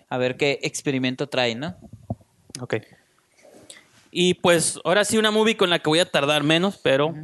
A 0.10 0.18
ver 0.20 0.38
qué 0.38 0.60
experimento 0.62 1.28
trae, 1.28 1.56
¿no? 1.56 1.76
Ok. 2.62 2.76
Y 4.12 4.36
pues 4.36 4.80
ahora 4.86 5.04
sí 5.04 5.18
una 5.18 5.32
movie 5.32 5.58
con 5.58 5.70
la 5.72 5.80
que 5.80 5.90
voy 5.90 6.00
a 6.00 6.06
tardar 6.10 6.44
menos, 6.44 6.78
pero 6.78 7.16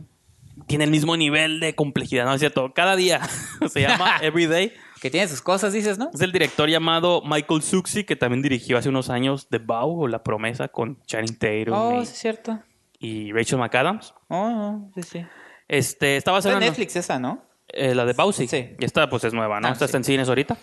tiene 0.72 0.86
el 0.86 0.90
mismo 0.92 1.18
nivel 1.18 1.60
de 1.60 1.76
complejidad, 1.76 2.24
¿no 2.26 2.34
es 2.34 2.40
cierto? 2.40 2.74
Cada 2.74 2.96
día 2.96 3.20
se 3.72 3.82
llama 3.82 4.18
Everyday. 4.22 4.74
Que 5.02 5.10
tiene 5.10 5.28
sus 5.28 5.42
cosas, 5.42 5.74
dices, 5.74 5.98
¿no? 5.98 6.12
Es 6.14 6.22
el 6.22 6.32
director 6.32 6.70
llamado 6.70 7.24
Michael 7.26 7.62
Suxi, 7.64 8.04
que 8.04 8.16
también 8.16 8.42
dirigió 8.42 8.78
hace 8.78 8.88
unos 8.88 9.10
años 9.10 9.48
The 9.50 9.58
Bow 9.58 10.04
o 10.04 10.08
La 10.08 10.24
Promesa 10.24 10.68
con 10.70 11.02
Channing 11.08 11.38
Tatum 11.38 11.74
Oh, 11.74 12.02
y- 12.02 12.06
sí 12.06 12.14
es 12.14 12.20
cierto. 12.20 12.60
y, 13.00 13.32
Rachel 13.34 13.58
McAdams. 13.60 14.14
Oh, 14.30 14.90
sí, 14.96 15.02
sí. 15.04 15.26
Este, 15.68 16.18
estaba 16.18 16.38
haciendo 16.38 16.60
Netflix 16.60 16.96
esa, 16.96 17.18
¿no? 17.20 17.44
Eh, 17.68 17.96
la 17.96 18.06
de 18.06 18.14
Bowsy. 18.14 18.48
Sí. 18.48 18.76
Y 18.80 18.86
esta 18.86 19.10
pues 19.10 19.24
es 19.24 19.34
nueva, 19.34 19.60
¿no? 19.60 19.68
Ah, 19.68 19.72
esta 19.72 19.86
sí. 19.86 19.90
está 19.90 19.98
en 19.98 20.04
cines 20.04 20.30
ahorita. 20.30 20.56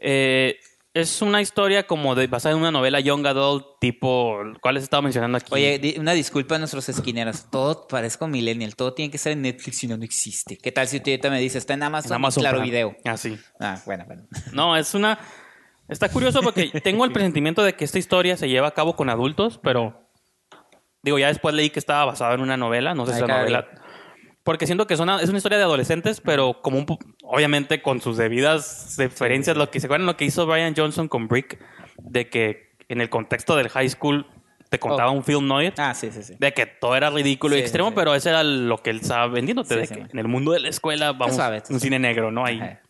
Eh, 0.00 0.58
es 0.92 1.22
una 1.22 1.40
historia 1.40 1.86
como 1.86 2.14
de, 2.16 2.26
basada 2.26 2.54
en 2.54 2.60
una 2.60 2.70
novela 2.72 2.98
young 3.00 3.24
adult 3.26 3.64
tipo, 3.80 4.38
¿cuál 4.60 4.74
les 4.74 4.84
estaba 4.84 5.02
mencionando 5.02 5.38
aquí? 5.38 5.46
Oye, 5.52 5.78
di- 5.78 5.96
una 5.98 6.12
disculpa 6.12 6.56
a 6.56 6.58
nuestros 6.58 6.88
esquineros. 6.88 7.46
Todo 7.50 7.86
parezco 7.86 8.26
millennial. 8.26 8.74
Todo 8.74 8.92
tiene 8.94 9.10
que 9.10 9.16
estar 9.16 9.32
en 9.32 9.42
Netflix 9.42 9.78
si 9.78 9.86
no, 9.86 9.96
no 9.96 10.04
existe. 10.04 10.58
¿Qué 10.58 10.72
tal 10.72 10.88
si 10.88 10.98
tú 11.00 11.10
ahorita 11.10 11.30
me 11.30 11.38
dices, 11.40 11.56
está 11.58 11.74
en 11.74 11.84
Amazon, 11.84 12.10
en 12.12 12.14
Amazon 12.16 12.42
claro 12.42 12.58
Prime. 12.58 12.70
video? 12.70 12.96
Ah, 13.04 13.16
sí. 13.16 13.38
Ah, 13.60 13.80
bueno, 13.86 14.04
bueno. 14.06 14.24
No, 14.52 14.76
es 14.76 14.94
una... 14.94 15.18
Está 15.88 16.08
curioso 16.08 16.42
porque 16.42 16.68
tengo 16.84 17.04
el 17.04 17.12
presentimiento 17.12 17.62
de 17.62 17.74
que 17.74 17.84
esta 17.84 17.98
historia 17.98 18.36
se 18.36 18.48
lleva 18.48 18.68
a 18.68 18.72
cabo 18.72 18.96
con 18.96 19.10
adultos, 19.10 19.60
pero... 19.62 20.08
Digo, 21.02 21.18
ya 21.18 21.28
después 21.28 21.54
leí 21.54 21.70
que 21.70 21.78
estaba 21.78 22.04
basada 22.04 22.34
en 22.34 22.40
una 22.40 22.56
novela, 22.56 22.94
no 22.94 23.06
sé 23.06 23.12
si 23.12 23.16
Ay, 23.16 23.20
la 23.22 23.26
caray. 23.28 23.42
novela... 23.52 23.68
Porque 24.50 24.66
siento 24.66 24.88
que 24.88 24.94
es 24.94 25.00
una, 25.00 25.22
es 25.22 25.28
una 25.28 25.38
historia 25.38 25.58
de 25.58 25.62
adolescentes, 25.64 26.20
pero 26.20 26.60
como 26.60 26.76
un... 26.78 26.86
Obviamente 27.22 27.82
con 27.82 28.00
sus 28.00 28.16
debidas 28.16 28.96
diferencias. 28.96 29.56
Lo 29.56 29.70
que 29.70 29.78
se 29.78 29.86
acuerdan 29.86 30.06
lo 30.06 30.16
que 30.16 30.24
hizo 30.24 30.44
Brian 30.44 30.74
Johnson 30.76 31.06
con 31.06 31.28
Brick, 31.28 31.60
de 31.98 32.28
que 32.28 32.72
en 32.88 33.00
el 33.00 33.08
contexto 33.08 33.54
del 33.54 33.68
high 33.68 33.88
school 33.88 34.26
te 34.68 34.80
contaba 34.80 35.12
Oh. 35.12 35.14
un 35.14 35.22
film 35.22 35.46
noir. 35.46 35.72
Ah, 35.78 35.94
sí, 35.94 36.10
sí, 36.10 36.24
sí. 36.24 36.34
De 36.40 36.52
que 36.52 36.66
todo 36.66 36.96
era 36.96 37.10
ridículo 37.10 37.54
y 37.54 37.58
Sí, 37.58 37.62
extremo, 37.62 37.90
sí. 37.90 37.94
pero 37.94 38.12
eso 38.12 38.28
era 38.28 38.42
lo 38.42 38.78
que 38.78 38.90
él 38.90 38.96
estaba 39.02 39.28
vendiéndote. 39.28 39.76
De 39.76 39.86
que 39.86 40.00
en 40.10 40.18
el 40.18 40.26
mundo 40.26 40.50
de 40.50 40.58
la 40.58 40.68
escuela 40.68 41.12
vamos 41.12 41.38
un 41.70 41.78
cine 41.78 42.00
negro, 42.00 42.32
¿no? 42.32 42.44
Ahí. 42.44 42.58
Ajá. 42.60 42.80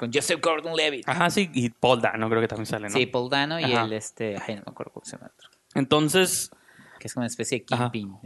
Con 0.00 0.12
Joseph 0.12 0.40
Gordon-Levitt. 0.42 1.08
Ajá, 1.08 1.30
sí, 1.30 1.48
y 1.54 1.70
Paul 1.70 2.00
Dano 2.00 2.28
creo 2.28 2.40
que 2.42 2.48
también 2.48 2.66
sale, 2.66 2.88
¿no? 2.88 2.92
Sí, 2.96 3.06
Paul 3.06 3.30
Dano 3.30 3.60
y 3.60 3.64
Ajá. 3.72 3.84
el, 3.84 3.92
este... 3.92 4.36
Ay, 4.44 4.56
no 4.56 4.62
me 4.66 4.72
acuerdo 4.72 4.92
cómo 4.92 5.06
se 5.06 5.16
llama. 5.16 5.30
otro. 5.32 5.48
Entonces, 5.74 6.50
Que 6.98 7.08
es 7.08 7.14
como 7.14 7.22
una 7.22 7.26
especie 7.28 7.58
de. 7.58 7.64
Kingpin. 7.64 8.16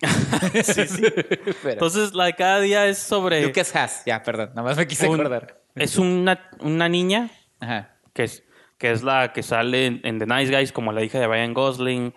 sí, 0.62 0.86
sí. 0.86 1.02
Pero- 1.62 1.72
Entonces, 1.72 2.14
la 2.14 2.26
de 2.26 2.34
cada 2.34 2.60
día 2.60 2.86
es 2.86 2.98
sobre... 2.98 3.42
Lucas 3.44 3.74
Haas. 3.74 4.02
Ya, 4.06 4.22
perdón. 4.22 4.50
Nada 4.50 4.62
más 4.62 4.76
me 4.76 4.86
quise 4.86 5.08
un- 5.08 5.20
acordar. 5.20 5.60
es 5.74 5.98
una, 5.98 6.48
una 6.60 6.88
niña 6.88 7.30
Ajá. 7.60 7.96
que 8.12 8.24
es, 8.24 8.44
que 8.78 8.90
es 8.92 9.02
la 9.02 9.32
que 9.32 9.42
sale 9.42 9.86
en, 9.86 10.00
en 10.04 10.18
The 10.18 10.26
Nice 10.26 10.54
Guys 10.54 10.72
como 10.72 10.92
la 10.92 11.02
hija 11.02 11.18
de 11.18 11.26
Ryan 11.26 11.54
Gosling. 11.54 12.14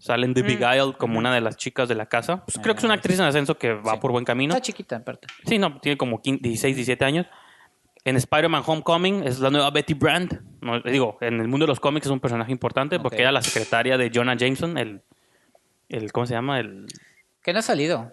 Sale 0.00 0.26
en 0.26 0.34
The 0.34 0.44
Mm. 0.44 0.46
Beguiled 0.46 0.92
como 0.96 1.18
una 1.18 1.34
de 1.34 1.40
las 1.40 1.56
chicas 1.56 1.88
de 1.88 1.96
la 1.96 2.06
casa. 2.06 2.44
Pues 2.44 2.58
creo 2.62 2.74
que 2.74 2.78
es 2.78 2.84
una 2.84 2.94
actriz 2.94 3.18
en 3.18 3.24
ascenso 3.24 3.58
que 3.58 3.72
va 3.72 3.98
por 3.98 4.12
buen 4.12 4.24
camino. 4.24 4.54
Está 4.54 4.62
chiquita, 4.62 4.96
aparte. 4.96 5.26
Sí, 5.44 5.58
no, 5.58 5.80
tiene 5.80 5.98
como 5.98 6.22
15, 6.22 6.40
16, 6.42 6.76
17 6.76 7.04
años. 7.04 7.26
En 8.04 8.14
Spider-Man 8.14 8.62
Homecoming 8.64 9.24
es 9.26 9.40
la 9.40 9.50
nueva 9.50 9.70
Betty 9.72 9.94
Brand. 9.94 10.40
No, 10.60 10.80
digo, 10.80 11.18
en 11.20 11.40
el 11.40 11.48
mundo 11.48 11.66
de 11.66 11.68
los 11.68 11.80
cómics 11.80 12.06
es 12.06 12.12
un 12.12 12.20
personaje 12.20 12.52
importante 12.52 13.00
porque 13.00 13.16
Ok. 13.16 13.20
era 13.22 13.32
la 13.32 13.42
secretaria 13.42 13.98
de 13.98 14.10
Jonah 14.14 14.36
Jameson, 14.36 14.78
el, 14.78 15.02
el 15.88 16.12
¿cómo 16.12 16.26
se 16.26 16.34
llama? 16.34 16.60
El 16.60 16.86
¿Qué 17.42 17.52
no 17.52 17.58
ha 17.60 17.62
salido? 17.62 18.12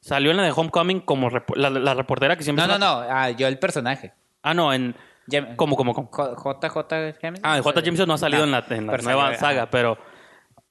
salió 0.00 0.30
en 0.30 0.36
la 0.36 0.44
de 0.44 0.52
Homecoming 0.52 1.00
como 1.00 1.30
repo- 1.30 1.56
la, 1.56 1.68
la 1.70 1.94
reportera 1.94 2.36
que 2.36 2.44
siempre 2.44 2.66
No, 2.66 2.78
no, 2.78 2.78
no. 2.78 3.06
Ah, 3.10 3.30
yo 3.30 3.48
el 3.48 3.58
personaje. 3.58 4.12
Ah, 4.42 4.54
no, 4.54 4.72
en 4.72 4.94
Jem- 5.28 5.56
¿Cómo, 5.56 5.74
cómo, 5.76 5.92
cómo? 5.94 6.08
J- 6.12 6.36
JJ 6.60 7.18
Jameson. 7.20 7.40
Ah, 7.44 7.60
J. 7.60 7.80
Jameson 7.82 8.06
no 8.06 8.14
ha 8.14 8.18
salido 8.18 8.44
en 8.44 8.52
la, 8.52 8.64
en 8.70 8.86
la 8.86 8.92
Personaje, 8.92 9.02
nueva 9.20 9.34
saga, 9.36 9.68
pero 9.70 9.98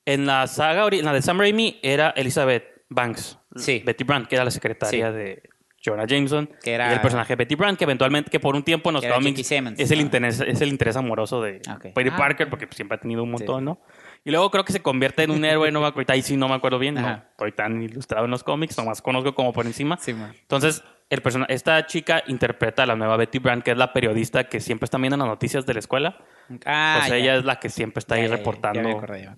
en 0.06 0.26
la 0.26 0.48
saga, 0.48 0.88
en 0.90 1.04
la 1.04 1.12
de 1.12 1.22
Sam 1.22 1.40
Raimi 1.40 1.80
era 1.84 2.12
Elizabeth 2.12 2.64
Banks. 2.88 3.38
Sí. 3.58 3.82
Betty 3.86 4.06
Brand, 4.06 4.28
que 4.28 4.36
era 4.36 4.46
la 4.46 4.52
secretaria 4.52 5.10
Sí. 5.10 5.14
de 5.18 5.50
Jonah 5.84 6.06
Jameson. 6.08 6.50
Que 6.64 6.74
era- 6.74 6.90
Y 6.92 6.94
el 6.94 7.02
personaje 7.02 7.34
de 7.34 7.36
Betty 7.36 7.56
Brand, 7.56 7.78
que 7.78 7.84
eventualmente, 7.84 8.32
que 8.32 8.40
por 8.40 8.56
un 8.56 8.64
tiempo 8.64 8.92
Que. 9.02 9.44
Simmons. 9.44 9.78
es 9.78 9.92
el, 9.92 10.00
interés, 10.00 10.40
es 10.40 10.62
el 10.62 10.70
interés 10.70 10.96
amoroso 10.96 11.42
de 11.42 11.62
Ok. 11.70 11.88
Peter 11.94 12.14
Ah. 12.14 12.18
Parker, 12.18 12.50
porque 12.50 12.70
siempre 12.72 12.96
ha 12.96 13.02
tenido 13.02 13.24
un 13.24 13.32
montón, 13.32 13.66
¿no? 13.66 13.82
Y 14.26 14.32
luego 14.32 14.50
creo 14.50 14.66
que 14.66 14.74
se 14.74 14.82
convierte 14.82 15.22
en 15.22 15.30
un 15.30 15.46
héroe, 15.46 15.72
no 15.72 15.82
me 15.82 15.88
acuerdo, 15.88 16.12
ahí 16.12 16.24
sí 16.24 16.36
no 16.36 16.48
me 16.50 16.56
acuerdo 16.56 16.80
bien, 16.80 16.96
no 16.96 17.22
estoy 17.30 17.52
tan 17.52 17.80
ilustrado 17.82 18.26
en 18.26 18.32
los 18.32 18.44
cómics, 18.44 18.76
nomás 18.76 19.02
conozco 19.04 19.36
como 19.36 19.54
por 19.54 19.68
encima. 19.68 19.98
Sí, 19.98 20.16
man. 20.16 20.34
Entonces, 20.42 20.84
el 21.12 21.22
persona 21.22 21.46
esta 21.48 21.86
chica 21.86 22.24
interpreta 22.26 22.82
a 22.82 22.86
la 22.88 22.96
nueva 22.96 23.18
Betty 23.18 23.38
Brand, 23.38 23.62
que 23.62 23.70
es 23.70 23.78
la 23.78 23.94
periodista 23.94 24.46
que 24.46 24.60
siempre 24.60 24.86
está 24.86 24.98
viendo 24.98 25.14
en 25.14 25.20
las 25.20 25.28
noticias 25.28 25.68
de 25.68 25.74
la 25.76 25.80
escuela. 25.80 26.18
Ah, 26.66 26.96
pues 27.02 27.10
ya. 27.12 27.18
ella 27.18 27.36
es 27.36 27.46
la 27.46 27.60
que 27.60 27.70
siempre 27.70 28.00
está 28.00 28.16
ahí 28.16 28.22
Ya, 28.22 28.28
ya, 28.28 28.32
ya, 28.32 28.38
reportando 28.38 28.90
acordé, 28.90 29.30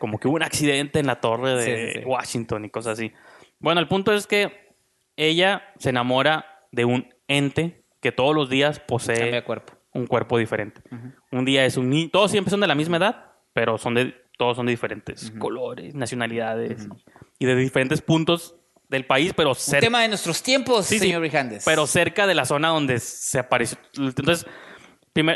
como 0.00 0.18
que 0.18 0.26
hubo 0.26 0.34
un 0.34 0.42
accidente 0.42 0.98
en 0.98 1.06
la 1.06 1.20
torre 1.20 1.54
de 1.54 1.64
Sí, 1.64 1.92
sí, 1.92 2.00
sí. 2.00 2.04
Washington 2.04 2.64
y 2.64 2.70
cosas 2.70 2.94
así. 2.94 3.12
Bueno, 3.60 3.80
el 3.80 3.86
punto 3.86 4.12
es 4.12 4.26
que 4.26 4.74
ella 5.16 5.62
se 5.78 5.90
enamora 5.90 6.66
de 6.72 6.84
un 6.84 7.14
ente 7.28 7.84
que 8.00 8.10
todos 8.10 8.34
los 8.34 8.50
días 8.50 8.80
posee 8.80 9.44
cuerpo. 9.44 9.74
un 9.92 10.08
cuerpo 10.08 10.36
diferente. 10.36 10.82
Un 11.30 11.44
día 11.44 11.64
es 11.64 11.76
un 11.76 11.90
niño, 11.90 12.10
todos 12.12 12.32
siempre 12.32 12.50
son 12.50 12.60
de 12.60 12.66
la 12.66 12.74
misma 12.74 12.96
edad, 12.96 13.26
pero 13.52 13.78
son 13.78 13.94
de 13.94 14.21
todos 14.38 14.56
son 14.56 14.66
de 14.66 14.70
diferentes 14.72 15.30
colores, 15.38 15.94
nacionalidades 15.94 16.88
y 17.38 17.46
de 17.46 17.54
diferentes 17.56 18.00
puntos 18.02 18.56
del 18.88 19.06
país, 19.06 19.32
pero 19.34 19.50
Un 19.50 19.54
cerca, 19.54 19.80
tema 19.80 20.02
de 20.02 20.08
nuestros 20.08 20.42
tiempos, 20.42 20.86
Sí, 20.86 20.98
sí, 20.98 21.06
señor 21.06 21.20
Brijandes. 21.20 21.64
pero 21.64 21.86
cerca 21.86 22.26
de 22.26 22.34
la 22.34 22.44
zona 22.44 22.68
donde 22.68 22.98
se 22.98 23.38
apareció. 23.38 23.78
Entonces, 23.96 24.46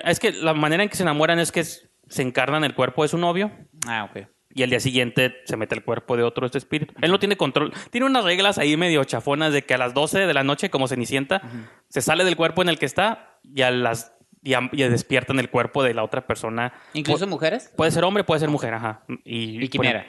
es 0.05 0.21
que 0.21 0.33
la 0.33 0.55
manera 0.55 0.83
en 0.83 0.89
que 0.89 0.97
se 0.97 1.03
enamoran 1.03 1.39
es 1.39 1.53
que 1.53 1.65
se 1.65 2.23
encarnan 2.23 2.65
el 2.65 2.75
cuerpo 2.75 3.03
de 3.03 3.09
su 3.09 3.19
novio 3.19 3.51
Ah, 3.87 4.05
ok. 4.11 4.27
y 4.55 4.63
al 4.63 4.71
día 4.71 4.81
siguiente 4.81 5.37
se 5.45 5.57
mete 5.57 5.75
el 5.75 5.85
cuerpo 5.85 6.17
de 6.17 6.23
otro 6.23 6.47
este 6.47 6.59
espíritu. 6.59 6.95
Él 7.03 7.11
no 7.11 7.19
tiene 7.19 7.37
control. 7.37 7.73
Tiene 7.91 8.07
unas 8.07 8.25
reglas 8.25 8.59
ahí 8.59 8.77
medio 8.77 9.05
chafonas 9.05 9.53
de 9.53 9.63
que 9.63 9.75
a 9.75 9.79
las 9.79 9.93
12 9.95 10.27
de 10.27 10.35
la 10.35 10.45
noche, 10.45 10.71
como 10.71 10.89
Cenicienta, 10.89 11.43
se 11.89 12.01
sale 12.03 12.25
del 12.25 12.37
cuerpo 12.37 12.63
en 12.63 12.69
el 12.71 12.79
que 12.79 12.87
está 12.87 13.39
y 13.43 13.63
a 13.63 13.71
las 13.71 14.13
y, 14.47 14.55
y 14.73 14.83
despierta 14.89 15.33
en 15.33 15.41
el 15.41 15.51
cuerpo 15.51 15.83
de 15.83 15.93
la 15.95 16.03
otra 16.05 16.27
persona. 16.27 16.73
¿Incluso 16.95 17.27
Pu- 17.27 17.31
mujeres? 17.31 17.73
puede 17.77 17.91
ser 17.91 18.05
hombre, 18.05 18.25
puede 18.25 18.41
ser 18.41 18.49
mujer, 18.49 18.75
ajá. 18.75 19.03
Y, 19.25 19.65
Y 19.65 19.69
quimera. 19.69 20.07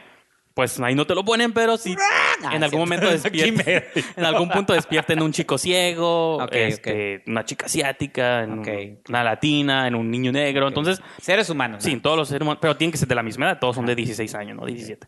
Pues 0.53 0.79
ahí 0.79 0.95
no 0.95 1.05
te 1.05 1.13
lo 1.13 1.23
ponen, 1.23 1.53
pero 1.53 1.77
sí. 1.77 1.95
Ah, 2.43 2.55
en 2.55 2.63
algún 2.63 2.79
sí. 2.79 2.83
momento 2.85 3.07
despierta. 3.11 3.45
Quimera. 3.63 3.83
en 4.15 4.25
algún 4.25 4.49
punto 4.49 4.73
despierta 4.73 5.13
en 5.13 5.21
un 5.21 5.31
chico 5.31 5.55
ciego, 5.59 6.37
Ok, 6.37 6.49
este, 6.51 7.21
una 7.27 7.45
chica 7.45 7.67
asiática, 7.67 8.41
en 8.43 8.59
Ok. 8.59 8.67
un- 8.67 8.99
una 9.09 9.23
latina, 9.23 9.87
en 9.87 9.93
un 9.93 10.09
niño 10.09 10.31
negro. 10.31 10.67
Entonces, 10.67 10.99
Seres 11.21 11.49
humanos. 11.51 11.83
Sí, 11.83 11.93
¿no? 11.95 12.01
todos 12.01 12.17
los 12.17 12.27
seres 12.29 12.41
humanos, 12.41 12.57
pero 12.59 12.75
tienen 12.75 12.91
que 12.91 12.97
ser 12.97 13.07
de 13.07 13.13
la 13.13 13.21
misma 13.21 13.45
edad, 13.45 13.59
todos 13.59 13.75
son 13.75 13.85
de 13.85 13.93
16 13.93 14.33
años, 14.33 14.57
¿no? 14.57 14.65
17. 14.65 15.05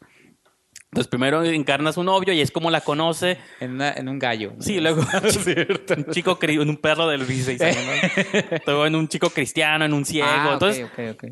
Entonces 0.92 1.08
primero 1.08 1.44
encarna 1.44 1.92
a 1.92 1.94
su 1.94 2.04
novio 2.04 2.34
y 2.34 2.42
es 2.42 2.50
como 2.52 2.72
la 2.72 2.82
conoce. 2.82 3.38
En, 3.60 3.74
una- 3.76 3.92
en 3.92 4.10
un 4.10 4.18
gallo. 4.18 4.54
Sí, 4.60 4.80
luego 4.80 5.02
un 5.98 6.06
chico 6.12 6.38
un 6.68 6.78
perro 6.78 7.08
de 7.08 7.18
los 7.20 7.28
16 7.28 7.62
años. 7.62 8.62
Luego 8.66 8.86
en 8.88 8.96
un 8.96 9.08
chico 9.08 9.30
cristiano, 9.30 9.86
en 9.86 9.94
un 9.94 10.04
ciego. 10.06 10.28
Ah, 10.30 10.50
Entonces, 10.54 10.86
ok, 10.86 11.00
ok. 11.14 11.24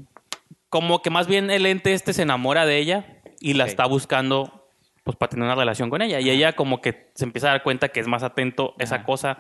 como 0.69 1.01
que 1.01 1.09
más 1.09 1.27
bien 1.27 1.49
el 1.49 1.65
ente 1.65 1.93
este 1.93 2.13
se 2.13 2.21
enamora 2.21 2.65
de 2.65 2.77
ella 2.77 3.05
y 3.39 3.53
la 3.53 3.65
está 3.65 3.85
buscando 3.85 4.69
pues 5.03 5.15
para 5.17 5.29
tener 5.29 5.45
una 5.45 5.55
relación 5.55 5.89
con 5.89 6.01
ella. 6.01 6.19
Y 6.19 6.29
ella 6.29 6.53
como 6.53 6.81
que 6.81 7.09
se 7.15 7.23
empieza 7.25 7.47
a 7.47 7.51
dar 7.51 7.63
cuenta 7.63 7.89
que 7.89 7.99
es 7.99 8.07
más 8.07 8.23
atento 8.23 8.75
a 8.79 8.83
esa 8.83 8.95
Ajá. 8.97 9.05
cosa 9.05 9.39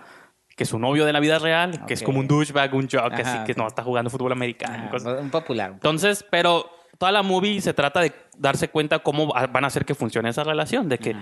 que 0.55 0.65
su 0.65 0.79
novio 0.79 1.05
de 1.05 1.13
la 1.13 1.19
vida 1.19 1.37
real, 1.37 1.85
que 1.85 1.93
es 1.93 2.01
como 2.01 2.19
un 2.19 2.27
douchebag, 2.27 2.73
un 2.73 2.89
jock, 2.89 3.13
Ajá, 3.13 3.21
así 3.21 3.43
que 3.45 3.53
no 3.53 3.67
está 3.67 3.83
jugando 3.83 4.09
fútbol 4.09 4.31
americano. 4.31 4.85
Ah, 4.87 4.89
cosas. 4.89 5.21
un 5.21 5.29
popular. 5.29 5.71
Entonces, 5.73 6.25
pero 6.31 6.71
toda 6.97 7.11
la 7.11 7.23
movie 7.23 7.61
se 7.61 7.73
trata 7.73 8.01
de 8.01 8.11
darse 8.37 8.69
cuenta 8.69 8.99
cómo 8.99 9.27
va- 9.33 9.47
van 9.47 9.63
a 9.63 9.67
hacer 9.67 9.85
que 9.85 9.95
funcione 9.95 10.29
esa 10.29 10.43
relación, 10.43 10.89
de 10.89 10.97
que 10.97 11.15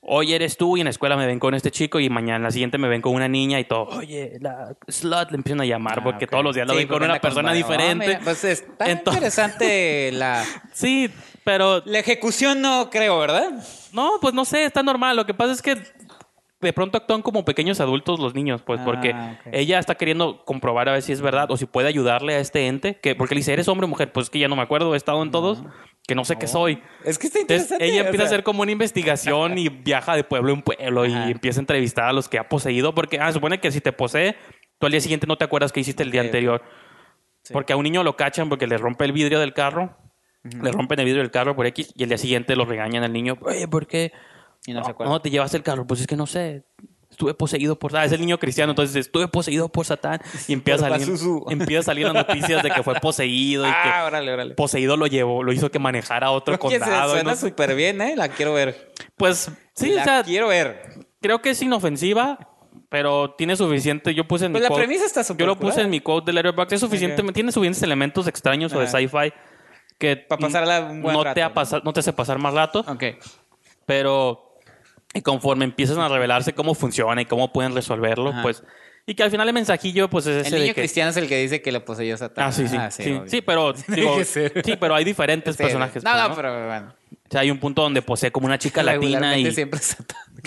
hoy 0.00 0.32
eres 0.32 0.56
tú 0.56 0.76
y 0.76 0.80
en 0.80 0.84
la 0.84 0.90
escuela 0.90 1.16
me 1.16 1.26
ven 1.26 1.38
con 1.38 1.54
este 1.54 1.70
chico 1.70 1.98
y 2.00 2.08
mañana 2.08 2.44
la 2.44 2.50
siguiente 2.50 2.78
me 2.78 2.88
ven 2.88 3.02
con 3.02 3.14
una 3.14 3.28
niña 3.28 3.58
y 3.60 3.64
todo, 3.64 3.82
oye, 3.88 4.38
la 4.40 4.74
slut 4.86 5.30
le 5.30 5.36
empiezan 5.36 5.60
a 5.60 5.64
llamar 5.64 5.98
Ah, 5.98 6.04
porque 6.04 6.26
todos 6.26 6.42
los 6.44 6.54
días 6.54 6.66
la 6.66 6.72
Sí, 6.74 6.78
ven 6.80 6.88
con 6.88 7.02
una 7.02 7.20
persona 7.20 7.50
oh, 7.50 7.54
diferente. 7.54 8.06
mira, 8.06 8.20
pues 8.22 8.44
está 8.44 8.88
Entonces- 8.90 9.14
interesante 9.22 10.10
la, 10.14 10.44
Sí, 10.72 11.10
pero 11.44 11.82
la 11.84 11.98
ejecución, 11.98 12.60
no 12.62 12.88
creo, 12.90 13.18
¿verdad? 13.18 13.50
no, 13.92 14.12
pues 14.20 14.34
no 14.34 14.44
sé, 14.44 14.64
está 14.64 14.82
normal. 14.82 15.16
Lo 15.16 15.26
que 15.26 15.34
pasa 15.34 15.52
es 15.52 15.62
que 15.62 15.76
de 16.60 16.72
pronto 16.72 16.98
actúan 16.98 17.22
como 17.22 17.44
pequeños 17.44 17.80
adultos 17.80 18.18
los 18.18 18.34
niños, 18.34 18.62
pues, 18.62 18.80
Ah, 18.80 18.84
porque 18.84 19.14
ella 19.52 19.78
está 19.78 19.94
queriendo 19.94 20.44
comprobar 20.44 20.88
a 20.88 20.92
ver 20.92 21.02
si 21.02 21.12
es 21.12 21.20
verdad 21.20 21.50
o 21.50 21.56
si 21.56 21.66
puede 21.66 21.86
ayudarle 21.88 22.34
a 22.34 22.40
este 22.40 22.66
ente, 22.66 22.98
que 23.00 23.14
porque 23.14 23.34
le 23.34 23.40
dice, 23.40 23.52
¿eres 23.52 23.68
hombre 23.68 23.84
o 23.84 23.88
mujer? 23.88 24.10
Pues 24.12 24.26
es 24.26 24.30
que 24.30 24.40
ya 24.40 24.48
no 24.48 24.56
me 24.56 24.62
acuerdo, 24.62 24.94
he 24.94 24.96
estado 24.96 25.22
en 25.22 25.30
todos, 25.30 25.62
que 26.06 26.14
no 26.16 26.24
sé 26.24 26.36
qué 26.36 26.48
soy. 26.48 26.82
Es 27.04 27.18
que 27.18 27.28
está 27.28 27.38
Entonces 27.40 27.70
interesante. 27.70 27.84
ella 27.86 28.02
o 28.02 28.04
empieza 28.06 28.24
a 28.24 28.26
hacer 28.26 28.42
como 28.42 28.62
una 28.62 28.72
investigación 28.72 29.56
y 29.56 29.68
viaja 29.84 30.16
de 30.16 30.24
pueblo 30.24 30.52
en 30.52 30.62
pueblo 30.62 31.04
Ajá. 31.04 31.28
y 31.28 31.30
empieza 31.32 31.60
a 31.60 31.62
entrevistar 31.62 32.06
a 32.08 32.12
los 32.12 32.28
que 32.28 32.38
ha 32.38 32.48
poseído, 32.48 32.92
porque 32.94 33.20
ah, 33.20 33.32
supone 33.32 33.60
que 33.60 33.70
si 33.70 33.80
te 33.80 33.92
posee, 33.92 34.34
tú 34.78 34.86
al 34.86 34.92
día 34.92 35.00
siguiente 35.00 35.26
no 35.28 35.36
te 35.36 35.44
acuerdas 35.44 35.70
qué 35.70 35.78
hiciste 35.80 36.02
el 36.02 36.10
día 36.10 36.22
anterior. 36.22 36.62
Sí. 37.42 37.52
Porque 37.52 37.72
a 37.72 37.76
un 37.76 37.84
niño 37.84 38.02
lo 38.02 38.16
cachan 38.16 38.48
porque 38.48 38.66
le 38.66 38.78
rompe 38.78 39.04
el 39.04 39.12
vidrio 39.12 39.38
del 39.38 39.54
carro, 39.54 39.96
le 40.42 40.72
rompen 40.72 40.98
el 40.98 41.04
vidrio 41.04 41.22
del 41.22 41.30
carro 41.30 41.54
por 41.54 41.66
X 41.66 41.92
y 41.94 42.02
el 42.02 42.08
día 42.08 42.18
siguiente 42.18 42.56
lo 42.56 42.64
regañan 42.64 43.04
al 43.04 43.12
niño, 43.12 43.38
oye, 43.42 43.68
¿por 43.68 43.86
qué? 43.86 44.12
Y 44.66 44.72
no 44.72 44.84
se 44.84 44.90
acuerda. 44.90 45.12
No, 45.12 45.20
te 45.22 45.30
llevaste 45.30 45.56
el 45.56 45.62
carro. 45.62 45.86
Pues 45.86 46.00
es 46.00 46.06
que 46.06 46.16
no 46.16 46.26
sé. 46.26 46.64
Estuve 47.10 47.32
poseído 47.32 47.78
por... 47.78 47.96
Ah, 47.96 48.04
es 48.04 48.12
el 48.12 48.20
niño 48.20 48.38
cristiano, 48.38 48.72
entonces 48.72 48.94
estuve 48.94 49.28
poseído 49.28 49.70
por 49.70 49.86
Satán. 49.86 50.20
Y 50.46 50.52
empieza 50.52 50.86
a, 50.86 50.90
salir, 50.90 51.06
Pazuzu. 51.06 51.46
empieza 51.48 51.80
a 51.80 51.82
salir 51.84 52.04
las 52.04 52.12
noticias 52.14 52.62
de 52.62 52.70
que 52.70 52.82
fue 52.82 52.94
poseído 52.96 53.66
y 53.66 53.70
Ah, 53.74 53.82
que 54.02 54.06
órale, 54.06 54.30
órale. 54.32 54.54
poseído 54.54 54.96
lo 54.98 55.06
llevó, 55.06 55.42
lo 55.42 55.50
hizo 55.52 55.70
que 55.70 55.78
manejara 55.78 56.26
a 56.26 56.30
otro 56.32 56.54
se- 56.56 56.58
condado. 56.60 57.06
y 57.08 57.10
suena 57.12 57.34
súper 57.34 57.74
bien, 57.74 58.02
¿eh? 58.02 58.14
La 58.14 58.28
quiero 58.28 58.52
ver. 58.52 58.92
Pues 59.16 59.50
sí, 59.74 59.88
la 59.94 60.02
o 60.02 60.04
sea, 60.04 60.22
quiero 60.22 60.48
ver. 60.48 60.82
creo 61.22 61.40
que 61.40 61.50
es 61.50 61.62
inofensiva, 61.62 62.38
pero 62.90 63.34
tiene 63.38 63.56
suficiente. 63.56 64.14
Yo 64.14 64.28
puse 64.28 64.44
en 64.44 64.52
Pues 64.52 64.62
mi 64.64 64.68
la 64.68 64.68
quote- 64.74 64.84
premisa 64.84 65.06
está 65.06 65.22
Yo 65.34 65.46
lo 65.46 65.58
puse 65.58 65.80
en 65.80 65.88
mi 65.90 66.00
quote 66.00 66.26
de 66.26 66.34
Letterboxd. 66.34 66.74
Es 66.74 66.80
suficiente, 66.80 67.22
tiene 67.32 67.52
suficientes 67.52 67.82
elementos 67.82 68.26
extraños 68.28 68.72
o 68.74 68.80
de 68.80 68.86
sci-fi 68.86 69.32
que 69.98 70.16
Pa' 70.18 70.36
pasarla 70.36 70.80
un 70.82 71.00
buen 71.02 71.16
no 71.16 71.24
rato, 71.24 71.34
te 71.34 71.42
ha 71.42 71.48
¿no? 71.48 71.80
no 71.84 71.92
te 71.94 72.00
hace 72.00 72.12
pasar 72.12 72.38
más 72.38 72.52
rato. 72.52 72.84
Ok. 72.86 73.02
pero 73.86 74.47
y 75.14 75.22
conforme 75.22 75.64
empiezan 75.64 75.98
a 76.00 76.08
revelarse 76.08 76.52
cómo 76.52 76.74
funciona 76.74 77.20
y 77.22 77.24
cómo 77.24 77.52
pueden 77.52 77.74
resolverlo, 77.74 78.30
Ajá. 78.30 78.42
pues 78.42 78.62
y 79.06 79.14
que 79.14 79.22
al 79.22 79.30
final 79.30 79.48
el 79.48 79.54
mensajillo 79.54 80.10
pues 80.10 80.26
es 80.26 80.34
El 80.34 80.46
ese 80.46 80.54
niño 80.56 80.68
de 80.68 80.74
que 80.74 80.80
cristiano 80.82 81.10
es 81.10 81.16
el 81.16 81.28
que 81.28 81.38
dice 81.40 81.62
que 81.62 81.72
lo 81.72 81.82
poseyó 81.84 82.16
Satán. 82.18 82.44
ah 82.48 82.52
sí 82.52 82.68
sí 82.68 82.76
sí, 82.90 83.02
obvio. 83.12 83.24
sí, 83.26 83.40
pero 83.40 83.72
digo, 83.88 84.22
sí 84.24 84.76
pero 84.78 84.94
hay 84.94 85.04
diferentes 85.04 85.56
Sí, 85.56 85.62
personajes 85.62 86.04
No, 86.04 86.10
pues, 86.10 86.22
no, 86.22 86.28
¿no? 86.28 86.34
pero 86.36 86.66
bueno. 86.66 86.94
O 87.28 87.30
sea 87.30 87.40
hay 87.42 87.50
un 87.50 87.58
punto 87.58 87.82
donde 87.82 88.00
posee 88.02 88.30
como 88.32 88.46
una 88.46 88.58
chica 88.58 88.82
latina 88.82 89.36
y 89.38 89.50
siempre. 89.52 89.80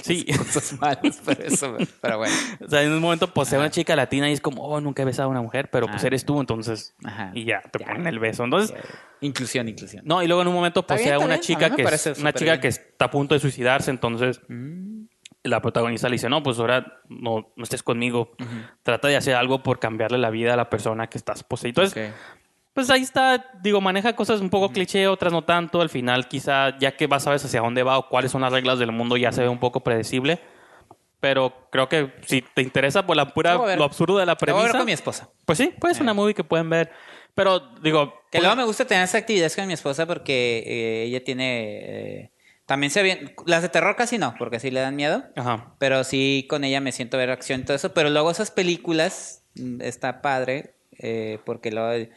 Sí. 0.04 0.26
Cosas 0.26 0.80
malas, 0.80 1.22
pero 1.26 1.44
eso. 1.44 1.76
Pero 2.02 2.18
bueno. 2.20 2.34
o 2.66 2.70
sea 2.70 2.82
en 2.82 2.94
un 2.94 3.00
momento 3.02 3.28
posee 3.34 3.60
una 3.60 3.70
chica 3.70 3.94
latina 3.94 4.30
y 4.30 4.34
es 4.34 4.40
como 4.40 4.64
oh 4.64 4.80
nunca 4.80 5.02
he 5.02 5.06
besado 5.06 5.28
a 5.28 5.32
una 5.32 5.42
mujer 5.42 5.70
pero 5.70 5.86
pues 5.88 6.02
Ah. 6.04 6.08
eres 6.08 6.24
tú 6.24 6.40
entonces 6.40 6.96
Ajá. 7.04 7.32
y 7.36 7.44
ya 7.44 7.62
te 7.62 7.80
Ya. 7.80 7.88
ponen 7.88 8.08
el 8.08 8.18
beso 8.18 8.46
entonces 8.46 8.74
Inclusión, 9.20 9.68
inclusión. 9.68 10.04
no 10.06 10.24
y 10.24 10.28
luego 10.28 10.44
en 10.44 10.48
un 10.48 10.54
momento 10.54 10.88
posee 10.88 11.04
bien, 11.08 11.16
a 11.16 11.20
una. 11.20 11.36
A 11.36 11.40
chica 11.42 11.76
que 11.76 11.82
es 11.84 12.06
una 12.20 12.32
chica 12.32 12.52
bien. 12.54 12.62
que 12.62 12.68
está 12.70 13.06
a 13.06 13.12
punto 13.12 13.36
de 13.36 13.42
suicidarse 13.42 13.92
entonces 13.92 14.40
Mm. 14.48 15.04
la 15.44 15.62
protagonista 15.62 16.08
le 16.08 16.14
dice, 16.14 16.30
no, 16.30 16.42
pues 16.42 16.58
ahora 16.60 17.02
no, 17.10 17.52
no 17.56 17.64
estés 17.64 17.84
conmigo. 17.84 18.32
Trata 18.84 19.08
de 19.10 19.18
hacer 19.18 19.36
algo 19.36 19.62
por 19.64 19.80
cambiarle 19.80 20.20
la 20.20 20.30
vida 20.30 20.54
a 20.54 20.56
la 20.56 20.70
persona 20.70 21.08
que 21.08 21.18
estás 21.18 21.44
poseído. 21.44 21.82
Entonces, 21.84 22.12
Ok. 22.12 22.16
Pues 22.74 22.90
ahí 22.90 23.02
está, 23.02 23.50
digo, 23.62 23.82
maneja 23.82 24.16
cosas 24.16 24.40
un 24.42 24.50
poco 24.50 24.70
cliché, 24.70 25.08
otras 25.08 25.34
no 25.34 25.44
tanto. 25.44 25.82
Al 25.82 25.90
final, 25.90 26.28
quizá, 26.28 26.78
ya 26.80 26.96
que 26.96 27.08
vas 27.08 27.24
sabes 27.24 27.44
hacia 27.44 27.62
dónde 27.62 27.84
va 27.84 27.98
o 27.98 28.08
cuáles 28.10 28.32
son 28.32 28.42
las 28.42 28.54
reglas 28.54 28.80
del 28.80 28.92
mundo, 28.92 29.18
ya 29.18 29.32
se 29.32 29.42
ve 29.42 29.50
un 29.50 29.60
poco 29.60 29.82
predecible. 29.82 30.40
Pero 31.20 31.68
creo 31.72 31.88
que 31.88 32.12
si 32.26 32.42
te 32.42 32.62
interesa 32.64 33.06
por 33.06 33.16
la 33.16 33.28
pura, 33.34 33.54
Lo 33.76 33.84
absurdo 33.84 34.18
de 34.18 34.26
la 34.26 34.34
Lo 34.34 34.38
voy 34.40 34.50
a 34.50 34.54
ver 34.54 34.62
premisa, 34.72 34.78
con 34.80 34.86
mi 34.86 34.92
esposa. 34.92 35.30
pues 35.46 35.58
sí, 35.58 35.72
pues 35.80 35.96
es 35.98 36.02
una 36.02 36.14
movie 36.14 36.34
que 36.34 36.44
pueden 36.44 36.70
ver. 36.70 36.92
Pero, 37.36 37.60
digo... 37.82 38.14
Que 38.32 38.40
pues- 38.40 38.44
luego 38.44 38.56
me 38.56 38.64
gusta 38.66 38.86
tener 38.86 39.04
esa 39.04 39.20
actividad 39.20 39.52
con 39.52 39.68
mi 39.68 39.74
esposa 39.74 40.06
porque 40.08 40.64
eh, 40.66 41.04
ella 41.04 41.24
tiene. 41.24 41.80
eh, 42.24 42.32
también 42.66 42.90
se 42.90 43.04
bien. 43.04 43.36
Las 43.46 43.62
de 43.62 43.70
terror 43.70 43.96
casi 43.96 44.18
no, 44.18 44.34
porque 44.40 44.60
sí 44.60 44.72
le 44.72 44.80
dan 44.80 44.96
miedo. 44.96 45.24
Ajá. 45.36 45.76
Pero 45.78 46.04
sí 46.04 46.48
con 46.50 46.64
ella 46.64 46.80
me 46.82 46.92
siento 46.92 47.18
ver 47.18 47.30
acción 47.30 47.62
y 47.62 47.64
todo 47.66 47.76
eso. 47.76 47.94
Pero 47.94 48.10
luego 48.10 48.32
esas 48.32 48.50
películas 48.50 49.44
mm, 49.56 49.82
está 49.82 50.22
padre 50.22 50.76
eh, 50.98 51.40
porque 51.46 51.70
luego 51.72 52.08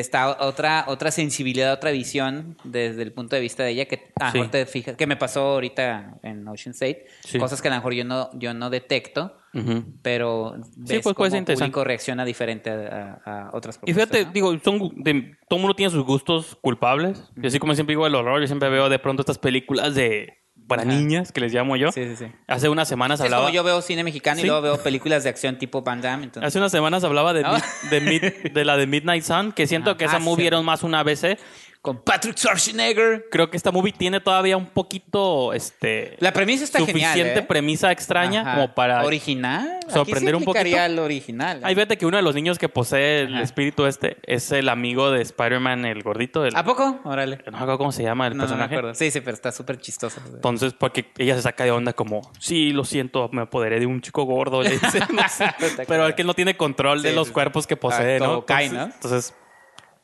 está 0.00 0.42
otra 0.44 0.84
otra 0.88 1.10
sensibilidad, 1.10 1.72
otra 1.72 1.90
visión 1.90 2.56
desde 2.64 3.02
el 3.02 3.12
punto 3.12 3.36
de 3.36 3.42
vista 3.42 3.62
de 3.62 3.70
ella 3.70 3.84
que 3.86 4.12
a 4.20 4.26
lo 4.26 4.30
Sí. 4.32 4.38
mejor 4.38 4.50
te 4.50 4.66
fijas, 4.66 4.96
que 4.96 5.06
me 5.06 5.16
pasó 5.16 5.40
ahorita 5.54 6.16
en 6.22 6.46
Ocean's 6.48 6.80
8, 6.82 6.96
Sí. 7.24 7.38
cosas 7.38 7.60
que 7.62 7.68
a 7.68 7.70
lo 7.70 7.76
mejor 7.78 7.94
yo 7.94 8.04
no 8.04 8.30
yo 8.34 8.52
no 8.54 8.70
detecto, 8.70 9.36
Ujú. 9.54 9.84
pero 10.02 10.54
ves 10.76 11.00
pues, 11.02 11.14
cómo 11.14 11.26
el 11.26 11.44
público 11.44 11.84
reacciona 11.84 12.24
diferente 12.24 12.70
a, 12.70 13.20
a- 13.24 13.50
otras 13.52 13.76
Y 13.76 13.92
propuestas. 13.92 14.08
fíjate, 14.08 14.24
¿no? 14.26 14.32
digo, 14.32 14.58
son, 14.64 14.92
de- 15.02 15.36
todo 15.48 15.58
mundo 15.60 15.74
tiene 15.74 15.90
sus 15.90 16.04
gustos 16.04 16.56
culpables. 16.60 17.30
Y 17.40 17.46
así 17.46 17.58
como 17.58 17.74
siempre 17.74 17.92
digo 17.92 18.06
el 18.06 18.14
horror, 18.14 18.40
yo 18.40 18.46
siempre 18.46 18.68
veo 18.68 18.88
de 18.88 18.98
pronto 18.98 19.22
estas 19.22 19.38
películas 19.38 19.94
de 19.94 20.38
para 20.66 20.82
Ajá. 20.82 20.90
niñas, 20.92 21.30
que 21.32 21.40
les 21.40 21.52
llamo 21.52 21.76
yo. 21.76 21.92
Sí, 21.92 22.04
sí, 22.08 22.16
sí. 22.16 22.26
Hace 22.46 22.68
unas 22.68 22.88
semanas 22.88 23.20
es 23.20 23.24
hablaba... 23.24 23.44
como 23.44 23.54
yo 23.54 23.62
veo 23.64 23.82
cine 23.82 24.02
mexicano 24.04 24.36
Sí. 24.40 24.44
y 24.44 24.46
luego 24.46 24.62
veo 24.62 24.82
películas 24.82 25.22
de 25.24 25.30
acción 25.30 25.58
tipo 25.58 25.82
Van 25.82 26.00
Damme. 26.00 26.24
Entonces, 26.24 26.46
Hace 26.48 26.58
unas 26.58 26.72
semanas 26.72 27.04
hablaba 27.04 27.32
de, 27.34 27.42
Ah. 27.44 27.58
Mid- 27.58 27.90
de, 27.90 28.00
Mid- 28.02 28.52
de 28.52 28.64
la 28.64 28.76
de 28.76 28.86
Midnight 28.86 29.24
Sun, 29.24 29.52
que 29.52 29.66
siento 29.66 29.96
que 29.96 30.04
esa 30.06 30.16
Ah, 30.16 30.20
movie 30.20 30.44
sí. 30.44 30.46
era 30.48 30.60
más 30.62 30.82
una 30.82 31.00
ABC. 31.00 31.38
Con 31.84 31.98
Patrick 31.98 32.38
Schwarzenegger. 32.38 33.26
Creo 33.30 33.50
que 33.50 33.58
esta 33.58 33.70
movie 33.70 33.92
tiene 33.92 34.18
todavía 34.18 34.56
un 34.56 34.64
poquito, 34.64 35.52
este... 35.52 36.16
La 36.18 36.32
premisa 36.32 36.64
está 36.64 36.78
suficiente 36.78 37.12
genial. 37.18 37.38
¿eh? 37.38 37.42
premisa 37.42 37.92
extraña 37.92 38.40
Ajá. 38.40 38.54
como 38.54 38.74
para... 38.74 39.04
Original. 39.04 39.80
sorprender 39.92 40.34
Aquí 40.34 40.36
un 40.38 40.44
sí 40.44 40.50
aplicaría 40.50 40.76
poquito. 40.78 40.92
el 40.94 40.98
original. 41.00 41.58
¿eh? 41.58 41.60
Ahí 41.62 41.74
fíjate 41.74 41.98
que 41.98 42.06
uno 42.06 42.16
de 42.16 42.22
los 42.22 42.34
niños 42.34 42.58
que 42.58 42.70
posee 42.70 43.20
el 43.24 43.34
Ajá. 43.34 43.42
espíritu 43.42 43.84
este 43.84 44.16
es 44.22 44.50
el 44.50 44.70
amigo 44.70 45.10
de 45.10 45.20
Spider-Man, 45.20 45.84
el 45.84 46.02
gordito. 46.02 46.46
El, 46.46 46.56
¿A 46.56 46.64
poco? 46.64 47.00
Órale. 47.04 47.36
no 47.44 47.52
me 47.52 47.58
acuerdo 47.58 47.76
cómo 47.76 47.92
se 47.92 48.02
llama 48.02 48.28
el 48.28 48.36
No, 48.38 48.46
no 48.46 48.56
me 48.56 48.66
personaje. 48.66 48.94
Sí, 48.94 49.10
sí, 49.10 49.20
pero 49.20 49.34
está 49.34 49.52
súper 49.52 49.78
chistoso. 49.78 50.22
Entonces, 50.32 50.72
porque 50.72 51.12
ella 51.18 51.34
se 51.36 51.42
saca 51.42 51.64
de 51.64 51.70
onda 51.70 51.92
como, 51.92 52.32
sí, 52.38 52.72
lo 52.72 52.84
siento, 52.84 53.28
me 53.30 53.42
apoderé 53.42 53.78
de 53.78 53.84
un 53.84 54.00
chico 54.00 54.24
gordo, 54.24 54.62
le 54.62 54.70
dice, 54.70 55.00
no 55.12 55.28
sé. 55.28 55.54
pero 55.86 56.06
el 56.06 56.14
que 56.14 56.24
no 56.24 56.32
tiene 56.32 56.56
control 56.56 57.02
de 57.02 57.12
los 57.12 57.30
cuerpos 57.30 57.66
que 57.66 57.76
posee, 57.76 58.16
Ah, 58.16 58.20
¿no? 58.20 58.38
Entonces- 58.38 58.72
¿no? 58.72 58.84
Entonces, 58.84 59.34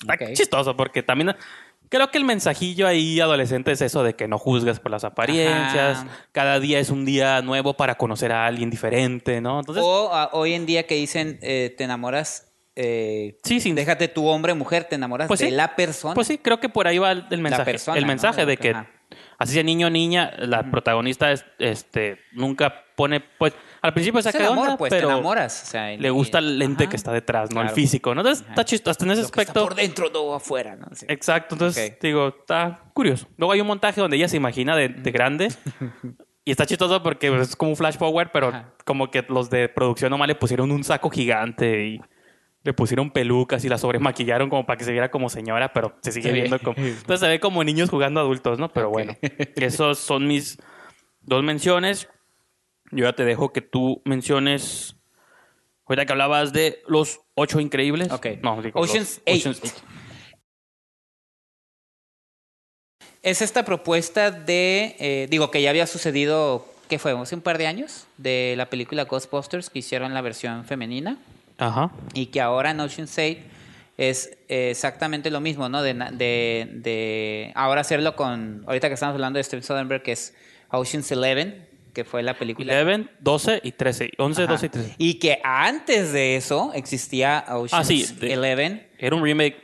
está 0.02 0.14
Ok. 0.14 0.32
chistoso 0.34 0.76
porque 0.76 1.02
también 1.02 1.34
creo 1.90 2.10
que 2.10 2.16
el 2.16 2.24
mensajillo 2.24 2.86
ahí 2.86 3.20
adolescente 3.20 3.72
es 3.72 3.82
eso 3.82 4.02
de 4.02 4.14
que 4.14 4.26
no 4.28 4.38
juzgas 4.38 4.80
por 4.80 4.90
las 4.90 5.04
apariencias, 5.04 5.98
Ajá. 5.98 6.08
cada 6.32 6.58
día 6.58 6.78
es 6.78 6.88
un 6.88 7.04
día 7.04 7.42
nuevo 7.42 7.74
para 7.74 7.96
conocer 7.96 8.32
a 8.32 8.46
alguien 8.46 8.70
diferente, 8.70 9.40
¿no? 9.42 9.60
Entonces, 9.60 9.84
o 9.84 10.10
hoy 10.32 10.54
en 10.54 10.64
día 10.64 10.86
que 10.86 10.94
dicen, 10.94 11.38
eh, 11.42 11.74
te 11.76 11.84
enamoras, 11.84 12.50
eh, 12.76 13.38
sí, 13.44 13.60
sí. 13.60 13.72
déjate 13.72 14.08
tu 14.08 14.26
hombre, 14.26 14.54
mujer, 14.54 14.84
te 14.84 14.94
enamoras 14.94 15.28
Pues 15.28 15.40
de 15.40 15.46
sí. 15.48 15.52
la 15.52 15.76
persona. 15.76 16.14
Pues 16.14 16.28
sí, 16.28 16.38
creo 16.38 16.60
que 16.60 16.68
por 16.70 16.86
ahí 16.86 16.98
va 16.98 17.10
el, 17.12 17.40
mensaje. 17.40 17.64
persona, 17.64 17.98
el 17.98 18.04
¿no? 18.04 18.08
mensaje 18.08 18.46
de 18.46 18.56
que 18.56 18.70
Ajá. 18.70 18.90
así 19.38 19.52
sea 19.54 19.62
niño 19.64 19.88
o 19.88 19.90
niña, 19.90 20.32
la 20.38 20.70
protagonista 20.70 21.32
es, 21.32 21.44
este 21.58 22.20
nunca 22.32 22.84
pone, 22.96 23.20
pues, 23.20 23.52
al 23.82 23.92
principio 23.94 24.18
Es 24.20 24.24
saca 24.24 24.38
el 24.38 24.44
de 24.44 24.50
onda, 24.50 24.76
pues, 24.76 24.90
pero 24.90 25.08
te 25.08 25.12
enamoras. 25.14 25.62
O 25.62 25.66
sea, 25.66 25.96
le 25.96 26.10
gusta 26.10 26.38
el 26.38 26.58
lente 26.58 26.84
Ajá. 26.84 26.90
que 26.90 26.96
está 26.96 27.12
detrás, 27.12 27.50
no 27.50 27.60
el 27.60 27.66
Claro. 27.66 27.74
físico, 27.74 28.14
¿no? 28.14 28.20
Entonces 28.20 28.46
está 28.48 28.64
chistoso, 28.64 28.90
hasta 28.90 29.04
en 29.04 29.10
ese 29.12 29.22
Lo 29.22 29.28
que 29.28 29.40
está 29.40 29.52
aspecto. 29.52 29.68
por 29.68 29.74
dentro, 29.74 30.10
no 30.12 30.34
afuera, 30.34 30.76
¿no? 30.76 30.86
Sí. 30.92 31.06
Exacto, 31.08 31.54
entonces 31.54 31.92
Ok. 31.94 32.02
digo, 32.02 32.28
está 32.28 32.84
curioso. 32.92 33.26
Luego 33.36 33.52
hay 33.52 33.60
un 33.60 33.66
montaje 33.66 34.00
donde 34.00 34.16
ella 34.16 34.28
se 34.28 34.36
imagina 34.36 34.76
de, 34.76 34.88
de 34.88 35.10
grande 35.10 35.48
y 36.44 36.50
está 36.50 36.66
chistoso 36.66 37.02
porque 37.02 37.30
pues, 37.30 37.48
es 37.50 37.56
como 37.56 37.70
un 37.70 37.76
flash 37.76 37.96
forward, 37.96 38.30
pero 38.32 38.48
Ajá. 38.48 38.72
como 38.84 39.10
que 39.10 39.24
los 39.28 39.50
de 39.50 39.68
producción 39.68 40.10
nomás 40.10 40.28
le 40.28 40.34
pusieron 40.34 40.70
un 40.70 40.84
saco 40.84 41.10
gigante 41.10 41.86
y 41.86 42.00
le 42.62 42.74
pusieron 42.74 43.10
pelucas 43.10 43.64
y 43.64 43.70
la 43.70 43.78
sobremaquillaron 43.78 44.50
como 44.50 44.66
para 44.66 44.76
que 44.76 44.84
se 44.84 44.92
viera 44.92 45.10
como 45.10 45.30
señora, 45.30 45.72
pero 45.72 45.96
se 46.02 46.12
sigue 46.12 46.28
Sí. 46.28 46.34
viendo 46.34 46.58
como... 46.58 46.76
Entonces 46.78 47.20
se 47.20 47.26
ve 47.28 47.40
como 47.40 47.64
niños 47.64 47.88
jugando 47.88 48.20
adultos, 48.20 48.58
¿no? 48.58 48.68
Pero 48.70 48.88
Ok. 48.88 48.92
bueno, 48.92 49.16
esos 49.56 49.98
son 49.98 50.26
mis 50.26 50.58
dos 51.22 51.42
menciones. 51.42 52.08
Yo 52.90 53.04
ya 53.04 53.12
te 53.12 53.24
dejo 53.24 53.52
que 53.52 53.60
tú 53.60 54.02
menciones... 54.04 54.96
Ahorita 55.86 56.06
que 56.06 56.12
hablabas 56.12 56.52
de 56.52 56.82
los 56.86 57.20
ocho 57.34 57.58
increíbles. 57.58 58.12
Ok. 58.12 58.26
No, 58.42 58.62
digo, 58.62 58.78
los 58.80 58.90
Ocean's 58.90 59.20
Eight. 59.26 59.44
Eight. 59.44 59.72
Es 63.22 63.42
esta 63.42 63.64
propuesta 63.64 64.30
de, 64.30 64.96
eh, 64.98 65.26
digo, 65.28 65.50
que 65.50 65.60
ya 65.60 65.70
había 65.70 65.86
sucedido, 65.86 66.64
¿qué 66.88 66.98
fue? 66.98 67.12
Hace 67.12 67.34
un 67.34 67.42
par 67.42 67.58
de 67.58 67.66
años, 67.66 68.06
de 68.16 68.54
la 68.56 68.70
película 68.70 69.04
Ghostbusters, 69.04 69.68
que 69.68 69.80
hicieron 69.80 70.14
la 70.14 70.22
versión 70.22 70.64
femenina, 70.64 71.18
Ajá. 71.58 71.90
y 72.14 72.26
que 72.26 72.40
ahora 72.40 72.70
en 72.70 72.80
Ocean's 72.80 73.18
8 73.18 73.40
es 73.98 74.38
eh, 74.48 74.70
exactamente 74.70 75.30
lo 75.30 75.40
mismo, 75.40 75.68
¿no? 75.68 75.82
De, 75.82 75.92
de, 75.92 76.68
de 76.72 77.52
ahora 77.54 77.82
hacerlo 77.82 78.16
con, 78.16 78.64
ahorita 78.66 78.88
que 78.88 78.94
estamos 78.94 79.14
hablando 79.14 79.36
de 79.36 79.44
Steven 79.44 79.62
Soderbergh, 79.62 80.02
que 80.02 80.12
es 80.12 80.34
Ocean's 80.70 81.10
11, 81.12 81.68
que 81.92 82.04
fue 82.04 82.22
la 82.22 82.34
película... 82.38 82.80
11, 82.82 83.08
12 83.20 83.60
y 83.64 83.72
13. 83.72 84.10
11, 84.18 84.42
Ajá. 84.42 84.52
12 84.52 84.66
y 84.66 84.68
13. 84.68 84.94
Y 84.98 85.14
que 85.14 85.38
antes 85.42 86.12
de 86.12 86.36
eso 86.36 86.72
existía 86.74 87.44
Ocean's 87.48 87.72
Ah, 87.72 87.84
sí, 87.84 88.06
de- 88.20 88.36
11 88.38 88.88
Era 88.98 89.16
un 89.16 89.22
remake. 89.22 89.56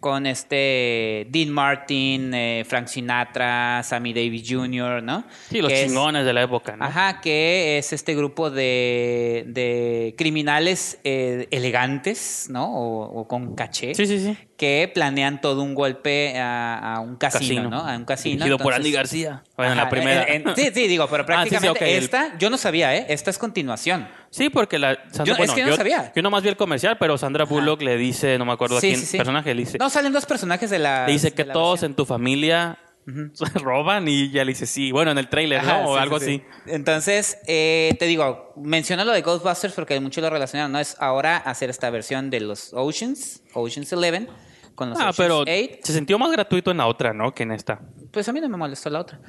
con 0.00 0.24
este 0.26 1.26
Dean 1.30 1.50
Martin, 1.50 2.32
eh, 2.32 2.64
Frank 2.66 2.86
Sinatra, 2.86 3.82
Sammy 3.82 4.14
Davis 4.14 4.44
Jr., 4.48 5.02
¿no? 5.02 5.24
Sí, 5.50 5.60
los 5.60 5.70
Que 5.70 5.82
es- 5.82 5.88
chingones 5.88 6.24
de 6.24 6.32
la 6.32 6.42
época, 6.42 6.74
¿no? 6.74 6.86
Ajá, 6.86 7.20
que 7.20 7.76
es 7.76 7.92
este 7.92 8.14
grupo 8.14 8.50
de, 8.50 9.44
de 9.46 10.14
criminales 10.16 10.98
eh, 11.04 11.48
elegantes, 11.50 12.46
¿no? 12.50 12.64
O, 12.74 13.20
o 13.20 13.28
con 13.28 13.54
caché. 13.54 13.94
Sí, 13.94 14.06
sí, 14.06 14.18
sí. 14.20 14.36
Que 14.60 14.90
planean 14.92 15.40
todo 15.40 15.62
un 15.62 15.74
golpe 15.74 16.38
a, 16.38 16.96
a 16.96 17.00
un 17.00 17.16
casino, 17.16 17.62
Casino. 17.62 17.70
¿no? 17.70 17.78
A 17.88 17.96
un 17.96 18.04
casino. 18.04 18.34
Dirigido 18.44 18.58
por 18.58 18.74
Andy 18.74 18.92
García. 18.92 19.42
Bueno, 19.56 19.72
Ajá, 19.72 19.84
la 19.84 19.88
primera. 19.88 20.24
en- 20.24 20.46
en- 20.46 20.54
sí, 20.54 20.70
sí, 20.74 20.86
digo, 20.86 21.08
pero 21.10 21.24
Ah, 21.28 21.44
sí, 21.44 21.48
sí, 21.48 21.56
prácticamente 21.56 21.96
esta, 21.96 22.36
yo 22.38 22.50
no 22.50 22.58
sabía, 22.58 22.94
¿eh? 22.94 23.06
Esta 23.08 23.30
es 23.30 23.38
continuación. 23.38 24.06
Sí, 24.28 24.50
porque 24.50 24.78
la 24.78 24.96
Sandra, 25.10 25.24
Yo- 25.24 25.32
es 25.32 25.38
bueno, 25.38 25.54
que 25.54 25.60
yo 25.62 25.66
no 25.68 25.76
sabía. 25.76 26.12
Yo 26.14 26.20
nomás 26.22 26.42
vi 26.42 26.50
el 26.50 26.58
comercial, 26.58 26.98
pero 26.98 27.16
Sandra 27.16 27.46
Bullock 27.46 27.80
le 27.80 27.96
dice, 27.96 28.36
no 28.38 28.44
me 28.44 28.52
acuerdo 28.52 28.76
a 28.76 28.80
Sí, 28.82 28.88
quién 28.88 29.00
sí, 29.00 29.06
sí. 29.06 29.16
personaje, 29.16 29.54
le 29.54 29.62
dice, 29.62 29.78
No, 29.78 29.88
salen 29.88 30.12
dos 30.12 30.26
personajes 30.26 30.68
de 30.68 30.78
la. 30.78 31.06
le 31.06 31.12
dice 31.14 31.32
que 31.32 31.44
todos 31.46 31.80
versión. 31.80 31.92
en 31.92 31.96
tu 31.96 32.04
familia 32.04 32.78
roban 33.54 34.06
y 34.08 34.30
ya 34.30 34.44
le 34.44 34.52
dice 34.52 34.66
sí. 34.66 34.92
Bueno, 34.92 35.10
en 35.10 35.18
el 35.18 35.28
trailer, 35.28 35.60
Ajá, 35.60 35.82
¿no? 35.82 35.90
O 35.90 35.94
sí, 35.96 36.02
algo 36.02 36.18
sí, 36.20 36.24
así. 36.24 36.42
sí. 36.66 36.70
Entonces, 36.70 37.38
eh, 37.48 37.96
te 37.98 38.04
digo, 38.04 38.52
menciona 38.56 39.04
lo 39.04 39.12
de 39.12 39.22
Ghostbusters 39.22 39.72
porque 39.74 39.98
muchos 40.00 40.22
lo 40.22 40.30
relacionaron, 40.30 40.70
¿no? 40.72 40.78
Es 40.78 40.96
ahora 41.00 41.38
hacer 41.38 41.70
esta 41.70 41.88
versión 41.90 42.28
de 42.30 42.40
los 42.40 42.72
Oceans, 42.74 43.42
Oceans 43.54 43.92
11, 43.92 43.96
con 44.80 44.90
los 44.90 44.98
Ah, 45.00 45.12
pero 45.16 45.40
8. 45.40 45.52
se 45.82 45.92
sintió 45.92 46.18
más 46.18 46.32
gratuito 46.32 46.70
en 46.70 46.78
la 46.78 46.86
otra, 46.86 47.12
¿no? 47.12 47.32
Que 47.34 47.42
en 47.44 47.52
esta. 47.52 47.80
Pues 48.10 48.28
a 48.28 48.32
mí 48.32 48.40
no 48.40 48.48
me 48.48 48.56
molestó 48.56 48.88
la 48.90 49.00
otra. 49.00 49.20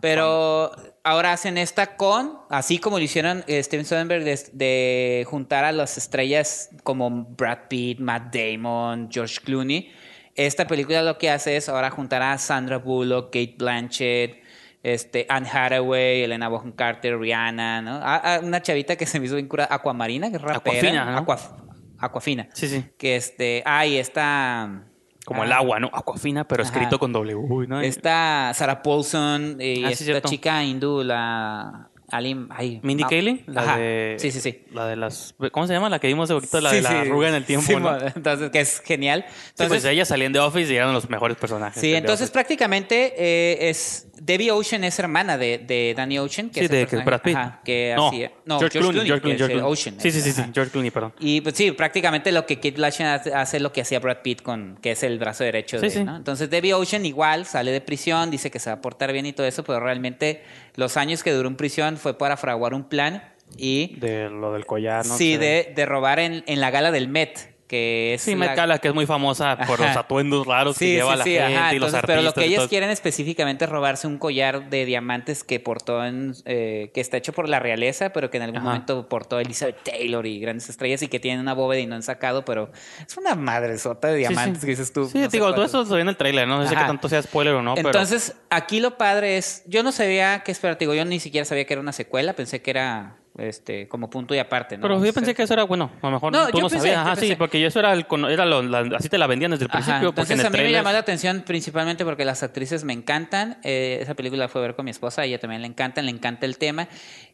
Pero 0.00 0.70
ahora 1.02 1.32
hacen 1.32 1.58
esta 1.58 1.96
con, 1.96 2.38
así 2.50 2.78
como 2.78 2.98
lo 2.98 3.04
hicieron 3.04 3.42
eh, 3.46 3.62
Steven 3.62 3.84
Soderbergh, 3.84 4.22
de, 4.24 4.38
de 4.52 5.24
juntar 5.28 5.64
a 5.64 5.72
las 5.72 5.96
estrellas 5.98 6.70
como 6.84 7.10
Brad 7.10 7.68
Pitt, 7.68 7.98
Matt 8.00 8.34
Damon, 8.34 9.08
George 9.10 9.38
Clooney. 9.44 9.90
Esta 10.34 10.66
película 10.66 11.02
lo 11.02 11.18
que 11.18 11.30
hace 11.30 11.56
es 11.56 11.68
ahora 11.68 11.90
juntar 11.90 12.22
a 12.22 12.38
Sandra 12.38 12.78
Bullock, 12.78 13.26
Kate 13.26 13.56
Blanchett, 13.58 14.42
este, 14.84 15.26
Anne 15.28 15.48
Hathaway, 15.52 16.22
Elena 16.22 16.48
Bonham 16.48 16.72
Carter, 16.72 17.18
Rihanna, 17.18 17.82
¿no? 17.82 17.94
A- 17.96 18.36
a 18.36 18.38
una 18.40 18.62
chavita 18.62 18.94
que 18.94 19.06
se 19.06 19.18
me 19.18 19.26
hizo 19.26 19.34
bien 19.34 19.48
cura, 19.48 19.66
Aquamarina, 19.68 20.30
que 20.30 20.36
es 20.36 20.42
rapera. 20.42 20.78
Aquafina, 20.78 21.04
¿no? 21.10 21.18
Aqua- 21.18 21.64
Aquafina. 21.98 22.48
Sí, 22.52 22.68
sí. 22.68 22.84
Que 22.96 23.16
este, 23.16 23.64
ah, 23.66 23.84
y 23.84 23.96
esta... 23.96 24.84
Como 25.28 25.42
ah, 25.42 25.44
el 25.44 25.52
agua, 25.52 25.78
¿no? 25.78 25.90
Aquafina, 25.92 26.48
pero 26.48 26.62
Ajá. 26.62 26.72
escrito 26.72 26.98
con 26.98 27.12
W, 27.12 27.66
¿no? 27.68 27.82
Esta 27.82 28.50
Sarah 28.54 28.82
Paulson 28.82 29.58
y 29.60 29.84
Ah, 29.84 29.90
esta 29.90 30.22
chica 30.22 30.64
hindú, 30.64 31.04
la 31.04 31.90
Alim, 32.10 32.48
ay, 32.50 32.80
Mindy 32.82 33.02
no. 33.02 33.08
Kaling, 33.10 33.42
la 33.48 33.60
Ajá. 33.62 33.76
de. 33.76 34.16
Sí, 34.18 34.30
sí, 34.32 34.40
sí. 34.40 34.64
La 34.72 34.86
de 34.86 34.96
las. 34.96 35.34
¿Cómo 35.52 35.66
se 35.66 35.74
llama? 35.74 35.90
La 35.90 35.98
que 35.98 36.06
vimos 36.06 36.28
de 36.28 36.34
poquito, 36.36 36.60
la 36.60 36.70
de 36.70 36.78
Sí, 36.78 36.82
la 36.82 36.88
sí. 36.90 36.96
arruga 36.96 37.28
en 37.28 37.34
el 37.34 37.44
tiempo, 37.44 37.66
Sí, 37.66 37.76
¿no? 37.76 37.98
Entonces, 38.16 38.50
que 38.50 38.60
es 38.60 38.80
genial. 38.80 39.24
Sí, 39.28 39.34
pues 39.56 39.66
Entonces, 39.66 39.84
ellas 39.92 40.08
salían 40.08 40.32
de 40.32 40.38
Office 40.38 40.72
y 40.72 40.76
eran 40.76 40.92
los 40.94 41.10
mejores 41.10 41.36
personajes. 41.36 41.80
sí, 41.80 41.90
de 41.90 41.98
entonces 41.98 42.30
prácticamente 42.30 43.12
eh, 43.18 43.68
es 43.68 44.06
Debbie 44.20 44.50
Ocean 44.50 44.84
es 44.84 44.98
hermana 44.98 45.36
de, 45.38 45.58
de 45.58 45.94
Danny 45.96 46.18
Ocean, 46.18 46.48
que 46.50 46.60
Sí, 46.60 46.64
es 46.66 46.70
el 46.72 46.76
de 46.78 46.86
que 46.86 46.96
Brad 46.96 47.20
Pitt. 47.22 47.36
ajá, 47.36 47.60
que 47.64 47.92
no, 47.94 48.08
hacía- 48.08 48.32
no, 48.46 48.58
George, 48.58 48.78
Clooney, 48.78 49.06
George 49.06 49.20
Clooney, 49.22 49.38
George. 49.38 49.62
Ocean. 49.62 50.00
Sí, 50.00 50.10
sí, 50.10 50.20
sí, 50.22 50.32
sí. 50.32 50.42
George 50.54 50.72
Clooney, 50.72 50.90
perdón. 50.90 51.12
Y 51.20 51.40
pues 51.42 51.54
sí, 51.56 51.70
prácticamente 51.72 52.32
lo 52.32 52.44
que 52.46 52.56
Kate 52.56 52.72
Blanchett 52.72 53.06
hace, 53.06 53.34
hace 53.34 53.60
lo 53.60 53.70
que 53.72 53.82
hacía 53.82 54.00
Brad 54.00 54.22
Pitt 54.22 54.42
con 54.42 54.78
que 54.82 54.92
es 54.92 55.02
el 55.02 55.18
brazo 55.18 55.44
derecho 55.44 55.76
Sí, 55.78 55.82
de, 55.86 55.90
sí. 55.90 56.04
¿no? 56.04 56.16
Entonces 56.16 56.48
Debbie 56.50 56.72
Ocean 56.74 57.04
igual 57.06 57.44
sale 57.46 57.70
de 57.70 57.80
prisión, 57.80 58.30
dice 58.30 58.50
que 58.50 58.58
se 58.58 58.70
va 58.70 58.76
a 58.76 58.80
portar 58.80 59.12
bien 59.12 59.26
y 59.26 59.32
todo 59.34 59.46
eso, 59.46 59.62
pero 59.62 59.78
realmente 59.78 60.42
los 60.78 60.96
años 60.96 61.24
que 61.24 61.32
duró 61.32 61.48
en 61.48 61.56
prisión 61.56 61.96
fue 61.96 62.16
para 62.16 62.36
fraguar 62.36 62.72
un 62.72 62.84
plan 62.84 63.34
y 63.56 63.96
De 63.96 64.30
lo 64.30 64.52
del 64.52 64.64
collar, 64.64 65.04
¿no? 65.04 65.16
sí, 65.16 65.32
sé. 65.32 65.38
de, 65.38 65.72
de 65.74 65.86
robar 65.86 66.20
en, 66.20 66.44
en 66.46 66.60
la 66.60 66.70
gala 66.70 66.92
del 66.92 67.08
Met, 67.08 67.57
que 67.68 68.14
es 68.14 68.22
Sí, 68.22 68.34
la- 68.34 68.78
que 68.78 68.88
es 68.88 68.94
muy 68.94 69.06
famosa 69.06 69.56
por 69.66 69.80
Ajá. 69.80 69.88
los 69.88 69.96
atuendos 69.96 70.46
raros 70.46 70.76
que 70.78 70.86
Sí, 70.86 70.92
lleva 70.94 71.12
sí, 71.12 71.18
la 71.18 71.24
sí, 71.24 71.30
gente 71.32 71.56
ajá. 71.56 71.74
y 71.74 71.78
los 71.78 71.94
artistas. 71.94 72.06
pero 72.06 72.22
lo 72.22 72.32
que 72.34 72.44
ellos 72.46 72.58
todo. 72.60 72.68
quieren 72.70 72.90
específicamente 72.90 73.64
es 73.66 73.70
robarse 73.70 74.06
un 74.06 74.18
collar 74.18 74.70
de 74.70 74.84
diamantes 74.86 75.44
que 75.44 75.60
portó 75.60 76.04
en, 76.04 76.34
eh, 76.46 76.90
que 76.94 77.00
está 77.00 77.18
hecho 77.18 77.32
por 77.32 77.48
la 77.48 77.60
realeza, 77.60 78.10
pero 78.12 78.30
que 78.30 78.38
en 78.38 78.44
algún 78.44 78.58
Ajá. 78.58 78.66
momento 78.66 79.08
portó 79.08 79.38
Elizabeth 79.38 79.82
Taylor 79.84 80.26
y 80.26 80.40
grandes 80.40 80.68
estrellas 80.70 81.02
y 81.02 81.08
que 81.08 81.20
tienen 81.20 81.40
una 81.40 81.52
bóveda 81.54 81.80
y 81.80 81.86
no 81.86 81.94
han 81.94 82.02
sacado, 82.02 82.44
pero 82.44 82.70
es 83.06 83.16
una 83.18 83.34
madresota 83.34 84.08
de 84.08 84.16
diamantes 84.16 84.64
que 84.64 84.70
dices 84.70 84.92
tú. 84.92 85.06
Sí, 85.06 85.18
no 85.18 85.28
digo, 85.28 85.52
todo 85.54 85.64
eso 85.66 85.84
se 85.84 85.94
ve 85.94 86.00
en 86.00 86.08
el 86.08 86.16
trailer, 86.16 86.48
¿no? 86.48 86.58
No 86.58 86.64
sé 86.66 86.74
qué 86.74 86.80
tanto 86.80 87.08
sea 87.08 87.22
spoiler 87.22 87.54
o 87.54 87.62
no, 87.62 87.74
pero... 87.74 87.88
Entonces, 87.90 88.34
aquí 88.48 88.80
lo 88.80 88.96
padre 88.96 89.36
es, 89.36 89.62
yo 89.66 89.82
no 89.82 89.92
sabía 89.92 90.42
qué 90.42 90.52
esperar, 90.52 90.78
digo, 90.78 90.94
yo 90.94 91.04
ni 91.04 91.20
siquiera 91.20 91.44
sabía 91.44 91.66
que 91.66 91.74
era 91.74 91.82
una 91.82 91.92
secuela, 91.92 92.32
pensé 92.32 92.62
que 92.62 92.70
era 92.70 93.17
este 93.38 93.86
como 93.88 94.10
punto 94.10 94.34
y 94.34 94.38
aparte, 94.38 94.76
¿no? 94.76 94.82
Pero 94.82 95.04
yo 95.04 95.12
pensé 95.12 95.34
que 95.34 95.42
eso 95.44 95.54
era 95.54 95.62
bueno. 95.64 95.90
A 96.02 96.06
lo 96.06 96.12
mejor 96.12 96.32
No, 96.32 96.48
tú 96.48 96.58
yo 96.58 96.62
no 96.64 96.68
pensé, 96.68 96.78
sabías. 96.78 96.94
yo 96.96 97.00
Ajá, 97.02 97.14
sí, 97.14 97.20
pensé. 97.20 97.36
porque 97.36 97.64
eso 97.64 97.78
era, 97.78 97.92
el, 97.92 98.04
era 98.30 98.44
lo- 98.44 98.62
la- 98.62 98.96
así 98.96 99.08
te 99.08 99.16
la 99.16 99.26
vendían 99.26 99.52
desde 99.52 99.64
el 99.66 99.70
Ajá, 99.70 99.78
principio. 99.78 100.08
porque 100.12 100.32
Entonces 100.32 100.34
en 100.34 100.40
el 100.40 100.46
a 100.46 100.50
mí 100.50 100.64
me 100.64 100.72
llamó 100.72 100.92
la 100.92 100.98
atención 100.98 101.42
principalmente 101.46 102.04
porque 102.04 102.24
las 102.24 102.42
actrices 102.42 102.84
me 102.84 102.92
encantan. 102.92 103.58
Eh, 103.62 103.98
esa 104.02 104.14
película 104.14 104.44
la 104.44 104.48
fue 104.48 104.60
a 104.60 104.62
ver 104.62 104.74
con 104.76 104.84
mi 104.84 104.90
esposa, 104.90 105.22
a 105.22 105.24
ella 105.24 105.38
también 105.38 105.62
le 105.62 105.68
encantan, 105.68 106.04
le 106.04 106.10
encanta 106.10 106.46
el 106.46 106.58
tema. 106.58 106.88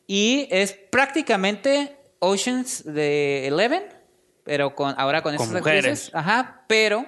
Y 0.06 0.46
es 0.50 0.72
prácticamente 1.18 1.96
Oceans 2.18 2.84
de 2.84 3.46
Eleven, 3.48 3.82
pero 4.44 4.74
con 4.74 4.94
ahora 4.98 5.22
con, 5.22 5.34
Con 5.36 5.42
estas 5.46 5.58
mujeres. 5.60 5.84
actrices. 5.86 6.14
Ajá, 6.14 6.64
pero 6.66 7.06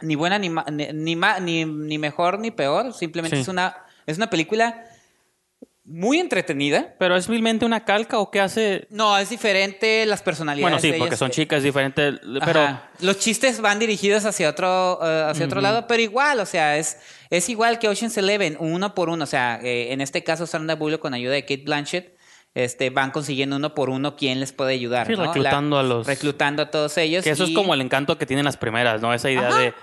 ni 0.00 0.14
buena 0.16 0.38
ni, 0.38 0.50
ma- 0.50 0.64
ni, 0.70 0.88
ni, 0.92 1.14
ma- 1.16 1.38
ni, 1.38 1.64
ni 1.64 1.98
mejor 1.98 2.38
ni 2.38 2.50
peor. 2.50 2.92
Simplemente 2.94 3.36
Sí. 3.36 3.42
es 3.42 3.48
una 3.48 3.76
es 4.06 4.16
una 4.16 4.30
película 4.30 4.84
muy 5.90 6.20
entretenida. 6.20 6.94
Pero 6.98 7.16
es 7.16 7.26
vilmente 7.26 7.64
una 7.64 7.84
calca 7.84 8.18
o 8.20 8.30
qué 8.30 8.40
hace... 8.40 8.86
No, 8.90 9.18
es 9.18 9.28
diferente 9.30 10.06
las 10.06 10.22
personalidades. 10.22 10.62
Bueno, 10.62 10.78
sí, 10.80 10.92
de 10.92 10.98
porque 10.98 11.08
ellas. 11.10 11.18
son 11.18 11.30
chicas 11.30 11.62
diferentes, 11.62 12.20
pero... 12.44 12.60
Ajá. 12.60 12.90
Los 13.00 13.18
chistes 13.18 13.60
van 13.60 13.78
dirigidos 13.78 14.24
hacia 14.24 14.48
otro, 14.48 15.00
eh, 15.02 15.24
hacia 15.28 15.46
otro 15.46 15.60
lado, 15.60 15.86
pero 15.86 16.00
igual, 16.02 16.38
o 16.40 16.46
sea, 16.46 16.76
es, 16.78 16.98
es 17.30 17.48
igual 17.48 17.78
que 17.78 17.88
Ocean's 17.88 18.16
Eleven, 18.16 18.56
uno 18.60 18.94
por 18.94 19.08
uno. 19.08 19.24
O 19.24 19.26
sea, 19.26 19.58
eh, 19.62 19.92
en 19.92 20.00
este 20.00 20.22
caso, 20.22 20.46
Sandra 20.46 20.76
Bullock 20.76 21.00
con 21.00 21.12
ayuda 21.14 21.32
de 21.32 21.42
Kate 21.42 21.62
Blanchett, 21.64 22.16
este, 22.54 22.90
van 22.90 23.10
consiguiendo 23.10 23.56
uno 23.56 23.74
por 23.74 23.90
uno 23.90 24.16
quién 24.16 24.40
les 24.40 24.52
puede 24.52 24.74
ayudar. 24.74 25.06
Sí, 25.06 25.14
¿no? 25.14 25.24
reclutando 25.26 25.78
a 25.78 25.82
los- 25.82 26.06
Reclutando 26.06 26.62
a 26.62 26.70
todos 26.70 26.96
ellos. 26.98 27.24
Que 27.24 27.30
eso 27.30 27.44
es 27.44 27.50
como 27.50 27.74
el 27.74 27.80
encanto 27.80 28.18
que 28.18 28.26
tienen 28.26 28.44
las 28.44 28.56
primeras, 28.56 29.00
¿no? 29.00 29.14
Esa 29.14 29.30
idea 29.30 29.48
Ajá. 29.48 29.58
de... 29.58 29.74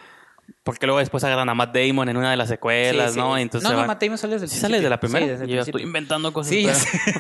Porque 0.64 0.86
luego 0.86 0.99
después 0.99 1.24
agarran 1.24 1.48
a 1.49 1.53
Matt 1.53 1.74
Damon 1.76 2.10
en 2.10 2.18
una 2.18 2.32
de 2.32 2.38
las 2.38 2.49
secuelas, 2.49 3.11
Sí, 3.11 3.14
sí. 3.14 3.19
¿no? 3.19 3.38
Entonces 3.38 3.69
no, 3.69 3.76
no, 3.76 3.88
Matt 3.88 4.02
Damon 4.02 4.18
sale 4.18 4.34
desde 4.34 4.45
el 4.45 4.52
¿Sí 4.52 4.60
sale 4.60 4.82
de 4.82 4.90
la 4.90 4.99
primera? 4.99 5.26
Sí, 5.26 5.32
desde 5.32 5.44
el 5.45 5.49
Yo 5.49 5.61
estoy 5.61 5.82
inventando 5.84 6.34
cosas. 6.34 6.52
Sí. 6.52 6.68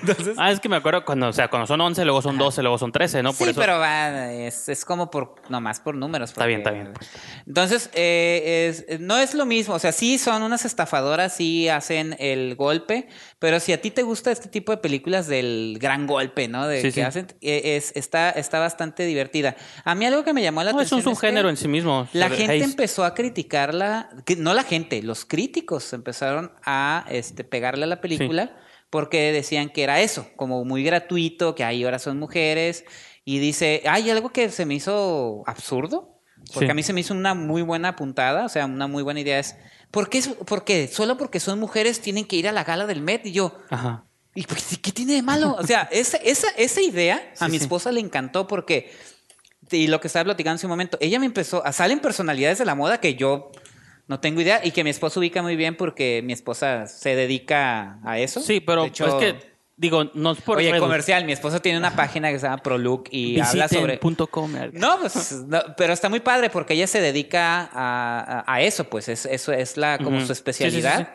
Entonces, 0.01 0.35
Ah, 0.37 0.51
es 0.51 0.59
que 0.59 0.67
me 0.69 0.75
acuerdo 0.75 1.05
cuando, 1.05 1.27
o 1.29 1.33
sea, 1.33 1.47
cuando 1.49 1.65
son 1.65 1.79
11, 1.79 2.03
luego 2.05 2.21
son 2.21 2.37
12, 2.37 2.61
luego 2.61 2.77
son 2.77 2.91
13, 2.91 3.23
¿no? 3.23 3.29
Por 3.33 3.45
sí, 3.47 3.51
eso... 3.51 3.59
pero 3.61 3.79
va, 3.79 4.31
es, 4.33 4.67
es 4.69 4.83
como 4.85 5.09
por, 5.09 5.35
nomás 5.49 5.79
por 5.79 5.95
números. 5.95 6.31
Está 6.31 6.45
bien, 6.45 6.59
está 6.59 6.71
bien. 6.71 6.91
Entonces, 7.45 7.89
eh, 7.93 8.85
es- 8.89 8.99
no 8.99 9.17
es 9.17 9.33
lo 9.33 9.45
mismo, 9.45 9.75
o 9.75 9.79
sea, 9.79 9.91
sí 9.93 10.17
son 10.17 10.43
unas 10.43 10.65
estafadoras, 10.65 11.33
sí 11.35 11.69
hacen 11.69 12.15
el 12.19 12.55
golpe, 12.55 13.07
pero 13.39 13.59
si 13.59 13.71
a 13.73 13.81
ti 13.81 13.91
te 13.91 14.01
gusta 14.03 14.31
este 14.31 14.49
tipo 14.49 14.71
de 14.71 14.77
películas 14.79 15.27
del 15.27 15.77
gran 15.79 16.07
golpe, 16.07 16.47
¿no? 16.47 16.67
De 16.67 16.77
Sí, 16.81 16.87
que 16.87 16.91
sí. 16.93 17.01
hacen, 17.01 17.27
eh, 17.41 17.75
es, 17.77 17.91
está, 17.95 18.31
está 18.31 18.59
bastante 18.59 19.05
divertida. 19.05 19.55
A 19.83 19.93
mí 19.95 20.05
algo 20.05 20.23
que 20.23 20.33
me 20.33 20.41
llamó 20.41 20.63
la 20.63 20.71
No, 20.71 20.81
es 20.81 20.87
atención 20.87 21.07
un 21.09 21.15
subgénero 21.15 21.47
que 21.47 21.51
en 21.51 21.57
sí 21.57 21.67
mismo. 21.67 22.07
La 22.13 22.29
gente 22.29 22.63
empezó 22.63 23.03
a 23.05 23.13
criticarla, 23.13 24.09
no 24.37 24.53
la 24.53 24.63
gente, 24.63 25.01
los 25.03 25.25
críticos 25.25 25.93
empezaron 25.93 26.51
a 26.65 27.05
este, 27.09 27.43
pegarle 27.43 27.83
a 27.83 27.87
la 27.87 28.01
película 28.01 28.57
porque 28.89 29.31
decían 29.31 29.69
que 29.69 29.83
era 29.83 29.99
eso, 30.01 30.27
como 30.35 30.63
muy 30.65 30.83
gratuito, 30.83 31.55
que 31.55 31.63
ahí 31.63 31.83
ahora 31.83 31.99
son 31.99 32.17
mujeres, 32.19 32.85
y 33.25 33.39
dice, 33.39 33.83
hay 33.85 34.09
algo 34.09 34.29
que 34.29 34.49
se 34.49 34.65
me 34.65 34.75
hizo 34.75 35.43
absurdo, 35.45 36.21
porque 36.53 36.67
Sí. 36.67 36.71
a 36.71 36.73
mí 36.73 36.81
se 36.83 36.93
me 36.93 37.01
hizo 37.01 37.13
una 37.13 37.33
muy 37.33 37.61
buena 37.61 37.97
puntada, 37.97 38.45
o 38.45 38.49
sea, 38.49 38.65
una 38.65 38.87
muy 38.87 39.03
buena 39.03 39.19
idea 39.19 39.39
es, 39.39 39.57
¿por 39.91 40.09
qué, 40.09 40.21
¿por 40.21 40.63
qué? 40.63 40.87
Solo 40.87 41.17
porque 41.17 41.39
son 41.39 41.59
mujeres 41.59 42.01
tienen 42.01 42.25
que 42.25 42.35
ir 42.35 42.47
a 42.47 42.51
la 42.51 42.63
gala 42.63 42.85
del 42.85 43.01
Met, 43.01 43.25
y 43.25 43.31
yo... 43.31 43.57
Ajá. 43.69 44.03
¿Y 44.35 44.43
qué, 44.43 44.91
tiene 44.91 45.13
de 45.13 45.23
malo? 45.23 45.55
O 45.57 45.65
sea, 45.65 45.89
esa, 45.91 46.17
esa, 46.17 46.47
esa 46.57 46.79
idea 46.79 47.33
a 47.39 47.45
Sí, 47.45 47.51
mi 47.51 47.57
sí. 47.57 47.63
esposa 47.63 47.91
le 47.91 47.99
encantó 47.99 48.45
porque, 48.45 48.91
y 49.71 49.87
lo 49.87 49.99
que 49.99 50.05
estaba 50.05 50.25
platicando 50.25 50.57
hace 50.57 50.67
un 50.67 50.71
momento, 50.71 50.95
ella 51.01 51.17
me 51.17 51.25
empezó, 51.25 51.65
a 51.65 51.71
salen 51.71 51.99
personalidades 51.99 52.59
de 52.59 52.65
la 52.65 52.75
moda 52.75 52.99
que 52.99 53.15
yo 53.15 53.49
no 54.07 54.19
tengo 54.19 54.39
idea 54.39 54.61
y 54.63 54.71
que 54.71 54.83
mi 54.83 54.91
esposa 54.91 55.19
ubica 55.19 55.41
muy 55.41 55.55
bien 55.55 55.75
porque 55.75 56.21
mi 56.23 56.33
esposa 56.33 56.85
se 56.85 57.15
dedica 57.15 57.99
a 58.05 58.19
eso. 58.19 58.39
Sí, 58.39 58.59
pero 58.59 58.85
hecho, 58.85 59.07
es 59.07 59.13
que, 59.15 59.56
digo, 59.77 60.09
no 60.15 60.31
es 60.31 60.41
por 60.41 60.57
oye, 60.57 60.77
comercial, 60.79 61.23
mi 61.25 61.31
esposa 61.31 61.59
tiene 61.61 61.77
una 61.77 61.95
página 61.95 62.31
que 62.31 62.39
se 62.39 62.45
llama 62.47 62.57
ProLook 62.63 63.07
y 63.11 63.39
habla 63.39 63.67
sobre... 63.67 63.97
punto 63.99 64.27
com. 64.27 64.51
No, 64.73 64.99
pues, 64.99 65.43
no, 65.47 65.59
pero 65.77 65.93
está 65.93 66.09
muy 66.09 66.19
padre 66.19 66.49
porque 66.49 66.73
ella 66.73 66.87
se 66.87 66.99
dedica 66.99 67.69
a, 67.71 68.43
a- 68.45 68.53
a 68.55 68.61
eso, 68.61 68.85
pues 68.85 69.07
es, 69.07 69.25
eso 69.27 69.53
es 69.53 69.77
la, 69.77 69.97
como 69.99 70.19
su 70.19 70.19
Sí, 70.19 70.21
sí, 70.21 70.27
sí, 70.27 70.33
especialidad. 70.33 70.99
sí. 70.99 71.05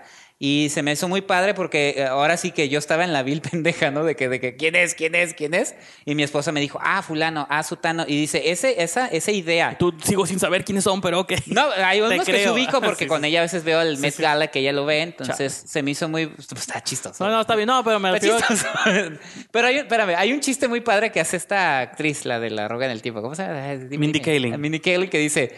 Y 0.44 0.70
se 0.70 0.82
me 0.82 0.90
hizo 0.90 1.06
muy 1.06 1.20
padre 1.20 1.55
porque 1.55 1.94
eh, 1.98 2.05
ahora 2.05 2.36
sí 2.36 2.51
que 2.51 2.69
yo 2.69 2.81
estaba 2.81 3.05
en 3.05 3.12
la 3.12 3.23
vil 3.23 3.40
pendeja, 3.51 3.93
¿no? 3.93 4.02
De 4.02 4.16
que, 4.16 4.28
de 4.28 4.40
que, 4.40 4.56
¿quién 4.56 4.74
es? 4.74 4.97
¿Quién 4.97 5.14
es? 5.14 5.35
¿Quién 5.35 5.55
es? 5.55 5.77
Y 6.05 6.16
mi 6.16 6.24
esposa 6.24 6.51
me 6.51 6.59
dijo, 6.60 6.81
ah, 6.82 7.01
fulano, 7.02 7.47
ah, 7.48 7.62
sutano. 7.62 8.05
Y 8.09 8.16
dice, 8.23 8.51
ese, 8.51 8.82
esa, 8.82 9.06
esa 9.06 9.31
idea. 9.31 9.78
Tú 9.78 9.94
sigo 10.02 10.27
sin 10.27 10.40
saber 10.40 10.64
quiénes 10.64 10.82
son, 10.82 11.01
pero 11.01 11.20
ok. 11.20 11.35
No, 11.47 11.64
hay 11.85 12.01
unos 12.01 12.27
que 12.27 12.43
se 12.43 12.51
ubico 12.51 12.81
porque 12.81 13.05
Sí, 13.05 13.09
con 13.09 13.20
sí. 13.23 13.28
ella 13.28 13.39
a 13.39 13.43
veces 13.43 13.62
veo 13.62 13.81
el 13.82 13.94
Sí, 13.94 14.02
Met. 14.02 14.19
Gala 14.19 14.48
que 14.48 14.59
ella 14.59 14.73
lo 14.73 14.85
ve, 14.85 15.02
entonces 15.02 15.52
se 15.64 15.81
me 15.81 15.93
hizo 15.93 16.09
muy... 16.09 16.27
Pues, 16.27 16.51
está 16.51 16.82
chistoso. 16.82 17.24
No, 17.24 17.31
no, 17.31 17.40
está 17.43 17.55
bien. 17.55 17.69
No, 17.69 17.85
pero 17.85 18.01
me 18.01 18.12
Está 18.12 18.36
refiero... 18.39 19.19
Pero 19.52 19.66
hay, 19.69 19.74
un- 19.77 19.82
espérame, 19.82 20.14
hay 20.19 20.32
un 20.32 20.40
chiste 20.40 20.66
muy 20.66 20.81
padre 20.81 21.12
que 21.12 21.20
hace 21.20 21.36
esta 21.36 21.78
actriz, 21.78 22.24
la 22.24 22.40
de 22.40 22.51
la 22.51 22.66
roga 22.66 22.86
en 22.86 22.90
el 22.93 23.01
tiempo. 23.01 23.23
¿Cómo 23.23 23.36
se 23.36 23.44
llama? 23.44 23.74
Mindy. 23.90 24.19
Kaling. 24.20 24.60
Mindy 24.60 24.81
Kaling 24.81 25.09
que 25.09 25.19
dice, 25.19 25.55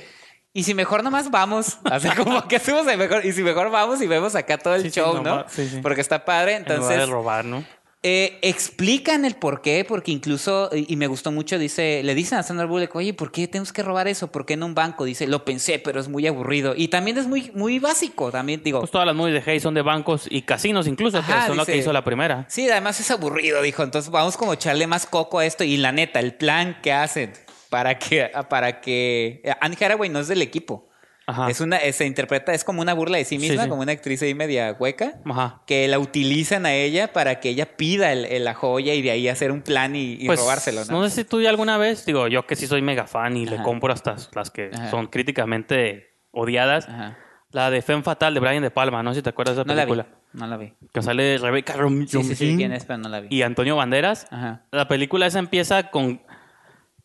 y 0.54 0.62
si 0.62 0.72
mejor 0.72 1.02
nomás 1.02 1.30
vamos, 1.30 1.78
sea, 2.00 2.14
como 2.16 2.46
que 2.48 2.56
hacemos 2.56 2.86
de 2.86 2.96
mejor, 2.96 3.26
y 3.26 3.32
si 3.32 3.42
mejor 3.42 3.70
vamos 3.70 4.00
y 4.00 4.06
vemos 4.06 4.34
acá 4.36 4.56
todo 4.56 4.76
el 4.76 4.82
Sí, 4.82 4.90
sí, 4.90 5.00
show, 5.00 5.22
no. 5.22 5.44
Porque 5.82 6.00
está 6.00 6.24
padre, 6.24 6.54
En 6.54 6.62
lugar 6.62 6.76
entonces... 6.76 6.98
de 6.98 7.06
robar, 7.06 7.44
¿no? 7.44 7.64
Eh, 8.06 8.38
explican 8.42 9.24
el 9.24 9.34
por 9.34 9.62
qué, 9.62 9.82
porque 9.88 10.12
incluso, 10.12 10.68
y 10.74 10.94
me 10.96 11.06
gustó 11.06 11.32
mucho, 11.32 11.58
dice, 11.58 12.02
le 12.04 12.14
dicen 12.14 12.36
a 12.36 12.42
Sandra 12.42 12.66
Bullock, 12.66 12.94
oye, 12.96 13.14
¿por 13.14 13.32
qué 13.32 13.48
tenemos 13.48 13.72
que 13.72 13.82
robar 13.82 14.08
eso? 14.08 14.30
¿Por 14.30 14.44
qué 14.44 14.52
en 14.52 14.62
un 14.62 14.74
banco? 14.74 15.06
Dice, 15.06 15.26
lo 15.26 15.46
pensé, 15.46 15.78
pero 15.78 16.00
es 16.00 16.08
muy 16.10 16.26
aburrido. 16.26 16.74
Y 16.76 16.88
también 16.88 17.16
es 17.16 17.26
muy, 17.26 17.50
muy 17.54 17.78
básico, 17.78 18.30
también 18.30 18.62
digo. 18.62 18.80
Pues 18.80 18.90
todas 18.90 19.06
las 19.06 19.16
movies 19.16 19.42
de 19.42 19.50
Hayes 19.50 19.62
son 19.62 19.72
de 19.72 19.80
bancos 19.80 20.26
y 20.28 20.42
casinos 20.42 20.86
incluso, 20.86 21.16
Ajá, 21.16 21.40
que 21.40 21.46
son 21.46 21.56
lo 21.56 21.64
que 21.64 21.78
hizo 21.78 21.94
la 21.94 22.04
primera. 22.04 22.44
Sí, 22.50 22.68
además 22.68 23.00
es 23.00 23.10
aburrido, 23.10 23.62
dijo. 23.62 23.82
Entonces 23.82 24.10
vamos 24.10 24.36
como 24.36 24.50
a 24.50 24.56
echarle 24.56 24.86
más 24.86 25.06
coco 25.06 25.38
a 25.38 25.46
esto. 25.46 25.64
Y 25.64 25.78
la 25.78 25.90
neta, 25.90 26.20
el 26.20 26.34
plan 26.34 26.76
que 26.82 26.92
hacen 26.92 27.32
para 27.74 27.98
que, 27.98 28.30
para 28.48 28.80
que 28.80 29.42
Anne 29.60 29.76
Hathaway 29.80 30.08
no 30.08 30.20
es 30.20 30.28
del 30.28 30.42
equipo. 30.42 30.88
Ajá. 31.26 31.50
Es 31.50 31.60
una, 31.60 31.78
se 31.80 32.06
interpreta, 32.06 32.52
es 32.54 32.62
como 32.64 32.82
una 32.82 32.92
burla 32.94 33.18
de 33.18 33.24
sí 33.24 33.38
misma, 33.38 33.64
sí. 33.64 33.68
como 33.68 33.80
una 33.82 33.90
actriz 33.92 34.22
ahí 34.22 34.32
media 34.34 34.76
hueca. 34.78 35.14
Ajá. 35.24 35.62
Que 35.66 35.88
la 35.88 35.98
utilizan 35.98 36.66
a 36.66 36.74
ella 36.74 37.12
para 37.12 37.40
que 37.40 37.48
ella 37.48 37.76
pida 37.76 38.12
el- 38.12 38.26
el- 38.26 38.44
la 38.44 38.54
joya 38.54 38.94
y 38.94 39.02
de 39.02 39.10
ahí 39.10 39.26
hacer 39.28 39.50
un 39.50 39.62
plan 39.62 39.96
y, 39.96 40.12
y 40.20 40.26
Pues, 40.26 40.38
robárselo, 40.38 40.84
¿no? 40.84 41.02
sé 41.08 41.10
si 41.22 41.24
tú 41.24 41.40
ya 41.40 41.48
alguna 41.50 41.78
vez, 41.78 42.04
digo, 42.06 42.28
yo 42.28 42.46
que 42.46 42.54
sí 42.56 42.66
soy 42.68 42.82
mega 42.82 43.06
fan 43.08 43.36
y 43.36 43.46
le 43.46 43.56
compro 43.62 43.92
hasta 43.92 44.14
las 44.34 44.50
que 44.50 44.70
son 44.90 45.06
críticamente 45.08 46.14
odiadas. 46.30 46.88
Ajá. 46.88 47.18
La 47.52 47.70
de 47.70 47.82
Femme 47.82 48.02
Fatal 48.02 48.34
de 48.34 48.40
Brian 48.40 48.62
De 48.62 48.70
Palma, 48.70 49.02
no 49.02 49.12
sé 49.12 49.20
si 49.20 49.22
te 49.22 49.30
acuerdas 49.30 49.54
de 49.56 49.62
esa 49.62 49.68
No 49.68 49.74
la 49.74 49.84
vi. 49.84 49.92
película. 49.92 50.18
No 50.32 50.46
la 50.48 50.56
vi. 50.56 50.72
Que 50.92 51.00
sale 51.02 51.38
Rebecca 51.38 51.74
Rom 51.74 52.06
Sí, 52.08 52.22
sí, 52.24 52.34
sí, 52.34 52.44
Romijn 52.44 52.56
quién 52.58 52.72
es, 52.72 52.84
pero 52.84 52.98
no 52.98 53.08
la 53.08 53.20
vi. 53.20 53.28
y 53.30 53.42
Antonio 53.42 53.76
Banderas. 53.76 54.26
Ajá. 54.32 54.64
La 54.72 54.88
película 54.88 55.26
esa 55.26 55.38
empieza 55.38 55.90
con, 55.90 56.20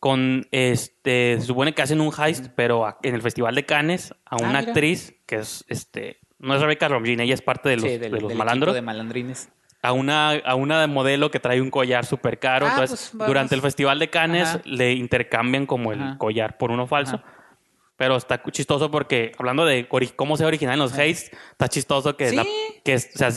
con 0.00 0.48
este, 0.50 1.36
se 1.38 1.46
supone 1.46 1.74
que 1.74 1.82
hacen 1.82 2.00
un 2.00 2.10
heist, 2.18 2.46
pero 2.56 2.86
a- 2.86 2.98
en 3.02 3.14
el 3.14 3.22
Festival 3.22 3.54
de 3.54 3.66
Cannes 3.66 4.14
a 4.24 4.36
una 4.36 4.46
Ah, 4.46 4.60
mira. 4.60 4.72
actriz 4.72 5.14
que 5.26 5.36
es, 5.36 5.64
este, 5.68 6.18
no 6.38 6.54
es 6.54 6.60
Rebecca 6.62 6.88
Romijn, 6.88 7.20
ella 7.20 7.34
es 7.34 7.42
parte 7.42 7.68
de 7.68 7.76
los, 7.76 7.84
Sí, 7.84 7.98
de 7.98 8.08
los 8.08 8.26
del 8.28 8.36
malandros. 8.38 8.70
equipo 8.70 8.74
de 8.76 8.82
malandrines. 8.82 9.50
A 9.82 9.92
una, 9.92 10.30
a 10.32 10.54
una 10.56 10.86
modelo 10.86 11.30
que 11.30 11.38
trae 11.40 11.60
un 11.60 11.70
collar 11.70 12.04
súper 12.04 12.38
caro. 12.38 12.66
Ah, 12.66 12.70
Entonces, 12.70 12.98
pues, 12.98 13.12
vamos. 13.12 13.26
durante 13.28 13.54
el 13.54 13.60
Festival 13.62 13.98
de 13.98 14.10
Cannes 14.10 14.48
Ajá. 14.48 14.60
le 14.64 14.92
intercambian 14.92 15.64
como 15.66 15.92
el 15.92 16.02
Ajá. 16.02 16.18
collar 16.18 16.58
por 16.58 16.70
uno 16.70 16.86
falso. 16.86 17.22
Pero 17.96 18.16
está 18.16 18.42
chistoso 18.50 18.90
porque, 18.90 19.32
hablando 19.38 19.64
de 19.66 19.86
ori- 19.90 20.12
cómo 20.16 20.36
se 20.38 20.44
originan 20.46 20.78
los 20.78 20.96
heists, 20.98 21.30
está 21.52 21.68
chistoso 21.68 22.16
que, 22.16 22.30
Sí. 22.30 22.36
la- 22.36 22.46
que 22.84 22.94
es- 22.94 23.10
o 23.14 23.18
sea, 23.18 23.30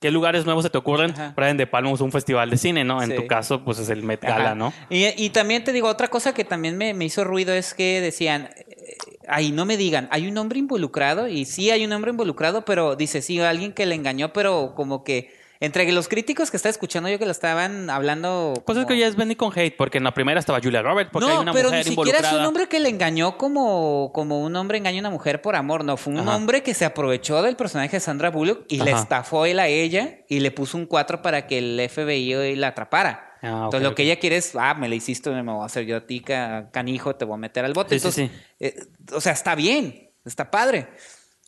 ¿qué 0.00 0.10
lugares 0.10 0.44
nuevos 0.44 0.64
se 0.64 0.70
te 0.70 0.78
ocurren? 0.78 1.10
Ajá. 1.12 1.32
Brian 1.36 1.56
De 1.56 1.66
Palma 1.66 1.90
es 1.92 2.00
un 2.00 2.12
festival 2.12 2.50
de 2.50 2.56
cine, 2.56 2.84
¿no? 2.84 3.02
En 3.02 3.10
Sí. 3.10 3.16
tu 3.16 3.26
caso, 3.26 3.64
pues 3.64 3.78
es 3.78 3.88
el 3.88 4.02
Met 4.02 4.22
Gala, 4.22 4.46
Ajá. 4.46 4.54
¿no? 4.54 4.72
Y, 4.90 5.06
y 5.22 5.30
también 5.30 5.64
te 5.64 5.72
digo, 5.72 5.88
otra 5.88 6.08
cosa 6.08 6.34
que 6.34 6.44
también 6.44 6.76
me, 6.76 6.94
me 6.94 7.04
hizo 7.04 7.24
ruido 7.24 7.52
es 7.54 7.74
que 7.74 8.00
decían, 8.00 8.50
eh, 8.56 8.96
ay, 9.26 9.52
no 9.52 9.64
me 9.66 9.76
digan, 9.76 10.08
hay 10.10 10.26
un 10.28 10.36
hombre 10.38 10.58
involucrado, 10.58 11.28
y 11.28 11.44
sí 11.44 11.70
hay 11.70 11.84
un 11.84 11.92
hombre 11.92 12.10
involucrado, 12.12 12.64
pero 12.64 12.96
dice, 12.96 13.22
sí, 13.22 13.40
alguien 13.40 13.72
que 13.72 13.86
le 13.86 13.94
engañó, 13.94 14.32
pero 14.32 14.74
como 14.74 15.04
que 15.04 15.36
entre 15.60 15.90
los 15.92 16.08
críticos 16.08 16.50
que 16.50 16.56
estaba 16.56 16.70
escuchando 16.70 17.08
yo 17.08 17.18
que 17.18 17.24
lo 17.24 17.32
estaban 17.32 17.90
hablando... 17.90 18.54
Pues 18.64 18.78
es 18.78 18.84
como- 18.84 18.94
que 18.94 18.98
ya 19.00 19.06
es 19.06 19.16
Benny 19.16 19.34
con 19.36 19.52
hate, 19.58 19.76
porque 19.76 19.98
en 19.98 20.04
la 20.04 20.14
primera 20.14 20.38
estaba 20.38 20.60
Julia 20.62 20.82
Roberts, 20.82 21.10
porque 21.12 21.26
no, 21.26 21.34
hay 21.34 21.38
una 21.42 21.52
pero 21.52 21.68
mujer 21.70 21.84
ni 21.86 21.94
siquiera 21.94 22.18
es 22.20 22.32
un 22.32 22.44
hombre 22.44 22.68
que 22.68 22.78
le 22.80 22.88
engañó 22.88 23.36
como, 23.36 24.10
como 24.14 24.40
un 24.42 24.54
hombre 24.56 24.78
engaña 24.78 24.98
a 24.98 25.00
una 25.00 25.10
mujer 25.10 25.42
por 25.42 25.56
amor, 25.56 25.84
no, 25.84 25.96
fue 25.96 26.12
un 26.12 26.20
Ajá. 26.20 26.36
hombre 26.36 26.62
que 26.62 26.74
se 26.74 26.84
aprovechó 26.84 27.42
del 27.42 27.56
personaje 27.56 27.96
de 27.96 28.00
Sandra 28.00 28.30
Bullock 28.30 28.64
y 28.68 28.78
le 28.82 28.92
Ajá. 28.92 29.02
estafó 29.02 29.46
él 29.46 29.58
a 29.58 29.66
ella 29.68 30.18
y 30.28 30.40
le 30.40 30.50
puso 30.50 30.76
un 30.78 30.86
4 30.86 31.22
para 31.22 31.46
que 31.46 31.58
el 31.58 31.88
FBI 31.88 32.54
la 32.56 32.68
atrapara. 32.68 33.24
Ah, 33.42 33.62
Entonces 33.66 33.82
lo 33.82 33.94
que 33.94 34.02
ella 34.02 34.18
quiere 34.18 34.36
es, 34.36 34.52
ah, 34.56 34.74
me 34.74 34.88
la 34.88 34.96
hiciste, 34.96 35.30
me 35.30 35.42
voy 35.42 35.62
a 35.62 35.66
hacer 35.66 35.84
yo 35.86 35.96
a 35.96 36.06
ti, 36.06 36.20
ca- 36.20 36.70
canijo, 36.72 37.14
te 37.14 37.24
voy 37.24 37.34
a 37.34 37.38
meter 37.38 37.64
al 37.64 37.72
bote. 37.72 37.98
Sí, 37.98 38.10
sí, 38.10 38.22
Entonces, 38.22 38.44
eh, 38.58 39.14
o 39.14 39.20
sea, 39.20 39.32
está 39.32 39.54
bien, 39.54 40.10
está 40.24 40.50
padre. 40.50 40.88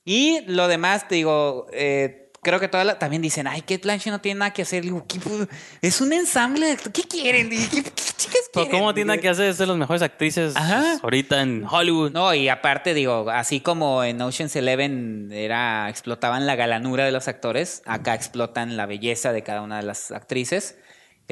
Y 0.05 0.41
lo 0.47 0.69
demás, 0.69 1.09
te 1.09 1.17
digo, 1.17 1.67
eh, 1.73 2.30
creo 2.43 2.59
que 2.61 2.69
toda 2.69 2.85
la, 2.85 2.99
también 2.99 3.23
dicen, 3.23 3.47
ay, 3.47 3.61
Kate 3.61 3.79
Blanchett 3.83 4.13
no 4.13 4.21
tiene 4.21 4.39
nada 4.41 4.53
que 4.53 4.63
hacer. 4.63 4.83
Digo, 4.83 5.05
¿qué, 5.07 5.19
pu- 5.21 5.49
es 5.83 6.01
un 6.01 6.13
ensamble, 6.13 6.67
de 6.67 6.77
¿qué 6.93 7.03
quieren? 7.03 7.51
¿Qué, 7.51 7.57
chicas 7.83 8.49
quieren? 8.53 8.71
¿Cómo 8.71 8.95
tiene 8.95 9.19
que 9.19 9.29
hacer? 9.29 9.47
Es 9.51 9.59
de 9.59 9.67
las 9.67 9.77
mejores 9.77 10.03
actrices 10.03 10.57
Ajá. 10.57 10.99
ahorita 11.03 11.43
en 11.43 11.65
Hollywood. 11.71 12.13
No, 12.13 12.33
y 12.35 12.49
aparte 12.49 12.95
digo, 12.95 13.31
así 13.31 13.61
como 13.61 14.05
en 14.05 14.21
Ocean's 14.23 14.57
Eleven 14.57 15.31
era, 15.33 15.89
explotaban 15.89 16.47
la 16.47 16.57
galanura 16.57 17.05
de 17.05 17.13
los 17.13 17.29
actores, 17.29 17.83
acá 17.87 18.15
explotan 18.15 18.77
la 18.77 18.87
belleza 18.87 19.33
de 19.33 19.43
cada 19.43 19.63
una 19.63 19.77
de 19.79 19.83
las 19.85 20.11
actrices. 20.11 20.77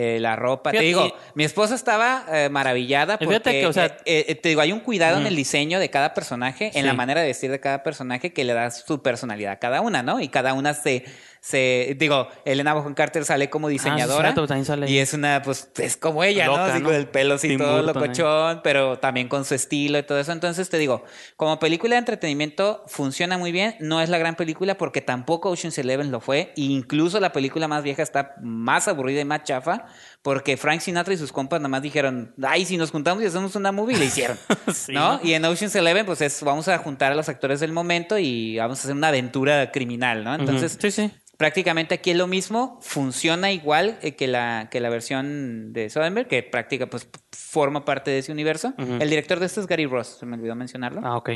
Eh, 0.01 0.21
la 0.21 0.37
ropa, 0.37 0.71
te 0.71 0.79
digo, 0.81 1.07
y- 1.07 1.13
mi 1.35 1.43
esposa 1.45 1.75
estaba 1.75 2.25
eh, 2.33 2.49
maravillada 2.51 3.19
porque, 3.19 3.35
Fíjate 3.41 3.51
que, 3.61 3.67
o 3.67 3.73
sea- 3.73 3.97
eh, 4.05 4.27
eh, 4.29 4.35
te 4.37 4.49
digo, 4.51 4.61
hay 4.61 4.71
un 4.71 4.79
cuidado 4.81 5.19
en 5.21 5.27
el 5.27 5.35
diseño 5.35 5.81
de 5.81 5.91
cada 5.91 6.15
personaje, 6.15 6.71
en 6.75 6.87
la 6.87 6.93
manera 6.95 7.21
de 7.21 7.27
vestir 7.27 7.51
de 7.51 7.59
cada 7.59 7.83
personaje 7.83 8.33
que 8.33 8.45
le 8.45 8.53
da 8.53 8.71
su 8.71 9.03
personalidad 9.03 9.53
a 9.53 9.59
cada 9.59 9.81
una, 9.81 10.03
¿no? 10.05 10.21
Y 10.21 10.29
cada 10.29 10.55
una 10.55 10.73
se, 10.75 11.05
se 11.41 11.97
digo, 11.99 12.29
Elena 12.45 12.75
Bonham 12.75 12.95
Carter 12.95 13.25
sale 13.25 13.51
como 13.51 13.69
diseñadora 13.69 14.29
Ah, 14.29 14.33
cierto, 14.33 14.47
también 14.47 14.65
sale. 14.65 14.91
y 14.91 14.99
es 14.99 15.13
una, 15.15 15.43
pues, 15.43 15.71
es 15.79 15.97
como 15.97 16.25
ella, 16.25 16.47
¿no? 16.47 16.57
Así 16.57 16.81
¿no? 16.81 16.87
con 16.87 16.95
el 16.95 17.07
pelo 17.07 17.35
así 17.35 17.49
Tim 17.49 17.59
todo 17.59 17.83
Burton, 17.83 17.91
¿eh? 17.91 18.07
locochón, 18.07 18.61
pero 18.63 18.99
también 18.99 19.29
con 19.29 19.45
su 19.45 19.55
estilo 19.55 19.99
y 19.99 20.03
todo 20.03 20.19
eso. 20.19 20.33
Entonces 20.33 20.69
te 20.69 20.79
digo, 20.79 21.05
como 21.37 21.59
película 21.59 21.95
de 21.95 22.01
entretenimiento 22.01 22.85
funciona 22.87 23.39
muy 23.39 23.53
bien. 23.53 23.77
No 23.81 24.01
es 24.01 24.09
la 24.09 24.19
gran 24.19 24.35
película 24.35 24.77
porque 24.77 25.01
tampoco 25.01 25.51
Ocean's 25.51 25.79
Eleven 25.79 26.11
lo 26.11 26.21
fue. 26.21 26.53
E 26.57 26.63
incluso 26.63 27.21
la 27.21 27.33
película 27.33 27.69
más 27.69 27.83
vieja 27.83 28.03
está 28.03 28.35
más 28.43 28.89
aburrida 28.89 29.21
y 29.21 29.25
más 29.25 29.45
chafa 29.45 29.87
porque 30.23 30.57
Frank 30.57 30.81
Sinatra 30.81 31.15
y 31.15 31.17
sus 31.17 31.33
compas 31.33 31.61
nada 31.61 31.69
más 31.69 31.83
dijeron, 31.83 32.35
ay, 32.43 32.65
si 32.65 32.77
nos 32.77 32.91
juntamos 32.91 33.23
y 33.23 33.27
hacemos 33.27 33.55
una 33.57 33.73
movie, 33.73 33.97
le 33.97 34.07
hicieron. 34.07 34.39
Sí, 34.75 34.93
¿No? 34.93 35.15
¿no? 35.15 35.21
Y 35.23 35.33
en 35.33 35.45
Ocean's 35.45 35.75
Eleven, 35.75 36.05
pues 36.05 36.21
es, 36.21 36.43
vamos 36.43 36.69
a 36.69 36.77
juntar 36.79 37.13
a 37.13 37.15
los 37.15 37.29
actores 37.29 37.61
del 37.61 37.73
momento 37.73 38.19
y 38.19 38.59
vamos 38.59 38.79
a 38.79 38.83
hacer 38.83 38.95
una 38.95 39.09
aventura 39.09 39.71
criminal, 39.73 40.25
¿no? 40.25 40.35
Entonces. 40.35 40.77
Sí, 40.79 40.91
sí. 40.91 41.11
Prácticamente 41.39 41.95
aquí 41.95 42.11
es 42.11 42.17
lo 42.17 42.27
mismo, 42.27 42.79
funciona 42.83 43.51
igual 43.53 43.99
eh, 44.03 44.17
que 44.17 44.27
la, 44.27 44.69
que 44.71 44.81
la 44.81 44.91
versión 44.91 45.73
de 45.73 45.89
Soderbergh, 45.89 46.29
que 46.29 46.43
práctica, 46.43 46.89
pues 46.89 47.09
forma 47.33 47.85
parte 47.87 48.11
de 48.11 48.19
ese 48.19 48.33
universo. 48.33 48.75
El 48.77 49.09
director 49.09 49.39
de 49.39 49.47
esto 49.47 49.61
es 49.61 49.67
Gary 49.69 49.87
Ross, 49.87 50.19
se 50.19 50.27
me 50.27 50.37
olvidó 50.37 50.55
mencionarlo, 50.57 51.01
Ah, 51.05 51.17
ok. 51.17 51.31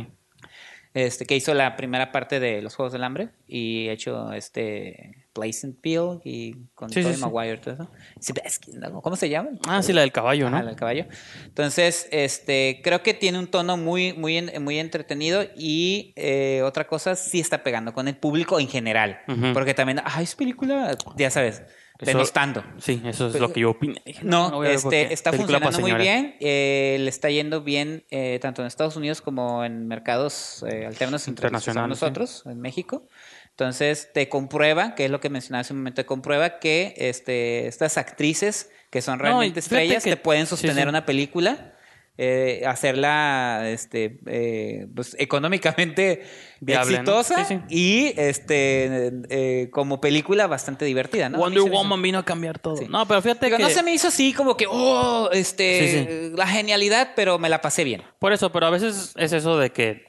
este, 0.93 1.25
que 1.25 1.37
hizo 1.37 1.55
la 1.55 1.77
primera 1.77 2.11
parte 2.13 2.41
de 2.41 2.61
Los 2.63 2.75
Juegos 2.75 2.93
del 2.93 3.05
Hambre 3.05 3.29
y 3.47 3.89
ha 3.89 3.93
hecho 3.93 4.33
este 4.33 5.22
Pleasantville 5.33 6.21
y 6.25 6.55
con 6.75 6.91
Sí, 6.91 7.03
Tobey 7.03 7.15
sí. 7.15 7.21
Maguire 7.21 7.59
todo 7.59 7.75
eso. 7.75 9.01
¿Cómo 9.03 9.17
se 9.17 9.29
llama? 9.29 9.51
Ah, 9.67 9.83
sí, 9.83 9.93
la 9.93 10.03
del 10.03 10.13
caballo, 10.13 10.51
¿no? 10.51 10.57
Ajá, 10.57 10.69
el 10.69 10.77
caballo. 10.77 11.07
Entonces, 11.45 12.09
este, 12.11 12.81
creo 12.83 13.03
que 13.03 13.15
tiene 13.15 13.39
un 13.39 13.47
tono 13.47 13.77
muy, 13.77 14.13
muy, 14.13 14.41
muy 14.61 14.79
entretenido 14.79 15.45
y 15.57 16.13
eh, 16.17 16.63
otra 16.65 16.87
cosa 16.87 17.17
sí 17.17 17.41
está 17.41 17.63
pegando 17.63 17.93
con 17.93 18.09
el 18.09 18.17
público 18.17 18.61
en 18.61 18.69
general, 18.69 19.21
porque 19.55 19.75
también, 19.75 20.01
ay, 20.05 20.25
es 20.25 20.35
película, 20.35 20.97
ya 21.17 21.31
sabes, 21.31 21.63
denostando. 21.99 22.65
Sí, 22.79 23.01
eso 23.05 23.29
es 23.29 23.41
lo 23.41 23.53
que 23.53 23.61
yo. 23.61 23.77
Dije, 24.05 24.21
No, 24.23 24.65
este, 24.65 25.13
está 25.13 25.31
película 25.31 25.61
funcionando 25.61 25.81
muy 25.81 26.03
bien, 26.03 26.37
eh, 26.41 26.97
le 27.01 27.09
está 27.09 27.31
yendo 27.31 27.63
bien 27.63 28.05
eh, 28.11 28.39
tanto 28.41 28.63
en 28.63 28.69
Estados 28.69 28.97
Unidos 28.97 29.21
como 29.21 29.65
en 29.65 29.87
mercados 29.87 30.65
eh, 30.69 30.87
alternos 30.87 31.29
internacionales 31.29 31.99
sí. 31.99 32.05
nosotros, 32.05 32.43
en 32.47 32.61
México. 32.61 33.09
Entonces 33.53 34.11
te 34.15 34.29
comprueba, 34.29 34.95
que 34.95 35.05
es 35.05 35.11
lo 35.11 35.21
que 35.21 35.29
mencionaba 35.31 35.61
hace 35.61 35.73
un 35.73 35.81
momento, 35.81 35.97
te 36.03 36.07
comprueba 36.07 36.59
que 36.59 36.95
este, 36.97 37.67
estas 37.69 37.99
actrices 37.99 38.71
que 38.91 39.03
son 39.03 39.19
realmente 39.19 39.61
estrellas 39.61 40.05
que- 40.05 40.11
te 40.11 40.17
pueden 40.17 40.47
sostener 40.47 40.85
sí. 40.85 40.89
una 40.89 41.05
película, 41.07 41.75
eh, 42.19 42.63
hacerla 42.67 43.63
este, 43.71 44.21
eh, 44.27 44.87
pues, 44.95 45.17
económicamente 45.19 46.23
exitosa 46.67 47.45
sí. 47.45 47.59
y 47.69 48.13
este, 48.19 49.11
eh, 49.31 49.71
como 49.71 50.01
película 50.01 50.47
bastante 50.47 50.85
divertida. 50.85 51.29
¿no? 51.29 51.39
Wonder 51.39 51.63
hizo- 51.63 51.71
Woman 51.73 52.01
vino 52.03 52.19
a 52.19 52.25
cambiar 52.25 52.59
todo. 52.59 52.81
No, 52.89 53.07
pero 53.07 53.21
fíjate 53.23 53.47
Digo, 53.47 53.59
que... 53.59 53.63
no 53.65 53.71
se 53.71 53.83
me 53.83 53.93
hizo 53.95 54.09
así 54.09 54.33
como 54.33 54.57
que, 54.57 54.67
oh, 54.69 55.31
este, 55.33 56.31
la 56.35 56.47
genialidad, 56.47 57.13
pero 57.17 57.39
me 57.39 57.49
la 57.49 57.61
pasé 57.61 57.85
bien. 57.85 58.03
Por 58.19 58.33
eso, 58.33 58.51
pero 58.53 58.67
a 58.67 58.71
veces 58.71 59.15
es 59.17 59.33
eso 59.33 59.59
de 59.59 59.71
que, 59.73 60.05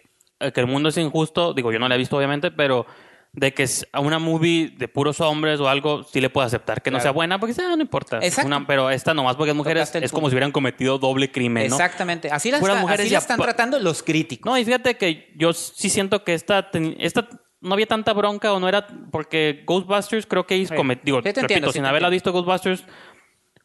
que 0.54 0.60
el 0.60 0.68
mundo 0.68 0.90
es 0.90 0.98
injusto. 0.98 1.54
Digo, 1.54 1.72
yo 1.72 1.80
no 1.80 1.88
la 1.90 1.96
he 1.96 1.98
visto, 1.98 2.18
obviamente, 2.18 2.52
pero 2.52 2.86
de 3.36 3.52
que 3.52 3.64
es 3.64 3.88
a 3.92 4.00
una 4.00 4.20
movie 4.20 4.70
de 4.78 4.88
puros 4.88 5.20
hombres 5.20 5.60
o 5.60 5.68
algo, 5.68 6.04
sí 6.04 6.22
le 6.22 6.30
puedo 6.30 6.46
aceptar 6.46 6.84
que 6.84 6.92
no 6.92 7.00
sea 7.00 7.10
buena, 7.12 7.40
porque 7.40 7.56
ah, 7.60 7.76
no 7.76 7.82
importa. 7.82 8.20
Exacto. 8.22 8.48
una- 8.48 8.68
pero 8.68 8.92
esta 8.92 9.14
nomás 9.16 9.36
porque 9.36 9.52
es 9.52 9.58
mujeres, 9.58 9.94
es 9.96 10.12
como 10.12 10.30
si 10.30 10.36
hubieran 10.36 10.52
cometido 10.52 11.00
doble 11.00 11.32
crimen, 11.32 11.68
¿no? 11.70 11.76
Exactamente. 11.76 12.30
Así 12.30 12.52
la, 12.52 12.60
Puras 12.60 12.76
está- 12.76 12.82
mujeres 12.82 13.06
así 13.08 13.14
la 13.14 13.20
están 13.20 13.40
tratando 13.42 13.80
los 13.80 14.04
críticos. 14.04 14.50
No, 14.52 14.58
y 14.58 14.64
fíjate 14.64 14.96
que 14.98 15.34
yo 15.36 15.52
sí 15.54 15.90
siento 15.90 16.24
que 16.24 16.36
esta, 16.36 16.70
esta 17.00 17.28
no 17.60 17.74
había 17.74 17.88
tanta 17.88 18.14
bronca 18.14 18.54
o 18.54 18.60
no 18.60 18.70
era 18.70 18.86
porque 19.12 19.64
Ghostbusters 19.66 20.28
creo 20.28 20.46
que 20.46 20.66
Sí. 20.68 20.76
cometió, 20.76 21.16
Sí, 21.16 21.22
repito, 21.22 21.40
entiendo, 21.40 21.72
sin 21.72 21.86
haberla 21.86 22.10
visto 22.10 22.32
Ghostbusters, 22.32 22.84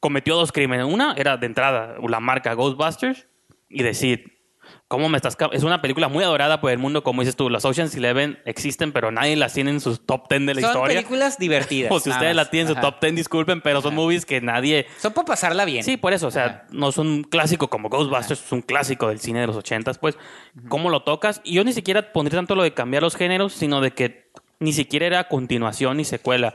cometió 0.01 0.35
dos 0.37 0.51
crímenes. 0.51 0.87
Una 0.87 1.13
era 1.17 1.37
de 1.37 1.45
entrada 1.47 1.97
la 2.09 2.21
marca 2.21 2.55
Ghostbusters 2.55 3.27
y 3.69 3.83
decir, 3.83 4.38
¿cómo 4.89 5.09
me 5.09 5.17
estás? 5.17 5.37
Es 5.53 5.63
una 5.63 5.81
película 5.83 6.09
muy 6.09 6.25
adorada 6.25 6.61
por 6.61 6.71
el 6.71 6.79
mundo, 6.79 7.03
como 7.03 7.23
dices 7.23 7.37
tú, 7.37 7.51
los 7.51 7.65
Ocean's 7.65 7.95
Eleven 7.95 8.39
existen, 8.47 8.93
pero 8.93 9.11
nadie 9.11 9.37
las 9.37 9.53
tiene 9.53 9.71
en 9.71 9.81
sus 9.81 10.05
top 10.05 10.29
10 10.31 10.47
de 10.47 10.55
la 10.55 10.61
Son 10.63 10.71
historia. 10.71 10.97
películas 10.97 11.39
divertidas. 11.39 11.93
O 11.93 12.01
si 12.01 12.11
ustedes 12.11 12.35
más. 12.35 12.47
la 12.47 12.51
tienen 12.51 12.69
en 12.69 12.75
su 12.75 12.81
top 12.81 13.01
10, 13.01 13.15
disculpen, 13.15 13.61
pero 13.61 13.83
son 13.83 13.95
movies 13.95 14.25
que 14.27 14.41
nadie... 14.41 14.87
Son 14.99 15.13
para 15.13 15.27
pasarla 15.27 15.65
bien. 15.65 15.85
Sí, 15.85 15.97
por 15.97 16.13
eso, 16.13 16.27
o 16.27 16.31
sea, 16.31 16.45
Ajá. 16.45 16.65
no 16.71 16.91
son 16.93 17.07
un 17.07 17.25
clásico 17.25 17.69
como 17.69 17.89
Ghostbusters, 17.89 18.43
es 18.45 18.53
un 18.53 18.63
clásico 18.63 19.09
del 19.09 19.21
cine 19.21 19.41
de 19.41 19.47
los 19.47 19.57
ochentas, 19.57 19.99
pues, 19.99 20.17
¿cómo 20.69 20.91
lo 20.91 21.03
tocas? 21.03 21.41
Y 21.45 21.55
yo 21.55 21.65
ni 21.65 21.73
siquiera 21.73 22.13
pondría 22.13 22.39
tanto 22.39 22.55
lo 22.55 22.63
de 22.63 22.73
cambiar 22.73 23.03
los 23.03 23.15
géneros, 23.17 23.53
sino 23.53 23.81
de 23.81 23.91
que 23.93 24.31
ni 24.61 24.73
siquiera 24.73 25.07
era 25.07 25.29
continuación 25.29 25.99
ni 25.99 26.05
secuela. 26.05 26.55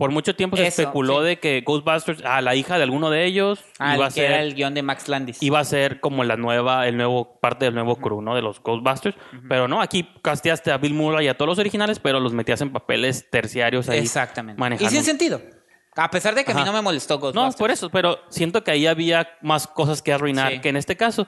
Por 0.00 0.10
mucho 0.10 0.34
tiempo 0.34 0.56
se 0.56 0.66
Eso, 0.66 0.82
especuló 0.82 1.20
sí. 1.20 1.26
de 1.26 1.38
que 1.38 1.60
Ghostbusters, 1.60 2.24
a 2.24 2.40
la 2.40 2.54
hija 2.56 2.76
de 2.78 2.82
alguno 2.82 3.10
de 3.10 3.24
ellos, 3.26 3.62
Ah, 3.78 3.94
iba 3.94 4.06
a 4.06 4.10
que 4.10 4.24
era 4.24 4.42
el 4.42 4.54
guion 4.54 4.74
de 4.74 4.82
Max 4.82 5.06
Landis. 5.08 5.42
iba 5.42 5.60
a 5.60 5.64
ser 5.64 6.00
como 6.00 6.24
la 6.24 6.36
nueva, 6.36 6.88
el 6.88 6.96
nuevo, 6.96 7.38
parte 7.40 7.66
del 7.66 7.74
nuevo 7.74 7.96
crew, 7.96 8.20
¿no? 8.22 8.34
De 8.34 8.42
los 8.42 8.60
Ghostbusters. 8.62 9.16
Pero 9.48 9.68
no, 9.68 9.80
aquí 9.80 10.08
casteaste 10.22 10.72
a 10.72 10.78
Bill 10.78 10.94
Murray 10.94 11.26
y 11.26 11.28
a 11.28 11.36
todos 11.36 11.48
los 11.50 11.58
originales, 11.60 11.98
pero 12.00 12.18
los 12.18 12.32
metías 12.32 12.60
en 12.62 12.72
papeles 12.72 13.28
terciarios 13.30 13.88
ahí. 13.88 13.98
Exactamente. 14.00 14.58
manejando. 14.58 14.90
Y 14.90 14.96
sin 14.96 15.04
sentido. 15.04 15.40
A 15.96 16.10
pesar 16.10 16.34
de 16.34 16.44
que 16.44 16.52
a 16.52 16.54
mí 16.54 16.62
no 16.64 16.72
me 16.72 16.80
molestó 16.82 17.14
No, 17.16 17.20
Ghostbusters. 17.20 17.56
por 17.56 17.70
eso, 17.70 17.90
pero 17.90 18.18
siento 18.30 18.64
que 18.64 18.70
ahí 18.70 18.86
había 18.86 19.28
más 19.42 19.66
cosas 19.66 20.00
que 20.02 20.12
arruinar 20.12 20.52
Sí. 20.52 20.60
que 20.60 20.70
en 20.70 20.76
este 20.76 20.96
caso. 20.96 21.26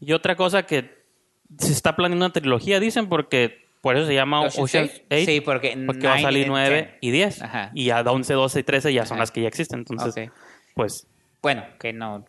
Y 0.00 0.12
otra 0.12 0.36
cosa 0.36 0.64
que 0.64 1.02
se 1.58 1.72
está 1.72 1.96
planeando 1.96 2.26
una 2.26 2.32
trilogía, 2.32 2.78
dicen, 2.80 3.08
porque 3.08 3.61
por 3.82 3.96
eso 3.96 4.06
se 4.06 4.14
llama 4.14 4.40
¿Ocean's 4.40 4.58
Ocean's 4.58 5.02
Eight? 5.10 5.28
8. 5.28 5.32
Sí, 5.32 5.40
porque 5.42 5.82
porque 5.86 6.06
va 6.06 6.14
a 6.14 6.20
salir 6.20 6.44
and 6.44 6.52
9 6.52 6.82
ten. 6.82 6.98
y 7.02 7.10
10. 7.10 7.42
Ajá. 7.42 7.70
Y 7.74 7.90
a 7.90 8.00
11, 8.00 8.32
12 8.32 8.60
y 8.60 8.62
13 8.62 8.92
ya 8.94 9.04
son 9.04 9.16
Ajá. 9.16 9.22
las 9.22 9.30
que 9.30 9.42
ya 9.42 9.48
existen. 9.48 9.80
Entonces, 9.80 10.28
Ok. 10.28 10.34
pues, 10.74 11.06
Bueno, 11.42 11.64
que 11.78 11.92
no. 11.92 12.24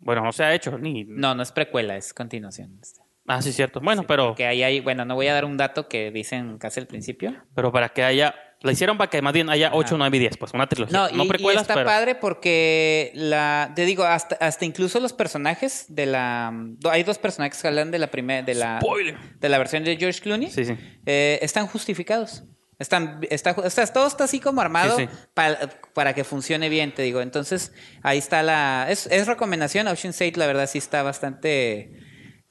bueno, 0.00 0.22
no 0.24 0.32
se 0.32 0.42
ha 0.42 0.52
hecho. 0.54 0.76
ni 0.78 1.04
No, 1.04 1.34
no 1.36 1.42
es 1.44 1.52
precuela, 1.52 1.96
es 1.96 2.12
continuación. 2.12 2.80
Ah, 3.28 3.42
sí, 3.42 3.52
cierto. 3.52 3.80
Bueno, 3.80 4.04
pero, 4.06 4.34
Que 4.34 4.46
ahí 4.46 4.62
hay, 4.62 4.80
bueno, 4.80 5.04
no 5.04 5.14
voy 5.14 5.26
a 5.28 5.34
dar 5.34 5.44
un 5.44 5.56
dato 5.56 5.88
que 5.88 6.10
dicen 6.10 6.58
casi 6.58 6.80
al 6.80 6.86
principio. 6.86 7.34
pero 7.54 7.70
para 7.72 7.88
que 7.90 8.02
haya. 8.02 8.34
La 8.62 8.72
hicieron 8.72 8.96
para 8.98 9.10
que 9.10 9.20
más 9.22 9.32
bien 9.32 9.50
haya 9.50 9.70
8, 9.74 9.96
9 9.98 10.16
y 10.16 10.20
10, 10.20 10.36
pues 10.38 10.52
una 10.54 10.66
trilogía. 10.66 10.98
No, 10.98 11.08
No, 11.10 11.22
y, 11.24 11.26
y 11.26 11.28
precuelas, 11.28 11.62
está 11.62 11.74
pero. 11.74 11.86
padre 11.86 12.14
porque 12.14 13.12
la, 13.14 13.72
te 13.76 13.84
digo, 13.84 14.04
hasta, 14.04 14.34
hasta 14.36 14.64
incluso 14.64 14.98
los 14.98 15.12
personajes 15.12 15.84
de 15.88 16.06
la, 16.06 16.52
hay 16.90 17.02
dos 17.02 17.18
personajes 17.18 17.60
que 17.60 17.68
hablan 17.68 17.90
de 17.90 17.98
la 17.98 18.06
primera, 18.08 18.42
de 18.42 18.54
la, 18.54 18.80
Spoiler. 18.80 19.16
de 19.38 19.48
la 19.48 19.58
versión 19.58 19.84
de 19.84 19.96
George 19.96 20.20
Clooney, 20.20 20.50
Sí, 20.50 20.64
sí. 20.64 20.74
eh, 21.04 21.38
están 21.42 21.66
justificados. 21.66 22.44
Están, 22.78 23.20
está, 23.30 23.52
o 23.52 23.70
sea, 23.70 23.86
todo 23.86 24.06
está 24.06 24.24
así 24.24 24.38
como 24.38 24.60
armado 24.60 24.96
Sí, 24.98 25.06
sí. 25.06 25.18
pa- 25.32 25.56
para 25.94 26.12
que 26.14 26.24
funcione 26.24 26.68
bien, 26.68 26.92
te 26.94 27.00
digo. 27.02 27.22
Entonces, 27.22 27.72
ahí 28.02 28.18
está 28.18 28.42
la, 28.42 28.86
es, 28.90 29.06
es 29.06 29.26
recomendación. 29.26 29.88
Ocean's 29.88 30.20
8, 30.20 30.32
la 30.38 30.46
verdad, 30.46 30.66
sí 30.68 30.76
está 30.76 31.02
bastante, 31.02 31.90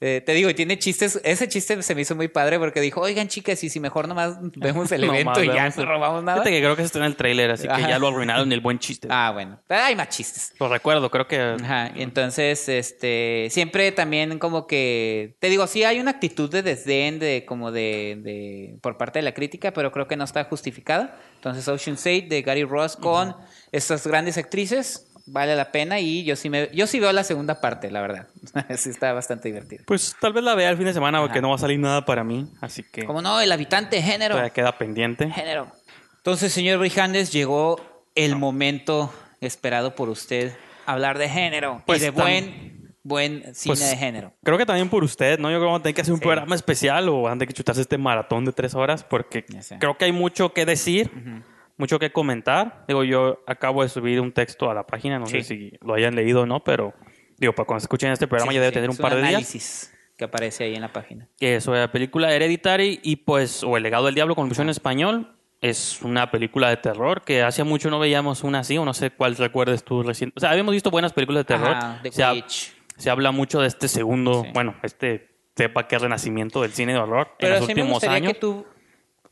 eh, 0.00 0.22
te 0.24 0.32
digo, 0.32 0.50
y 0.50 0.54
tiene 0.54 0.78
chistes. 0.78 1.20
Ese 1.24 1.48
chiste 1.48 1.82
se 1.82 1.94
me 1.94 2.02
hizo 2.02 2.14
muy 2.14 2.28
padre 2.28 2.58
porque 2.58 2.80
dijo, 2.80 3.00
oigan, 3.00 3.28
chicas, 3.28 3.64
y 3.64 3.70
si 3.70 3.80
mejor 3.80 4.08
nomás 4.08 4.36
vemos 4.56 4.92
el 4.92 5.04
evento 5.04 5.42
y 5.42 5.46
ya 5.46 5.70
no 5.70 5.86
robamos 5.86 6.22
nada. 6.22 6.42
Fíjate 6.42 6.50
que 6.50 6.60
creo 6.60 6.76
que 6.76 6.82
eso 6.82 6.86
está 6.86 6.98
en 6.98 7.04
el 7.06 7.16
tráiler, 7.16 7.50
así 7.50 7.66
que 7.66 7.80
ya 7.80 7.98
lo 7.98 8.08
arruinaron 8.08 8.52
el 8.52 8.60
buen 8.60 8.78
chiste. 8.78 9.08
Ah, 9.10 9.30
bueno. 9.32 9.58
Pero 9.66 9.82
hay 9.82 9.96
más 9.96 10.10
chistes. 10.10 10.52
Lo 10.60 10.68
recuerdo, 10.68 11.10
creo 11.10 11.26
que. 11.26 11.40
Ajá, 11.40 11.90
entonces, 11.96 12.68
este, 12.68 13.48
siempre 13.50 13.90
también 13.92 14.38
como 14.38 14.66
que, 14.66 15.36
te 15.40 15.48
digo, 15.48 15.66
sí 15.66 15.84
hay 15.84 15.98
una 15.98 16.10
actitud 16.10 16.50
de 16.50 16.62
desdén, 16.62 17.18
de 17.18 17.44
como 17.46 17.72
de, 17.72 18.18
de 18.22 18.78
por 18.82 18.98
parte 18.98 19.20
de 19.20 19.22
la 19.22 19.32
crítica, 19.32 19.72
pero 19.72 19.92
creo 19.92 20.06
que 20.06 20.16
no 20.16 20.24
está 20.24 20.44
justificada. 20.44 21.18
Entonces, 21.36 21.66
Ocean's 21.68 22.06
8 22.06 22.26
de 22.28 22.42
Gary 22.42 22.64
Ross 22.64 22.96
con 22.96 23.34
estas 23.72 24.06
grandes 24.06 24.36
actrices, 24.36 25.06
vale 25.26 25.54
la 25.56 25.70
pena 25.72 25.98
y 26.00 26.24
yo 26.24 26.36
sí 26.36 26.48
me, 26.50 26.70
yo 26.72 26.86
sí 26.86 27.00
veo 27.00 27.12
la 27.12 27.24
segunda 27.24 27.60
parte, 27.60 27.90
la 27.90 28.00
verdad. 28.00 28.28
sí 28.76 28.90
está 28.90 29.12
bastante 29.12 29.48
divertido. 29.48 29.84
Pues 29.86 30.14
tal 30.20 30.32
vez 30.32 30.42
la 30.44 30.54
vea 30.54 30.70
el 30.70 30.76
fin 30.76 30.86
de 30.86 30.92
semana 30.92 31.18
porque 31.20 31.32
Ajá. 31.38 31.40
no 31.42 31.48
va 31.50 31.56
a 31.56 31.58
salir 31.58 31.78
nada 31.78 32.04
para 32.04 32.24
mí, 32.24 32.46
así 32.60 32.82
que 32.82 33.04
Como 33.04 33.22
no, 33.22 33.40
el 33.40 33.50
habitante 33.52 34.00
género. 34.02 34.34
todavía 34.34 34.52
queda 34.52 34.72
pendiente. 34.78 35.30
Género. 35.30 35.70
Entonces, 36.18 36.52
señor 36.52 36.78
Brijandes, 36.78 37.32
llegó 37.32 37.80
el 38.14 38.36
momento 38.36 39.12
esperado 39.40 39.94
por 39.94 40.08
usted, 40.08 40.52
hablar 40.86 41.18
de 41.18 41.28
género 41.28 41.82
Pues 41.86 42.00
y 42.00 42.04
de 42.04 42.10
buen, 42.10 42.94
buen 43.02 43.54
cine 43.54 43.74
Pues, 43.76 43.90
de 43.90 43.96
género. 43.96 44.32
Creo 44.42 44.58
que 44.58 44.66
también 44.66 44.88
por 44.88 45.04
usted, 45.04 45.38
¿no? 45.38 45.50
Yo 45.50 45.56
creo 45.56 45.60
que 45.60 45.66
vamos 45.66 45.80
a 45.80 45.82
tener 45.82 45.94
que 45.94 46.00
hacer 46.00 46.14
un 46.14 46.18
Sí. 46.20 46.24
programa 46.24 46.54
especial 46.56 47.08
o 47.08 47.22
van 47.22 47.32
a 47.32 47.34
tener 47.36 47.48
que 47.48 47.54
chutarse 47.54 47.80
este 47.82 47.98
maratón 47.98 48.44
de 48.44 48.52
tres 48.52 48.74
horas 48.74 49.04
porque 49.04 49.44
creo 49.78 49.96
que 49.98 50.06
hay 50.06 50.12
mucho 50.12 50.52
que 50.52 50.64
decir, 50.66 51.10
mucho 51.76 51.98
que 51.98 52.12
comentar. 52.12 52.84
Digo, 52.88 53.04
yo 53.04 53.42
acabo 53.46 53.82
de 53.82 53.88
subir 53.88 54.20
un 54.20 54.32
texto 54.32 54.70
a 54.70 54.74
la 54.74 54.86
página, 54.86 55.18
no 55.18 55.26
Sí. 55.26 55.42
sé 55.42 55.44
si 55.44 55.72
lo 55.82 55.94
hayan 55.94 56.14
leído 56.14 56.42
o 56.42 56.46
no, 56.46 56.62
pero 56.64 56.94
digo, 57.38 57.52
para 57.54 57.66
cuando 57.66 57.82
escuchen 57.82 58.10
este 58.12 58.26
programa 58.26 58.52
Sí, 58.52 58.56
ya 58.56 58.60
debe 58.60 58.70
sí. 58.70 58.74
tener 58.74 58.90
un 58.90 58.94
Es 58.96 59.00
par 59.00 59.12
de 59.14 59.18
días. 59.18 59.28
análisis 59.30 59.92
que 60.16 60.24
aparece 60.24 60.64
ahí 60.64 60.74
en 60.74 60.80
la 60.80 60.92
página. 60.92 61.28
que 61.38 61.56
es 61.56 61.64
sobre 61.64 61.80
la 61.80 61.92
película 61.92 62.32
Hereditary 62.32 63.00
y 63.02 63.16
pues 63.16 63.62
o 63.62 63.76
El 63.76 63.82
legado 63.82 64.06
del 64.06 64.14
diablo 64.14 64.34
con 64.34 64.48
versión 64.48 64.66
en 64.68 64.70
español. 64.70 65.32
Es 65.62 66.02
una 66.02 66.30
película 66.30 66.68
de 66.68 66.76
terror 66.76 67.22
que 67.22 67.42
hace 67.42 67.64
mucho 67.64 67.88
no 67.90 67.98
veíamos 67.98 68.44
una 68.44 68.58
así, 68.60 68.76
o 68.76 68.84
no 68.84 68.92
sé 68.92 69.10
cuál 69.10 69.36
recuerdes 69.36 69.84
tú 69.84 70.02
recién. 70.02 70.30
O 70.36 70.40
sea, 70.40 70.50
habíamos 70.50 70.72
visto 70.74 70.90
buenas 70.90 71.12
películas 71.14 71.40
de 71.40 71.44
terror. 71.44 71.74
Ajá, 71.76 72.00
The 72.02 72.12
se, 72.12 72.22
ha- 72.22 72.34
se 72.96 73.10
habla 73.10 73.30
mucho 73.32 73.60
de 73.60 73.68
este 73.68 73.88
segundo, 73.88 74.44
bueno, 74.52 74.76
este 74.82 75.28
sepa 75.56 75.88
que 75.88 75.98
renacimiento 75.98 76.60
del 76.60 76.72
cine 76.72 76.92
de 76.92 76.98
horror 76.98 77.28
Pero 77.38 77.54
en 77.54 77.60
los 77.60 77.68
últimos 77.70 78.04
años. 78.04 78.34
que 78.34 78.38
tú 78.38 78.66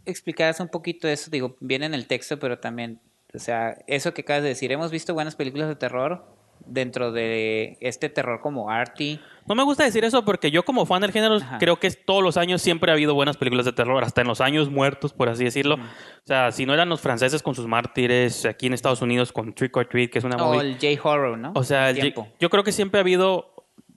explicaras 0.06 0.60
un 0.60 0.68
poquito 0.68 1.09
eso. 1.09 1.31
Digo, 1.31 1.56
viene 1.60 1.86
en 1.86 1.94
el 1.94 2.06
texto, 2.06 2.39
pero 2.39 2.59
también, 2.59 3.01
o 3.35 3.39
sea, 3.39 3.78
eso 3.86 4.14
que 4.14 4.22
acabas 4.22 4.43
de 4.43 4.51
decir. 4.51 4.72
Hemos 4.72 4.90
visto 4.90 5.14
buenas 5.14 5.36
películas 5.36 5.68
de 5.68 5.76
terror 5.76 6.24
dentro 6.66 7.12
de 7.12 7.76
este 7.81 8.09
terror 8.09 8.40
como 8.40 8.70
arty. 8.70 9.20
No 9.47 9.55
me 9.55 9.62
gusta 9.64 9.85
decir 9.85 10.05
eso 10.05 10.24
porque 10.24 10.51
yo 10.51 10.64
como 10.64 10.86
fan 10.86 11.02
del 11.02 11.12
género 11.12 11.36
Ajá. 11.36 11.59
creo 11.59 11.78
que 11.78 11.90
todos 11.90 12.22
los 12.22 12.36
años 12.36 12.62
siempre 12.62 12.90
ha 12.90 12.94
habido 12.94 13.14
buenas 13.14 13.36
películas 13.36 13.66
de 13.66 13.72
terror, 13.72 14.02
hasta 14.02 14.22
en 14.22 14.28
los 14.28 14.40
años 14.40 14.70
muertos, 14.70 15.12
por 15.12 15.28
así 15.28 15.44
decirlo. 15.44 15.74
O 15.74 16.26
sea, 16.26 16.52
si 16.52 16.64
no 16.64 16.72
eran 16.72 16.89
los 16.89 17.01
franceses 17.01 17.43
con 17.43 17.55
sus 17.55 17.66
mártires, 17.66 18.47
aquí 18.47 18.66
en 18.66 18.72
Estados 18.72 19.02
Unidos 19.02 19.32
con 19.32 19.55
Trick 19.55 19.76
or 19.76 19.86
Treat, 19.86 20.10
que 20.10 20.18
es 20.18 20.24
una 20.24 20.36
O 20.36 20.55
movie 20.55 20.60
el 20.60 20.74
J-Horror, 20.74 21.36
¿no? 21.36 21.52
O 21.55 21.64
sea, 21.64 21.90
yo 21.93 22.51
creo 22.51 22.64
que 22.64 22.72
siempre 22.72 22.98
ha 22.98 23.02
habido. 23.02 23.51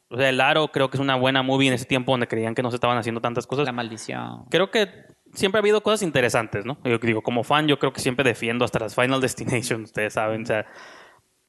O 0.10 0.18
sea, 0.18 0.30
El 0.30 0.40
Aro 0.40 0.70
creo 0.70 0.90
que 0.90 0.96
es 0.96 1.02
una 1.02 1.16
buena 1.16 1.44
movie 1.44 1.68
en 1.68 1.74
ese 1.74 1.84
tiempo 1.84 2.14
donde 2.14 2.28
creían 2.28 2.56
que 2.56 2.64
no 2.64 2.70
se 2.72 2.76
estaban 2.76 2.98
haciendo 2.98 3.20
tantas 3.20 3.46
cosas. 3.46 3.66
La 3.66 3.74
maldición. 3.74 4.46
Creo 4.50 4.72
que 4.72 4.90
siempre 5.38 5.60
ha 5.60 5.62
habido 5.62 5.82
cosas 5.82 6.02
interesantes, 6.02 6.66
¿no? 6.66 6.78
Yo 6.84 6.98
digo, 6.98 7.22
como 7.22 7.44
fan, 7.44 7.68
yo 7.68 7.80
creo 7.80 7.94
que 7.94 8.02
siempre 8.02 8.26
defiendo 8.26 8.66
hasta 8.66 8.80
las 8.80 8.96
Final 8.96 9.22
Destination, 9.22 9.84
ustedes 9.84 10.14
saben. 10.14 10.44
O 10.44 10.46
sea, 10.46 10.66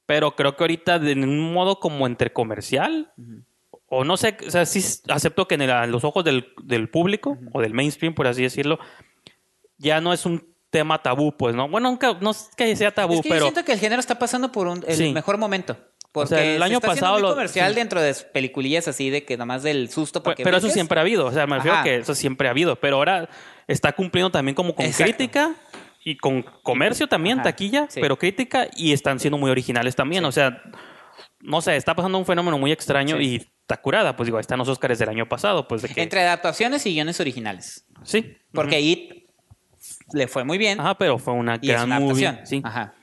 pero 0.06 0.36
creo 0.36 0.56
que 0.56 0.62
ahorita, 0.64 0.98
de- 0.98 1.12
un 1.14 1.52
modo 1.52 1.80
como 1.80 2.06
entre 2.06 2.32
comercial, 2.32 3.12
o 3.86 4.04
no 4.04 4.16
sé, 4.16 4.36
o 4.46 4.50
sea, 4.50 4.64
sí 4.66 4.80
acepto 5.08 5.48
que 5.48 5.56
en, 5.56 5.62
el- 5.62 5.70
a 5.70 5.86
los 5.86 6.04
ojos 6.04 6.22
del, 6.24 6.52
del 6.62 6.88
público, 6.88 7.36
o 7.52 7.60
del 7.60 7.74
mainstream, 7.74 8.14
por 8.14 8.26
así 8.26 8.42
decirlo, 8.42 8.78
ya 9.78 10.00
no 10.00 10.12
es 10.12 10.26
un 10.26 10.46
tema 10.70 11.02
tabú, 11.02 11.36
pues, 11.36 11.54
¿no? 11.54 11.68
Bueno, 11.68 11.88
nunca, 11.90 12.16
no 12.20 12.30
es 12.32 12.50
que 12.56 12.76
sea 12.76 12.92
tabú, 12.92 13.14
es 13.14 13.20
que 13.22 13.28
yo 13.30 13.34
pero. 13.34 13.44
siento 13.46 13.64
que 13.64 13.72
el 13.72 13.78
género 13.78 14.00
está 14.00 14.18
pasando 14.18 14.52
por 14.52 14.66
un, 14.66 14.84
el 14.86 14.96
Sí. 14.96 15.12
mejor 15.12 15.38
momento. 15.38 15.76
Porque 16.12 16.28
sea, 16.30 16.44
el 16.44 16.58
se 16.58 16.64
año 16.64 16.76
está 16.78 16.92
haciendo 16.92 17.06
pasado 17.06 17.20
lo- 17.20 17.30
comercial 17.34 17.72
sí. 17.72 17.76
dentro 17.78 18.00
de 18.00 18.14
peliculillas 18.32 18.88
así 18.88 19.10
de 19.10 19.24
que 19.24 19.36
nomás 19.36 19.62
del 19.62 19.90
susto 19.90 20.22
para 20.22 20.34
Pues, 20.34 20.36
que 20.38 20.44
pero 20.44 20.56
eso 20.56 20.68
siempre 20.70 20.98
ha 20.98 21.02
habido, 21.02 21.26
o 21.26 21.32
sea, 21.32 21.46
me 21.46 21.56
refiero 21.56 21.74
Ajá. 21.76 21.84
que 21.84 21.96
eso 21.96 22.14
siempre 22.14 22.48
ha 22.48 22.50
habido, 22.50 22.76
pero 22.76 22.96
ahora 22.96 23.28
está 23.68 23.92
cumpliendo 23.92 24.30
también 24.30 24.54
como 24.56 24.74
con 24.74 24.84
Exacto. 24.84 25.04
crítica 25.14 25.54
y 26.04 26.16
con 26.16 26.42
comercio 26.62 27.06
también, 27.06 27.38
Ajá, 27.38 27.50
taquilla, 27.50 27.86
sí. 27.88 28.00
pero 28.00 28.18
crítica 28.18 28.66
y 28.76 28.92
están 28.92 29.20
siendo 29.20 29.38
muy 29.38 29.50
originales 29.50 29.94
también, 29.94 30.24
o 30.24 30.32
sea, 30.32 30.60
no 31.40 31.60
sé, 31.60 31.76
está 31.76 31.94
pasando 31.94 32.18
un 32.18 32.26
fenómeno 32.26 32.58
muy 32.58 32.72
extraño 32.72 33.16
Sí. 33.18 33.22
y 33.24 33.36
está 33.36 33.76
curada, 33.80 34.16
pues 34.16 34.26
digo, 34.26 34.38
ahí 34.38 34.40
están 34.40 34.58
los 34.58 34.68
Oscars 34.68 34.98
del 34.98 35.08
año 35.10 35.28
pasado, 35.28 35.68
pues 35.68 35.82
de 35.82 35.88
que... 35.90 36.02
Entre 36.02 36.20
adaptaciones 36.22 36.84
y 36.86 36.94
guiones 36.94 37.20
originales. 37.20 37.84
Sí. 38.02 38.36
Porque 38.52 38.80
It 38.80 39.28
le 40.14 40.26
fue 40.26 40.42
muy 40.44 40.56
bien. 40.58 40.80
Ajá, 40.80 40.96
pero 40.96 41.18
fue 41.18 41.34
una 41.34 41.58
gran 41.58 41.84
una 41.84 42.00
movie. 42.00 42.26
adaptación. 42.26 42.46
Sí. 42.46 42.62
Ajá. 42.64 42.94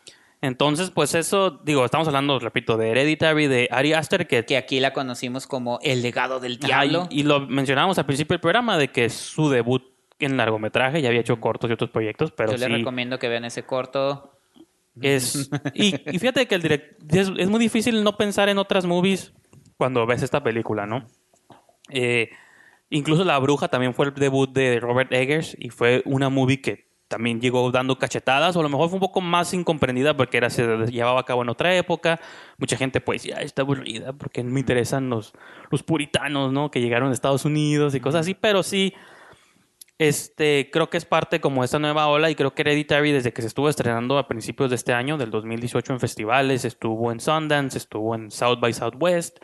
Entonces, 0.41 0.91
pues 0.91 1.15
eso, 1.15 1.51
digo, 1.63 1.85
estamos 1.85 2.07
hablando, 2.07 2.37
repito, 2.39 2.77
de 2.77 2.89
Hereditary, 2.89 3.47
de 3.47 3.67
Ari 3.71 3.93
Aster, 3.93 4.27
que... 4.27 4.43
Que 4.45 4.57
aquí 4.57 4.79
la 4.79 4.91
conocimos 4.93 5.47
como 5.47 5.79
El 5.81 6.01
legado 6.01 6.39
del 6.39 6.59
Ajá, 6.61 6.81
diablo. 6.83 7.07
y, 7.09 7.21
y 7.21 7.23
lo 7.23 7.41
mencionábamos 7.41 7.97
al 7.97 8.05
principio 8.05 8.33
del 8.33 8.41
programa, 8.41 8.77
de 8.77 8.89
que 8.89 9.09
su 9.09 9.49
debut 9.49 9.83
en 10.19 10.37
largometraje, 10.37 11.01
ya 11.01 11.09
había 11.09 11.21
hecho 11.21 11.39
cortos 11.39 11.69
y 11.69 11.73
otros 11.73 11.89
proyectos, 11.89 12.31
pero 12.31 12.51
Yo 12.51 12.57
sí... 12.57 12.63
les 12.63 12.79
recomiendo 12.79 13.19
que 13.19 13.27
vean 13.27 13.45
ese 13.45 13.63
corto. 13.63 14.31
Es, 15.01 15.49
y, 15.73 15.95
y 16.09 16.19
fíjate 16.19 16.47
que 16.47 16.55
el 16.55 16.61
direct, 16.61 17.13
es, 17.13 17.31
es 17.37 17.49
muy 17.49 17.59
difícil 17.59 18.03
no 18.03 18.15
pensar 18.15 18.47
en 18.47 18.57
otras 18.57 18.85
movies 18.85 19.33
cuando 19.77 20.05
ves 20.05 20.23
esta 20.23 20.41
película, 20.41 20.85
¿no? 20.85 21.05
Eh, 21.89 22.29
incluso 22.89 23.25
La 23.25 23.37
Bruja 23.39 23.67
también 23.67 23.93
fue 23.93 24.05
el 24.05 24.13
debut 24.13 24.51
de 24.51 24.79
Robert 24.79 25.11
Eggers 25.11 25.55
y 25.59 25.69
fue 25.69 26.01
una 26.05 26.29
movie 26.29 26.61
que 26.61 26.85
también 27.07 27.39
llegó 27.39 27.69
dando 27.71 27.99
cachetadas, 27.99 28.55
o 28.55 28.61
a 28.61 28.63
lo 28.63 28.69
mejor 28.69 28.89
fue 28.89 28.95
un 28.95 29.01
poco 29.01 29.21
más 29.21 29.53
incomprendida 29.53 30.17
porque 30.17 30.37
era, 30.37 30.49
se 30.49 30.65
llevaba 30.87 31.19
a 31.19 31.25
cabo 31.25 31.43
en 31.43 31.49
otra 31.49 31.75
época. 31.75 32.19
Mucha 32.57 32.77
gente 32.77 32.99
pues 32.99 33.23
ya 33.23 33.35
está 33.35 33.61
aburrida 33.61 34.13
porque 34.13 34.43
no 34.43 34.51
me 34.51 34.61
interesan 34.61 35.09
los, 35.09 35.33
los 35.69 35.83
puritanos, 35.83 36.51
¿no? 36.51 36.71
Que 36.71 36.81
llegaron 36.81 37.09
a 37.09 37.13
Estados 37.13 37.45
Unidos 37.45 37.93
y 37.93 37.99
cosas 37.99 38.21
así, 38.21 38.33
pero 38.33 38.63
sí, 38.63 38.93
este, 39.97 40.69
creo 40.71 40.89
que 40.89 40.97
es 40.97 41.05
parte 41.05 41.39
como 41.39 41.61
de 41.61 41.65
esta 41.65 41.79
nueva 41.79 42.07
ola 42.07 42.29
y 42.29 42.35
creo 42.35 42.53
que 42.53 42.61
Hereditary 42.63 43.11
desde 43.11 43.31
que 43.33 43.41
se 43.41 43.47
estuvo 43.47 43.69
estrenando 43.69 44.17
a 44.17 44.27
principios 44.27 44.69
de 44.69 44.75
este 44.75 44.93
año, 44.93 45.17
del 45.17 45.31
2018 45.31 45.93
en 45.93 45.99
festivales, 45.99 46.65
estuvo 46.65 47.11
en 47.11 47.19
Sundance, 47.19 47.77
estuvo 47.77 48.13
en 48.15 48.29
South 48.31 48.59
by 48.59 48.73
Southwest, 48.73 49.37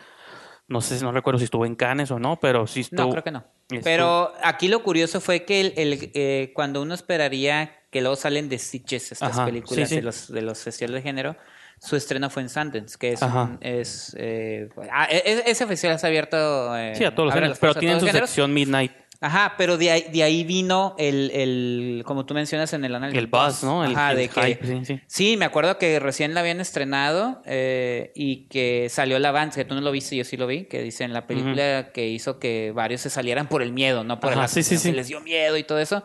no 0.67 0.81
sé, 0.81 1.01
no 1.03 1.11
recuerdo 1.11 1.37
si 1.39 1.45
estuvo 1.45 1.65
en 1.65 1.75
Cannes 1.75 2.11
o 2.11 2.19
no, 2.19 2.39
pero 2.39 2.67
sí 2.67 2.81
estuvo. 2.81 3.03
No, 3.05 3.09
creo 3.11 3.23
que 3.23 3.31
no. 3.31 3.43
estuvo- 3.69 3.83
Pero 3.83 4.33
aquí 4.43 4.67
lo 4.67 4.83
curioso 4.83 5.21
fue 5.21 5.43
que 5.45 5.61
el, 5.61 5.73
el, 5.77 6.11
eh, 6.13 6.51
cuando 6.53 6.81
uno 6.81 6.93
esperaría 6.93 7.77
que 7.89 8.01
luego 8.01 8.15
salen 8.15 8.47
de 8.47 8.57
Sitges 8.57 9.11
estas 9.11 9.31
Ajá, 9.33 9.45
películas 9.45 9.89
sí, 9.89 9.95
sí. 9.95 9.95
de 9.97 10.01
los 10.01 10.31
de 10.31 10.41
los 10.41 10.59
festivales 10.63 10.95
de 11.03 11.09
género, 11.09 11.35
su 11.79 11.95
estreno 11.95 12.29
fue 12.29 12.43
en 12.43 12.49
Sundance, 12.49 12.97
que 12.97 13.11
es, 13.13 13.21
un- 13.21 13.57
es 13.59 14.15
eh, 14.17 14.69
ah, 14.91 15.07
e- 15.09 15.23
e- 15.25 15.43
ese 15.51 15.65
festival 15.67 15.95
está 15.95 16.07
abierto 16.07 16.77
eh, 16.77 16.93
Sí, 16.95 17.03
a 17.03 17.13
todos 17.13 17.27
los 17.27 17.33
géneros, 17.35 17.57
pero 17.59 17.73
tienen 17.75 17.99
su 17.99 18.05
géneros. 18.05 18.29
sección 18.29 18.53
Midnight. 18.53 18.91
Ajá, 19.23 19.53
pero 19.55 19.77
de 19.77 19.91
ahí, 19.91 20.05
de 20.11 20.23
ahí 20.23 20.43
vino 20.43 20.95
el, 20.97 21.29
el, 21.31 22.03
como 22.07 22.25
tú 22.25 22.33
mencionas 22.33 22.73
en 22.73 22.83
el 22.83 22.95
análisis. 22.95 23.19
El 23.19 23.27
buzz, 23.27 23.63
¿no? 23.63 23.85
El, 23.85 23.91
Ajá, 23.91 24.11
el 24.11 24.17
de 24.17 24.29
que, 24.29 24.41
hype, 24.41 24.65
sí, 24.65 24.85
sí. 24.85 25.01
Sí, 25.05 25.37
me 25.37 25.45
acuerdo 25.45 25.77
que 25.77 25.99
recién 25.99 26.33
la 26.33 26.39
habían 26.39 26.59
estrenado 26.59 27.43
eh, 27.45 28.11
y 28.15 28.47
que 28.47 28.87
salió 28.89 29.17
el 29.17 29.25
avance, 29.25 29.61
que 29.61 29.65
tú 29.65 29.75
no 29.75 29.81
lo 29.81 29.91
viste, 29.91 30.15
yo 30.15 30.23
sí 30.23 30.37
lo 30.37 30.47
vi, 30.47 30.65
que 30.65 30.81
dice 30.81 31.03
en 31.03 31.13
la 31.13 31.27
película 31.27 31.91
que 31.93 32.07
hizo 32.07 32.39
que 32.39 32.71
varios 32.71 33.01
se 33.01 33.11
salieran 33.11 33.47
por 33.47 33.61
el 33.61 33.73
miedo, 33.73 34.03
no 34.03 34.19
por 34.19 34.33
Ajá, 34.33 34.41
el 34.43 34.49
sí, 34.49 34.63
sí, 34.63 34.73
asesino, 34.73 34.79
sí. 34.81 34.89
que 34.89 34.95
les 34.95 35.07
dio 35.07 35.21
miedo 35.21 35.55
y 35.55 35.63
todo 35.63 35.77
eso. 35.77 36.03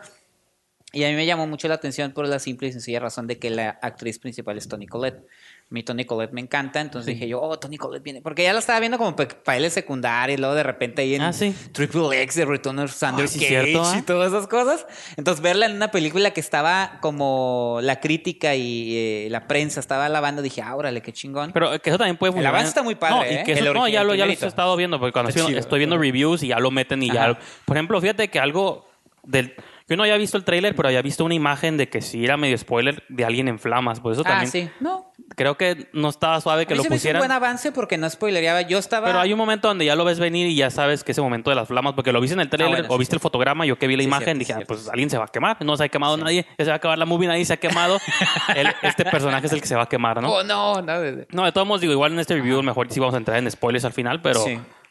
Y 0.92 1.04
a 1.04 1.08
mí 1.08 1.14
me 1.14 1.24
llamó 1.24 1.46
mucho 1.46 1.68
la 1.68 1.74
atención 1.74 2.12
por 2.12 2.28
la 2.28 2.38
simple 2.38 2.68
y 2.68 2.72
sencilla 2.72 3.00
razón 3.00 3.26
de 3.26 3.38
que 3.38 3.48
la 3.48 3.78
actriz 3.82 4.18
principal 4.18 4.56
es 4.58 4.68
Toni 4.68 4.86
Collette. 4.86 5.26
Mi 5.68 5.82
Toni 5.82 6.04
Collette 6.04 6.32
me 6.32 6.40
encanta, 6.40 6.80
entonces 6.80 7.12
dije 7.12 7.26
yo, 7.26 7.40
oh, 7.42 7.58
Toni 7.58 7.76
Collette 7.76 8.04
viene. 8.04 8.22
Porque 8.22 8.44
ya 8.44 8.52
la 8.52 8.60
estaba 8.60 8.78
viendo 8.78 8.98
como 8.98 9.16
pa- 9.16 9.26
papeles 9.26 9.72
secundarios 9.72 10.38
y 10.38 10.40
luego 10.40 10.54
de 10.54 10.62
repente 10.62 11.02
ahí 11.02 11.16
en 11.16 11.22
Ah, 11.22 11.32
sí. 11.32 11.52
Triple 11.72 12.22
X 12.22 12.36
de 12.36 12.44
Return 12.44 12.78
of 12.78 12.96
Thunder 12.96 13.24
Ah, 13.24 13.28
sí, 13.28 13.40
Cage 13.40 13.48
cierto, 13.48 13.82
¿ah? 13.84 13.96
y 13.98 14.02
todas 14.02 14.32
esas 14.32 14.46
cosas. 14.46 14.86
Entonces 15.16 15.42
verla 15.42 15.66
en 15.66 15.74
una 15.74 15.90
película 15.90 16.30
que 16.30 16.38
estaba 16.40 16.98
como 17.00 17.80
la 17.82 17.98
crítica 17.98 18.54
y 18.54 18.96
eh, 18.96 19.28
la 19.32 19.48
prensa 19.48 19.80
estaba 19.80 20.06
alabando, 20.06 20.40
dije, 20.40 20.62
ah, 20.62 20.76
órale, 20.76 21.02
qué 21.02 21.12
chingón. 21.12 21.50
Pero 21.52 21.76
que 21.82 21.90
eso 21.90 21.98
también 21.98 22.16
puede 22.16 22.30
El 22.30 22.34
funcionar. 22.34 22.54
avance 22.54 22.68
está 22.68 22.84
muy 22.84 22.94
padre, 22.94 23.16
No, 23.16 23.24
y 23.24 23.34
¿eh? 23.34 23.42
que 23.44 23.52
eso- 23.54 23.66
El 23.66 23.74
no, 23.74 23.88
ya 23.88 24.04
lo, 24.04 24.14
ya 24.14 24.24
lo 24.26 24.30
he 24.30 24.34
estado 24.34 24.76
viendo, 24.76 25.00
porque 25.00 25.12
cuando 25.12 25.30
estoy, 25.30 25.46
chido. 25.46 25.58
estoy 25.58 25.78
viendo 25.80 25.98
reviews 25.98 26.44
y 26.44 26.48
ya 26.48 26.60
lo 26.60 26.70
meten 26.70 27.02
y 27.02 27.10
ya... 27.10 27.30
Ajá. 27.30 27.38
Por 27.64 27.76
ejemplo, 27.76 28.00
fíjate 28.00 28.28
que 28.28 28.38
algo 28.38 28.88
del... 29.24 29.52
Yo 29.88 29.96
no 29.96 30.02
había 30.02 30.16
visto 30.16 30.36
el 30.36 30.42
tráiler, 30.44 30.74
pero 30.74 30.88
había 30.88 31.00
visto 31.00 31.24
una 31.24 31.34
imagen 31.34 31.76
de 31.76 31.88
que 31.88 32.00
sí 32.02 32.24
era 32.24 32.36
medio 32.36 32.58
spoiler 32.58 33.04
de 33.08 33.24
alguien 33.24 33.46
en 33.46 33.58
flamas. 33.60 34.00
Por 34.00 34.12
eso 34.12 34.22
ah, 34.26 34.30
también 34.30 34.50
sí. 34.50 34.68
No, 34.80 35.12
creo 35.36 35.56
que 35.56 35.88
no 35.92 36.08
estaba 36.08 36.40
suave 36.40 36.66
que 36.66 36.72
a 36.72 36.74
mí 36.74 36.78
lo 36.78 36.82
se 36.82 36.90
me 36.90 36.96
hizo 36.96 37.02
un 37.02 37.12
pusieran. 37.12 37.20
buen 37.20 37.30
avance 37.30 37.70
porque 37.70 37.96
no 37.96 38.10
spoilereaba. 38.10 38.62
Yo 38.62 38.78
estaba... 38.78 39.06
Pero 39.06 39.20
hay 39.20 39.32
un 39.32 39.38
momento 39.38 39.68
donde 39.68 39.84
ya 39.84 39.94
lo 39.94 40.04
ves 40.04 40.18
venir 40.18 40.48
y 40.48 40.56
ya 40.56 40.70
sabes 40.70 41.04
que 41.04 41.12
ese 41.12 41.20
momento 41.20 41.50
de 41.50 41.56
las 41.56 41.68
flamas, 41.68 41.92
porque 41.94 42.12
lo 42.12 42.20
viste 42.20 42.34
en 42.34 42.40
el 42.40 42.48
trailer 42.48 42.66
Ah, 42.66 42.80
bueno, 42.80 42.94
o 42.94 42.98
viste 42.98 43.12
sí. 43.12 43.16
el 43.16 43.20
fotograma, 43.20 43.64
yo 43.64 43.78
que 43.78 43.86
vi 43.86 43.94
la 43.94 44.02
Sí, 44.02 44.08
imagen 44.08 44.38
dije, 44.40 44.54
ah, 44.54 44.60
pues 44.66 44.88
alguien 44.88 45.08
se 45.08 45.18
va 45.18 45.26
a 45.26 45.28
quemar, 45.28 45.64
no 45.64 45.76
se 45.76 45.84
ha 45.84 45.88
quemado 45.88 46.16
nadie, 46.16 46.44
ya 46.58 46.64
se 46.64 46.70
va 46.70 46.74
a 46.74 46.76
acabar 46.78 46.98
la 46.98 47.06
movie, 47.06 47.28
nadie 47.28 47.44
se 47.44 47.52
ha 47.52 47.56
quemado, 47.58 47.98
este 48.82 49.04
personaje 49.04 49.46
es 49.46 49.52
el 49.52 49.60
que 49.60 49.68
se 49.68 49.76
va 49.76 49.84
a 49.84 49.88
quemar, 49.88 50.20
¿no? 50.20 50.32
Oh, 50.32 50.42
no, 50.42 50.82
no. 50.82 50.96
No, 51.30 51.44
de 51.44 51.52
todos 51.52 51.66
modos, 51.66 51.80
digo, 51.80 51.92
igual 51.92 52.12
en 52.12 52.18
este 52.18 52.34
review 52.34 52.60
mejor 52.62 52.90
sí 52.90 52.98
vamos 52.98 53.14
a 53.14 53.18
entrar 53.18 53.38
en 53.38 53.48
spoilers 53.50 53.84
al 53.84 53.92
final, 53.92 54.20
pero... 54.20 54.44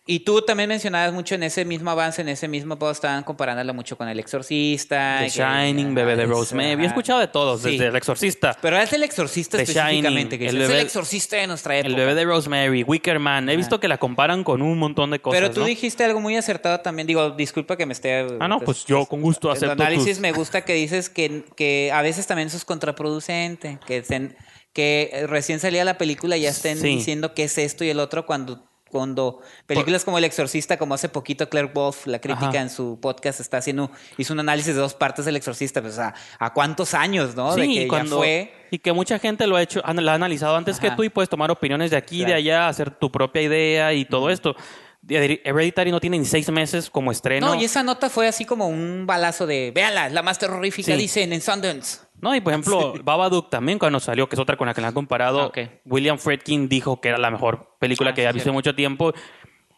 Y 0.07 0.19
tú 0.19 0.39
también 0.43 0.69
mencionabas 0.69 1.11
mucho 1.13 1.33
en 1.33 1.41
ese 1.41 1.65
mismo 1.65 1.89
avance, 1.89 2.21
en 2.21 2.29
ese 2.29 2.47
mismo 2.47 2.77
post, 2.77 2.97
estaban 2.97 3.23
comparándolo 3.23 3.73
mucho 3.73 3.97
con 3.97 4.07
El 4.07 4.19
Exorcista. 4.19 5.17
The 5.21 5.25
que- 5.25 5.31
Shining, 5.31 5.95
Bebé 5.95 6.15
de 6.15 6.27
Rosemary. 6.27 6.75
Yo 6.77 6.83
he 6.83 6.85
escuchado 6.85 7.19
de 7.19 7.27
todos, 7.27 7.63
Sí. 7.63 7.71
desde 7.71 7.87
El 7.87 7.95
Exorcista, 7.95 8.55
Pero 8.61 8.77
es 8.77 8.93
el 8.93 9.01
exorcista 9.01 9.57
The 9.57 9.63
específicamente, 9.63 10.09
Shining, 10.09 10.29
que 10.29 10.47
el 10.47 10.61
es 10.61 10.69
el 10.69 10.79
exorcista 10.79 11.37
de 11.37 11.47
nuestra 11.47 11.77
época. 11.77 11.87
El 11.89 11.95
Bebé 11.95 12.13
de 12.13 12.23
Rosemary, 12.23 12.83
Wicker 12.83 13.17
Man. 13.17 13.49
He 13.49 13.55
visto 13.55 13.79
que 13.79 13.87
la 13.87 13.97
comparan 13.97 14.43
con 14.43 14.61
un 14.61 14.77
montón 14.77 15.09
de 15.09 15.17
cosas, 15.19 15.39
Pero 15.41 15.51
tú 15.51 15.61
¿no? 15.61 15.65
dijiste 15.65 16.03
algo 16.03 16.19
muy 16.21 16.35
acertado 16.37 16.79
también. 16.81 17.07
Digo, 17.07 17.31
disculpa 17.31 17.75
que 17.75 17.87
me 17.87 17.93
esté. 17.93 18.27
Ah, 18.39 18.47
no, 18.47 18.59
pues 18.59 18.85
yo 18.85 19.07
con 19.07 19.21
gusto 19.21 19.49
El 19.49 19.57
acepto 19.57 19.71
análisis 19.71 20.09
tus- 20.17 20.19
me 20.19 20.31
gusta 20.33 20.61
que 20.61 20.73
dices 20.75 21.09
que, 21.09 21.45
que 21.55 21.89
a 21.91 22.03
veces 22.03 22.27
también 22.27 22.49
eso 22.49 22.57
es 22.57 22.65
contraproducente. 22.65 23.79
Que, 23.87 24.03
se- 24.03 24.35
que 24.71 25.25
recién 25.27 25.59
salía 25.59 25.83
la 25.83 25.97
película 25.97 26.37
y 26.37 26.41
ya 26.41 26.49
estén 26.51 26.77
Sí. 26.77 26.89
diciendo 26.89 27.33
qué 27.33 27.45
es 27.45 27.57
esto 27.57 27.83
y 27.83 27.89
el 27.89 27.99
otro 27.99 28.27
cuando. 28.27 28.63
Cuando 28.91 29.41
películas 29.65 30.05
como 30.05 30.17
El 30.17 30.23
Exorcista, 30.23 30.77
como 30.77 30.93
hace 30.93 31.09
poquito 31.09 31.49
Claire 31.49 31.71
Wolf, 31.73 32.05
la 32.07 32.19
crítica 32.19 32.47
Ajá. 32.49 32.61
en 32.61 32.69
su 32.69 32.99
podcast, 33.01 33.39
está 33.41 33.57
haciendo, 33.57 33.91
hizo 34.17 34.31
un 34.33 34.39
análisis 34.39 34.73
de 34.75 34.79
dos 34.79 34.93
partes 34.93 35.25
del 35.25 35.35
Exorcista, 35.35 35.81
pues 35.81 35.97
a, 35.99 36.13
a 36.39 36.53
cuántos 36.53 36.93
años, 36.93 37.35
¿no? 37.35 37.55
de 37.55 37.63
Sí, 37.63 37.67
que 37.73 37.79
y 37.79 37.83
ya 37.83 37.87
cuando, 37.89 38.17
fue. 38.17 38.53
y 38.71 38.79
que 38.79 38.93
mucha 38.93 39.19
gente 39.19 39.47
lo 39.47 39.55
ha 39.57 39.61
hecho, 39.61 39.81
la 39.85 40.11
ha 40.11 40.15
analizado 40.15 40.55
antes 40.55 40.79
que 40.79 40.91
tú 40.91 41.03
y 41.03 41.09
puedes 41.09 41.29
tomar 41.29 41.51
opiniones 41.51 41.91
de 41.91 41.97
aquí 41.97 42.17
y 42.17 42.19
de 42.19 42.25
Claro. 42.27 42.37
allá, 42.39 42.67
hacer 42.69 42.91
tu 42.91 43.11
propia 43.11 43.41
idea 43.41 43.91
y 43.93 44.05
todo 44.05 44.29
esto. 44.29 44.55
Hereditary 45.07 45.91
no 45.91 45.99
tiene 45.99 46.17
ni 46.17 46.25
seis 46.25 46.49
meses 46.49 46.89
como 46.89 47.11
estreno. 47.11 47.47
No, 47.47 47.55
y 47.55 47.65
esa 47.65 47.83
nota 47.83 48.09
fue 48.09 48.27
así 48.27 48.45
como 48.45 48.67
un 48.67 49.05
balazo 49.05 49.45
de, 49.45 49.71
véanla, 49.73 50.07
es 50.07 50.13
la 50.13 50.21
más 50.23 50.39
terrorífica, 50.39 50.93
Sí. 50.93 50.97
dicen 50.97 51.33
en 51.33 51.41
Sundance. 51.41 51.99
No, 52.21 52.35
y 52.35 52.41
por 52.41 52.53
ejemplo, 52.53 52.93
Babadook 53.03 53.49
también 53.49 53.77
cuando 53.79 53.99
salió, 53.99 54.27
que 54.29 54.35
es 54.35 54.39
otra 54.39 54.57
con 54.57 54.67
la 54.67 54.73
que 54.73 54.81
la 54.81 54.87
han 54.89 54.93
comparado, 54.93 55.51
Ah. 55.55 55.61
William 55.85 56.17
Friedkin 56.17 56.67
dijo 56.69 56.99
que 57.01 57.09
era 57.09 57.17
la 57.17 57.31
mejor 57.31 57.75
película 57.79 58.11
Ah, 58.11 58.13
que 58.13 58.21
sí, 58.21 58.25
había 58.25 58.33
visto 58.33 58.49
en 58.49 58.55
mucho 58.55 58.73
tiempo. 58.75 59.13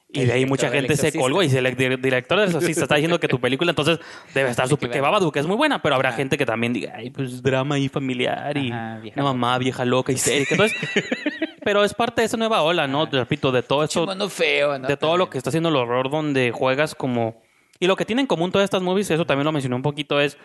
Y 0.09 0.22
El 0.22 0.27
de 0.27 0.34
ahí 0.35 0.45
mucha 0.45 0.69
gente 0.69 0.95
se 0.95 1.11
colgó 1.11 1.43
y 1.43 1.49
si 1.49 1.57
el 1.57 1.65
dir- 1.76 1.99
director 1.99 2.39
del 2.39 2.47
exorcista 2.47 2.84
está 2.84 2.95
diciendo 2.95 3.19
que 3.19 3.27
tu 3.27 3.39
película 3.41 3.72
entonces 3.72 3.99
debe 4.34 4.49
estar 4.51 4.65
súper... 4.65 4.89
que. 4.89 5.01
Babadook 5.01 5.35
es 5.35 5.45
muy 5.45 5.57
buena, 5.57 5.81
pero 5.81 5.95
habrá 5.95 6.14
gente 6.14 6.38
que 6.38 6.45
también 6.45 6.72
diga, 6.72 6.93
ay, 6.95 7.09
pues 7.09 7.43
drama 7.43 7.77
y 7.77 7.89
familiar 7.89 8.55
y 8.57 8.72
Ajá, 8.72 9.01
una 9.15 9.23
mamá 9.23 9.57
vieja 9.57 9.84
loca 9.84 10.14
histérica. 10.14 10.55
Entonces, 10.55 10.77
pero 11.64 11.84
es 11.84 11.93
parte 11.93 12.22
de 12.22 12.27
esa 12.27 12.38
nueva 12.38 12.61
ola, 12.61 12.88
¿no? 12.88 13.09
Te 13.09 13.18
repito, 13.18 13.51
de 13.51 13.64
todo 13.64 13.84
esto, 13.84 14.07
feo, 14.30 14.80
¿no? 14.80 14.88
de 14.88 14.95
todo 14.95 15.18
lo 15.18 15.30
que 15.30 15.38
está 15.39 15.49
haciendo 15.49 15.68
el 15.68 15.76
horror 15.76 16.09
donde 16.09 16.51
juegas 16.51 16.95
como... 16.95 17.41
Y 17.80 17.88
lo 17.88 17.97
que 17.97 18.05
tienen 18.05 18.23
en 18.23 18.27
común 18.27 18.49
todas 18.53 18.64
estas 18.64 18.81
movies, 18.81 19.11
eso 19.11 19.26
también 19.26 19.43
lo 19.43 19.51
mencioné 19.51 19.76
un 19.76 19.81
poquito, 19.81 20.22
es... 20.22 20.38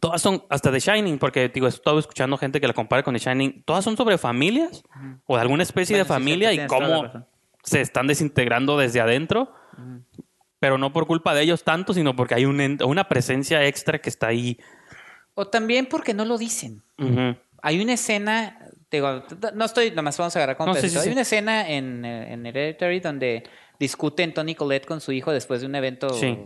Todas 0.00 0.20
son, 0.20 0.44
hasta 0.50 0.70
The 0.70 0.78
Shining, 0.80 1.18
porque 1.18 1.48
digo, 1.48 1.66
he 1.66 1.70
estado 1.70 1.98
escuchando 1.98 2.36
gente 2.36 2.60
que 2.60 2.66
la 2.66 2.74
compara 2.74 3.02
con 3.02 3.14
The 3.14 3.20
Shining, 3.20 3.62
todas 3.64 3.82
son 3.84 3.96
sobre 3.96 4.18
familias 4.18 4.82
o 5.26 5.36
de 5.36 5.42
alguna 5.42 5.62
especie 5.62 5.94
Bueno, 5.96 6.04
de 6.04 6.08
sí, 6.08 6.12
familia 6.12 6.52
y 6.52 6.66
cómo 6.66 7.26
se 7.62 7.80
están 7.80 8.06
desintegrando 8.06 8.76
desde 8.76 9.00
adentro, 9.00 9.52
pero 10.60 10.76
no 10.78 10.92
por 10.92 11.06
culpa 11.06 11.34
de 11.34 11.42
ellos 11.42 11.64
tanto, 11.64 11.94
sino 11.94 12.14
porque 12.14 12.34
hay 12.34 12.44
un 12.44 12.78
una 12.84 13.08
presencia 13.08 13.64
extra 13.66 13.98
que 13.98 14.08
está 14.10 14.28
ahí. 14.28 14.58
O 15.34 15.46
también 15.48 15.86
porque 15.86 16.14
no 16.14 16.24
lo 16.24 16.36
dicen. 16.38 16.82
Hay 17.62 17.80
una 17.82 17.94
escena, 17.94 18.58
digo, 18.90 19.22
no 19.54 19.64
estoy, 19.64 19.90
nomás 19.90 20.16
vamos 20.18 20.36
a 20.36 20.38
agarrar 20.38 20.56
con 20.56 20.66
No, 20.66 20.74
sí, 20.74 20.86
Hay 20.86 20.90
sí. 21.04 21.08
una 21.10 21.22
escena 21.22 21.68
en, 21.68 22.04
eh, 22.04 22.32
en 22.34 22.46
Hereditary 22.46 23.00
donde 23.00 23.42
discuten 23.80 24.32
Tony 24.34 24.54
Collette 24.54 24.86
con 24.86 25.00
su 25.00 25.12
hijo 25.12 25.32
después 25.32 25.60
de 25.62 25.66
un 25.66 25.74
evento 25.74 26.10
Sí. 26.10 26.38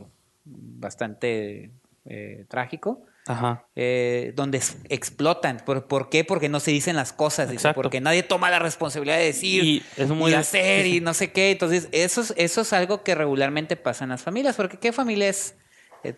bastante 0.45 1.71
eh, 2.07 2.45
trágico. 2.49 3.05
Ajá. 3.31 3.67
eh, 3.77 4.33
donde 4.37 4.59
es- 4.59 4.77
explotan. 4.89 5.63
¿Por, 5.65 5.87
por 5.87 6.09
qué? 6.09 6.25
Porque 6.25 6.49
no 6.49 6.61
se 6.61 6.71
dicen 6.71 6.97
las 6.97 7.13
cosas. 7.13 7.51
dice, 7.51 7.73
porque 7.75 8.01
nadie 8.01 8.23
toma 8.23 8.51
la 8.51 8.59
responsabilidad 8.59 9.17
de 9.19 9.25
decir 9.25 9.65
Y 9.65 9.83
es 9.97 10.09
muy- 10.09 10.33
y 10.33 10.35
hacer 10.35 10.87
y 10.87 11.01
no 11.01 11.15
sé 11.15 11.33
qué. 11.33 11.51
Entonces, 11.51 11.89
eso 11.93 12.21
es, 12.23 12.35
eso 12.37 12.61
es 12.63 12.73
algo 12.73 13.03
que 13.03 13.15
regularmente 13.15 13.77
pasa 13.77 14.05
en 14.05 14.11
las 14.11 14.23
familias. 14.23 14.57
Porque 14.57 14.79
¿qué 14.79 14.93
familias 14.93 15.55
eh, 15.55 15.61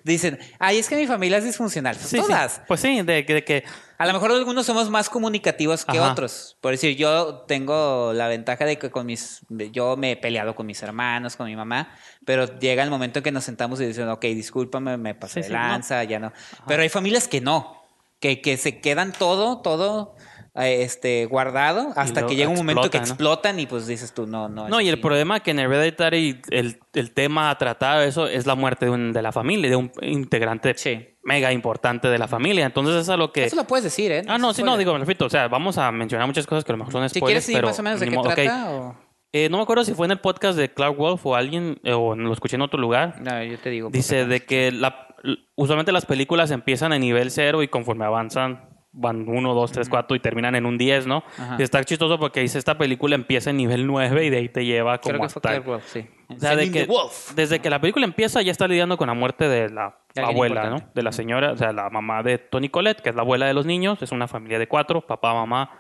dicen? 0.05 0.39
Ay, 0.59 0.79
es 0.79 0.89
que 0.89 0.97
mi 0.97 1.07
familia 1.07 1.39
es 1.39 1.45
disfuncional. 1.45 1.97
Sí, 1.97 2.09
sí. 2.09 2.17
todas. 2.19 2.63
Pues 2.69 2.81
sí, 2.81 3.03
de, 3.03 3.23
de 3.23 3.45
que 3.45 3.65
A 3.99 4.07
lo 4.07 4.13
mejor 4.13 4.33
algunos 4.33 4.67
somos 4.67 4.91
más 4.91 5.09
comunicativos 5.09 5.85
que 5.85 5.99
Ajá. 5.99 6.13
otros. 6.13 6.57
Por 6.61 6.73
decir, 6.73 6.97
yo 6.97 7.45
tengo 7.47 8.13
la 8.13 8.29
ventaja 8.29 8.65
de 8.65 8.79
que 8.79 8.91
con 8.91 9.07
mis, 9.07 9.41
yo 9.73 9.97
me 9.97 10.13
he 10.13 10.17
peleado 10.17 10.55
con 10.55 10.67
mis 10.67 10.83
hermanos, 10.83 11.37
con 11.37 11.47
mi 11.47 11.55
mamá, 11.57 11.95
pero 12.25 12.59
llega 12.59 12.83
el 12.83 12.91
momento 12.91 13.21
en 13.21 13.23
que 13.23 13.33
nos 13.33 13.45
sentamos 13.45 13.81
y 13.81 13.87
dicen, 13.87 14.09
ok, 14.09 14.23
discúlpame, 14.23 14.97
me 14.97 15.15
pasé 15.15 15.43
Sí, 15.43 15.49
de 15.51 15.55
no. 15.57 15.61
lanza, 15.63 16.03
ya 16.05 16.19
no. 16.19 16.33
Pero 16.67 16.83
hay 16.83 16.89
familias 16.89 17.29
que 17.29 17.41
no, 17.41 17.81
que, 18.21 18.41
que 18.41 18.57
se 18.57 18.81
quedan 18.81 19.13
todo, 19.13 19.61
todo 19.63 20.17
eh, 20.19 20.23
este, 20.55 21.25
guardado 21.27 21.93
hasta 21.97 22.27
que 22.27 22.37
llega 22.37 22.51
un 22.51 22.57
momento 22.57 22.91
que 22.91 22.99
explotan 22.99 23.59
y 23.59 23.67
pues 23.67 23.87
dices 23.87 24.13
tú, 24.13 24.27
no, 24.27 24.49
no. 24.49 24.69
No, 24.69 24.81
es 24.81 24.85
y 24.85 24.89
el 24.89 24.95
así". 24.97 25.03
problema 25.03 25.41
que 25.41 25.53
en 25.53 25.61
Hereditary 25.61 26.43
el, 26.51 26.79
el 26.93 27.11
tema 27.13 27.49
a 27.51 27.57
tratar 27.57 28.03
eso 28.03 28.27
es 28.27 28.47
la 28.47 28.55
muerte 28.55 28.85
de, 28.87 28.91
un- 28.91 29.13
de 29.13 29.23
la 29.23 29.33
familia, 29.33 29.71
de 29.71 29.77
un 29.77 29.91
integrante 30.03 30.75
Sí. 30.77 30.99
mega 31.25 31.53
importante 31.53 32.09
de 32.09 32.19
la 32.19 32.29
familia. 32.29 32.67
Entonces 32.67 32.97
es 32.97 33.09
a 33.09 33.17
lo 33.17 33.33
que... 33.33 33.45
Eso 33.45 33.57
lo 33.57 33.65
puedes 33.65 33.85
decir, 33.85 34.13
¿eh? 34.13 34.23
Ah, 34.29 34.37
no, 34.39 34.51
es 34.51 34.57
sí, 34.57 34.63
no, 34.63 34.77
digo, 34.77 34.93
me 34.93 34.99
repito, 34.99 35.25
o 35.25 35.31
sea, 35.31 35.49
vamos 35.49 35.79
a 35.79 35.91
mencionar 35.91 36.27
muchas 36.27 36.47
cosas 36.47 36.65
que 36.65 36.73
a 36.73 36.75
lo 36.75 36.79
mejor 36.79 36.93
son 36.93 37.09
Si 37.09 37.19
spoilers, 37.19 37.27
quieres 37.27 37.47
decir 37.47 37.57
pero 37.57 37.69
más 37.69 37.79
o 37.79 37.83
menos 37.83 38.01
de 38.01 38.09
qué 38.11 38.45
trata 38.45 38.71
o... 38.73 38.97
Eh, 39.35 39.49
no 39.49 39.57
me 39.57 39.63
acuerdo 39.63 39.83
si 39.85 39.95
fue 39.95 40.05
en 40.05 40.13
el 40.13 40.21
podcast 40.21 40.59
de 40.59 40.71
Clark 40.75 40.95
Wolf 40.99 41.25
o 41.25 41.35
alguien, 41.35 41.81
eh, 41.85 41.95
o 41.95 42.15
lo 42.15 42.35
escuché 42.35 42.57
en 42.57 42.61
otro 42.63 42.79
lugar. 42.79 43.17
No, 43.23 43.43
yo 43.43 43.59
te 43.59 43.71
digo. 43.71 43.89
Dice 43.91 44.25
no. 44.25 44.29
de 44.29 44.45
que 44.45 44.71
la, 44.71 45.07
usualmente 45.55 45.91
las 45.91 46.05
películas 46.05 46.51
empiezan 46.51 46.93
en 46.93 47.01
nivel 47.01 47.31
cero 47.31 47.63
y 47.63 47.69
conforme 47.69 48.05
avanzan 48.05 48.69
van 48.95 49.27
1, 49.29 49.55
2, 49.55 49.73
3, 49.73 49.89
4 49.89 50.17
y 50.17 50.21
terminan 50.21 50.55
en 50.55 50.67
un 50.67 50.77
10, 50.77 51.07
¿no? 51.07 51.25
Ajá. 51.39 51.57
Y 51.59 51.63
está 51.63 51.83
chistoso 51.83 52.19
porque 52.19 52.41
dice 52.41 52.59
esta 52.59 52.77
película 52.77 53.15
empieza 53.15 53.51
en 53.51 53.57
nivel 53.57 53.87
9 53.87 54.27
y 54.27 54.31
de 54.31 54.37
ahí 54.37 54.49
te 54.51 54.65
lleva 54.67 54.99
como 55.01 55.15
Creo 55.15 55.23
que 55.23 55.29
fue 55.31 55.39
hasta... 55.41 55.49
Claire 55.49 55.65
Wolf, 55.67 55.85
sí. 55.87 56.07
O 56.29 56.39
sea, 56.39 56.57
de 56.57 56.71
que, 56.71 56.87
desde 57.35 57.61
que 57.61 57.71
la 57.71 57.81
película 57.81 58.05
empieza 58.05 58.43
ya 58.43 58.53
está 58.53 58.69
lidiando 58.69 58.97
con 58.97 59.09
la 59.09 59.15
muerte 59.15 59.49
de 59.49 59.69
la 59.71 59.97
alguien 60.15 60.27
abuela, 60.27 60.55
importante. 60.61 60.85
¿no? 60.87 60.93
De 60.95 61.03
la 61.03 61.13
señora, 61.13 61.53
o 61.53 61.57
sea, 61.57 61.73
la 61.73 61.89
mamá 61.91 62.23
de 62.23 62.39
Tony 62.39 62.69
Colette, 62.69 63.01
que 63.03 63.09
es 63.11 63.15
la 63.17 63.23
abuela 63.23 63.47
de 63.47 63.55
los 63.55 63.65
niños. 63.67 64.01
Es 64.03 64.13
una 64.13 64.29
familia 64.29 64.59
de 64.59 64.69
cuatro, 64.69 65.07
papá, 65.07 65.33
mamá, 65.35 65.71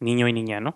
niño 0.00 0.28
y 0.28 0.32
niña, 0.32 0.60
¿no? 0.60 0.70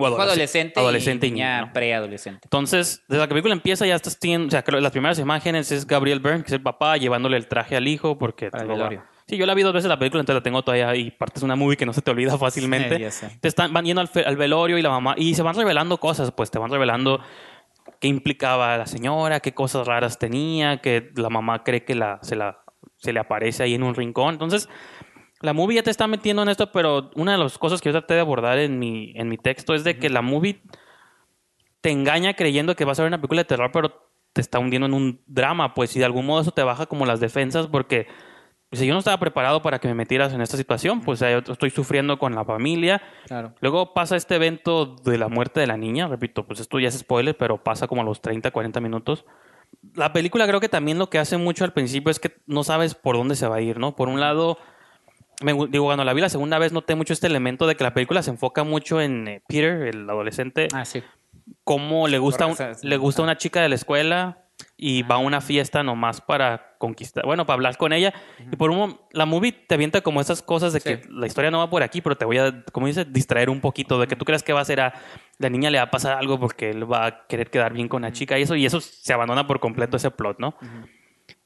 O 0.00 0.06
Fue 0.06 0.08
adolesc- 0.10 0.20
adolescente, 0.22 0.80
adolescente 0.80 1.26
y 1.26 1.30
y 1.30 1.32
niña 1.32 1.60
¿no? 1.62 1.72
preadolescente. 1.72 2.40
Entonces, 2.44 3.02
desde 3.08 3.20
la 3.20 3.26
que 3.26 3.30
la 3.30 3.34
película 3.36 3.54
empieza 3.54 3.84
ya 3.86 3.96
estás 3.96 4.18
teniendo, 4.18 4.46
o 4.46 4.50
sea, 4.50 4.62
las 4.80 4.92
primeras 4.92 5.18
imágenes 5.18 5.72
es 5.72 5.86
Gabriel 5.86 6.20
Byrne, 6.20 6.42
que 6.42 6.46
es 6.48 6.52
el 6.52 6.62
papá, 6.62 6.96
llevándole 6.98 7.36
el 7.36 7.48
traje 7.48 7.74
al 7.76 7.88
hijo 7.88 8.16
porque... 8.16 8.50
Para 8.50 8.62
el 8.62 8.68
lo 8.68 8.74
va- 8.78 8.88
velorio. 8.90 9.02
Sí, 9.28 9.36
yo 9.36 9.44
la 9.44 9.54
vi 9.54 9.62
dos 9.62 9.74
veces 9.74 9.88
la 9.88 9.98
película, 9.98 10.20
entonces 10.20 10.40
la 10.40 10.42
tengo 10.42 10.62
todavía 10.62 10.96
y 10.96 11.10
parte 11.10 11.38
es 11.38 11.42
una 11.42 11.54
movie 11.54 11.76
que 11.76 11.84
no 11.84 11.92
se 11.92 12.00
te 12.00 12.10
olvida 12.10 12.38
fácilmente. 12.38 13.10
Sí. 13.10 13.26
Te 13.40 13.48
están, 13.48 13.72
van 13.74 13.84
yendo 13.84 14.00
al, 14.00 14.08
fe- 14.08 14.24
al 14.24 14.36
velorio 14.36 14.78
y 14.78 14.82
la 14.82 14.88
mamá, 14.88 15.14
y 15.18 15.34
se 15.34 15.42
van 15.42 15.54
revelando 15.54 15.98
cosas, 15.98 16.32
pues 16.32 16.50
te 16.50 16.58
van 16.58 16.70
revelando 16.70 17.20
qué 18.00 18.08
implicaba 18.08 18.76
la 18.78 18.86
señora, 18.86 19.40
qué 19.40 19.52
cosas 19.52 19.86
raras 19.86 20.18
tenía, 20.18 20.78
que 20.80 21.10
la 21.16 21.28
mamá 21.28 21.62
cree 21.62 21.84
que 21.84 21.94
la, 21.94 22.18
se, 22.22 22.36
la, 22.36 22.60
se 22.96 23.12
le 23.12 23.20
aparece 23.20 23.62
ahí 23.64 23.74
en 23.74 23.82
un 23.82 23.94
rincón. 23.94 24.32
Entonces, 24.32 24.68
la 25.40 25.52
movie 25.52 25.76
ya 25.76 25.82
te 25.82 25.90
está 25.90 26.06
metiendo 26.06 26.42
en 26.42 26.48
esto, 26.48 26.72
pero 26.72 27.10
una 27.14 27.32
de 27.32 27.38
las 27.38 27.58
cosas 27.58 27.80
que 27.82 27.90
yo 27.90 27.92
traté 27.92 28.14
de 28.14 28.20
abordar 28.20 28.58
en 28.58 28.78
mi, 28.78 29.12
en 29.14 29.28
mi 29.28 29.36
texto 29.36 29.74
es 29.74 29.84
de 29.84 29.98
que 29.98 30.08
la 30.08 30.22
movie 30.22 30.62
te 31.80 31.90
engaña 31.90 32.34
creyendo 32.34 32.74
que 32.74 32.84
vas 32.84 32.98
a 32.98 33.02
ver 33.02 33.10
una 33.10 33.18
película 33.18 33.42
de 33.42 33.46
terror, 33.46 33.70
pero 33.72 34.10
te 34.32 34.40
está 34.40 34.58
hundiendo 34.58 34.86
en 34.86 34.94
un 34.94 35.20
drama, 35.26 35.74
pues, 35.74 35.94
y 35.96 35.98
de 35.98 36.04
algún 36.04 36.24
modo 36.26 36.40
eso 36.40 36.50
te 36.50 36.62
baja 36.62 36.86
como 36.86 37.06
las 37.06 37.20
defensas 37.20 37.66
porque 37.66 38.06
si 38.72 38.86
yo 38.86 38.92
no 38.92 38.98
estaba 38.98 39.18
preparado 39.18 39.62
para 39.62 39.78
que 39.78 39.88
me 39.88 39.94
metieras 39.94 40.32
en 40.34 40.40
esta 40.42 40.56
situación, 40.56 41.00
pues 41.00 41.20
yo 41.20 41.38
estoy 41.38 41.70
sufriendo 41.70 42.18
con 42.18 42.34
la 42.34 42.44
familia. 42.44 43.00
Claro. 43.26 43.54
Luego 43.60 43.94
pasa 43.94 44.16
este 44.16 44.34
evento 44.36 44.96
de 45.04 45.16
la 45.18 45.28
muerte 45.28 45.60
de 45.60 45.66
la 45.66 45.76
niña, 45.76 46.06
repito, 46.08 46.46
pues 46.46 46.60
esto 46.60 46.78
ya 46.78 46.88
es 46.88 46.98
spoiler, 46.98 47.36
pero 47.36 47.62
pasa 47.62 47.86
como 47.88 48.02
a 48.02 48.04
los 48.04 48.20
30, 48.20 48.50
40 48.50 48.80
minutos. 48.80 49.24
La 49.94 50.12
película 50.12 50.46
creo 50.46 50.60
que 50.60 50.68
también 50.68 50.98
lo 50.98 51.08
que 51.10 51.18
hace 51.18 51.36
mucho 51.38 51.64
al 51.64 51.72
principio 51.72 52.10
es 52.10 52.18
que 52.20 52.36
no 52.46 52.62
sabes 52.64 52.94
por 52.94 53.16
dónde 53.16 53.36
se 53.36 53.46
va 53.48 53.56
a 53.56 53.60
ir, 53.60 53.78
¿no? 53.78 53.96
Por 53.96 54.08
un 54.08 54.20
lado, 54.20 54.58
me 55.42 55.52
digo, 55.70 55.84
cuando 55.86 56.04
la 56.04 56.12
vi 56.12 56.20
la 56.20 56.28
segunda 56.28 56.58
vez 56.58 56.72
noté 56.72 56.94
mucho 56.94 57.12
este 57.12 57.26
elemento 57.26 57.66
de 57.66 57.74
que 57.76 57.84
la 57.84 57.94
película 57.94 58.22
se 58.22 58.30
enfoca 58.30 58.64
mucho 58.64 59.00
en 59.00 59.28
eh, 59.28 59.42
Peter, 59.48 59.82
el 59.86 60.08
adolescente, 60.10 60.68
Ah, 60.74 60.84
sí. 60.84 61.02
cómo 61.64 62.08
le 62.08 62.18
gusta, 62.18 62.46
un- 62.46 62.56
le 62.82 62.96
gusta 62.96 63.22
una 63.22 63.36
chica 63.36 63.60
de 63.62 63.68
la 63.68 63.74
escuela 63.76 64.44
y 64.80 65.02
va 65.02 65.16
a 65.16 65.18
una 65.18 65.40
fiesta 65.40 65.82
nomás 65.82 66.20
para 66.20 66.76
conquistar, 66.78 67.26
bueno, 67.26 67.44
para 67.44 67.56
hablar 67.56 67.76
con 67.76 67.92
ella. 67.92 68.14
Y 68.52 68.54
por 68.54 68.70
un 68.70 68.96
la 69.10 69.26
movie 69.26 69.50
te 69.50 69.74
avienta 69.74 70.00
como 70.02 70.20
esas 70.20 70.40
cosas 70.40 70.72
de 70.72 70.80
que 70.80 71.02
Sí. 71.02 71.08
la 71.10 71.26
historia 71.26 71.50
no 71.50 71.58
va 71.58 71.68
por 71.68 71.82
aquí, 71.82 72.00
pero 72.00 72.16
te 72.16 72.24
voy 72.24 72.38
a, 72.38 72.62
como 72.72 72.86
dice, 72.86 73.04
distraer 73.04 73.50
un 73.50 73.60
poquito, 73.60 73.98
de 73.98 74.06
que 74.06 74.14
tú 74.14 74.24
creas 74.24 74.44
que 74.44 74.52
va 74.52 74.60
a 74.60 74.64
ser 74.64 74.80
a 74.80 74.94
la 75.38 75.50
niña 75.50 75.68
le 75.70 75.78
va 75.78 75.84
a 75.84 75.90
pasar 75.90 76.16
algo 76.16 76.38
porque 76.38 76.70
él 76.70 76.90
va 76.90 77.06
a 77.06 77.26
querer 77.26 77.50
quedar 77.50 77.72
bien 77.72 77.88
con 77.88 78.02
la 78.02 78.12
chica 78.12 78.38
y 78.38 78.42
eso, 78.42 78.54
y 78.54 78.64
eso 78.66 78.80
se 78.80 79.12
abandona 79.12 79.48
por 79.48 79.58
completo 79.58 79.96
ese 79.96 80.12
plot, 80.12 80.38
¿no? 80.38 80.54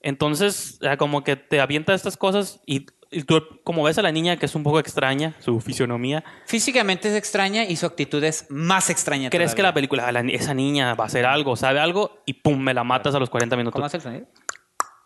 Entonces, 0.01 0.79
ah, 0.87 0.97
como 0.97 1.25
que 1.25 1.37
te 1.37 1.61
avienta 1.61 1.95
estas 1.95 2.17
cosas 2.17 2.61
y 2.67 2.87
tú, 3.27 3.43
como 3.65 3.83
ves 3.83 3.99
a 3.99 4.03
la 4.03 4.11
niña 4.11 4.37
que 4.39 4.47
es 4.47 4.55
un 4.55 4.63
poco 4.63 4.79
extraña, 4.79 5.35
su 5.41 5.61
fisionomía, 5.61 6.25
Físicamente 6.47 7.09
es 7.09 7.15
extraña 7.15 7.65
y 7.65 7.77
su 7.77 7.87
actitud 7.87 8.23
es 8.25 8.47
más 8.49 8.89
extraña. 8.91 9.29
crees 9.31 9.55
que 9.55 9.63
la 9.63 9.75
película, 9.75 10.07
"Ah, 10.09 10.13
la 10.13 10.23
ni- 10.23 10.35
esa 10.35 10.55
niña 10.55 10.95
va 10.95 11.05
a 11.05 11.07
hacer 11.07 11.27
algo, 11.27 11.57
sabe 11.57 11.79
algo, 11.81 12.23
y 12.27 12.33
pum, 12.35 12.59
me 12.61 12.75
la 12.75 12.85
matas 12.85 13.15
a 13.15 13.19
los 13.19 13.29
40 13.31 13.57
minutos. 13.57 13.75
¿Cómo 13.75 13.87
hace 13.87 13.99
el 13.99 14.03
sonido? 14.03 14.27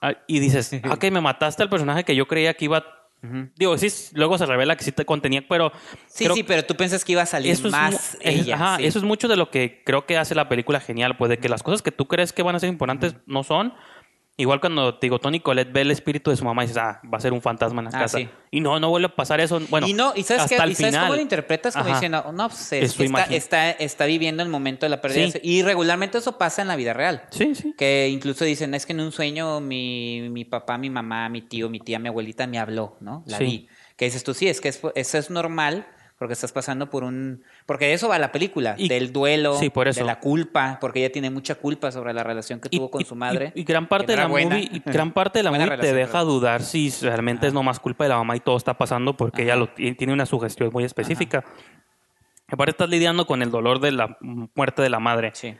Ah, 0.01 0.12
Y 0.28 0.39
dices, 0.41 0.73
ah, 0.85 0.93
ok, 0.95 1.05
me 1.11 1.20
mataste 1.20 1.62
al 1.62 1.69
personaje 1.70 2.05
que 2.05 2.15
yo 2.15 2.27
creía 2.28 2.55
que 2.55 2.66
iba. 2.66 2.85
Digo, 3.57 3.77
sí, 3.77 3.89
luego 4.12 4.39
se 4.39 4.47
revela 4.47 4.77
que 4.77 4.85
sí 4.85 4.93
te 4.93 5.05
contenía, 5.05 5.43
pero. 5.49 5.73
Sí, 6.07 6.24
creo 6.24 6.37
sí, 6.37 6.43
pero 6.45 6.65
tú 6.65 6.77
piensas 6.77 7.05
que 7.05 7.11
iba 7.12 7.23
a 7.23 7.27
salir 7.27 7.51
eso 7.51 7.66
es 7.66 7.73
más 7.73 8.15
es- 8.15 8.19
ella. 8.20 8.55
ajá, 8.55 8.77
sí. 8.77 8.87
eso 8.87 8.99
es 9.01 9.05
mucho 9.05 9.27
de 9.27 9.35
lo 9.37 9.51
que 9.51 9.83
creo 9.85 10.07
que 10.07 10.16
hace 10.16 10.37
la 10.37 10.49
película 10.49 10.78
genial, 10.78 11.16
pues 11.16 11.31
de 11.31 11.39
que 11.39 11.49
las 11.49 11.65
cosas 11.65 11.83
que 11.83 11.91
tú 11.91 12.07
crees 12.07 12.33
que 12.33 12.43
van 12.45 12.55
a 12.55 12.61
ser 12.61 12.69
importantes 12.69 13.16
no 13.27 13.43
son. 13.43 13.74
Igual 14.38 14.60
cuando 14.60 14.92
digo, 15.00 15.18
Tony 15.18 15.40
Colette 15.40 15.72
ve 15.72 15.80
el 15.80 15.90
espíritu 15.90 16.30
de 16.30 16.36
su 16.36 16.44
mamá 16.44 16.62
y 16.62 16.66
dices, 16.66 16.82
ah, 16.82 17.00
va 17.10 17.16
a 17.16 17.20
ser 17.22 17.32
un 17.32 17.40
fantasma 17.40 17.80
en 17.80 17.84
la 17.90 17.98
Ah, 17.98 18.02
casa. 18.02 18.18
sí. 18.18 18.28
Y 18.50 18.60
no, 18.60 18.78
no 18.78 18.90
vuelve 18.90 19.06
a 19.06 19.16
pasar 19.16 19.40
eso. 19.40 19.58
Bueno, 19.70 19.86
y 19.88 19.94
no, 19.94 20.12
y 20.14 20.24
sabes, 20.24 20.42
hasta 20.44 20.56
qué? 20.56 20.62
el 20.62 20.70
¿Y 20.72 20.74
sabes 20.74 20.90
final. 20.92 21.06
cómo 21.06 21.16
lo 21.16 21.22
interpretas 21.22 21.72
como 21.72 21.86
Ajá. 21.86 21.94
diciendo, 21.94 22.32
no, 22.34 22.48
pues 22.50 22.72
Es 22.72 23.00
está, 23.00 23.22
está, 23.24 23.70
está 23.70 24.04
viviendo 24.04 24.42
el 24.42 24.50
momento 24.50 24.84
de 24.84 24.90
la 24.90 25.00
pérdida. 25.00 25.30
Sí. 25.30 25.40
Y 25.42 25.62
regularmente 25.62 26.18
eso 26.18 26.36
pasa 26.36 26.60
en 26.60 26.68
la 26.68 26.76
vida 26.76 26.92
real. 26.92 27.22
Sí, 27.30 27.54
sí. 27.54 27.74
Que 27.78 28.08
incluso 28.10 28.44
dicen, 28.44 28.74
es 28.74 28.84
que 28.84 28.92
en 28.92 29.00
un 29.00 29.10
sueño 29.10 29.60
mi, 29.60 30.28
mi 30.28 30.44
papá, 30.44 30.76
mi 30.76 30.90
mamá, 30.90 31.30
mi 31.30 31.40
tío, 31.40 31.70
mi 31.70 31.80
tía, 31.80 31.98
mi 31.98 32.08
abuelita 32.08 32.46
me 32.46 32.58
habló, 32.58 32.98
¿no? 33.00 33.24
La 33.26 33.38
Sí. 33.38 33.44
vi. 33.44 33.68
Que 33.96 34.04
dices 34.04 34.22
tú, 34.22 34.34
sí, 34.34 34.48
es 34.48 34.60
que 34.60 34.68
es- 34.68 34.82
eso 34.94 35.16
es 35.18 35.30
normal 35.30 35.86
porque 36.18 36.32
estás 36.32 36.51
pasando 36.52 36.88
por 36.88 37.05
un... 37.05 37.43
Porque 37.66 37.86
de 37.86 37.93
eso 37.93 38.09
va 38.09 38.18
la 38.18 38.32
película, 38.32 38.74
Y- 38.78 38.88
del 38.88 39.12
duelo, 39.12 39.55
sí, 39.59 39.68
por 39.70 39.86
eso. 39.88 40.01
de 40.01 40.06
la 40.06 40.18
culpa, 40.18 40.78
porque 40.80 41.01
ella 41.01 41.12
tiene 41.12 41.28
mucha 41.30 41.56
culpa 41.56 41.93
sobre 41.93 42.14
la 42.14 42.22
relación 42.24 42.59
que 42.60 42.68
Y- 42.70 42.78
tuvo 42.78 42.90
con 42.90 43.05
su 43.05 43.14
madre. 43.14 43.52
Y, 43.55 43.60
y 43.60 43.64
gran 43.64 43.86
parte 43.86 44.06
no 44.16 44.16
de 44.16 44.22
la 44.22 44.28
movie, 44.28 44.68
y 44.72 44.82
gran 44.84 45.12
parte 45.12 45.40
de 45.40 45.43
la 45.43 45.51
te 45.80 45.93
deja 45.93 46.12
pero- 46.12 46.24
dudar 46.24 46.62
si 46.62 46.90
realmente 47.02 47.47
es 47.47 47.52
nomás 47.52 47.78
culpa 47.80 48.05
de 48.05 48.09
la 48.10 48.16
mamá 48.16 48.34
y 48.36 48.40
todo 48.40 48.56
está 48.56 48.78
pasando 48.78 49.16
porque 49.16 49.43
ella 49.43 49.56
lo, 49.56 49.68
ti- 49.68 49.94
tiene 49.94 50.12
una 50.12 50.24
sugestión 50.26 50.70
muy 50.72 50.84
específica. 50.84 51.44
Aparte 52.48 52.70
estás 52.70 52.88
lidiando 52.88 53.26
con 53.26 53.43
el 53.43 53.51
dolor 53.51 53.80
de 53.80 53.93
la 53.93 54.16
muerte 54.20 54.80
de 54.80 54.88
la 54.88 55.01
madre 55.01 55.32
Sí. 55.34 55.55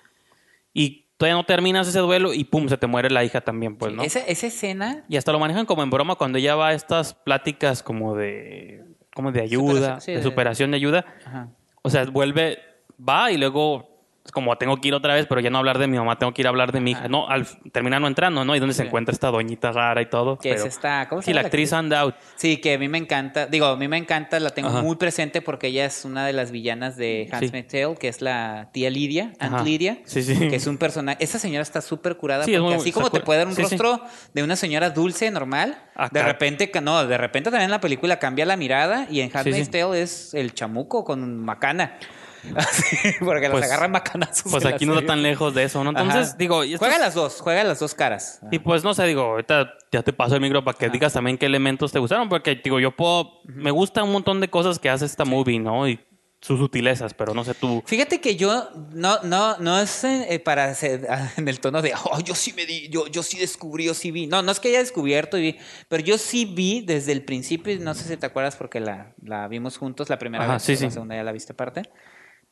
y 0.73 1.07
todavía 1.19 1.35
no 1.35 1.45
terminas 1.45 1.89
ese 1.89 1.99
duelo 1.99 2.33
y 2.33 2.45
pum, 2.45 2.69
se 2.69 2.77
te 2.79 2.87
muere 2.87 3.11
la 3.11 3.25
hija 3.25 3.41
también, 3.41 3.77
pues, 3.77 3.93
¿no? 3.93 4.03
esa, 4.05 4.21
esa 4.21 4.47
escena... 4.47 5.05
Y 5.09 5.17
hasta 5.17 5.33
lo 5.33 5.39
manejan 5.41 5.67
como 5.67 5.83
en 5.83 5.91
broma 5.91 6.15
cuando 6.15 6.39
ella 6.39 6.55
va 6.55 6.69
a 6.69 6.73
estas 6.75 7.13
pláticas 7.15 7.83
como 7.83 8.15
de 8.15 8.85
como 9.17 9.33
de 9.33 9.41
ayuda, 9.41 9.73
Superación, 9.73 10.01
sí, 10.03 10.13
de 10.13 10.23
superación 10.23 10.71
de 10.73 10.77
ayuda. 10.77 11.05
Ajá. 11.25 11.49
O 11.81 11.89
sea, 11.89 12.05
vuelve, 12.05 12.59
va 13.01 13.33
y 13.33 13.39
luego, 13.39 13.96
como 14.33 14.57
tengo 14.57 14.77
que 14.81 14.89
ir 14.89 14.95
otra 14.95 15.15
vez, 15.15 15.27
pero 15.27 15.41
ya 15.41 15.51
no 15.51 15.59
hablar 15.59 15.79
de 15.79 15.87
mi 15.87 15.97
mamá, 15.99 16.19
tengo 16.19 16.33
que 16.35 16.43
ir 16.43 16.47
a 16.47 16.51
hablar 16.51 16.73
de 16.73 16.81
mi 16.81 16.93
hija. 16.93 17.09
No, 17.09 17.29
al 17.29 17.47
terminar 17.73 18.01
no 18.01 18.07
entrando, 18.09 18.45
¿no? 18.45 18.55
Y 18.57 18.59
donde 18.61 18.75
se 18.75 18.83
Sí. 18.83 18.87
encuentra 18.89 19.13
esta 19.13 19.29
doñita 19.31 19.73
rara 19.73 20.01
y 20.03 20.07
todo. 20.07 20.39
Que 20.39 20.53
es 20.53 20.65
esta... 20.65 21.09
¿Cómo 21.09 21.23
se 21.23 21.27
Sí, 21.27 21.31
llama 21.33 21.43
la 21.43 21.47
actriz 21.49 21.71
Sandout. 21.71 22.15
Sí, 22.37 22.59
que 22.59 22.75
a 22.75 22.79
mí 22.79 22.89
me 22.89 22.99
encanta. 22.99 23.47
Digo, 23.47 23.67
a 23.67 23.77
mí 23.77 23.89
me 23.89 23.97
encanta, 23.97 24.39
la 24.41 24.51
tengo 24.51 24.69
Ajá. 24.69 24.83
muy 24.83 24.97
presente 24.97 25.43
porque 25.43 25.69
ella 25.69 25.85
es 25.87 26.05
una 26.05 26.27
de 26.27 26.33
las 26.33 26.51
villanas 26.51 26.97
de 26.97 27.29
Handmaid's 27.33 27.69
Tale, 27.69 27.95
que 27.99 28.09
es 28.09 28.21
la 28.23 28.69
tía 28.73 28.91
Lidia, 28.91 29.33
Aunt. 29.39 29.65
Lidia. 29.67 29.99
Sí, 30.05 30.23
sí. 30.23 30.37
Que 30.49 30.57
es 30.57 30.67
un 30.67 30.79
personaje. 30.79 31.23
Esa 31.23 31.39
señora 31.39 31.63
está 31.63 31.81
súper 31.81 32.17
curada 32.17 32.45
Sí, 32.45 32.53
es 32.55 32.61
porque 32.61 32.75
muy- 32.75 32.81
así 32.83 32.93
como 32.93 33.11
te 33.11 33.21
puede 33.21 33.39
dar 33.39 33.49
un 33.49 33.55
sí, 33.55 33.65
sí. 33.65 33.77
rostro 33.77 34.01
de 34.35 34.43
una 34.43 34.57
señora 34.57 34.91
dulce, 34.91 35.31
normal, 35.31 35.77
Acá. 35.95 36.11
de 36.13 36.23
repente, 36.23 36.71
no, 36.83 37.07
de 37.07 37.19
repente 37.19 37.51
también 37.51 37.65
en 37.67 37.71
la 37.71 37.81
película 37.81 38.19
cambia 38.19 38.45
la 38.47 38.57
mirada 38.57 39.07
y 39.11 39.21
en 39.21 39.31
Handmaid's 39.35 39.67
sí. 39.67 39.71
Tale 39.73 40.03
es 40.03 40.35
el 40.35 40.55
chamuco 40.55 41.05
con 41.05 41.39
macana. 41.45 41.99
Así, 42.57 42.97
porque 43.21 43.49
Pues- 43.51 43.61
las 43.63 43.71
agarran 43.71 43.91
macanazos. 43.93 44.51
Pues 44.53 44.65
aquí 44.65 44.87
no 44.87 44.95
está 44.95 45.07
tan 45.09 45.23
lejos 45.23 45.55
de 45.55 45.65
eso, 45.65 45.83
¿no? 45.83 45.91
Entonces, 45.91 46.29
Ajá. 46.29 46.37
digo, 46.39 46.63
Juega 46.79 46.99
las 46.99 47.15
dos, 47.15 47.41
juega 47.41 47.65
las 47.65 47.79
dos 47.79 47.95
caras. 47.95 48.41
Y 48.51 48.59
pues 48.59 48.85
no 48.85 48.95
sé, 48.95 49.05
digo, 49.05 49.23
ahorita 49.23 49.73
ya 49.93 50.03
te 50.03 50.13
paso 50.13 50.35
el 50.35 50.41
micro 50.41 50.65
para 50.65 50.77
que 50.79 50.89
digas 50.89 51.13
también 51.13 51.39
qué 51.39 51.47
elementos 51.47 51.93
te 51.93 51.99
gustaron, 51.99 52.29
porque 52.29 52.61
digo, 52.63 52.79
yo 52.81 52.91
puedo, 52.95 53.41
me 53.45 53.71
gusta 53.71 54.03
un 54.03 54.13
montón 54.13 54.41
de 54.41 54.49
cosas 54.49 54.79
que 54.79 54.91
hace 54.91 55.05
esta 55.07 55.25
movie, 55.25 55.59
¿no? 55.59 55.89
Y 55.89 55.99
sus 56.39 56.61
sutilezas, 56.61 57.13
pero 57.15 57.35
no 57.35 57.43
sé 57.45 57.55
tú. 57.55 57.83
Fíjate 57.87 58.21
que 58.21 58.37
yo 58.37 58.69
no, 58.93 59.21
no, 59.23 59.57
no 59.57 59.81
es 59.81 60.05
eh, 60.05 60.41
para 60.45 60.73
ser 60.75 61.07
ah, 61.11 61.33
en 61.39 61.49
el 61.49 61.59
tono 61.59 61.83
de 61.83 61.93
oh, 62.05 62.21
yo 62.21 62.35
sí 62.37 62.53
me 62.53 62.67
di, 62.67 62.89
yo, 62.89 63.09
yo 63.09 63.23
sí 63.25 63.39
descubrí, 63.39 63.87
yo 63.87 63.95
sí 63.95 64.11
vi. 64.13 64.27
No, 64.27 64.43
no 64.43 64.53
es 64.53 64.61
que 64.61 64.69
haya 64.69 64.79
descubierto 64.79 65.39
y 65.39 65.41
vi, 65.43 65.59
pero 65.89 66.05
yo 66.05 66.19
sí 66.19 66.45
vi 66.45 66.83
desde 66.83 67.13
el 67.13 67.25
principio, 67.25 67.73
y 67.73 67.79
no 67.79 67.95
sé 67.95 68.05
si 68.05 68.17
te 68.17 68.27
acuerdas 68.27 68.55
porque 68.55 68.79
la, 68.81 69.15
la 69.25 69.49
vimos 69.49 69.77
juntos 69.79 70.09
la 70.09 70.19
primera 70.19 70.45
Ajá, 70.45 70.53
vez, 70.55 70.63
sí, 70.63 70.73
la 70.75 70.79
sí. 70.79 70.91
segunda 70.91 71.17
ya 71.17 71.25
la 71.25 71.33
viste 71.33 71.53
aparte. 71.53 71.83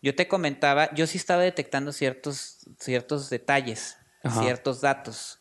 Yo 0.04 0.14
te 0.14 0.28
comentaba, 0.28 0.92
yo 0.94 1.06
sí 1.06 1.16
estaba 1.16 1.40
detectando 1.40 1.90
ciertos, 1.90 2.58
ciertos 2.78 3.30
detalles, 3.30 3.96
Ajá. 4.22 4.42
ciertos 4.42 4.82
datos. 4.82 5.40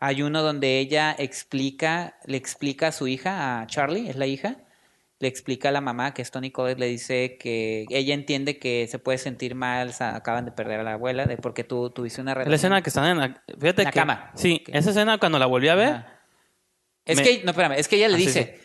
Hay 0.00 0.22
uno 0.22 0.42
donde 0.42 0.80
ella 0.80 1.14
explica, 1.16 2.18
le 2.24 2.36
explica 2.36 2.88
a 2.88 2.92
su 2.92 3.06
hija, 3.06 3.60
a 3.60 3.66
Charlie, 3.68 4.10
es 4.10 4.16
la 4.16 4.26
hija, 4.26 4.56
le 5.20 5.28
explica 5.28 5.68
a 5.68 5.72
la 5.72 5.80
mamá, 5.80 6.12
que 6.12 6.22
es 6.22 6.30
Tony 6.32 6.50
Collette, 6.50 6.80
le 6.80 6.86
dice 6.86 7.36
que 7.38 7.84
ella 7.88 8.12
entiende 8.14 8.58
que 8.58 8.88
se 8.90 8.98
puede 8.98 9.18
sentir 9.18 9.54
mal, 9.54 9.94
acaban 10.00 10.44
de 10.44 10.50
perder 10.50 10.80
a 10.80 10.82
la 10.82 10.94
abuela, 10.94 11.26
de 11.26 11.36
porque 11.36 11.62
tú 11.62 11.90
tuviste 11.90 12.20
una 12.20 12.34
relación. 12.34 12.50
La 12.50 12.56
escena 12.56 12.82
que 12.82 12.90
están 12.90 13.04
en 13.06 13.18
la, 13.18 13.42
fíjate 13.60 13.82
En 13.82 13.84
la 13.84 13.90
que, 13.92 13.98
cama. 14.00 14.32
Sí, 14.34 14.64
esa 14.66 14.90
escena 14.90 15.18
cuando 15.18 15.38
la 15.38 15.46
volví 15.46 15.68
a 15.68 15.76
ver. 15.76 16.04
Es 17.04 17.18
Me- 17.18 17.22
que, 17.22 17.44
no, 17.44 17.52
espérame, 17.52 17.74
es 17.78 17.86
que 17.86 17.94
ella 17.94 18.08
le 18.08 18.14
Ah, 18.14 18.18
sí, 18.18 18.26
dice, 18.26 18.60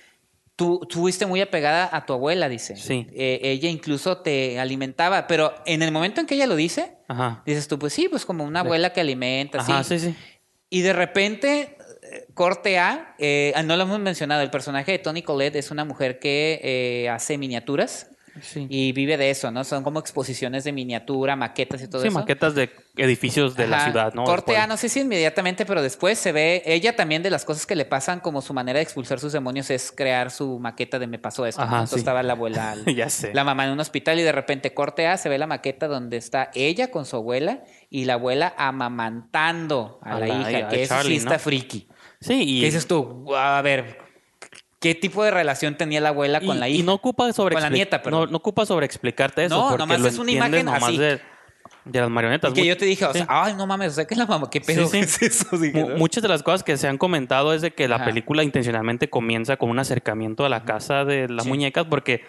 tú 0.56 0.82
tú 0.90 0.99
fuiste 0.99 1.26
muy 1.26 1.41
apegada 1.41 1.90
a 1.91 2.06
tu 2.06 2.14
abuela, 2.14 2.49
dice. 2.49 2.76
Sí. 2.76 3.07
Eh, 3.14 3.40
ella 3.44 3.69
incluso 3.69 4.18
te 4.18 4.60
alimentaba, 4.60 5.27
pero 5.27 5.53
en 5.65 5.82
el 5.82 5.91
momento 5.91 6.22
en 6.22 6.27
que 6.27 6.36
ella 6.36 6.48
lo 6.48 6.56
dice, 6.56 6.98
ajá, 7.07 7.44
dices 7.45 7.68
tú, 7.68 7.77
pues 7.80 7.94
sí, 7.94 8.07
pues 8.10 8.26
como 8.26 8.44
una 8.44 8.61
abuela 8.61 8.94
que 8.94 9.02
alimenta, 9.02 9.60
ajá, 9.60 9.84
sí. 9.84 9.99
sí, 9.99 10.11
sí. 10.11 10.15
Y 10.69 10.82
de 10.82 10.94
repente, 10.94 11.77
eh, 12.03 12.27
corte 12.34 12.80
A, 12.80 13.15
eh, 13.19 13.53
ah, 13.56 13.64
no 13.64 13.76
lo 13.76 13.84
hemos 13.84 13.99
mencionado, 13.99 14.41
el 14.41 14.49
personaje 14.49 14.91
de 14.91 14.99
Tony 14.99 15.22
Collette 15.22 15.56
es 15.56 15.72
una 15.72 15.86
mujer 15.86 16.19
que 16.19 16.60
eh, 16.64 17.10
hace 17.10 17.38
miniaturas 17.38 18.10
Sí, 18.41 18.68
y 18.70 18.91
vive 18.91 19.16
de 19.18 19.30
eso, 19.30 19.49
¿no? 19.52 19.64
Son 19.64 19.82
como 19.84 19.99
exposiciones 19.99 20.66
de 20.66 20.74
miniatura, 20.74 21.36
maquetas 21.38 21.82
y 21.82 21.88
todo 21.88 22.02
Sí, 22.02 22.10
eso. 22.10 22.20
maquetas 22.20 22.53
de 22.53 22.70
edificios 22.98 23.56
de 23.56 23.68
la 23.68 23.84
ciudad, 23.86 24.14
¿no? 24.14 24.26
Corte 24.26 24.52
Después. 24.52 24.57
A, 24.60 24.68
no 24.68 24.76
sé 24.78 24.90
si 24.90 24.99
inmediatamente, 24.99 25.66
pero 25.66 25.82
después 25.82 26.20
se 26.20 26.32
ve, 26.34 26.62
ella 26.66 26.95
también 26.95 27.24
de 27.24 27.30
las 27.30 27.45
cosas 27.45 27.66
que 27.66 27.76
le 27.76 27.86
pasan, 27.86 28.20
como 28.20 28.41
su 28.41 28.53
manera 28.53 28.80
de 28.80 28.84
expulsar 28.84 29.20
sus 29.20 29.32
demonios 29.32 29.70
es 29.70 29.91
crear 29.91 30.32
su 30.32 30.60
maqueta 30.60 30.99
de 30.99 31.07
me 31.07 31.18
pasó 31.20 31.45
esto. 31.45 31.62
Ajá, 31.62 31.76
Entonces 31.76 31.94
sí. 31.95 31.99
estaba 31.99 32.24
la 32.24 32.34
abuela, 32.34 32.76
ya 32.95 33.10
sé. 33.10 33.32
la 33.34 33.44
mamá 33.45 33.66
en 33.66 33.72
un 33.72 33.80
hospital 33.80 34.20
y 34.20 34.24
de 34.24 34.32
repente 34.34 34.74
corte 34.74 35.07
A, 35.07 35.18
se 35.18 35.30
ve 35.30 35.38
la 35.38 35.48
maqueta 35.48 35.88
donde 35.88 36.18
está 36.18 36.52
ella 36.53 36.91
con 36.91 37.06
su 37.06 37.16
abuela 37.16 37.64
y 37.90 38.03
la 38.06 38.14
abuela 38.16 38.53
amamantando 38.57 39.99
a, 40.02 40.16
A 40.16 40.20
la, 40.20 40.28
la- 40.28 40.52
hija, 40.52 40.68
a 40.68 40.70
que 40.70 40.84
eso 40.84 40.94
Charlie, 40.95 41.12
sí 41.12 41.18
está 41.18 41.34
¿no? 41.34 41.40
friki. 41.40 41.88
Sí, 42.20 42.44
y, 42.45 42.60
¿Qué 42.62 42.66
dices 42.68 42.88
tú? 42.88 43.34
A 43.36 43.62
ver, 43.62 43.98
¿qué 44.86 44.94
tipo 44.94 45.24
de 45.24 45.32
relación 45.32 45.76
tenía 45.78 45.99
la 45.99 46.10
abuela 46.10 46.40
con 46.41 46.57
y- 46.57 46.60
la 46.60 46.70
y 46.70 46.76
hija? 46.76 46.86
no 46.86 46.94
ocupa 46.94 47.34
sobre 47.34 47.56
Con 47.56 47.64
la 47.64 47.70
nieta, 47.72 47.98
no, 47.98 48.03
perdón. 48.03 48.32
no 48.32 48.38
ocupa 48.38 48.68
sobre 48.68 48.86
explicarte 48.86 49.45
eso, 49.45 49.56
No, 49.56 49.64
porque 49.70 49.78
nomás 49.80 49.99
lo 49.99 50.07
es 50.10 50.20
una 50.20 50.32
imagen 50.32 50.66
nomás 50.66 50.84
así. 50.84 50.98
de, 50.99 51.20
de 51.86 51.99
las 52.02 52.10
marionetas. 52.12 52.52
Y 52.52 52.53
que 52.53 52.66
yo 52.68 52.78
te 52.78 52.86
dije, 52.86 53.03
o 53.06 53.12
sí. 53.12 53.18
sea, 53.18 53.28
ay, 53.28 53.56
no 53.56 53.66
mames, 53.66 53.94
o 53.94 53.95
sea, 53.95 54.06
que 54.06 54.16
la 54.16 54.28
mamá, 54.28 54.48
¿qué 54.52 54.62
pedo 54.62 54.86
Sí, 54.88 55.03
sí. 55.03 55.26
es 55.26 55.41
eso? 55.41 55.48
Muchas 55.98 56.22
de 56.22 56.30
las 56.30 56.44
cosas 56.44 56.62
que 56.64 56.78
se 56.78 56.88
han 56.88 56.99
comentado 56.99 57.52
es 57.53 57.64
de 57.64 57.72
que 57.72 57.88
la 57.88 57.95
Ajá. 57.95 58.06
película 58.06 58.44
intencionalmente 58.44 59.10
comienza 59.10 59.57
con 59.57 59.72
un 59.72 59.80
acercamiento 59.80 60.45
a 60.45 60.49
la 60.49 60.66
casa 60.66 61.03
de 61.03 61.28
las 61.30 61.48
muñecas 61.48 61.86
porque 61.90 62.22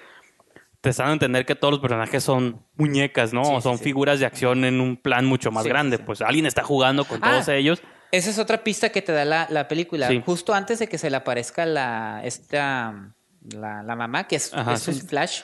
te 0.86 0.90
están 0.90 1.08
a 1.08 1.12
entender 1.12 1.44
que 1.46 1.54
todos 1.54 1.72
los 1.72 1.80
personajes 1.80 2.22
son 2.24 2.62
muñecas, 2.76 3.32
¿no? 3.32 3.44
Sí, 3.44 3.52
O 3.54 3.60
son 3.60 3.78
sí. 3.78 3.84
figuras 3.84 4.20
de 4.20 4.26
acción 4.26 4.64
en 4.64 4.80
un 4.80 4.96
plan 4.96 5.26
mucho 5.26 5.50
más 5.50 5.64
Sí, 5.64 5.68
grande. 5.68 5.98
Pues 5.98 6.22
alguien 6.22 6.46
está 6.46 6.62
jugando 6.62 7.04
con 7.04 7.18
Ah. 7.22 7.30
todos 7.32 7.48
ellos. 7.48 7.82
Esa 8.12 8.30
es 8.30 8.38
otra 8.38 8.62
pista 8.62 8.90
que 8.90 9.02
te 9.02 9.12
da 9.12 9.24
la, 9.24 9.46
la 9.50 9.66
película. 9.68 10.08
Justo 10.24 10.54
antes 10.54 10.78
de 10.78 10.86
que 10.88 10.96
se 10.98 11.10
le 11.10 11.16
aparezca 11.16 11.66
la, 11.66 12.20
esta, 12.24 13.12
la, 13.52 13.82
la 13.82 13.96
mamá, 13.96 14.28
que 14.28 14.36
es, 14.36 14.54
Ajá, 14.54 14.74
es 14.74 14.82
sí, 14.82 14.92
un 14.92 15.00
flash, 15.00 15.42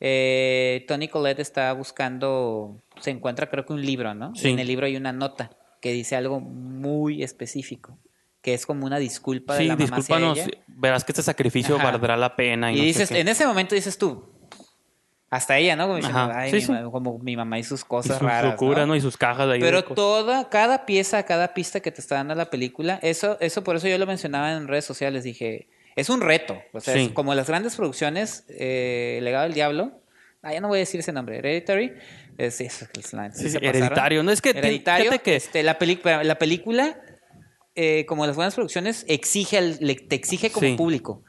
eh, 0.00 0.84
Tony 0.88 1.08
Collette 1.08 1.40
está 1.40 1.72
buscando, 1.72 2.82
se 3.00 3.10
encuentra 3.10 3.48
creo 3.48 3.64
que 3.64 3.72
un 3.72 3.82
libro, 3.84 4.14
¿no? 4.14 4.32
En 4.42 4.58
el 4.58 4.66
libro 4.66 4.86
hay 4.86 4.96
una 4.96 5.12
nota. 5.12 5.50
que 5.80 5.92
dice 5.92 6.14
algo 6.14 6.38
muy 6.38 7.24
específico, 7.24 7.98
que 8.40 8.54
es 8.54 8.66
como 8.66 8.86
una 8.86 8.98
disculpa 9.00 9.54
de 9.54 9.60
Sí, 9.62 9.66
la 9.66 9.74
mamá 9.74 9.84
hacia 9.84 9.96
discúlpanos, 9.96 10.38
ella. 10.38 10.48
verás 10.68 11.02
que 11.04 11.10
este 11.12 11.22
sacrificio 11.24 11.74
Ajá. 11.76 11.90
valdrá 11.90 12.16
la 12.16 12.36
pena. 12.36 12.70
Y, 12.72 12.74
Y 12.74 12.78
no 12.78 12.82
sé 12.82 12.86
dices, 12.86 13.08
qué. 13.08 13.18
en 13.20 13.26
ese 13.28 13.46
momento 13.46 13.74
dices 13.74 13.98
tú, 13.98 14.28
hasta 15.32 15.56
ella, 15.56 15.76
¿no? 15.76 15.84
Como, 15.84 15.96
diciendo, 15.96 16.30
"Ay, 16.34 16.50
sí, 16.50 16.56
mi 16.56 16.60
sí. 16.62 16.72
como 16.92 17.18
mi 17.18 17.36
mamá 17.38 17.58
y 17.58 17.64
sus 17.64 17.80
Y 17.80 17.84
cosas 17.84 18.18
sus 18.18 18.26
raras. 18.28 18.52
locuras, 18.52 18.80
¿no? 18.86 18.88
¿no? 18.88 18.96
Y 18.96 19.00
sus 19.00 19.16
cajas 19.16 19.48
ahí. 19.48 19.60
Pero 19.60 19.82
toda, 19.82 20.50
cada 20.50 20.84
pieza, 20.84 21.22
cada 21.22 21.54
pista 21.54 21.80
que 21.80 21.90
te 21.90 22.02
está 22.02 22.16
dando 22.16 22.34
la 22.34 22.50
película, 22.50 22.98
eso, 23.02 23.38
eso 23.40 23.64
por 23.64 23.76
eso 23.76 23.88
yo 23.88 23.96
lo 23.96 24.06
mencionaba 24.06 24.52
en 24.52 24.68
redes 24.68 24.84
sociales, 24.84 25.24
dije, 25.24 25.68
es 25.96 26.10
un 26.10 26.20
reto. 26.20 26.58
O 26.74 26.80
sea, 26.80 26.94
es 26.96 27.08
como 27.12 27.34
las 27.34 27.48
grandes 27.48 27.76
producciones, 27.76 28.44
eh, 28.50 29.20
Legado 29.22 29.44
del 29.44 29.54
Diablo, 29.54 30.02
ah, 30.42 30.52
ya 30.52 30.60
no 30.60 30.68
voy 30.68 30.76
a 30.76 30.80
decir 30.80 31.00
ese 31.00 31.12
nombre, 31.12 31.38
Hereditary, 31.38 31.94
es, 32.36 32.60
es- 32.60 32.82
es 32.98 33.12
la- 33.14 33.32
se 33.32 33.56
hereditario. 33.56 34.22
No 34.22 34.32
es 34.32 34.42
que. 34.42 34.50
Hereditario, 34.50 35.06
fíjate 35.12 35.22
que. 35.22 35.36
este, 35.36 35.62
la, 35.62 35.78
película 35.78 36.22
la 36.24 36.34
película, 36.38 37.00
eh, 37.74 38.04
como 38.06 38.26
las 38.26 38.36
buenas 38.36 38.54
producciones, 38.54 39.06
exige 39.08 39.56
al- 39.56 39.78
le- 39.80 39.94
te 39.94 40.14
exige 40.14 40.50
como 40.50 40.76
público. 40.76 41.22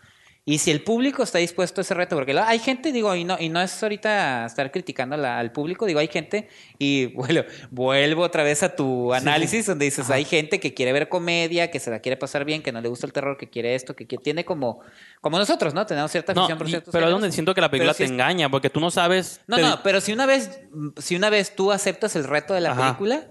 Y 0.45 0.57
si 0.57 0.71
el 0.71 0.83
público 0.83 1.23
está 1.23 1.37
dispuesto 1.37 1.79
a 1.79 1.83
ese 1.83 1.93
reto, 1.93 2.17
porque 2.17 2.37
hay 2.37 2.59
gente, 2.59 2.91
digo, 2.91 3.15
y 3.15 3.23
no, 3.23 3.37
y 3.39 3.47
no 3.47 3.61
es 3.61 3.81
ahorita 3.81 4.45
estar 4.45 4.71
criticando 4.71 5.15
al 5.15 5.51
público, 5.53 5.85
digo, 5.85 6.01
hay 6.01 6.09
gente, 6.09 6.49
y 6.77 7.05
bueno, 7.15 7.43
vuelvo 7.71 8.23
otra 8.23 8.43
vez 8.43 8.61
a 8.61 8.75
tu 8.75 9.13
análisis, 9.13 9.65
donde 9.67 9.85
dices, 9.85 10.09
hay 10.09 10.25
gente 10.25 10.59
que 10.59 10.73
quiere 10.73 10.91
ver 10.91 11.07
comedia, 11.07 11.71
que 11.71 11.79
se 11.79 11.89
la 11.91 11.99
quiere 11.99 12.17
pasar 12.17 12.43
bien, 12.43 12.61
que 12.61 12.73
no 12.73 12.81
le 12.81 12.89
gusta 12.89 13.05
el 13.07 13.13
terror, 13.13 13.37
que 13.37 13.49
quiere 13.49 13.73
esto, 13.73 13.95
que, 13.95 14.05
que 14.05 14.17
tiene 14.17 14.43
como, 14.43 14.81
como 15.21 15.37
nosotros, 15.37 15.73
¿no? 15.73 15.85
Tenemos 15.85 16.11
cierta 16.11 16.33
No, 16.33 16.41
afición 16.41 16.57
por 16.57 16.67
y- 16.67 16.71
ciertos 16.71 16.91
pero 16.91 17.05
es 17.05 17.11
donde 17.13 17.31
siento 17.31 17.53
que 17.55 17.61
la 17.61 17.71
película 17.71 17.93
te 17.93 18.03
es- 18.03 18.11
engaña, 18.11 18.49
porque 18.51 18.69
tú 18.69 18.81
no 18.81 18.91
sabes. 18.91 19.39
no, 19.47 19.55
te- 19.55 19.61
no, 19.61 19.81
pero 19.81 20.01
si 20.01 20.11
una 20.11 20.25
vez, 20.25 20.59
si 20.97 21.15
una 21.15 21.29
vez 21.29 21.55
tú 21.55 21.71
aceptas 21.71 22.17
el 22.17 22.25
reto 22.25 22.53
de 22.53 22.59
la 22.59 22.71
Ajá. 22.71 22.81
película, 22.97 23.27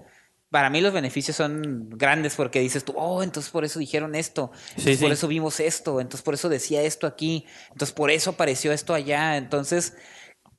para 0.53 0.69
mí 0.69 0.81
los 0.81 0.93
beneficios 0.93 1.35
son 1.35 1.89
grandes 1.89 2.35
porque 2.35 2.59
dices 2.59 2.83
tú, 2.85 2.93
oh, 2.95 3.23
entonces 3.23 3.51
por 3.51 3.65
eso 3.65 3.79
dijeron 3.79 4.13
esto, 4.13 4.51
entonces 4.69 4.97
Sí, 4.97 5.01
por 5.03 5.09
sí. 5.09 5.13
eso 5.13 5.27
vimos 5.27 5.59
esto, 5.59 5.99
entonces 5.99 6.21
por 6.21 6.35
eso 6.35 6.47
decía 6.47 6.83
esto 6.83 7.07
aquí, 7.07 7.45
entonces 7.71 7.91
por 7.91 8.11
eso 8.11 8.29
apareció 8.29 8.71
esto 8.71 8.93
allá, 8.93 9.35
entonces 9.37 9.95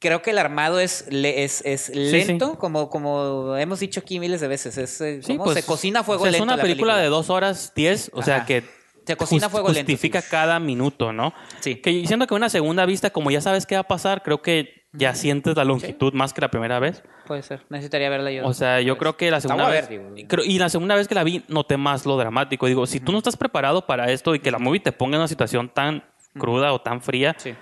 creo 0.01 0.21
que 0.21 0.33
el 0.33 0.39
armado 0.39 0.81
es 0.81 1.05
es, 1.09 1.63
es 1.65 1.89
lento, 1.95 2.59
Como, 2.59 2.91
como 2.91 3.57
hemos 3.57 3.79
dicho 3.79 4.01
aquí 4.01 4.19
miles 4.19 4.41
de 4.41 4.49
veces, 4.49 4.77
es 4.79 5.01
eh, 5.01 5.21
como 5.25 5.45
pues, 5.45 5.55
se 5.59 5.63
cocina 5.63 6.01
a 6.01 6.03
fuego 6.03 6.23
o 6.23 6.25
sea, 6.25 6.33
lento 6.33 6.43
Es 6.45 6.49
una 6.49 6.57
la 6.57 6.63
película, 6.63 6.97
de 6.99 7.07
dos 7.07 7.31
horas 7.31 7.73
diez, 7.77 8.11
o 8.13 8.23
sea 8.25 8.45
que 8.45 8.65
Se 9.07 9.15
cocina 9.17 9.43
just- 9.43 9.53
fuego 9.53 9.69
lento, 9.69 9.93
justifica 9.93 10.21
sí. 10.23 10.29
cada 10.29 10.59
minuto, 10.59 11.13
¿no? 11.13 11.33
Sí. 11.61 11.77
Que 11.77 12.05
siento 12.07 12.27
que 12.27 12.35
una 12.35 12.49
segunda 12.51 12.85
vista, 12.85 13.11
como 13.11 13.31
ya 13.31 13.41
sabes 13.41 13.65
qué 13.65 13.77
va 13.77 13.83
a 13.83 13.87
pasar, 13.89 14.23
creo 14.25 14.43
que 14.43 14.84
ya 14.97 15.15
sientes 15.15 15.57
la 15.57 15.65
longitud 15.65 16.13
más 16.15 16.33
que 16.33 16.41
la 16.41 16.49
primera 16.51 16.79
vez. 16.79 17.03
Puede 17.27 17.43
ser, 17.43 17.63
necesitaría 17.69 18.09
verla 18.11 18.31
yo. 18.31 18.47
O 18.47 18.53
sea, 18.55 18.81
yo 18.81 18.95
Pues, 18.95 19.01
creo 19.01 19.17
que 19.17 19.31
la 19.31 19.41
segunda 19.41 19.69
vez. 19.69 19.89
ver, 19.89 20.13
digo. 20.15 20.29
creo- 20.29 20.45
y 20.45 20.59
la 20.59 20.69
segunda 20.69 20.95
vez 20.95 21.09
que 21.09 21.15
la 21.15 21.25
vi, 21.25 21.43
noté 21.49 21.77
más 21.77 22.07
lo 22.07 22.17
dramático. 22.17 22.67
Digo, 22.67 22.87
si 22.87 23.01
tú 23.01 23.13
no 23.13 23.19
estás 23.19 23.37
preparado 23.37 23.87
para 23.87 24.11
esto 24.11 24.35
y 24.35 24.39
que 24.41 24.51
la 24.51 24.59
movie 24.59 24.81
te 24.81 24.93
ponga 24.93 25.17
en 25.17 25.21
una 25.23 25.29
situación 25.29 25.69
tan 25.69 26.05
cruda 26.39 26.73
o 26.73 26.81
tan 26.81 27.01
fría. 27.03 27.35
Sí. 27.39 27.55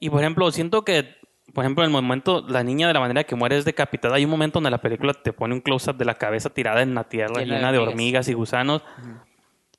Y 0.00 0.10
por 0.10 0.20
ejemplo, 0.20 0.50
siento 0.50 0.84
que, 0.84 1.16
por 1.54 1.64
ejemplo, 1.64 1.82
en 1.84 1.88
el 1.88 1.92
momento, 1.92 2.44
la 2.48 2.62
niña 2.62 2.86
de 2.88 2.94
la 2.94 3.00
manera 3.00 3.24
que 3.24 3.34
muere 3.34 3.56
es 3.56 3.64
decapitada. 3.64 4.16
Hay 4.16 4.24
un 4.24 4.30
momento 4.30 4.58
donde 4.58 4.70
la 4.70 4.78
película 4.78 5.14
te 5.14 5.32
pone 5.32 5.54
un 5.54 5.60
close-up 5.60 5.96
de 5.96 6.04
la 6.04 6.14
cabeza 6.14 6.50
tirada 6.50 6.82
en 6.82 6.94
la 6.94 7.04
tierra, 7.04 7.42
Llena 7.42 7.72
de 7.72 7.78
hormigas 7.78 8.28
y 8.28 8.34
gusanos. 8.34 8.82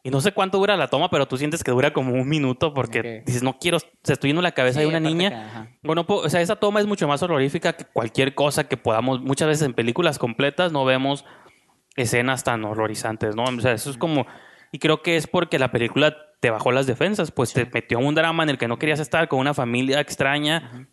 Y 0.07 0.09
no 0.09 0.21
sé 0.21 0.31
cuánto 0.31 0.57
dura 0.57 0.77
la 0.77 0.87
toma, 0.87 1.09
pero 1.09 1.27
tú 1.27 1.37
sientes 1.37 1.63
que 1.63 1.71
dura 1.71 1.91
como 1.91 2.13
un 2.13 2.29
minuto 2.29 2.73
porque 2.73 3.23
dices, 3.25 3.43
no 3.43 3.59
quiero, 3.59 3.79
se 3.79 4.13
estoy 4.13 4.29
viendo 4.29 4.41
la 4.41 4.53
cabeza 4.53 4.79
Sí, 4.79 4.83
de 4.83 4.87
una 4.87 5.01
niña. 5.01 5.67
que. 5.69 5.77
Bueno, 5.85 6.05
o 6.07 6.29
sea, 6.29 6.39
esa 6.39 6.55
toma 6.55 6.79
es 6.79 6.85
mucho 6.85 7.07
más 7.09 7.21
horrorífica 7.23 7.73
que 7.73 7.83
cualquier 7.83 8.33
cosa 8.33 8.69
que 8.69 8.77
podamos. 8.77 9.19
Muchas 9.21 9.49
veces 9.49 9.63
en 9.65 9.73
películas 9.73 10.17
completas 10.17 10.71
no 10.71 10.85
vemos 10.85 11.25
escenas 11.97 12.43
tan 12.45 12.63
horrorizantes, 12.63 13.35
¿no? 13.35 13.43
O 13.43 13.59
sea, 13.59 13.73
eso 13.73 13.89
es 13.89 13.97
como. 13.97 14.25
Y 14.71 14.79
creo 14.79 15.01
que 15.01 15.17
es 15.17 15.27
porque 15.27 15.59
la 15.59 15.71
película 15.71 16.15
te 16.39 16.51
bajó 16.51 16.71
las 16.71 16.87
defensas, 16.87 17.31
pues 17.31 17.51
te 17.51 17.65
metió 17.65 17.99
en 17.99 18.05
un 18.05 18.15
drama 18.15 18.43
en 18.43 18.49
el 18.49 18.57
que 18.57 18.67
no 18.69 18.79
querías 18.79 18.99
estar 18.99 19.27
con 19.27 19.39
una 19.39 19.53
familia 19.53 19.99
extraña. 19.99 20.87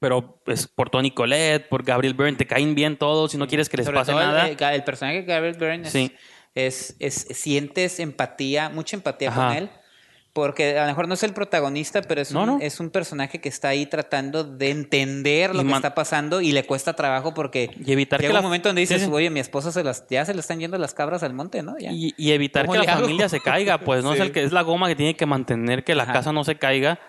Pero 0.00 0.40
pues 0.44 0.68
por 0.68 0.90
Tony 0.90 1.10
Collette, 1.10 1.68
por 1.68 1.82
Gabriel 1.82 2.14
Byrne, 2.14 2.36
te 2.36 2.46
caen 2.46 2.74
bien 2.74 2.96
todos 2.96 3.34
y 3.34 3.36
no 3.38 3.46
quieres 3.48 3.68
que 3.68 3.76
les 3.78 3.86
Sobre 3.86 3.98
pase 3.98 4.12
nada. 4.14 4.48
El, 4.48 4.56
el 4.62 4.84
personaje 4.84 5.18
de 5.18 5.24
Gabriel 5.24 5.56
Byrne 5.58 5.86
es, 5.86 5.92
Sí. 5.92 6.14
Es, 6.54 6.96
es- 6.98 7.26
sientes 7.32 8.00
empatía, 8.00 8.68
mucha 8.68 8.96
empatía 8.96 9.28
Ajá. 9.30 9.48
con 9.48 9.56
él. 9.56 9.70
Porque 10.34 10.78
a 10.78 10.82
lo 10.82 10.88
mejor 10.88 11.08
no 11.08 11.14
es 11.14 11.22
el 11.24 11.32
protagonista, 11.32 12.00
pero 12.02 12.20
es, 12.20 12.30
No, 12.30 12.42
un, 12.42 12.46
no. 12.46 12.58
es 12.60 12.78
un 12.78 12.90
personaje 12.90 13.40
que 13.40 13.48
está 13.48 13.68
ahí 13.70 13.86
tratando 13.86 14.44
de 14.44 14.70
entender 14.70 15.52
lo 15.52 15.62
Y 15.62 15.66
que 15.66 15.72
está 15.72 15.96
pasando 15.96 16.40
y 16.40 16.52
le 16.52 16.64
cuesta 16.64 16.92
trabajo 16.94 17.34
porque 17.34 17.70
Y 17.84 17.90
evitar 17.90 18.20
llega 18.20 18.28
que 18.28 18.32
un 18.32 18.36
la- 18.36 18.42
momento 18.42 18.68
donde 18.68 18.82
dices, 18.82 19.00
Sí, 19.00 19.06
sí. 19.06 19.12
oye, 19.12 19.30
mi 19.30 19.40
esposa 19.40 19.72
se 19.72 19.82
las, 19.82 20.06
ya 20.08 20.24
se 20.24 20.34
le 20.34 20.40
están 20.40 20.60
yendo 20.60 20.78
las 20.78 20.94
cabras 20.94 21.24
al 21.24 21.32
monte, 21.34 21.62
¿no? 21.64 21.76
Ya. 21.78 21.90
Y, 21.90 22.14
y 22.16 22.30
evitar 22.32 22.66
¿Cómo 22.66 22.78
que 22.78 22.86
la 22.86 22.92
hago? 22.92 23.02
familia 23.02 23.28
se 23.28 23.40
caiga, 23.40 23.78
pues 23.80 24.04
no 24.04 24.12
es 24.12 24.20
el 24.20 24.30
que 24.30 24.44
es 24.44 24.52
la 24.52 24.62
goma 24.62 24.86
que 24.86 24.94
tiene 24.94 25.16
que 25.16 25.26
mantener 25.26 25.82
que 25.82 25.96
la 25.96 26.04
Ajá. 26.04 26.12
casa 26.12 26.32
no 26.32 26.44
se 26.44 26.56
caiga. 26.56 27.00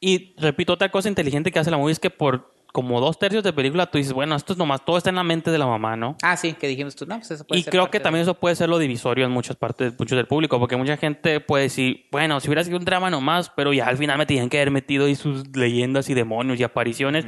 Y 0.00 0.34
repito, 0.38 0.72
otra 0.72 0.90
cosa 0.90 1.08
inteligente 1.08 1.52
que 1.52 1.58
hace 1.60 1.70
la 1.70 1.76
movie 1.78 1.92
es 1.92 2.00
que 2.00 2.10
por 2.10 2.53
como 2.74 3.00
dos 3.00 3.20
tercios 3.20 3.44
de 3.44 3.52
película 3.52 3.86
tú 3.86 3.98
dices, 3.98 4.12
bueno, 4.12 4.34
esto 4.34 4.52
es 4.52 4.58
nomás, 4.58 4.84
todo 4.84 4.98
está 4.98 5.08
en 5.10 5.14
la 5.14 5.22
mente 5.22 5.52
de 5.52 5.58
la 5.58 5.66
mamá, 5.66 5.94
¿no? 5.96 6.16
Ah, 6.22 6.36
sí, 6.36 6.54
que 6.54 6.66
dijimos 6.66 6.96
tú, 6.96 7.06
no, 7.06 7.18
pues 7.18 7.30
eso 7.30 7.46
puede 7.46 7.60
Y 7.60 7.62
ser 7.62 7.70
creo 7.70 7.88
que 7.88 7.98
de- 7.98 8.02
también 8.02 8.22
eso 8.22 8.34
puede 8.34 8.56
ser 8.56 8.68
lo 8.68 8.78
divisorio 8.80 9.24
en 9.24 9.30
muchas 9.30 9.54
partes, 9.54 9.94
muchos 9.96 10.16
del 10.16 10.26
público, 10.26 10.58
porque 10.58 10.76
mucha 10.76 10.96
gente 10.96 11.38
puede 11.38 11.62
decir, 11.64 12.06
bueno, 12.10 12.40
si 12.40 12.48
hubiera 12.48 12.64
sido 12.64 12.76
un 12.76 12.84
drama 12.84 13.10
nomás, 13.10 13.48
pero 13.54 13.72
ya 13.72 13.86
al 13.86 13.96
final 13.96 14.18
me 14.18 14.26
tenían 14.26 14.48
que 14.50 14.56
haber 14.58 14.72
metido 14.72 15.06
ahí 15.06 15.14
sus 15.14 15.56
leyendas 15.56 16.10
y 16.10 16.14
demonios 16.14 16.58
y 16.58 16.64
apariciones. 16.64 17.24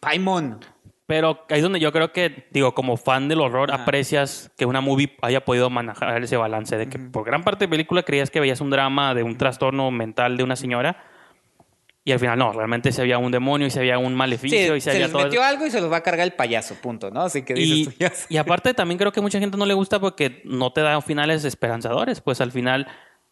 Paimon. 0.00 0.60
Pero 1.06 1.44
ahí 1.48 1.56
es 1.56 1.62
donde 1.62 1.80
yo 1.80 1.90
creo 1.92 2.12
que, 2.12 2.46
digo, 2.52 2.74
como 2.74 2.96
fan 2.96 3.26
del 3.28 3.40
horror, 3.40 3.72
Ajá. 3.72 3.82
aprecias 3.82 4.52
que 4.56 4.64
una 4.66 4.80
movie 4.80 5.16
haya 5.22 5.44
podido 5.44 5.68
manejar 5.70 6.22
ese 6.22 6.36
balance 6.36 6.76
de 6.76 6.88
que 6.88 6.98
por 6.98 7.24
gran 7.24 7.42
parte 7.42 7.64
de 7.64 7.66
la 7.66 7.70
película 7.70 8.02
creías 8.04 8.30
que 8.30 8.38
veías 8.38 8.60
un 8.60 8.70
drama 8.70 9.12
de 9.14 9.22
un 9.24 9.36
trastorno 9.36 9.90
mental 9.90 10.36
de 10.36 10.44
una 10.44 10.54
señora 10.54 11.02
y 12.04 12.12
al 12.12 12.18
final 12.18 12.38
no, 12.38 12.52
realmente 12.52 12.92
se 12.92 13.02
había 13.02 13.18
un 13.18 13.30
demonio 13.30 13.66
y 13.66 13.70
se 13.70 13.80
había 13.80 13.98
un 13.98 14.14
maleficio 14.14 14.58
Sí, 14.58 14.64
y 14.64 14.80
se, 14.80 14.84
se 14.84 14.90
había 14.90 15.06
les 15.06 15.12
todo 15.12 15.24
metió 15.24 15.42
algo 15.42 15.66
y 15.66 15.70
se 15.70 15.80
los 15.80 15.92
va 15.92 15.98
a 15.98 16.02
cargar 16.02 16.26
el 16.26 16.32
payaso, 16.32 16.74
punto, 16.76 17.10
¿no? 17.10 17.22
Así 17.22 17.42
que 17.42 17.54
dices 17.54 17.78
y, 17.78 17.84
tú, 17.84 17.92
ya 17.98 18.10
sé. 18.10 18.26
y 18.28 18.36
aparte 18.38 18.72
también 18.72 18.98
creo 18.98 19.12
que 19.12 19.20
mucha 19.20 19.38
gente 19.38 19.56
no 19.58 19.66
le 19.66 19.74
gusta 19.74 20.00
porque 20.00 20.40
no 20.44 20.72
te 20.72 20.80
da 20.80 21.00
finales 21.02 21.44
esperanzadores, 21.44 22.20
pues 22.20 22.40
al 22.40 22.52
final... 22.52 22.86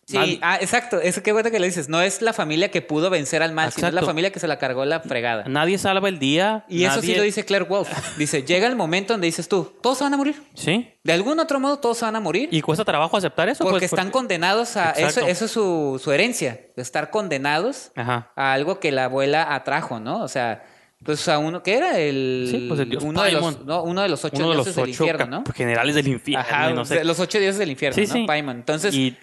Sí, 0.09 0.39
ah, 0.40 0.56
exacto. 0.59 1.01
Eso 1.02 1.22
qué 1.22 1.32
bueno 1.32 1.51
que 1.51 1.59
le 1.59 1.66
dices. 1.66 1.90
No 1.90 2.01
es 2.01 2.22
la 2.22 2.32
familia 2.32 2.70
que 2.70 2.80
pudo 2.80 3.10
vencer 3.10 3.43
al 3.43 3.52
mal, 3.52 3.70
sino 3.72 3.89
es 3.89 3.93
la 3.94 4.02
familia 4.02 4.30
que 4.32 4.40
se 4.40 4.48
la 4.48 4.59
cargó 4.59 4.86
la 4.86 5.01
fregada. 5.01 5.44
nadie 5.48 5.76
salva 5.76 6.09
el 6.09 6.18
día. 6.18 6.64
Y 6.68 6.85
eso 6.85 7.02
sí 7.02 7.14
lo 7.14 7.22
dice 7.22 7.44
Claire 7.44 7.66
Wolf. 7.66 7.89
Dice, 8.16 8.43
llega 8.43 8.66
el 8.66 8.74
momento 8.76 9.12
donde 9.12 9.26
dices 9.26 9.48
tú, 9.48 9.70
todos 9.82 9.98
se 9.98 10.05
van 10.05 10.14
a 10.14 10.16
morir. 10.16 10.43
Sí, 10.55 10.89
De 11.05 11.12
algún 11.12 11.39
otro 11.40 11.60
modo 11.60 11.78
todos 11.78 11.98
se 11.98 12.05
van 12.06 12.16
a 12.16 12.20
morir. 12.20 12.48
y 12.51 12.62
cuesta 12.62 12.85
trabajo 12.86 13.16
aceptar 13.18 13.48
eso. 13.51 13.64
porque 13.64 13.80
pues, 13.80 13.93
están 13.93 14.10
condenados 14.10 14.76
a... 14.78 14.93
Eso, 14.93 15.01
Exacto. 15.09 15.28
eso 15.30 15.44
es 15.44 15.51
su, 15.51 16.01
su 16.02 16.10
herencia. 16.12 16.59
Estar 16.76 17.10
condenados 17.10 17.93
Ajá. 17.94 18.32
a 18.35 18.52
algo 18.55 18.80
que 18.80 18.93
la 18.93 19.05
abuela 19.05 19.55
atrajo, 19.55 20.01
¿no? 20.01 20.22
O 20.22 20.28
sea, 20.28 20.64
pues 21.05 21.28
a 21.28 21.39
uno... 21.39 21.62
¿Qué 21.62 21.76
era? 21.76 21.98
El, 21.98 22.48
Sí, 22.51 22.64
pues 22.66 22.80
el 22.80 22.89
dios 22.90 23.02
uno, 23.05 23.22
de 23.22 23.32
los, 23.32 23.64
no, 23.66 23.82
uno 23.82 24.02
de 24.02 24.09
los 24.09 24.24
ocho 24.24 24.36
Uno 24.39 24.51
de 24.51 24.56
los 24.56 24.64
dioses 24.66 24.76
del 24.82 24.89
infierno, 24.89 25.26
¿no? 25.26 25.44
generales 25.55 25.94
del 25.94 26.09
infierno. 26.09 26.44
Ajá, 26.48 26.70
no 26.70 26.85
sé 26.86 27.05
los 27.05 27.20
ocho 27.20 27.39
dioses 27.39 27.59
del 27.59 27.70
infierno, 27.70 27.94
Sí, 27.94 28.06
¿no? 28.06 28.14
sí. 28.14 28.24
Paimon. 28.26 28.56
Entonces... 28.56 28.94
Y 28.94 29.16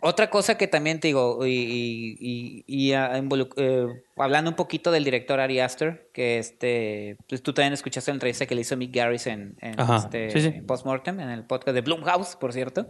Otra 0.00 0.30
cosa 0.30 0.56
que 0.56 0.68
también 0.68 1.00
te 1.00 1.08
digo, 1.08 1.44
y, 1.44 1.50
y- 1.50 2.16
y- 2.20 2.64
y, 2.66 2.92
ah, 2.92 3.20
eh, 3.56 3.86
hablando 4.16 4.50
un 4.50 4.56
poquito 4.56 4.92
del 4.92 5.02
director 5.04 5.40
Ari 5.40 5.58
Aster, 5.60 6.08
que 6.14 6.38
este, 6.38 7.16
pues 7.28 7.42
tú 7.42 7.52
también 7.52 7.72
escuchaste 7.72 8.10
la 8.12 8.14
entrevista 8.14 8.46
que 8.46 8.54
le 8.54 8.60
hizo 8.60 8.76
Mick 8.76 8.94
Garris 8.94 9.26
en, 9.26 9.56
en 9.60 9.80
Ajá, 9.80 9.96
este, 9.96 10.30
sí, 10.40 10.60
Postmortem, 10.60 11.18
en 11.20 11.30
el 11.30 11.44
podcast 11.44 11.74
de 11.74 11.80
Blumhouse, 11.80 12.36
por 12.36 12.52
cierto. 12.52 12.86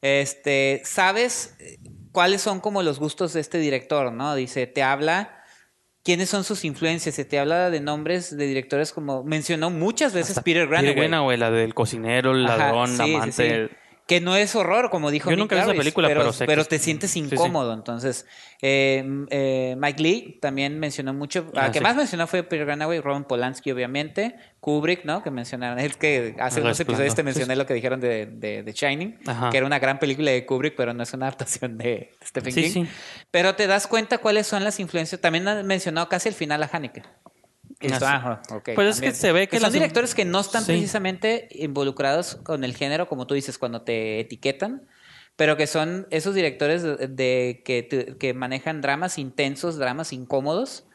Este, 0.00 0.82
¿sabes 0.84 1.54
eh, 1.60 1.78
cuáles 2.10 2.40
son 2.42 2.58
como 2.60 2.82
los 2.82 2.98
gustos 2.98 3.32
de 3.34 3.40
este 3.40 3.58
director, 3.58 4.12
no? 4.12 4.34
Dice, 4.34 4.66
te 4.66 4.82
habla 4.82 5.38
quiénes 6.02 6.28
son 6.28 6.42
sus 6.42 6.64
influencias, 6.64 7.14
se 7.14 7.24
te 7.24 7.38
habla 7.38 7.70
de 7.70 7.78
nombres 7.80 8.36
de 8.36 8.46
directores 8.48 8.92
como 8.92 9.22
mencionó 9.22 9.70
muchas 9.70 10.12
veces 10.12 10.30
hasta 10.30 10.42
Peter 10.42 10.66
Granaway. 10.66 10.94
Peter 10.94 11.08
Granaway, 11.08 11.36
la 11.38 11.52
del 11.52 11.72
cocinero, 11.74 12.32
el 12.32 12.44
Ajá, 12.46 12.56
ladrón, 12.56 12.88
sí, 12.88 12.96
la 12.98 13.04
sí, 13.04 13.14
amante. 13.14 13.68
sí. 13.68 13.76
Que 14.06 14.20
no 14.20 14.34
es 14.36 14.54
horror, 14.56 14.90
como 14.90 15.10
dijo 15.10 15.30
Yo 15.30 15.36
nunca 15.36 15.54
visto 15.54 15.70
esa 15.70 15.78
película, 15.78 16.08
pero 16.08 16.32
sé 16.32 16.68
te 16.68 16.78
sientes 16.78 17.10
sí, 17.12 17.20
sí. 17.20 17.34
incómodo. 17.34 17.72
Entonces, 17.72 18.26
eh, 18.60 19.04
eh, 19.30 19.76
Mike 19.78 20.02
Lee 20.02 20.38
también 20.40 20.78
mencionó 20.78 21.14
mucho. 21.14 21.50
Ah, 21.54 21.66
Al 21.66 21.72
que 21.72 21.78
sí. 21.78 21.82
más 21.84 21.94
mencionó 21.96 22.26
fue 22.26 22.42
Peter 22.42 22.66
Granaway, 22.66 23.00
Ron 23.00 23.24
Polanski, 23.24 23.70
obviamente. 23.70 24.34
Kubrick, 24.60 25.04
¿no? 25.04 25.22
Que 25.22 25.30
mencionaron. 25.30 25.78
Es 25.78 25.96
que 25.96 26.34
hace 26.40 26.60
El 26.60 26.66
unos 26.66 26.78
episodios 26.80 27.14
te 27.14 27.22
mencioné 27.22 27.56
lo 27.56 27.64
que 27.64 27.74
dijeron 27.74 28.00
de, 28.00 28.26
de, 28.26 28.62
de 28.62 28.72
Shining, 28.72 29.18
Ajá. 29.26 29.50
que 29.50 29.56
era 29.56 29.66
una 29.66 29.78
gran 29.78 29.98
película 29.98 30.30
de 30.30 30.44
Kubrick, 30.46 30.74
pero 30.76 30.92
no 30.94 31.02
es 31.02 31.12
una 31.14 31.26
adaptación 31.26 31.78
de 31.78 32.12
Stephen 32.24 32.54
King. 32.54 32.70
sí. 32.70 32.86
Pero 33.30 33.54
te 33.54 33.66
das 33.66 33.86
cuenta 33.86 34.18
cuáles 34.18 34.46
son 34.46 34.64
las 34.64 34.78
influencias. 34.80 35.20
También 35.20 35.46
ha 35.48 35.62
mencionado 35.62 36.08
casi 36.08 36.28
al 36.28 36.34
final 36.34 36.62
a 36.62 36.70
Haneke. 36.72 37.02
Esto, 37.82 38.06
Ah, 38.06 38.14
ajá, 38.16 38.42
Pues 38.74 38.88
es 38.96 39.00
que 39.00 39.12
se 39.12 39.32
ve 39.32 39.48
que 39.48 39.56
son 39.56 39.64
las- 39.64 39.72
directores 39.72 40.14
que 40.14 40.24
no 40.24 40.40
están 40.40 40.62
Sí. 40.62 40.72
precisamente 40.72 41.48
involucrados 41.52 42.36
con 42.36 42.64
el 42.64 42.74
género, 42.76 43.08
como 43.08 43.26
tú 43.26 43.34
dices, 43.34 43.58
cuando 43.58 43.82
te 43.82 44.20
etiquetan, 44.20 44.82
pero 45.36 45.56
que 45.56 45.66
son 45.66 46.06
esos 46.10 46.34
directores 46.34 46.82
de, 46.82 46.96
de- 47.08 47.62
que, 47.64 47.82
te- 47.82 48.16
que 48.18 48.34
manejan 48.34 48.80
dramas 48.80 49.18
intensos, 49.18 49.76
dramas 49.78 50.12
incómodos, 50.12 50.86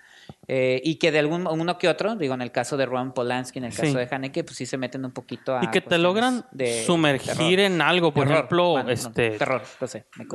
Eh, 0.49 0.81
y 0.83 0.95
que 0.95 1.11
de 1.13 1.19
algún 1.19 1.47
uno 1.47 1.77
que 1.77 1.87
otro, 1.87 2.15
digo, 2.17 2.33
en 2.33 2.41
el 2.41 2.51
caso 2.51 2.75
de 2.75 2.85
Ron 2.85 3.13
Polanski, 3.13 3.59
en 3.59 3.65
el 3.65 3.71
caso 3.71 3.91
Sí. 3.91 3.95
de 3.95 4.07
Haneke, 4.11 4.43
pues 4.43 4.57
sí 4.57 4.65
se 4.65 4.77
meten 4.77 5.05
un 5.05 5.11
poquito 5.11 5.55
a. 5.55 5.63
y 5.63 5.67
que 5.67 5.79
te 5.79 5.97
logran 5.97 6.45
de 6.51 6.83
sumergir 6.85 7.33
terror. 7.33 7.59
en 7.59 7.81
algo. 7.81 8.13
Por 8.13 8.23
Terror, 8.25 8.37
ejemplo, 8.39 8.69
bueno, 8.71 8.85
no, 8.87 8.91
este, 8.93 9.31
terror, 9.31 9.61
no 9.79 9.87
sé, 9.87 10.05
me 10.17 10.25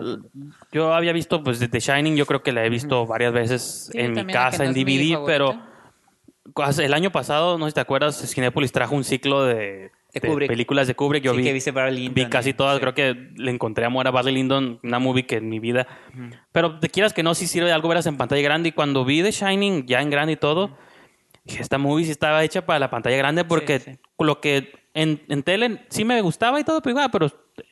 yo 0.72 0.94
había 0.94 1.12
visto, 1.12 1.42
pues, 1.42 1.58
The 1.58 1.78
Shining, 1.78 2.16
yo 2.16 2.24
creo 2.24 2.42
que 2.42 2.52
la 2.52 2.64
he 2.64 2.70
visto 2.70 3.06
varias 3.06 3.32
veces 3.34 3.88
Sí, 3.92 3.98
en 3.98 4.12
mi 4.26 4.32
casa, 4.32 4.64
no 4.64 4.70
en 4.70 4.74
DVD, 4.74 5.18
pero 5.26 5.60
el 6.78 6.94
año 6.94 7.10
pasado, 7.12 7.58
no 7.58 7.66
sé 7.66 7.70
si 7.70 7.74
te 7.74 7.80
acuerdas, 7.80 8.16
Cinepolis 8.32 8.72
trajo 8.72 8.94
un 8.94 9.04
ciclo 9.04 9.44
de, 9.44 9.54
De 9.54 10.20
de 10.20 10.20
Kubrick. 10.28 10.48
películas 10.48 10.86
de 10.86 10.94
Kubrick. 10.94 11.22
Yo 11.24 11.32
Sí, 11.32 11.38
vi, 11.38 11.44
que 11.44 11.52
viste 11.52 11.70
Barry 11.70 11.94
Lyndon, 11.96 12.14
vi 12.14 12.26
casi 12.26 12.52
todas, 12.52 12.76
sí. 12.76 12.80
creo 12.80 12.94
que 12.94 13.30
le 13.36 13.50
encontré 13.50 13.84
amor 13.84 14.06
a 14.06 14.10
Barry 14.10 14.32
Lyndon, 14.32 14.78
una 14.82 14.98
movie 14.98 15.24
que 15.26 15.36
en 15.36 15.48
mi 15.48 15.60
vida. 15.60 15.86
Pero 16.52 16.78
te 16.80 16.88
quieras 16.88 17.12
que 17.12 17.22
no, 17.22 17.34
sí 17.34 17.46
sirve 17.46 17.66
de 17.68 17.72
algo 17.72 17.88
verlas 17.88 18.06
en 18.06 18.16
pantalla 18.16 18.42
grande. 18.42 18.70
Y 18.70 18.72
cuando 18.72 19.04
vi 19.04 19.22
The 19.22 19.30
Shining 19.30 19.86
ya 19.86 20.02
en 20.02 20.10
grande 20.10 20.32
y 20.32 20.36
todo, 20.36 20.76
dije, 21.44 21.62
esta 21.62 21.78
movie 21.78 22.04
sí 22.04 22.10
estaba 22.10 22.42
hecha 22.44 22.66
para 22.66 22.78
la 22.78 22.90
pantalla 22.90 23.16
grande 23.16 23.44
porque 23.44 23.98
lo 24.18 24.40
que 24.40 24.72
en, 24.94 25.22
en 25.28 25.42
tele 25.42 25.84
sí 25.88 26.04
me 26.04 26.20
gustaba 26.20 26.60
y 26.60 26.64
todo, 26.64 26.82
pero, 26.82 26.90
igual, 26.90 27.10
pero 27.10 27.30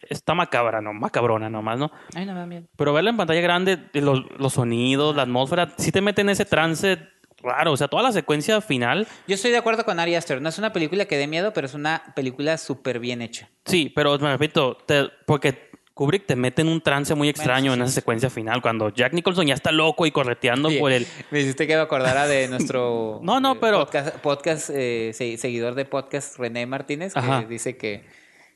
está 0.09 0.35
macabra, 0.35 0.81
no, 0.81 0.93
macabrona 0.95 1.51
nomás, 1.51 1.79
¿no? 1.79 1.91
Ay, 2.15 2.25
no, 2.25 2.47
bien. 2.47 2.69
Pero 2.77 2.93
verla 2.95 3.11
en 3.11 3.17
pantalla 3.19 3.41
grande, 3.43 3.79
los, 3.95 4.23
los 4.39 4.55
sonidos, 4.55 5.15
la 5.15 5.23
atmósfera, 5.23 5.75
sí 5.77 5.93
te 5.93 6.01
mete 6.01 6.23
en 6.23 6.31
ese 6.31 6.45
trance 6.47 6.99
raro. 7.43 7.73
O 7.73 7.77
sea, 7.77 7.89
toda 7.89 8.03
la 8.03 8.12
secuencia 8.12 8.61
final, 8.61 9.07
Yo 9.27 9.35
estoy 9.35 9.51
de 9.51 9.57
acuerdo 9.59 9.85
con 9.85 9.99
Ari 10.01 10.15
Aster. 10.15 10.41
No 10.43 10.49
es 10.49 10.59
una 10.59 10.73
película 10.73 11.05
que 11.07 11.17
dé 11.17 11.27
miedo, 11.27 11.53
pero 11.53 11.67
es 11.67 11.75
una 11.75 12.03
película 12.17 12.59
súper 12.59 12.99
bien 13.01 13.23
hecha. 13.23 13.49
sí, 13.65 13.93
pero 13.95 14.19
me 14.19 14.31
repito, 14.33 14.77
te- 14.87 15.09
porque 15.27 15.71
Kubrick 15.95 16.25
te 16.27 16.35
mete 16.37 16.62
en 16.62 16.69
un 16.69 16.81
trance 16.81 17.15
muy 17.15 17.29
extraño 17.29 17.73
sí, 17.73 17.79
en 17.79 17.85
esa 17.85 17.93
secuencia 17.93 18.31
final, 18.31 18.62
cuando 18.62 18.89
Jack 18.89 19.12
Nicholson 19.12 19.47
ya 19.47 19.55
está 19.55 19.71
loco 19.71 20.07
y 20.07 20.11
correteando 20.11 20.71
por 20.79 20.93
el... 20.93 21.07
Me 21.31 21.41
hiciste 21.41 21.67
que 21.67 21.75
me 21.75 21.83
acordara 21.83 22.27
de 22.27 22.49
nuestro 22.49 23.21
No, 23.23 23.39
no, 23.41 23.53
eh, 23.53 23.59
pero- 23.61 23.81
podcast, 23.81 24.17
podcast, 24.19 24.71
eh, 24.73 25.11
se- 25.12 25.37
seguidor 25.37 25.75
de 25.75 25.85
podcast 25.85 26.39
René 26.39 26.65
Martínez, 26.65 27.12
que 27.12 27.19
Ajá. 27.19 27.43
dice 27.43 27.77
que 27.77 28.07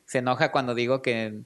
se 0.07 0.19
enoja 0.19 0.53
cuando 0.53 0.75
digo 0.75 1.03
que 1.03 1.41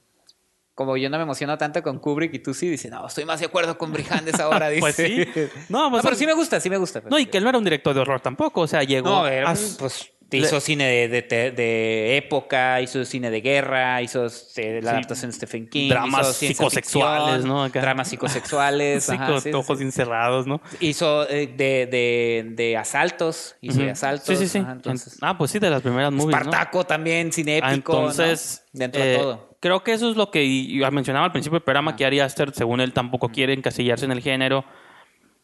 como 0.79 0.95
yo 0.95 1.09
no 1.09 1.17
me 1.17 1.23
emociono 1.23 1.57
tanto 1.57 1.83
con 1.83 1.99
Kubrick 1.99 2.33
y 2.35 2.39
tú 2.39 2.53
sí, 2.53 2.69
dice, 2.69 2.89
no, 2.89 3.05
estoy 3.05 3.25
más 3.25 3.41
de 3.41 3.47
acuerdo 3.47 3.77
con 3.77 3.91
Brijandes 3.91 4.39
ahora, 4.39 4.69
dice. 4.69 4.79
Pues 4.79 4.95
sí. 4.95 5.27
No, 5.67 5.83
No, 5.83 5.91
pues, 5.91 6.03
pero 6.03 6.15
sí 6.15 6.25
me 6.25 6.31
gusta, 6.31 6.57
sí 6.61 6.69
me 6.69 6.77
gusta. 6.77 7.03
No, 7.09 7.19
y 7.19 7.25
que 7.25 7.37
él 7.37 7.43
no 7.43 7.49
era 7.49 7.57
un 7.57 7.65
director 7.65 7.93
de 7.93 7.99
horror 7.99 8.21
tampoco, 8.21 8.61
o 8.61 8.67
sea, 8.67 8.81
llegó 8.83 9.09
No, 9.09 9.27
era, 9.27 9.51
a- 9.51 9.55
pues 9.77 10.09
hizo 10.31 10.61
cine 10.61 11.09
de, 11.09 11.21
de, 11.51 12.15
época, 12.15 12.79
hizo 12.79 13.03
cine 13.03 13.29
de 13.29 13.41
guerra, 13.41 14.01
hizo 14.01 14.25
eh, 14.55 14.79
la 14.81 14.91
adaptación 14.91 15.31
de 15.31 15.35
Stephen 15.35 15.67
King, 15.67 15.89
Dramas 15.89 16.37
psicosexuales, 16.37 17.33
ficción, 17.41 17.49
¿no? 17.49 17.63
Acá. 17.65 17.81
Dramas 17.81 18.07
psicosexuales, 18.07 19.05
con 19.27 19.41
sí, 19.41 19.51
ojos 19.51 19.79
sí. 19.79 19.83
encerrados, 19.83 20.47
¿no? 20.47 20.61
Hizo 20.79 21.29
eh, 21.29 21.47
de, 21.47 21.87
de, 21.87 22.45
de 22.55 22.77
asaltos, 22.77 23.57
hizo 23.59 23.81
de 23.81 23.91
asaltos. 23.91 24.27
Sí, 24.27 24.37
sí, 24.37 24.47
sí. 24.47 24.59
ajá, 24.59 24.71
entonces, 24.71 25.17
Ah, 25.19 25.37
pues 25.37 25.51
sí, 25.51 25.59
de 25.59 25.71
las 25.71 25.81
primeras 25.81 26.13
movies, 26.13 26.37
¿no? 26.37 26.39
Espartaco 26.51 26.85
también, 26.85 27.33
cine 27.33 27.59
Ah, 27.61 27.73
épico, 27.73 27.91
¿no? 27.91 27.99
entonces, 28.11 28.63
dentro 28.71 29.03
eh, 29.03 29.07
de 29.07 29.17
todo. 29.17 29.48
Creo 29.59 29.83
que 29.83 29.91
eso 29.93 30.09
es 30.09 30.15
lo 30.15 30.31
que 30.31 30.79
mencionaba 30.91 31.25
al 31.25 31.31
principio 31.31 31.57
del 31.59 31.63
programa, 31.63 31.95
que 31.95 32.05
Ari 32.05 32.19
Aster, 32.21 32.53
según 32.53 32.79
él, 32.79 32.93
tampoco 32.93 33.29
quiere 33.29 33.53
encasillarse 33.53 34.05
en 34.05 34.11
el 34.11 34.21
género. 34.21 34.63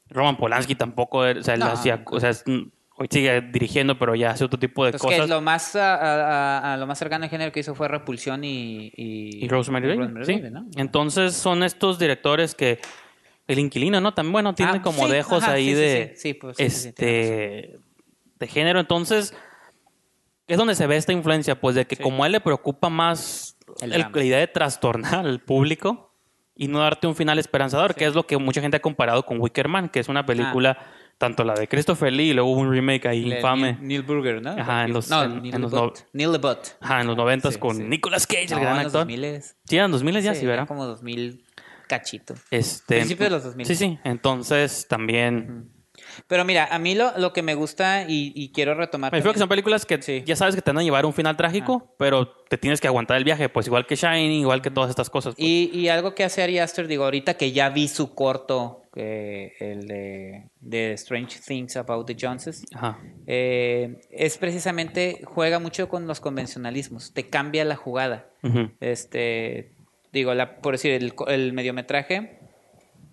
Roman 0.09 0.37
Polanski 0.37 0.75
tampoco, 0.75 1.19
o 1.19 1.43
sea, 1.43 1.55
él 1.55 1.59
No. 1.59 1.65
hacía, 1.67 2.03
o 2.05 2.19
sea, 2.19 2.31
mm, 2.45 2.61
hoy 2.97 3.07
sigue 3.11 3.41
dirigiendo, 3.41 3.97
pero 3.99 4.15
ya 4.15 4.29
hace 4.31 4.45
otro 4.45 4.57
tipo 4.59 4.85
de 4.85 4.91
Pues 4.91 5.01
que 5.01 5.07
cosas. 5.09 5.27
lo 5.29 5.41
más 5.41 5.75
a, 5.75 5.95
a- 5.95 6.73
a 6.73 6.77
lo 6.77 6.87
más 6.87 6.97
cercano 6.97 7.25
al 7.25 7.29
género 7.29 7.51
que 7.51 7.59
hizo 7.59 7.75
fue 7.75 7.87
Repulsión 7.89 8.43
y 8.45 8.91
y, 8.95 9.43
Y 9.43 9.47
Rosemary 9.49 9.95
Rosemary 9.97 10.25
sí. 10.25 10.41
Entonces 10.77 11.33
son 11.35 11.63
estos 11.63 11.99
directores 11.99 12.55
que 12.55 12.79
el 13.47 13.59
inquilino, 13.59 13.99
¿no? 13.99 14.13
También, 14.13 14.31
bueno, 14.31 14.55
tiene 14.55 14.73
Ah, 14.77 14.81
como 14.81 15.05
sí, 15.07 15.11
dejos 15.11 15.43
ajá, 15.43 15.53
ahí 15.53 15.67
sí, 15.69 15.73
de 15.73 16.13
sí, 16.15 16.21
sí, 16.29 16.33
pues, 16.35 16.57
este 16.59 17.79
de 18.39 18.47
género. 18.47 18.79
Entonces 18.79 19.35
es 20.47 20.57
donde 20.57 20.75
se 20.75 20.87
ve 20.87 20.95
esta 20.95 21.11
influencia, 21.11 21.59
pues 21.59 21.75
de 21.75 21.85
que 21.85 21.95
Sí. 21.97 22.03
como 22.03 22.23
a 22.23 22.27
él 22.27 22.31
le 22.31 22.39
preocupa 22.39 22.89
más 22.89 23.44
El 23.81 23.93
el- 23.93 24.05
la 24.13 24.23
idea 24.23 24.39
de 24.39 24.47
trastornar 24.47 25.25
al 25.25 25.39
público 25.41 26.13
y 26.55 26.67
no 26.67 26.79
darte 26.79 27.07
un 27.07 27.15
final 27.15 27.37
esperanzador, 27.39 27.95
que 27.95 28.05
es 28.05 28.13
lo 28.15 28.25
que 28.25 28.37
mucha 28.37 28.61
gente 28.61 28.77
ha 28.77 28.81
comparado 28.81 29.25
con 29.25 29.39
Wicker 29.41 29.67
Man, 29.67 29.89
que 29.89 29.99
es 29.99 30.07
una 30.07 30.25
película 30.25 30.77
tanto 31.17 31.43
la 31.43 31.53
de 31.53 31.67
Christopher 31.67 32.11
Lee 32.11 32.31
y 32.31 32.33
luego 32.33 32.51
hubo 32.51 32.59
un 32.61 32.71
remake 32.71 33.07
ahí 33.07 33.23
Le- 33.23 33.37
infame. 33.37 33.73
Neil, 33.73 33.87
Neil 33.87 34.01
Burger, 34.03 34.41
¿no? 34.41 34.51
Ajá, 34.51 34.83
en 34.83 34.93
los- 34.93 35.09
no, 35.09 35.23
en- 35.23 35.41
Neil 35.41 35.55
en 35.55 35.61
los 35.61 35.71
LeBut. 35.73 35.97
Neil. 36.13 36.39
Ajá, 36.81 37.01
en 37.01 37.07
los 37.07 37.17
noventas 37.17 37.53
Sí, 37.53 37.59
con 37.59 37.75
sí. 37.77 37.83
Nicolas 37.83 38.27
Cage, 38.27 38.43
el 38.45 38.49
No, 38.51 38.59
gran 38.61 38.77
en 38.77 38.83
los 38.83 38.85
actor. 38.95 39.01
2000 39.07 39.41
Sí, 39.65 39.75
eran 39.77 39.91
2000 39.91 40.21
ya, 40.21 40.33
sí, 40.33 40.41
sí, 40.41 40.45
¿verdad? 40.45 40.67
como 40.67 40.85
2000 40.85 41.43
cachito. 41.87 42.33
Este, 42.51 42.95
Principio 42.97 43.25
de 43.25 43.29
los 43.29 43.43
2000. 43.43 43.65
Sí, 43.65 43.75
sí. 43.75 43.99
Entonces 44.03 44.87
también. 44.87 45.69
Pero 46.27 46.45
mira, 46.45 46.67
a 46.71 46.79
mí 46.79 46.95
lo, 46.95 47.17
lo 47.17 47.33
que 47.33 47.41
me 47.41 47.55
gusta 47.55 48.03
y, 48.07 48.31
y 48.35 48.49
quiero 48.51 48.73
retomar 48.73 49.11
Me 49.11 49.17
refiero 49.19 49.33
que 49.33 49.39
son 49.39 49.49
películas 49.49 49.85
que 49.85 50.01
Sí. 50.01 50.23
ya 50.25 50.35
sabes 50.35 50.55
que 50.55 50.61
te 50.61 50.71
van 50.71 50.79
a 50.79 50.83
llevar 50.83 51.03
a 51.03 51.07
un 51.07 51.13
final 51.13 51.35
trágico, 51.37 51.93
pero 51.97 52.27
te 52.49 52.57
tienes 52.57 52.81
que 52.81 52.87
aguantar 52.87 53.17
el 53.17 53.23
viaje, 53.23 53.49
pues 53.49 53.67
igual 53.67 53.85
que 53.85 53.95
Shining, 53.95 54.41
igual 54.41 54.61
que 54.61 54.71
todas 54.71 54.89
estas 54.89 55.09
cosas. 55.09 55.35
pues. 55.35 55.47
Y, 55.47 55.69
y 55.73 55.89
algo 55.89 56.13
que 56.15 56.23
hace 56.23 56.41
Ari 56.43 56.59
Aster, 56.59 56.87
digo, 56.87 57.03
ahorita 57.05 57.35
que 57.35 57.51
ya 57.51 57.69
vi 57.69 57.87
su 57.87 58.13
corto, 58.13 58.81
eh, 58.97 59.53
el 59.59 59.87
de, 59.87 60.49
de 60.61 60.93
Strange 60.93 61.39
Things 61.45 61.75
About 61.75 62.07
the 62.07 62.15
Joneses, 62.19 62.63
Ajá. 62.73 62.97
eh, 63.27 63.99
es 64.11 64.37
precisamente, 64.37 65.21
juega 65.25 65.59
mucho 65.59 65.89
con 65.89 66.07
los 66.07 66.21
convencionalismos, 66.21 67.13
te 67.13 67.27
cambia 67.29 67.65
la 67.65 67.75
jugada. 67.75 68.27
Este, 68.79 69.71
digo, 70.13 70.33
la, 70.33 70.57
por 70.61 70.75
decir, 70.75 70.91
el, 70.93 71.13
el 71.27 71.51
mediometraje, 71.53 72.39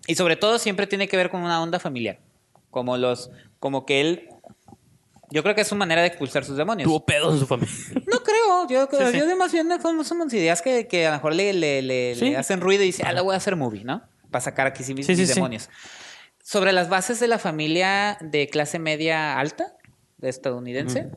y 0.07 0.15
sobre 0.15 0.35
todo 0.35 0.59
siempre 0.59 0.87
tiene 0.87 1.07
que 1.07 1.17
ver 1.17 1.29
con 1.29 1.41
una 1.41 1.61
onda 1.61 1.79
familiar, 1.79 2.19
como 2.73 2.97
los, 2.97 3.31
como 3.59 3.85
que 3.85 4.01
él, 4.01 4.29
yo 5.31 5.41
creo 5.43 5.55
que 5.55 5.61
es 5.61 5.67
su 5.67 5.75
manera 5.75 6.01
de 6.01 6.07
expulsar 6.07 6.43
sus 6.43 6.57
demonios. 6.57 6.85
Tuvo 6.87 7.05
pedos 7.05 7.33
en 7.35 7.39
su 7.39 7.47
familia. 7.47 7.73
No 8.11 8.19
creo, 8.21 8.67
yo, 8.67 8.89
creo- 8.89 9.11
sí. 9.11 9.17
yo 9.17 9.25
de 9.25 9.35
más 9.35 9.53
bien 9.53 9.69
somos, 9.81 10.05
somos 10.07 10.33
ideas 10.33 10.61
que, 10.61 10.87
que 10.87 11.07
a 11.07 11.11
lo 11.11 11.15
mejor 11.15 11.33
le, 11.33 11.53
le- 11.53 11.81
le- 11.81 12.15
Sí. 12.15 12.31
le 12.31 12.37
hacen 12.37 12.59
ruido 12.59 12.83
y 12.83 12.87
dice, 12.87 13.03
ah, 13.05 13.13
la 13.13 13.21
voy 13.21 13.33
a 13.33 13.37
hacer 13.37 13.55
movie, 13.55 13.85
¿no? 13.85 14.03
Para 14.29 14.41
sacar 14.41 14.67
aquí 14.67 14.83
sí 14.83 14.93
mis, 14.93 15.07
mis 15.07 15.33
demonios. 15.33 15.69
Sobre 16.43 16.73
las 16.73 16.89
bases 16.89 17.19
de 17.21 17.27
la 17.29 17.39
familia 17.39 18.17
de 18.19 18.49
clase 18.49 18.77
media 18.79 19.39
alta, 19.39 19.75
de 20.17 20.27
estadounidense. 20.29 21.09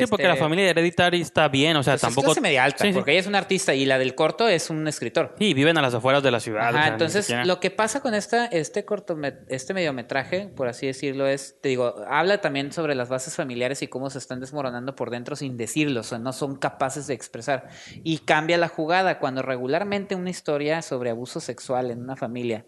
Sí, 0.00 0.06
porque 0.06 0.24
la 0.24 0.30
este, 0.32 0.42
familia 0.42 0.70
hereditaria 0.70 1.20
está 1.20 1.48
bien, 1.48 1.76
o 1.76 1.82
sea, 1.82 1.92
pues 1.94 2.02
es 2.02 2.08
tampoco. 2.08 2.26
clase 2.26 2.40
media 2.40 2.64
alta, 2.64 2.78
Sí, 2.84 2.88
sí. 2.88 2.94
porque 2.94 3.10
ella 3.12 3.20
es 3.20 3.26
una 3.26 3.38
artista 3.38 3.74
y 3.74 3.84
la 3.84 3.98
del 3.98 4.14
corto 4.14 4.48
es 4.48 4.70
un 4.70 4.88
escritor. 4.88 5.34
Sí, 5.38 5.54
viven 5.54 5.76
a 5.78 5.82
las 5.82 5.94
afueras 5.94 6.22
de 6.22 6.30
la 6.30 6.40
ciudad. 6.40 6.62
o 6.62 6.64
Ajá, 6.64 6.72
sea, 6.72 6.82
ni 6.86 6.88
entonces 6.92 7.26
siquiera- 7.26 7.44
lo 7.44 7.60
que 7.60 7.70
pasa 7.70 8.00
con 8.00 8.14
esta, 8.14 8.46
este 8.46 8.84
cortomet 8.84 9.40
este 9.48 9.74
mediometraje, 9.74 10.48
por 10.48 10.68
así 10.68 10.86
decirlo, 10.86 11.26
es, 11.26 11.58
te 11.60 11.68
digo, 11.68 11.94
habla 12.08 12.40
también 12.40 12.72
sobre 12.72 12.94
las 12.94 13.08
bases 13.08 13.34
familiares 13.36 13.82
y 13.82 13.88
cómo 13.88 14.08
se 14.10 14.18
están 14.18 14.40
desmoronando 14.40 14.94
por 14.94 15.10
dentro 15.10 15.36
sin 15.36 15.56
decirlo, 15.56 16.00
o 16.00 16.04
sea, 16.04 16.18
no 16.18 16.32
son 16.32 16.56
capaces 16.56 17.06
de 17.06 17.14
expresar. 17.14 17.68
Y 18.02 18.18
cambia 18.18 18.56
la 18.58 18.68
jugada 18.68 19.18
cuando 19.18 19.42
regularmente 19.42 20.14
una 20.14 20.30
historia 20.30 20.82
sobre 20.82 21.10
abuso 21.10 21.40
sexual 21.40 21.90
en 21.90 22.00
una 22.02 22.16
familia, 22.16 22.64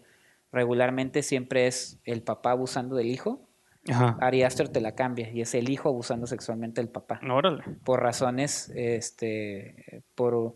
regularmente 0.51 1.23
siempre 1.23 1.67
es 1.67 1.99
el 2.05 2.21
papá 2.21 2.51
abusando 2.51 2.95
del 2.95 3.07
hijo. 3.07 3.44
Ajá. 3.89 4.17
Ari 4.19 4.43
Aster 4.43 4.69
te 4.69 4.81
la 4.81 4.93
cambia 4.95 5.29
y 5.29 5.41
es 5.41 5.53
el 5.53 5.69
hijo 5.69 5.89
abusando 5.89 6.25
sexualmente 6.27 6.81
del 6.81 6.89
papá 6.89 7.19
Órale. 7.29 7.63
por 7.83 8.01
razones, 8.01 8.71
este, 8.75 10.03
por 10.15 10.55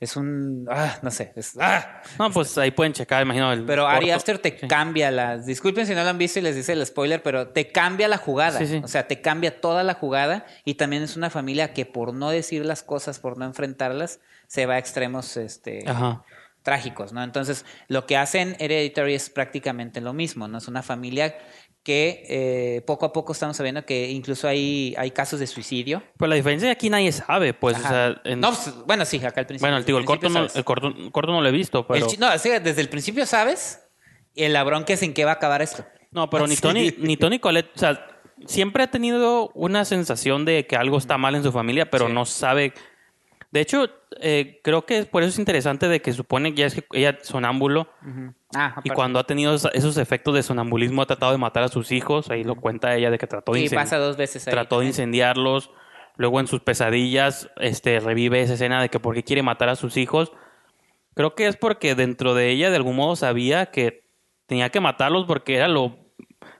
es 0.00 0.16
un, 0.16 0.66
ah, 0.70 0.96
no 1.02 1.10
sé, 1.10 1.32
es, 1.36 1.56
ah, 1.60 2.00
No, 2.18 2.30
pues 2.30 2.56
ahí 2.56 2.70
pueden 2.70 2.92
checar, 2.94 3.22
imagino. 3.22 3.52
El 3.52 3.64
pero 3.66 3.86
Ari 3.86 4.06
corto. 4.06 4.16
Aster 4.16 4.38
te 4.38 4.58
Sí. 4.58 4.68
cambia 4.68 5.10
las. 5.10 5.44
Disculpen 5.44 5.86
si 5.86 5.94
no 5.94 6.02
lo 6.02 6.08
han 6.08 6.16
visto 6.18 6.38
y 6.38 6.42
les 6.42 6.56
dice 6.56 6.72
el 6.72 6.86
spoiler, 6.86 7.22
pero 7.22 7.48
te 7.48 7.70
cambia 7.72 8.08
la 8.08 8.16
jugada. 8.16 8.58
Sí, 8.58 8.66
sí. 8.66 8.80
O 8.82 8.88
sea, 8.88 9.06
te 9.06 9.20
cambia 9.20 9.60
toda 9.60 9.82
la 9.84 9.94
jugada. 9.94 10.46
Y 10.64 10.74
también 10.74 11.02
es 11.02 11.16
una 11.16 11.28
familia 11.30 11.74
que 11.74 11.84
por 11.84 12.14
no 12.14 12.30
decir 12.30 12.64
las 12.64 12.82
cosas, 12.82 13.18
por 13.18 13.36
no 13.36 13.44
enfrentarlas, 13.44 14.20
se 14.46 14.64
va 14.64 14.74
a 14.74 14.78
extremos 14.78 15.36
este, 15.36 15.84
Ajá. 15.86 16.24
trágicos, 16.62 17.12
¿no? 17.12 17.22
Entonces, 17.22 17.66
lo 17.88 18.06
que 18.06 18.16
hacen 18.16 18.56
Hereditary 18.58 19.14
es 19.14 19.28
prácticamente 19.28 20.00
lo 20.00 20.12
mismo, 20.14 20.48
¿no? 20.48 20.58
Es 20.58 20.68
una 20.68 20.82
familia 20.82 21.36
que 21.86 22.24
eh, 22.28 22.82
poco 22.84 23.06
a 23.06 23.12
poco 23.12 23.30
estamos 23.32 23.56
sabiendo 23.56 23.86
que 23.86 24.10
incluso 24.10 24.48
hay, 24.48 24.92
hay 24.98 25.12
casos 25.12 25.38
de 25.38 25.46
suicidio. 25.46 26.02
Pero 26.18 26.28
la 26.28 26.34
diferencia 26.34 26.68
es 26.68 26.74
que 26.74 26.78
aquí 26.78 26.90
nadie 26.90 27.12
sabe, 27.12 27.54
pues, 27.54 27.76
o 27.78 27.80
sea. 27.80 28.20
en- 28.24 28.40
No, 28.40 28.48
pues, 28.48 28.74
bueno, 28.86 29.04
sí, 29.04 29.18
acá 29.18 29.42
al 29.42 29.46
principio. 29.46 29.60
bueno, 29.68 29.76
el, 29.76 29.84
digo, 29.84 29.98
el, 29.98 30.04
corto 30.04 30.28
no, 30.28 30.46
el, 30.52 30.64
corto, 30.64 30.88
el 30.88 31.12
corto 31.12 31.30
no 31.30 31.40
lo 31.40 31.48
he 31.48 31.52
visto, 31.52 31.86
pero. 31.86 32.08
no, 32.18 32.36
sí, 32.38 32.48
desde 32.60 32.80
el 32.80 32.88
principio 32.88 33.24
sabes 33.24 33.86
el 34.34 34.52
labrón 34.52 34.82
que 34.84 34.94
es 34.94 35.02
en 35.04 35.14
qué 35.14 35.24
va 35.24 35.30
a 35.30 35.34
acabar 35.34 35.62
esto. 35.62 35.84
No, 36.10 36.28
pero 36.28 36.48
ni. 36.48 36.56
Tony, 36.56 36.92
ni 36.98 37.16
Tony 37.16 37.38
Colette, 37.38 37.70
o 37.76 37.78
sea, 37.78 38.04
siempre 38.46 38.82
ha 38.82 38.90
tenido 38.90 39.50
una 39.54 39.84
sensación 39.84 40.44
de 40.44 40.66
que 40.66 40.74
algo 40.74 40.98
está 40.98 41.18
mal 41.18 41.36
en 41.36 41.44
su 41.44 41.52
familia, 41.52 41.88
pero 41.88 42.08
Sí. 42.08 42.12
no 42.12 42.24
sabe. 42.24 42.72
De 43.50 43.60
hecho, 43.60 43.88
eh, 44.20 44.60
creo 44.62 44.86
que 44.86 45.04
por 45.04 45.22
eso 45.22 45.30
es 45.30 45.38
interesante 45.38 45.88
de 45.88 46.00
que 46.02 46.12
supone 46.12 46.54
que 46.54 46.60
ya 46.60 46.66
es 46.66 46.74
que 46.74 46.84
ella 46.92 47.10
es 47.20 47.26
sonámbulo 47.28 47.88
Ah, 48.54 48.80
y 48.84 48.90
cuando 48.90 49.18
ha 49.18 49.24
tenido 49.24 49.54
esos 49.54 49.96
efectos 49.98 50.34
de 50.34 50.42
sonambulismo 50.42 51.02
ha 51.02 51.06
tratado 51.06 51.32
de 51.32 51.38
matar 51.38 51.62
a 51.64 51.68
sus 51.68 51.92
hijos, 51.92 52.30
ahí 52.30 52.44
lo 52.44 52.54
cuenta 52.56 52.94
ella 52.94 53.10
de 53.10 53.18
que 53.18 53.26
trató 53.26 53.52
de, 53.52 53.68
Sí, 53.68 53.74
pasa 53.74 53.98
dos 53.98 54.16
veces 54.16 54.46
ahí. 54.46 54.52
trató 54.52 54.80
de 54.80 54.86
incendiarlos, 54.86 55.70
luego 56.16 56.40
en 56.40 56.46
sus 56.46 56.60
pesadillas 56.60 57.50
este, 57.56 58.00
revive 58.00 58.40
esa 58.40 58.54
escena 58.54 58.80
de 58.80 58.88
que 58.88 59.00
por 59.00 59.14
qué 59.14 59.22
quiere 59.24 59.42
matar 59.42 59.68
a 59.68 59.76
sus 59.76 59.96
hijos. 59.96 60.32
Creo 61.14 61.34
que 61.34 61.46
es 61.46 61.56
porque 61.56 61.94
dentro 61.94 62.34
de 62.34 62.50
ella 62.50 62.70
de 62.70 62.76
algún 62.76 62.96
modo 62.96 63.16
sabía 63.16 63.66
que 63.66 64.04
tenía 64.46 64.70
que 64.70 64.80
matarlos 64.80 65.26
porque 65.26 65.56
era 65.56 65.68
lo 65.68 65.98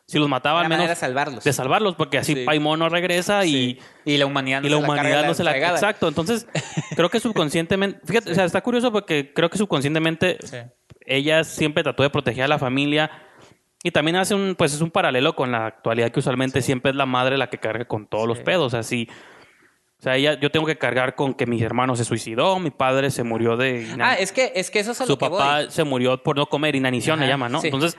si 0.07 0.19
los 0.19 0.29
mataba, 0.29 0.61
al 0.61 0.69
menos 0.69 0.89
de 0.89 0.95
salvarlos. 0.95 1.43
de 1.43 1.53
salvarlos, 1.53 1.97
porque 1.97 2.19
así 2.19 2.35
Sí. 2.35 2.45
Paimon 2.45 2.79
no 2.79 2.89
regresa 2.89 3.45
y, 3.45 3.79
Y 4.05 4.17
la 4.19 4.27
humanidad 4.27 4.61
no 4.61 4.67
y 4.69 4.71
la 4.71 4.77
se 4.79 4.85
humanidad 4.85 5.27
no 5.27 5.35
se 5.35 5.43
la... 5.45 5.57
Exacto, 5.57 6.07
entonces 6.09 6.47
creo 6.97 7.09
que 7.11 7.19
subconscientemente, 7.19 7.99
fíjate, 8.05 8.31
o 8.31 8.35
sea, 8.35 8.45
está 8.45 8.61
curioso 8.61 8.93
porque 8.93 9.33
creo 9.35 9.51
que 9.51 9.59
subconscientemente 9.59 10.39
Sí. 10.45 10.59
ella 11.07 11.43
siempre 11.45 11.83
trató 11.83 12.03
de 12.05 12.11
proteger 12.11 12.45
a 12.45 12.49
la 12.49 12.59
familia 12.59 13.11
y 13.83 13.91
también 13.91 14.17
hace 14.17 14.35
un, 14.35 14.55
pues 14.57 14.73
es 14.75 14.81
un 14.81 14.91
paralelo 14.91 15.35
con 15.35 15.51
la 15.53 15.67
actualidad 15.67 16.11
que 16.11 16.21
usualmente 16.21 16.63
siempre 16.63 16.91
es 16.93 16.97
la 16.97 17.07
madre 17.07 17.37
la 17.37 17.51
que 17.51 17.59
carga 17.59 17.85
con 17.87 18.07
todos 18.07 18.27
los 18.29 18.39
pedos, 18.41 18.75
así... 18.75 19.09
O 19.99 20.03
sea, 20.03 20.15
ella, 20.17 20.39
yo 20.39 20.51
tengo 20.51 20.67
que 20.67 20.77
cargar 20.77 21.15
con 21.15 21.33
que 21.33 21.47
mi 21.47 21.61
hermano 21.63 21.97
se 21.97 22.05
suicidó, 22.05 22.59
mi 22.59 22.71
padre 22.71 23.11
se 23.11 23.23
murió 23.23 23.57
de... 23.57 23.89
Ah, 23.99 24.15
es 24.15 24.31
que, 24.31 24.53
es 24.55 24.71
que 24.71 24.79
eso 24.79 24.93
es 24.93 25.01
a 25.01 25.05
su 25.07 25.13
lo 25.13 25.19
que 25.19 25.31
papá 25.31 25.57
voy. 25.63 25.71
se 25.71 25.85
murió 25.85 26.23
por 26.23 26.37
no 26.37 26.47
comer, 26.47 26.77
inanición 26.77 27.19
le 27.19 27.27
llaman, 27.27 27.51
¿no? 27.51 27.61
sí. 27.63 27.69
Entonces, 27.69 27.97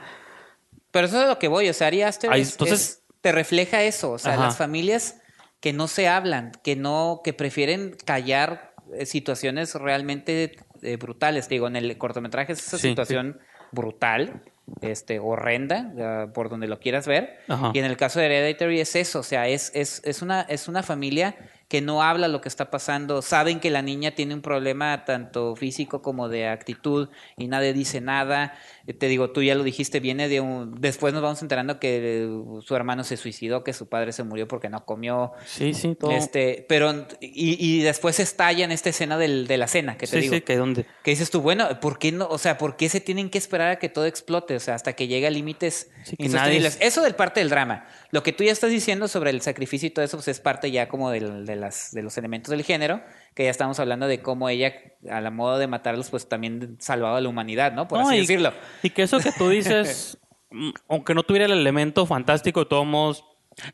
Pero 0.90 1.06
eso 1.06 1.18
es 1.18 1.24
a 1.24 1.28
lo 1.28 1.38
que 1.38 1.48
voy. 1.48 1.68
O 1.68 1.74
sea, 1.74 1.88
Ari 1.88 2.02
Aster 2.02 2.30
Ahí, 2.32 2.42
es- 2.42 2.52
entonces- 2.52 2.80
es- 2.80 3.02
te 3.20 3.32
refleja 3.32 3.82
eso. 3.82 4.12
O 4.12 4.18
sea, 4.18 4.34
Ajá. 4.34 4.44
las 4.44 4.56
familias 4.56 5.20
que 5.60 5.72
no 5.72 5.88
se 5.88 6.06
hablan, 6.08 6.52
que 6.62 6.76
no, 6.76 7.20
que 7.24 7.32
prefieren 7.32 7.96
callar 8.04 8.74
eh, 8.94 9.04
situaciones 9.06 9.74
realmente 9.74 10.56
eh, 10.82 10.96
brutales. 10.96 11.48
Te 11.48 11.56
digo, 11.56 11.66
en 11.66 11.76
el 11.76 11.98
cortometraje 11.98 12.52
es 12.52 12.60
esa 12.66 12.78
Sí, 12.78 12.88
situación 12.88 13.38
brutal, 13.72 14.42
este, 14.80 15.18
horrenda, 15.18 15.92
ah, 16.00 16.26
por 16.32 16.48
donde 16.48 16.68
lo 16.68 16.78
quieras 16.80 17.06
ver. 17.06 17.38
Ajá. 17.48 17.70
Y 17.74 17.80
en 17.80 17.84
el 17.84 17.96
caso 17.96 18.18
de 18.20 18.26
Hereditary 18.26 18.80
es 18.80 18.96
eso. 18.96 19.18
O 19.18 19.22
sea, 19.22 19.46
es, 19.48 19.70
es, 19.74 20.00
es 20.04 20.22
una, 20.22 20.42
es 20.42 20.68
una 20.68 20.82
familia 20.82 21.36
que 21.68 21.82
no 21.82 22.02
habla 22.02 22.28
lo 22.28 22.40
que 22.40 22.48
está 22.48 22.70
pasando, 22.70 23.20
saben 23.20 23.60
que 23.60 23.68
la 23.70 23.82
niña 23.82 24.12
tiene 24.12 24.32
un 24.34 24.40
problema 24.40 25.04
tanto 25.04 25.54
físico 25.54 26.00
como 26.00 26.30
de 26.30 26.48
actitud 26.48 27.10
y 27.36 27.46
nadie 27.46 27.74
dice 27.74 28.00
nada. 28.00 28.54
Eh, 28.86 28.94
Te 28.94 29.06
digo, 29.06 29.32
tú 29.32 29.42
ya 29.42 29.54
lo 29.54 29.62
dijiste, 29.64 30.00
viene 30.00 30.28
de 30.28 30.40
un... 30.40 30.80
Después 30.80 31.12
nos 31.12 31.22
vamos 31.22 31.42
enterando 31.42 31.78
que 31.78 32.24
eh, 32.24 32.28
su 32.64 32.74
hermano 32.74 33.04
se 33.04 33.18
suicidó, 33.18 33.64
que 33.64 33.74
su 33.74 33.86
padre 33.86 34.12
se 34.12 34.22
murió 34.24 34.48
porque 34.48 34.70
no 34.70 34.86
comió. 34.86 35.32
sí, 35.44 35.74
sí, 35.74 35.94
todo. 35.94 36.10
Este, 36.12 36.64
pero, 36.70 37.06
y, 37.20 37.56
y 37.62 37.82
después 37.82 38.18
estalla 38.18 38.64
en 38.64 38.72
esta 38.72 38.88
escena 38.88 39.18
del, 39.18 39.46
de 39.46 39.58
la 39.58 39.68
cena, 39.68 39.98
que 39.98 40.06
te 40.06 40.12
sí, 40.16 40.20
digo. 40.20 40.34
sí, 40.36 40.40
que 40.40 40.56
donde... 40.56 40.86
Que 41.02 41.10
dices 41.10 41.30
tú, 41.30 41.42
bueno, 41.42 41.80
¿por 41.80 41.98
qué 41.98 42.12
no? 42.12 42.28
O 42.28 42.38
sea, 42.38 42.56
¿por 42.56 42.76
qué 42.76 42.88
se 42.88 43.00
tienen 43.02 43.28
que 43.28 43.36
esperar 43.36 43.70
a 43.72 43.78
que 43.78 43.90
todo 43.90 44.06
explote? 44.06 44.56
O 44.56 44.60
sea, 44.60 44.74
hasta 44.74 44.94
que 44.94 45.06
llegue 45.06 45.26
a 45.26 45.30
límites 45.30 45.90
Sí, 46.04 46.16
que 46.16 46.30
nadie- 46.30 46.66
Eso 46.80 47.02
del 47.02 47.14
parte 47.14 47.40
del 47.40 47.50
drama. 47.50 47.84
Lo 48.10 48.22
que 48.22 48.32
tú 48.32 48.42
ya 48.44 48.52
estás 48.52 48.70
diciendo 48.70 49.06
sobre 49.06 49.30
el 49.30 49.42
sacrificio 49.42 49.86
y 49.86 49.90
todo 49.90 50.04
eso, 50.04 50.16
pues 50.16 50.28
es 50.28 50.40
parte 50.40 50.70
ya 50.70 50.88
como 50.88 51.10
del- 51.10 51.44
de, 51.44 51.56
las, 51.56 51.92
de 51.92 52.02
los 52.02 52.16
elementos 52.16 52.50
del 52.50 52.62
género, 52.64 53.02
que 53.34 53.44
ya 53.44 53.50
estamos 53.50 53.78
hablando 53.80 54.06
de 54.06 54.22
cómo 54.22 54.48
ella, 54.48 54.72
a 55.10 55.20
la 55.20 55.30
modo 55.30 55.58
de 55.58 55.66
matarlos, 55.66 56.08
pues 56.10 56.28
también 56.28 56.76
salvaba 56.80 57.18
a 57.18 57.20
la 57.20 57.28
humanidad, 57.28 57.72
¿no? 57.72 57.86
Por 57.86 57.98
No, 58.00 58.06
así 58.08 58.16
y, 58.16 58.20
decirlo. 58.20 58.52
Y 58.82 58.90
que 58.90 59.02
eso 59.02 59.18
que 59.20 59.30
tú 59.32 59.48
dices, 59.50 60.16
mm, 60.50 60.70
aunque 60.88 61.14
no 61.14 61.22
tuviera 61.22 61.44
el 61.44 61.52
elemento 61.52 62.06
fantástico, 62.06 62.60
de 62.60 62.66
todos 62.66 62.86
modos... 62.86 63.24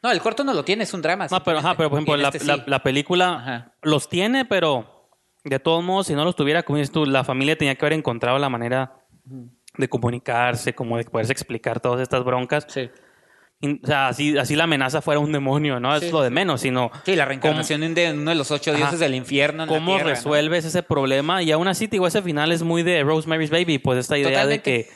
No, 0.03 0.11
el 0.11 0.21
corto 0.21 0.43
no 0.45 0.53
lo 0.55 0.65
tiene, 0.65 0.83
es 0.85 0.95
un 0.95 1.03
drama. 1.03 1.29
No, 1.31 1.43
pero, 1.45 1.59
ajá, 1.59 1.77
pero 1.77 1.91
por 1.91 1.99
ejemplo, 1.99 2.17
la, 2.17 2.31
este 2.31 2.45
la- 2.67 2.83
película 2.83 3.35
Ajá. 3.35 3.73
los 3.83 4.09
tiene, 4.09 4.45
pero 4.47 5.11
de 5.45 5.61
todos 5.61 5.85
modos, 5.85 6.07
si 6.09 6.15
no 6.15 6.25
los 6.25 6.35
tuviera, 6.35 6.63
como 6.65 6.79
dices 6.79 6.91
tú, 6.91 7.05
la 7.07 7.23
familia 7.23 7.57
tenía 7.57 7.75
que 7.77 7.85
haber 7.85 7.93
encontrado 7.99 8.39
la 8.39 8.49
manera 8.49 8.97
de 9.77 9.89
comunicarse, 9.89 10.75
como 10.75 10.97
de 10.97 11.05
poderse 11.05 11.33
explicar 11.33 11.81
todas 11.81 12.01
estas 12.01 12.25
broncas. 12.25 12.67
Sí. 12.69 12.91
Y, 13.65 13.81
o 13.83 13.87
sea, 13.87 14.09
así, 14.09 14.37
así 14.37 14.57
la 14.57 14.65
amenaza 14.65 15.01
fuera 15.01 15.21
un 15.21 15.33
demonio, 15.33 15.81
¿no? 15.81 15.99
Sí, 15.99 16.07
es 16.07 16.13
lo 16.13 16.23
de 16.23 16.31
menos, 16.31 16.61
sino 16.61 16.91
Sí, 17.05 17.17
la 17.17 17.25
reencarnación 17.25 17.95
de 17.95 18.13
uno 18.13 18.31
de 18.31 18.37
los 18.37 18.51
ocho 18.51 18.71
Ajá. 18.71 18.79
dioses 18.79 19.01
del 19.01 19.15
infierno. 19.15 19.63
en 19.65 19.69
la 19.71 19.75
cómo 19.75 19.99
resuelves 19.99 20.65
ese 20.65 20.83
problema. 20.83 21.43
Y 21.43 21.51
aún 21.53 21.69
así, 21.69 21.87
digo, 21.87 22.07
ese 22.07 22.23
final 22.23 22.53
es 22.53 22.63
muy 22.63 22.83
de 22.83 23.03
Rosemary's 23.03 23.51
Baby, 23.51 23.79
pues 23.79 23.99
esta 23.99 24.19
idea 24.19 24.31
Totalmente. 24.31 24.71
de 24.71 24.85
que, 24.85 24.91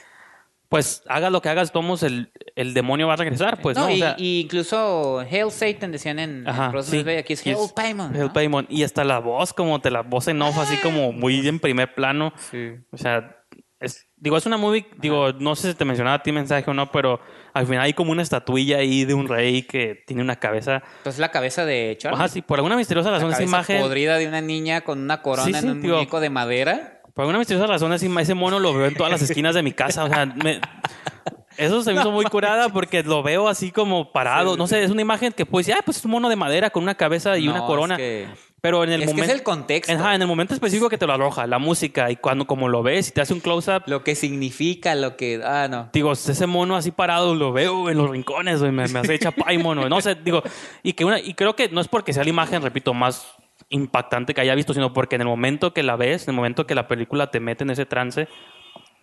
pues, 0.69 1.03
hagas 1.09 1.33
lo 1.33 1.41
que 1.41 1.49
hagas, 1.49 1.73
tomos 1.73 2.03
el, 2.03 2.31
el 2.55 2.75
demonio 2.75 3.07
va 3.07 3.15
a 3.15 3.17
regresar, 3.17 3.61
pues, 3.63 3.77
¿no? 3.77 3.85
no, 3.85 3.89
O 3.89 3.91
y, 3.95 3.99
sea, 4.01 4.15
y 4.19 4.41
incluso 4.41 5.21
Hail 5.21 5.51
Satan 5.51 5.93
decían 5.93 6.19
en, 6.19 6.41
en 6.41 6.49
Ajá, 6.49 6.71
Rosemary's 6.73 7.03
sí. 7.03 7.07
Baby, 7.07 7.19
aquí 7.19 7.33
es 7.33 7.47
Hail 7.47 7.57
Paimon. 7.75 8.13
Hail 8.15 8.25
¿no? 8.27 8.33
Paimon. 8.33 8.67
Y 8.69 8.83
hasta 8.83 9.03
la 9.05 9.19
voz, 9.19 9.55
como 9.55 9.81
te 9.81 9.91
la 9.91 10.03
voz 10.03 10.29
en 10.29 10.43
off, 10.43 10.59
así 10.59 10.77
como 10.79 11.13
muy 11.13 11.47
en 11.49 11.59
primer 11.59 11.95
plano. 11.95 12.35
Sí. 12.51 12.73
O 12.91 12.99
sea, 12.99 13.35
es, 13.81 14.09
digo, 14.17 14.37
es 14.37 14.45
una 14.45 14.57
movie, 14.57 14.87
digo, 14.99 15.33
no 15.33 15.55
sé 15.57 15.71
si 15.71 15.79
te 15.79 15.85
mencionaba 15.85 16.17
a 16.17 16.23
ti 16.23 16.33
mensaje 16.33 16.69
o 16.71 16.75
no, 16.75 16.91
pero 16.91 17.21
al 17.55 17.67
final 17.67 17.83
hay 17.83 17.93
como 17.95 18.13
una 18.13 18.23
estatuilla 18.23 18.79
ahí 18.79 19.05
de 19.05 19.15
un 19.15 19.29
rey 19.29 19.63
que 19.63 20.03
tiene 20.07 20.23
una 20.23 20.37
cabeza. 20.37 20.83
Pues 21.03 21.19
la 21.19 21.31
cabeza 21.31 21.65
de 21.65 21.97
Charlie. 21.99 22.17
Ajá, 22.19 22.29
sí, 22.29 22.43
por 22.43 22.59
alguna 22.59 22.77
misteriosa 22.77 23.11
la 23.11 23.17
razón 23.17 23.31
esa 23.31 23.39
cabeza 23.39 23.57
imagen. 23.57 23.81
podrida 23.81 24.17
de 24.19 24.29
una 24.29 24.41
niña 24.41 24.83
con 24.83 24.99
una 25.01 25.23
corona 25.23 25.47
Sí, 25.47 25.53
sí, 25.55 25.59
en 25.67 25.71
un 25.71 25.83
digo- 25.83 25.97
muñeco 25.97 26.21
de 26.21 26.31
madera. 26.31 27.03
Por 27.15 27.23
alguna 27.25 27.39
misteriosa 27.39 27.67
razón 27.67 27.93
ese, 27.93 28.35
mono 28.35 28.61
lo 28.61 28.73
veo 28.75 28.87
en 28.87 28.95
todas 28.95 29.11
las 29.11 29.23
esquinas 29.23 29.55
de 29.55 29.63
mi 29.63 29.73
casa. 29.73 30.05
O 30.05 30.09
sea, 30.09 30.25
me- 30.27 30.61
eso 31.57 31.83
se 31.83 31.93
me 31.93 32.01
hizo 32.01 32.13
muy 32.13 32.25
curada 32.27 32.69
porque 32.69 33.03
lo 33.03 33.23
veo 33.23 33.49
así 33.49 33.73
como 33.73 34.13
parado. 34.13 34.53
Sí, 34.53 34.59
no 34.59 34.67
sé, 34.69 34.85
es 34.85 34.91
una 34.91 35.03
imagen 35.03 35.33
que 35.33 35.45
puedes 35.45 35.67
decir, 35.67 35.79
ah, 35.81 35.83
pues 35.85 35.97
es 35.97 36.05
un 36.05 36.13
mono 36.13 36.29
de 36.29 36.37
madera 36.37 36.71
con 36.71 36.83
una 36.85 36.95
cabeza 36.95 37.37
y 37.39 37.47
No, 37.47 37.53
una 37.53 37.61
es 37.61 37.67
corona. 37.67 37.97
que- 37.97 38.29
Pero 38.61 38.83
en 38.83 38.91
el 38.91 39.07
momento. 39.07 39.23
es 39.23 39.31
el 39.31 39.43
contexto. 39.43 39.93
Ajá, 39.93 40.15
en 40.15 40.23
el 40.23 40.27
momento 40.29 40.53
específico 40.53 40.89
que 40.89 40.99
te 40.99 41.07
lo 41.07 41.13
arroja, 41.13 41.47
la 41.47 41.59
música, 41.59 42.11
y 42.11 42.17
cuando 42.17 42.47
como 42.47 42.69
lo 42.69 42.83
ves 42.83 43.09
y 43.09 43.13
te 43.13 43.21
hace 43.21 43.33
un 43.33 43.41
close-up, 43.41 43.85
Lo 43.87 44.03
que 44.03 44.15
significa, 44.15 44.95
lo 44.95 45.17
que... 45.17 45.41
Ah, 45.45 45.69
no. 45.71 45.91
digo, 45.93 46.13
ese 46.13 46.47
mono 46.47 46.75
así 46.77 46.91
parado 46.91 47.35
lo 47.35 47.53
veo 47.53 47.89
en 47.89 47.99
los 47.99 48.11
rincones, 48.11 48.61
me, 48.61 48.71
me 48.71 48.83
hace 48.99 49.19
Paimon, 49.33 49.79
güey. 49.79 49.91
No 49.91 50.01
sé, 50.01 50.17
digo, 50.17 50.43
y 50.83 50.95
que 50.95 51.05
una, 51.05 51.21
y 51.21 51.35
creo 51.35 51.55
que 51.55 51.69
no 51.69 51.81
es 51.81 51.89
porque 51.89 52.13
sea 52.13 52.25
la 52.25 52.31
imagen, 52.31 52.63
repito, 52.63 52.95
más 52.95 53.27
impactante 53.69 54.35
que 54.35 54.41
haya 54.41 54.55
visto, 54.55 54.75
sino 54.75 54.93
porque 54.93 55.17
en 55.17 55.23
el 55.23 55.29
momento 55.29 55.73
que 55.73 55.83
la 55.83 55.97
ves, 55.97 56.25
en 56.25 56.31
el 56.31 56.37
momento 56.37 56.67
que 56.67 56.75
la 56.75 56.89
película 56.89 57.31
te 57.31 57.41
mete 57.41 57.65
en 57.65 57.71
ese 57.71 57.87
trance, 57.87 58.29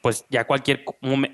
pues 0.02 0.26
ya 0.30 0.46
cualquier, 0.46 0.84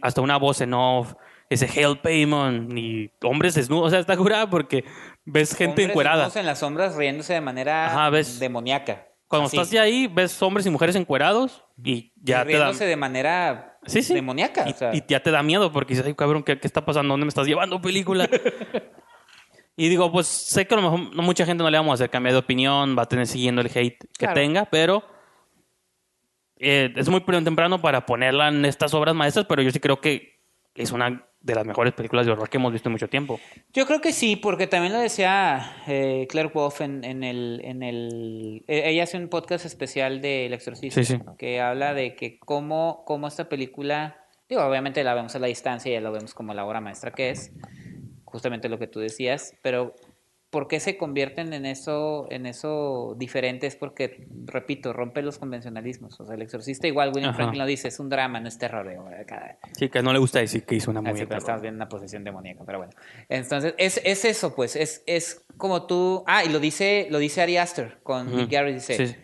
hasta 0.01 0.21
una 0.21 0.37
voz 0.37 0.61
en 0.61 0.73
off, 0.73 1.13
ese 1.49 1.67
Hail 1.67 1.97
Paimon, 1.97 2.77
y 2.77 3.11
hombres 3.23 3.55
desnudos, 3.55 3.87
o 3.87 3.89
sea, 3.89 3.99
está 3.99 4.15
curada 4.15 4.49
porque 4.49 4.85
ves 5.25 5.51
gente 5.55 5.69
Hombres 5.71 5.89
encuerada. 5.89 6.31
en 6.35 6.45
las 6.45 6.59
sombras 6.59 6.95
riéndose 6.95 7.33
de 7.33 7.41
manera 7.41 7.87
Ajá, 7.87 8.09
ves. 8.09 8.39
demoníaca. 8.39 9.07
Cuando 9.27 9.47
Así. 9.47 9.57
estás 9.57 9.71
ya 9.71 9.83
ahí, 9.83 10.07
ves 10.07 10.41
hombres 10.41 10.65
y 10.65 10.69
mujeres 10.69 10.95
encuerados 10.95 11.63
y 11.81 12.11
ya 12.15 12.41
Y 12.43 12.47
te 12.47 12.53
da... 12.53 12.65
riéndose 12.65 12.85
de 12.85 12.95
manera 12.97 13.79
Sí, 13.85 14.03
sí. 14.03 14.13
demoníaca. 14.13 14.67
Y, 14.67 14.71
o 14.71 14.75
sea. 14.75 14.93
y 14.93 15.03
ya 15.07 15.21
te 15.23 15.31
da 15.31 15.41
miedo 15.41 15.71
porque 15.71 15.93
dices, 15.93 16.05
ay, 16.05 16.13
cabrón, 16.15 16.43
¿qué, 16.43 16.59
qué 16.59 16.67
está 16.67 16.83
pasando? 16.85 17.13
¿Dónde 17.13 17.25
me 17.25 17.29
estás 17.29 17.47
llevando, 17.47 17.81
película? 17.81 18.29
y 19.77 19.89
digo, 19.89 20.11
pues 20.11 20.27
sé 20.27 20.67
que 20.67 20.73
a 20.75 20.77
lo 20.81 20.83
mejor 20.91 21.15
no 21.15 21.23
mucha 21.23 21.45
gente 21.45 21.63
no 21.63 21.69
le 21.69 21.77
vamos 21.77 21.91
a 21.91 21.93
hacer 21.95 22.09
cambiar 22.09 22.33
de 22.33 22.39
opinión, 22.39 22.95
va 22.97 23.03
a 23.03 23.07
tener 23.07 23.25
siguiendo 23.25 23.61
el 23.61 23.67
hate 23.67 23.97
que 23.99 24.07
Claro. 24.19 24.33
tenga, 24.33 24.65
pero 24.65 25.03
eh, 26.57 26.93
es 26.95 27.09
muy 27.09 27.21
pr- 27.21 27.43
temprano 27.43 27.81
para 27.81 28.05
ponerla 28.05 28.49
en 28.49 28.65
estas 28.65 28.93
obras 28.93 29.15
maestras, 29.15 29.45
pero 29.47 29.61
yo 29.61 29.71
sí 29.71 29.79
creo 29.79 29.99
que 30.01 30.40
es 30.75 30.91
una 30.91 31.27
de 31.41 31.55
las 31.55 31.65
mejores 31.65 31.93
películas 31.93 32.25
de 32.27 32.31
horror 32.33 32.49
que 32.49 32.57
hemos 32.57 32.71
visto 32.71 32.87
en 32.89 32.93
mucho 32.93 33.07
tiempo. 33.07 33.39
Yo 33.73 33.87
creo 33.87 33.99
que 33.99 34.11
sí, 34.11 34.35
porque 34.35 34.67
también 34.67 34.93
lo 34.93 34.99
decía 34.99 35.75
eh, 35.87 36.27
Claire 36.29 36.51
Wolf 36.53 36.81
en, 36.81 37.03
en 37.03 37.23
el, 37.23 37.61
en 37.63 37.81
el... 37.81 38.63
eh, 38.67 38.83
Ella 38.85 39.03
hace 39.03 39.17
un 39.17 39.27
podcast 39.27 39.65
especial 39.65 40.21
del 40.21 40.53
exorcista 40.53 41.03
Sí, 41.03 41.15
sí. 41.15 41.19
que 41.39 41.59
habla 41.59 41.95
de 41.95 42.15
que 42.15 42.37
cómo, 42.39 43.03
cómo 43.07 43.27
esta 43.27 43.49
película, 43.49 44.23
digo, 44.49 44.61
obviamente 44.63 45.03
la 45.03 45.15
vemos 45.15 45.35
a 45.35 45.39
la 45.39 45.47
distancia 45.47 45.89
y 45.89 45.93
ya 45.93 46.01
la 46.01 46.11
vemos 46.11 46.35
como 46.35 46.53
la 46.53 46.63
obra 46.63 46.79
maestra 46.79 47.11
que 47.11 47.31
es, 47.31 47.51
justamente 48.23 48.69
lo 48.69 48.77
que 48.77 48.87
tú 48.87 48.99
decías, 48.99 49.55
pero 49.63 49.95
¿por 50.51 50.67
qué 50.67 50.79
se 50.79 50.97
convierten 50.97 51.53
en 51.53 51.65
eso, 51.65 52.27
en 52.29 52.45
eso 52.45 53.15
diferente? 53.17 53.65
Es 53.65 53.75
porque, 53.75 54.27
repito, 54.45 54.93
rompe 54.93 55.21
los 55.21 55.39
convencionalismos. 55.39 56.19
O 56.19 56.25
sea, 56.25 56.35
el 56.35 56.41
exorcista 56.41 56.87
igual, 56.87 57.11
William 57.15 57.29
Ajá. 57.29 57.37
Franklin 57.37 57.59
lo 57.59 57.65
dice, 57.65 57.87
es 57.87 57.99
un 57.99 58.09
drama, 58.09 58.39
no 58.39 58.49
es 58.49 58.57
terror. 58.57 58.85
Sí, 59.77 59.89
que 59.89 60.03
no 60.03 60.11
le 60.13 60.19
gusta 60.19 60.39
decir 60.39 60.63
que 60.65 60.75
hizo 60.75 60.91
una 60.91 60.99
Ah, 60.99 61.03
muy 61.03 61.19
sí, 61.19 61.25
pero 61.25 61.39
estamos 61.39 61.61
viendo 61.61 61.77
una 61.77 61.89
posesión 61.89 62.23
demoníaca, 62.23 62.63
pero 62.65 62.79
bueno. 62.79 62.93
Entonces, 63.29 63.73
es, 63.77 64.01
es 64.03 64.25
eso, 64.25 64.53
pues, 64.53 64.75
es, 64.75 65.03
es 65.07 65.43
como 65.57 65.87
tú... 65.87 66.23
Ah, 66.27 66.43
y 66.43 66.49
lo 66.49 66.59
dice, 66.59 67.07
lo 67.09 67.17
dice 67.17 67.41
Ari 67.41 67.57
Aster 67.57 67.99
con. 68.03 68.35
Nick 68.35 68.49
dice... 68.65 69.07
Sí. 69.07 69.15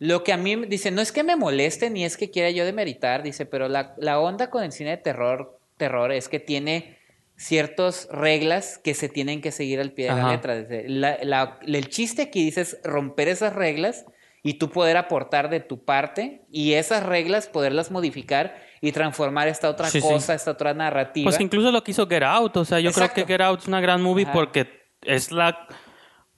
Lo 0.00 0.24
que 0.24 0.32
a 0.32 0.36
mí, 0.36 0.56
dice, 0.66 0.90
no 0.90 1.00
es 1.00 1.12
que 1.12 1.22
me 1.22 1.36
moleste 1.36 1.88
ni 1.88 2.04
es 2.04 2.16
que 2.16 2.30
quiera 2.30 2.50
yo 2.50 2.64
demeritar, 2.64 3.22
dice, 3.22 3.46
pero 3.46 3.68
la, 3.68 3.94
la 3.96 4.18
onda 4.18 4.50
con 4.50 4.64
el 4.64 4.72
cine 4.72 4.90
de 4.90 4.96
terror, 4.96 5.60
terror 5.76 6.10
es 6.10 6.28
que 6.28 6.40
tiene 6.40 6.98
ciertas 7.36 8.08
reglas 8.12 8.78
que 8.82 8.94
se 8.94 9.08
tienen 9.08 9.40
que 9.40 9.50
seguir 9.52 9.80
al 9.80 9.92
pie 9.92 10.06
de 10.06 10.12
la 10.12 10.18
Ajá. 10.20 10.30
letra. 10.32 10.56
Dice, 10.56 10.84
la- 10.88 11.18
la- 11.22 11.58
el 11.66 11.88
chiste 11.88 12.22
aquí 12.22 12.44
dice 12.44 12.60
es 12.62 12.78
romper 12.84 13.28
esas 13.28 13.54
reglas 13.54 14.04
y 14.42 14.54
tú 14.54 14.70
poder 14.70 14.96
aportar 14.96 15.50
de 15.50 15.60
tu 15.60 15.84
parte 15.84 16.42
y 16.50 16.74
esas 16.74 17.02
reglas 17.04 17.48
poderlas 17.48 17.90
modificar 17.90 18.54
y 18.80 18.92
transformar 18.92 19.48
esta 19.48 19.68
otra 19.70 19.88
Sí, 19.88 20.00
sí. 20.00 20.06
cosa, 20.06 20.34
esta 20.34 20.50
otra 20.52 20.74
narrativa. 20.74 21.24
Pues 21.30 21.40
incluso 21.40 21.72
lo 21.72 21.82
que 21.82 21.90
hizo 21.92 22.06
Get 22.06 22.22
Out, 22.22 22.56
o 22.58 22.64
sea, 22.64 22.78
yo 22.80 22.90
Exacto. 22.90 23.14
creo 23.14 23.26
que 23.26 23.32
Get 23.32 23.40
Out 23.40 23.60
es 23.60 23.66
una 23.68 23.80
gran 23.80 24.02
movie 24.02 24.24
Ajá. 24.24 24.32
porque 24.32 24.68
es 25.02 25.32
la... 25.32 25.66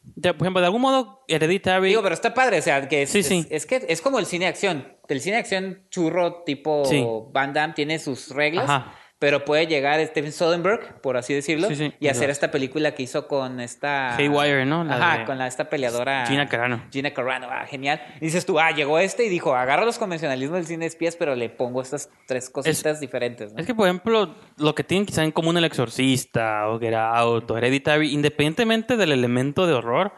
de- 0.03 0.33
por 0.33 0.45
ejemplo, 0.47 0.61
de 0.61 0.67
algún 0.67 0.81
modo, 0.83 1.25
Hereditary... 1.27 1.89
Digo, 1.89 2.03
pero 2.03 2.15
está 2.15 2.33
padre, 2.33 2.61
o 2.61 2.63
sea, 2.63 2.89
que 2.89 3.03
es, 3.03 3.11
Sí, 3.11 3.19
es- 3.19 3.27
sí. 3.27 3.47
es 3.51 3.67
que 3.67 3.85
es 3.89 4.01
como 4.01 4.19
el 4.21 4.27
cine 4.27 4.45
de 4.45 4.51
acción. 4.51 4.97
El 5.09 5.21
cine 5.21 5.35
de 5.37 5.41
acción 5.41 5.87
churro 5.91 6.43
tipo 6.45 6.85
Sí. 6.85 7.05
Van 7.33 7.53
Damme 7.53 7.75
tiene 7.75 7.99
sus 7.99 8.31
reglas, 8.31 8.71
Ajá. 8.71 8.95
Pero 9.19 9.47
puede 9.47 9.67
llegar 9.67 10.05
Steven 10.07 10.31
Soderbergh, 10.31 11.01
por 11.01 11.17
así 11.17 11.33
decirlo, 11.33 11.69
Sí, 11.69 11.77
sí, 11.77 11.95
y 11.99 12.09
hacer 12.09 12.29
esta 12.29 12.51
película 12.51 12.95
que 12.95 13.03
hizo 13.03 13.27
con 13.27 13.61
esta... 13.61 14.15
Haywire, 14.15 14.67
¿no? 14.67 14.85
La 14.85 14.97
Ajá, 14.97 15.19
de 15.19 15.25
con 15.25 15.39
la, 15.39 15.47
esta 15.47 15.71
peleadora... 15.71 16.27
Gina 16.27 16.47
Carano. 16.47 16.83
Gina 16.93 17.13
Carano, 17.15 17.49
ah, 17.51 17.65
genial. 17.67 18.03
Y 18.21 18.27
dices 18.27 18.45
tú, 18.45 18.61
ah, 18.61 18.73
llegó 18.73 18.99
este 18.99 19.25
y 19.25 19.31
dijo, 19.31 19.55
agarra 19.55 19.87
los 19.87 19.99
convencionalismos 19.99 20.59
del 20.59 20.67
cine 20.67 20.85
de 20.85 20.89
espías, 20.89 21.17
pero 21.17 21.35
le 21.35 21.49
pongo 21.49 21.81
estas 21.81 22.11
tres 22.27 22.51
cositas 22.51 23.01
diferentes. 23.01 23.55
¿no? 23.55 23.59
Es 23.59 23.67
que, 23.67 23.75
por 23.75 23.89
ejemplo, 23.89 24.35
lo 24.59 24.75
que 24.75 24.85
tienen 24.85 25.07
quizá 25.07 25.25
en 25.25 25.33
común 25.33 25.57
El 25.57 25.65
Exorcista 25.65 26.69
o 26.69 26.79
Get 26.79 26.95
Out 26.95 27.51
o 27.51 27.57
Hereditary, 27.57 28.13
independientemente 28.13 28.99
del 28.99 29.13
elemento 29.13 29.67
de 29.67 29.73
horror, 29.73 30.13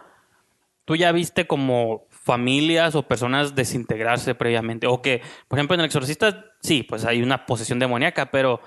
tú 0.85 0.97
ya 0.97 1.13
viste 1.13 1.47
como 1.47 2.09
familias 2.11 2.97
o 2.97 3.07
personas 3.07 3.55
desintegrarse 3.55 4.35
previamente. 4.35 4.89
O 4.89 5.01
que, 5.03 5.23
por 5.47 5.59
ejemplo, 5.59 5.75
en 5.75 5.81
El 5.81 5.87
Exorcista, 5.87 6.47
sí, 6.61 6.83
pues 6.83 7.05
hay 7.05 7.23
una 7.23 7.47
posesión 7.47 7.79
demoníaca, 7.79 8.33
pero 8.33 8.61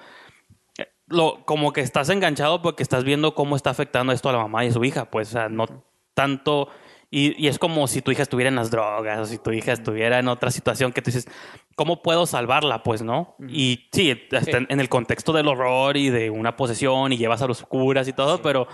lo, 1.11 1.45
como 1.45 1.73
que 1.73 1.81
estás 1.81 2.09
enganchado 2.09 2.61
porque 2.61 2.83
estás 2.83 3.03
viendo 3.03 3.35
cómo 3.35 3.55
está 3.55 3.69
afectando 3.69 4.13
esto 4.13 4.29
a 4.29 4.33
la 4.33 4.39
mamá 4.39 4.65
y 4.65 4.69
a 4.69 4.71
su 4.71 4.83
hija. 4.83 5.05
Pues, 5.11 5.29
o 5.29 5.31
sea, 5.31 5.49
no 5.49 5.65
tanto... 6.13 6.69
Y, 7.13 7.35
y 7.43 7.49
es 7.49 7.59
como 7.59 7.87
si 7.87 8.01
tu 8.01 8.11
hija 8.11 8.21
estuviera 8.23 8.47
en 8.47 8.55
las 8.55 8.71
drogas 8.71 9.19
o 9.19 9.25
si 9.25 9.37
tu 9.37 9.51
hija 9.51 9.73
estuviera 9.73 10.19
en 10.19 10.29
otra 10.29 10.49
situación 10.49 10.93
que 10.93 11.01
tú 11.01 11.07
dices, 11.11 11.27
¿cómo 11.75 12.01
puedo 12.01 12.25
salvarla? 12.25 12.83
Pues, 12.83 13.01
¿no? 13.01 13.35
Y 13.49 13.89
sí, 13.91 14.17
hasta 14.31 14.57
en, 14.57 14.67
en 14.69 14.79
el 14.79 14.87
contexto 14.87 15.33
del 15.33 15.49
horror 15.49 15.97
y 15.97 16.09
de 16.09 16.29
una 16.29 16.55
posesión 16.55 17.11
y 17.11 17.17
llevas 17.17 17.41
a 17.41 17.47
los 17.47 17.63
curas 17.63 18.07
y 18.07 18.13
todo, 18.13 18.41
pero 18.41 18.65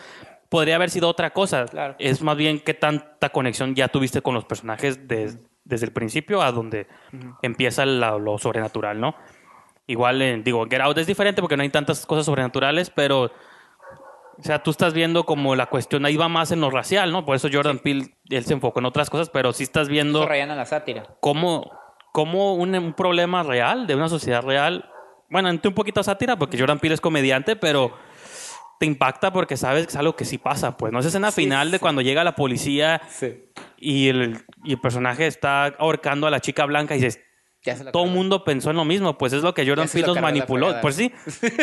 podría 0.50 0.76
haber 0.76 0.92
sido 0.92 1.10
otra 1.10 1.32
cosa. 1.32 1.66
Claro. 1.66 1.96
Es 1.98 2.22
más 2.22 2.38
bien 2.38 2.60
qué 2.60 2.76
tanta 2.76 3.30
conexión 3.30 3.74
ya 3.74 3.88
tuviste 3.88 4.22
con 4.22 4.36
los 4.36 4.46
personajes 4.46 5.08
des- 5.08 5.40
desde 5.64 5.88
el 5.88 5.92
principio 5.92 6.44
a 6.44 6.52
donde 6.52 6.86
empieza 7.42 7.88
la- 7.88 8.20
lo 8.20 8.38
sobrenatural, 8.38 9.02
¿no? 9.02 9.16
Igual, 9.88 10.22
en- 10.22 10.44
digo, 10.44 10.66
Get 10.70 10.82
Out 10.82 10.98
es 10.98 11.08
diferente 11.08 11.42
porque 11.42 11.56
no 11.58 11.64
hay 11.64 11.70
tantas 11.70 12.06
cosas 12.06 12.26
sobrenaturales, 12.26 12.90
pero... 12.90 13.32
O 14.40 14.44
sea, 14.44 14.62
tú 14.62 14.70
estás 14.70 14.94
viendo 14.94 15.24
como 15.26 15.56
la 15.56 15.66
cuestión 15.66 16.06
ahí 16.06 16.16
va 16.16 16.28
más 16.28 16.52
en 16.52 16.62
lo 16.62 16.70
racial, 16.70 17.12
¿no? 17.12 17.26
Por 17.26 17.36
eso 17.36 17.48
Jordan 17.52 17.80
Peele, 17.80 18.16
él 18.30 18.46
se 18.46 18.54
enfocó 18.54 18.78
en 18.80 18.86
otras 18.86 19.10
cosas, 19.10 19.32
pero 19.32 19.52
sí 19.52 19.64
estás 19.64 19.90
viendo 19.90 20.28
rayando 20.28 20.54
la 20.54 20.66
sátira. 20.68 21.08
cómo, 21.22 21.72
cómo 22.12 22.54
un, 22.54 22.76
un 22.76 22.94
problema 22.94 23.42
real 23.42 23.88
de 23.88 23.96
una 23.96 24.10
sociedad 24.10 24.44
real, 24.44 24.92
bueno, 25.32 25.50
entre 25.50 25.70
un 25.70 25.74
poquito 25.74 26.02
de 26.02 26.04
sátira, 26.04 26.36
porque 26.38 26.60
Jordan 26.60 26.78
Peele 26.78 26.94
es 26.94 27.02
comediante, 27.02 27.56
pero 27.56 27.98
te 28.80 28.86
impacta 28.86 29.34
porque 29.34 29.58
sabes 29.58 29.88
que 29.88 29.90
es 29.90 29.96
algo 29.96 30.16
que 30.16 30.24
sí 30.24 30.38
pasa, 30.38 30.78
pues, 30.78 30.94
¿no? 30.94 31.00
Esa 31.00 31.08
escena 31.08 31.32
Sí, 31.32 31.42
final 31.42 31.72
de 31.72 31.78
sí. 31.78 31.82
cuando 31.82 32.02
llega 32.02 32.24
la 32.24 32.36
policía 32.36 33.02
Sí. 33.10 33.44
y 33.78 34.10
el, 34.10 34.38
y 34.64 34.74
el 34.74 34.80
personaje 34.80 35.26
está 35.26 35.66
ahorcando 35.66 36.28
a 36.28 36.30
la 36.30 36.42
chica 36.42 36.64
blanca 36.66 36.96
y 36.96 37.00
dices, 37.00 37.24
todo 37.92 38.06
el 38.06 38.12
mundo 38.12 38.44
pensó 38.44 38.70
en 38.72 38.76
lo 38.78 38.86
mismo, 38.86 39.18
pues 39.18 39.34
es 39.34 39.44
lo 39.44 39.54
que 39.54 39.66
Jordan 39.68 39.88
Peele 39.88 40.02
lo 40.08 40.08
nos 40.08 40.16
cargó 40.16 40.28
la 40.28 40.34
manipuló. 40.34 40.82
Pues 40.82 40.96
sí, 40.96 41.12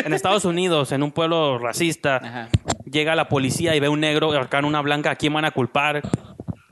en 0.03 0.13
Estados 0.13 0.45
Unidos, 0.45 0.91
en 0.91 1.03
un 1.03 1.11
pueblo 1.11 1.57
racista, 1.59 2.17
Ajá. 2.17 2.49
llega 2.89 3.15
la 3.15 3.27
policía 3.29 3.75
y 3.75 3.79
ve 3.79 3.89
un 3.89 3.99
negro 3.99 4.31
ahorcando 4.33 4.67
una 4.67 4.81
blanca, 4.81 5.11
¿a 5.11 5.15
quién 5.15 5.33
van 5.33 5.45
a 5.45 5.51
culpar? 5.51 6.01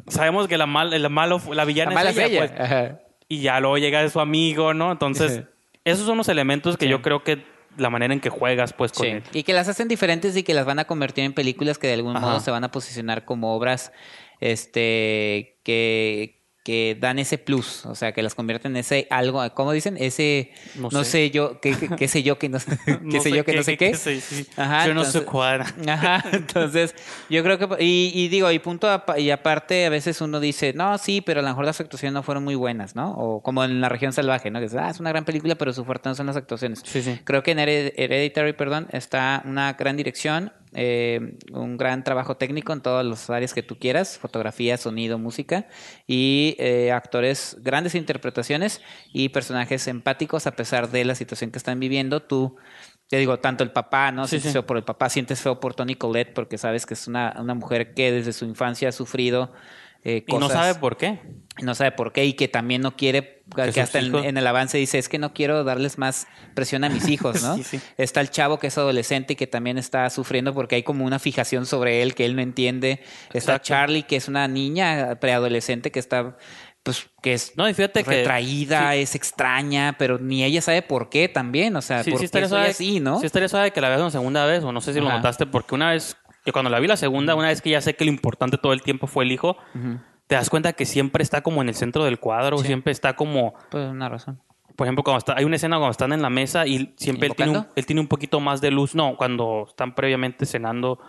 Sabemos 0.07 0.47
que 0.47 0.57
la, 0.57 0.65
mal, 0.65 0.93
el 0.93 1.09
malo, 1.09 1.41
la 1.51 1.65
villana 1.65 1.91
La 1.91 1.95
mala 1.95 2.09
es 2.09 2.17
es 2.17 2.25
ella, 2.29 2.45
ella. 2.45 2.57
pues. 2.57 3.01
Y 3.29 3.41
ya 3.41 3.59
luego 3.59 3.77
llega 3.77 4.07
su 4.09 4.19
amigo, 4.19 4.73
¿no? 4.73 4.91
Entonces, 4.91 5.43
esos 5.85 6.05
son 6.05 6.17
los 6.17 6.27
elementos 6.29 6.77
que 6.77 6.87
yo 6.87 7.01
creo 7.01 7.23
que 7.23 7.45
la 7.77 7.89
manera 7.89 8.13
en 8.13 8.19
que 8.19 8.29
juegas, 8.29 8.73
pues, 8.73 8.91
con 8.91 9.05
Sí. 9.05 9.11
él. 9.13 9.23
Y 9.33 9.43
que 9.43 9.53
las 9.53 9.67
hacen 9.69 9.87
diferentes 9.87 10.37
y 10.37 10.43
que 10.43 10.53
las 10.53 10.65
van 10.65 10.77
a 10.77 10.85
convertir 10.85 11.23
en 11.23 11.33
películas 11.33 11.77
que 11.79 11.87
de 11.87 11.93
algún 11.93 12.15
Ajá. 12.15 12.25
modo 12.27 12.39
se 12.41 12.51
van 12.51 12.63
a 12.63 12.69
posicionar 12.69 13.25
como 13.25 13.55
obras 13.55 13.91
este 14.57 15.57
que, 15.63 16.42
que 16.63 16.97
dan 16.97 17.19
ese 17.19 17.37
plus, 17.37 17.85
o 17.85 17.93
sea, 17.93 18.13
que 18.13 18.23
las 18.23 18.35
convierten 18.35 18.71
en 18.71 18.77
ese 18.77 19.05
algo, 19.09 19.43
¿cómo 19.53 19.73
dicen? 19.73 19.97
Ese 19.99 20.51
No 20.75 20.87
no, 20.93 21.03
sé. 21.03 21.11
sé. 21.11 21.29
yo, 21.31 21.59
qué, 21.59 21.75
qué- 21.75 21.89
qué 21.89 22.07
sé 22.07 22.23
yo 22.23 22.39
que 22.39 22.47
no, 22.47 22.57
qué 23.11 23.19
sé 23.19 23.31
yo 23.31 23.43
que 23.43 23.53
no 23.53 23.63
sé 23.63 23.75
qué. 23.75 23.93
sé, 23.95 24.21
sí. 24.21 24.47
Ajá, 24.55 24.87
yo 24.87 24.93
no 24.93 25.03
sé 25.03 25.17
entonces- 25.19 25.29
cuál. 25.29 25.61
Ajá, 25.89 26.23
entonces 26.31 26.95
yo 27.29 27.43
creo 27.43 27.59
que, 27.59 27.83
y, 27.83 28.11
y 28.15 28.29
digo, 28.29 28.49
y 28.49 28.59
punto, 28.59 28.87
y 29.17 29.29
aparte 29.31 29.85
a 29.85 29.89
veces 29.89 30.21
uno 30.21 30.39
dice, 30.39 30.71
no, 30.73 30.97
sí, 30.97 31.19
pero 31.19 31.41
a 31.41 31.43
lo 31.43 31.49
mejor 31.49 31.65
las 31.65 31.81
actuaciones 31.81 32.13
no 32.13 32.23
fueron 32.23 32.45
muy 32.45 32.55
buenas, 32.55 32.95
¿no? 32.95 33.11
O 33.11 33.41
como 33.43 33.63
en 33.65 33.81
La 33.81 33.89
región 33.89 34.13
salvaje, 34.13 34.49
¿no? 34.49 34.59
Que 34.59 34.67
es, 34.67 34.75
ah, 34.75 34.89
es 34.89 35.01
una 35.01 35.09
gran 35.09 35.25
película, 35.25 35.55
pero 35.55 35.73
su 35.73 35.83
fuerte 35.83 36.07
no 36.07 36.15
son 36.15 36.27
las 36.27 36.37
actuaciones. 36.37 36.81
Sí, 36.85 37.01
sí. 37.03 37.19
Creo 37.25 37.43
que 37.43 37.51
en 37.51 37.57
Hered- 37.59 37.93
Hereditary, 37.97 38.53
perdón, 38.53 38.87
está 38.93 39.41
una 39.45 39.73
gran 39.73 39.97
dirección, 39.97 40.53
eh, 40.75 41.37
un 41.51 41.77
gran 41.77 42.03
trabajo 42.03 42.37
técnico 42.37 42.73
en 42.73 42.81
todas 42.81 43.05
las 43.05 43.29
áreas 43.29 43.53
que 43.53 43.63
tú 43.63 43.77
quieras, 43.77 44.17
fotografía, 44.17 44.77
sonido, 44.77 45.17
música, 45.17 45.67
y 46.07 46.55
eh, 46.59 46.91
actores, 46.91 47.57
grandes 47.61 47.95
interpretaciones 47.95 48.81
y 49.11 49.29
personajes 49.29 49.87
empáticos 49.87 50.47
a 50.47 50.55
pesar 50.55 50.89
de 50.89 51.05
la 51.05 51.15
situación 51.15 51.51
que 51.51 51.57
están 51.57 51.79
viviendo. 51.79 52.21
Tú, 52.21 52.55
te 53.07 53.17
digo, 53.17 53.39
tanto 53.39 53.63
el 53.63 53.71
papá, 53.71 54.11
¿no? 54.11 54.25
Sí, 54.25 54.31
Sientes 54.31 54.51
sí. 54.51 54.53
feo 54.53 54.65
por 54.65 54.77
el 54.77 54.83
papá, 54.83 55.09
sientes 55.09 55.41
feo 55.41 55.59
por 55.59 55.75
Tony 55.75 55.95
Collette 55.95 56.33
porque 56.33 56.57
sabes 56.57 56.85
que 56.85 56.95
es 56.95 57.07
una, 57.07 57.35
una 57.39 57.53
mujer 57.53 57.93
que 57.93 58.11
desde 58.11 58.33
su 58.33 58.45
infancia 58.45 58.89
ha 58.89 58.91
sufrido 58.91 59.51
eh, 60.03 60.23
Y 60.27 60.35
no 60.37 60.49
sabe 60.49 60.75
por 60.75 60.97
qué. 60.97 61.19
no 61.61 61.75
sabe 61.75 61.91
por 61.91 62.11
qué 62.11 62.25
y 62.25 62.33
que 62.33 62.47
también 62.47 62.81
no 62.81 62.95
quiere, 62.97 63.43
que, 63.73 63.79
hasta 63.81 63.99
en, 63.99 64.37
el 64.37 64.47
avance 64.47 64.77
dice, 64.77 64.97
es 64.97 65.07
que 65.07 65.19
no 65.19 65.33
quiero 65.33 65.63
darles 65.63 65.97
más 65.97 66.27
presión 66.55 66.83
a 66.83 66.89
mis 66.89 67.07
hijos, 67.07 67.41
¿no? 67.43 67.55
Sí, 67.57 67.63
sí. 67.63 67.79
Está 67.97 68.21
el 68.21 68.29
chavo 68.29 68.59
que 68.59 68.67
es 68.67 68.77
adolescente 68.77 69.33
y 69.33 69.35
que 69.35 69.47
también 69.47 69.77
está 69.77 70.09
sufriendo 70.09 70.53
porque 70.53 70.75
hay 70.75 70.83
como 70.83 71.05
una 71.05 71.19
fijación 71.19 71.65
sobre 71.65 72.01
él 72.01 72.15
que 72.15 72.25
él 72.25 72.35
no 72.35 72.41
entiende. 72.41 73.01
Está. 73.33 73.61
Charlie, 73.61 74.03
que 74.03 74.15
es 74.15 74.27
una 74.27 74.47
niña 74.47 75.17
preadolescente 75.19 75.91
que 75.91 75.99
está, 75.99 76.35
pues, 76.83 77.07
que 77.21 77.33
es 77.33 77.53
No, 77.55 77.69
y 77.69 77.73
fíjate 77.73 78.03
que- 78.03 78.09
retraída, 78.09 78.95
es 78.95 79.15
extraña, 79.15 79.95
pero 79.97 80.17
ni 80.19 80.43
ella 80.43 80.61
sabe 80.61 80.81
por 80.81 81.09
qué 81.09 81.29
también, 81.29 81.75
o 81.75 81.81
sea, 81.81 82.03
Sí, 82.03 82.11
por 82.11 82.19
sí 82.19 82.27
qué 82.29 82.47
soy 82.47 82.65
así, 82.67 82.99
¿no? 82.99 83.19
Sí 83.19 83.25
estaría 83.25 83.47
suave 83.47 83.71
que 83.71 83.79
la 83.79 83.87
veas 83.89 84.01
una 84.01 84.11
segunda 84.11 84.45
vez, 84.45 84.63
o 84.63 84.71
no 84.71 84.81
sé 84.81 84.93
si 84.93 84.99
lo 84.99 85.09
notaste, 85.09 85.45
porque 85.45 85.75
una 85.75 85.91
vez, 85.91 86.17
que 86.43 86.51
cuando 86.51 86.69
la 86.69 86.79
vi 86.79 86.87
la 86.87 86.97
segunda, 86.97 87.35
una 87.35 87.47
vez 87.47 87.61
que 87.61 87.69
ya 87.69 87.81
sé 87.81 87.95
que 87.95 88.05
lo 88.05 88.11
importante 88.11 88.57
todo 88.57 88.73
el 88.73 88.81
tiempo 88.81 89.07
fue 89.07 89.23
el 89.23 89.31
hijo, 89.31 89.57
te 90.27 90.35
das 90.35 90.49
cuenta 90.49 90.73
que 90.73 90.85
siempre 90.85 91.23
está 91.23 91.41
como 91.41 91.61
en 91.61 91.69
el 91.69 91.75
centro 91.75 92.03
del 92.05 92.19
cuadro, 92.19 92.57
Sí. 92.57 92.67
siempre 92.67 92.91
está 92.91 93.15
como, 93.15 93.53
Pues 93.71 93.89
una 93.89 94.09
razón. 94.09 94.41
por 94.75 94.87
ejemplo, 94.87 95.03
cuando 95.03 95.19
está, 95.19 95.35
hay 95.37 95.45
una 95.45 95.55
escena 95.57 95.77
cuando 95.77 95.91
están 95.91 96.11
en 96.13 96.21
la 96.21 96.29
mesa 96.29 96.65
y 96.67 96.93
siempre 96.97 97.27
él 97.27 97.35
tiene, 97.35 97.57
un, 97.59 97.67
él 97.75 97.85
tiene 97.85 98.01
un 98.01 98.07
poquito 98.07 98.39
más 98.39 98.59
de 98.61 98.71
luz, 98.71 98.95
no, 98.95 99.15
cuando 99.17 99.65
están 99.69 99.93
previamente 99.95 100.45
cenando, 100.45 100.99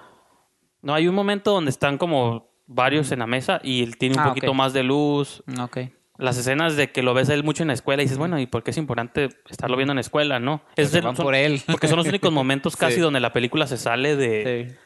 no, 0.83 0.95
hay 0.95 1.09
un 1.09 1.15
momento 1.15 1.51
donde 1.53 1.71
están 1.71 1.97
como 1.99 2.51
varios 2.67 3.11
en 3.13 3.19
la 3.21 3.27
mesa 3.27 3.61
y 3.63 3.83
él 3.83 3.97
tiene 3.97 4.17
un 4.17 4.21
Ah, 4.23 4.29
poquito 4.29 4.53
más 4.55 4.73
de 4.73 4.83
luz, 4.83 5.43
Ok. 5.61 5.79
las 6.19 6.37
escenas 6.39 6.77
de 6.77 6.93
que 6.93 7.03
lo 7.03 7.15
ves 7.15 7.29
a 7.31 7.35
él 7.35 7.43
mucho 7.45 7.63
en 7.63 7.69
la 7.69 7.75
escuela 7.75 8.03
y 8.03 8.07
dices, 8.07 8.19
bueno, 8.19 8.39
¿y 8.39 8.47
por 8.47 8.63
qué 8.63 8.71
es 8.71 8.77
importante 8.77 9.31
estarlo 9.49 9.77
viendo 9.77 9.93
en 9.93 9.97
la 9.97 10.01
escuela, 10.03 10.39
no? 10.41 10.63
Es 10.77 10.93
de- 10.93 11.01
van 11.01 11.17
son- 11.17 11.25
por 11.25 11.35
él. 11.35 11.63
Porque 11.67 11.89
son 11.89 11.97
los 11.97 12.07
únicos 12.07 12.31
momentos 12.33 12.77
casi 12.77 12.97
Sí. 12.97 13.01
donde 13.01 13.21
la 13.21 13.33
película 13.33 13.67
se 13.67 13.77
sale 13.77 14.15
de, 14.17 14.69
Sí. 14.71 14.77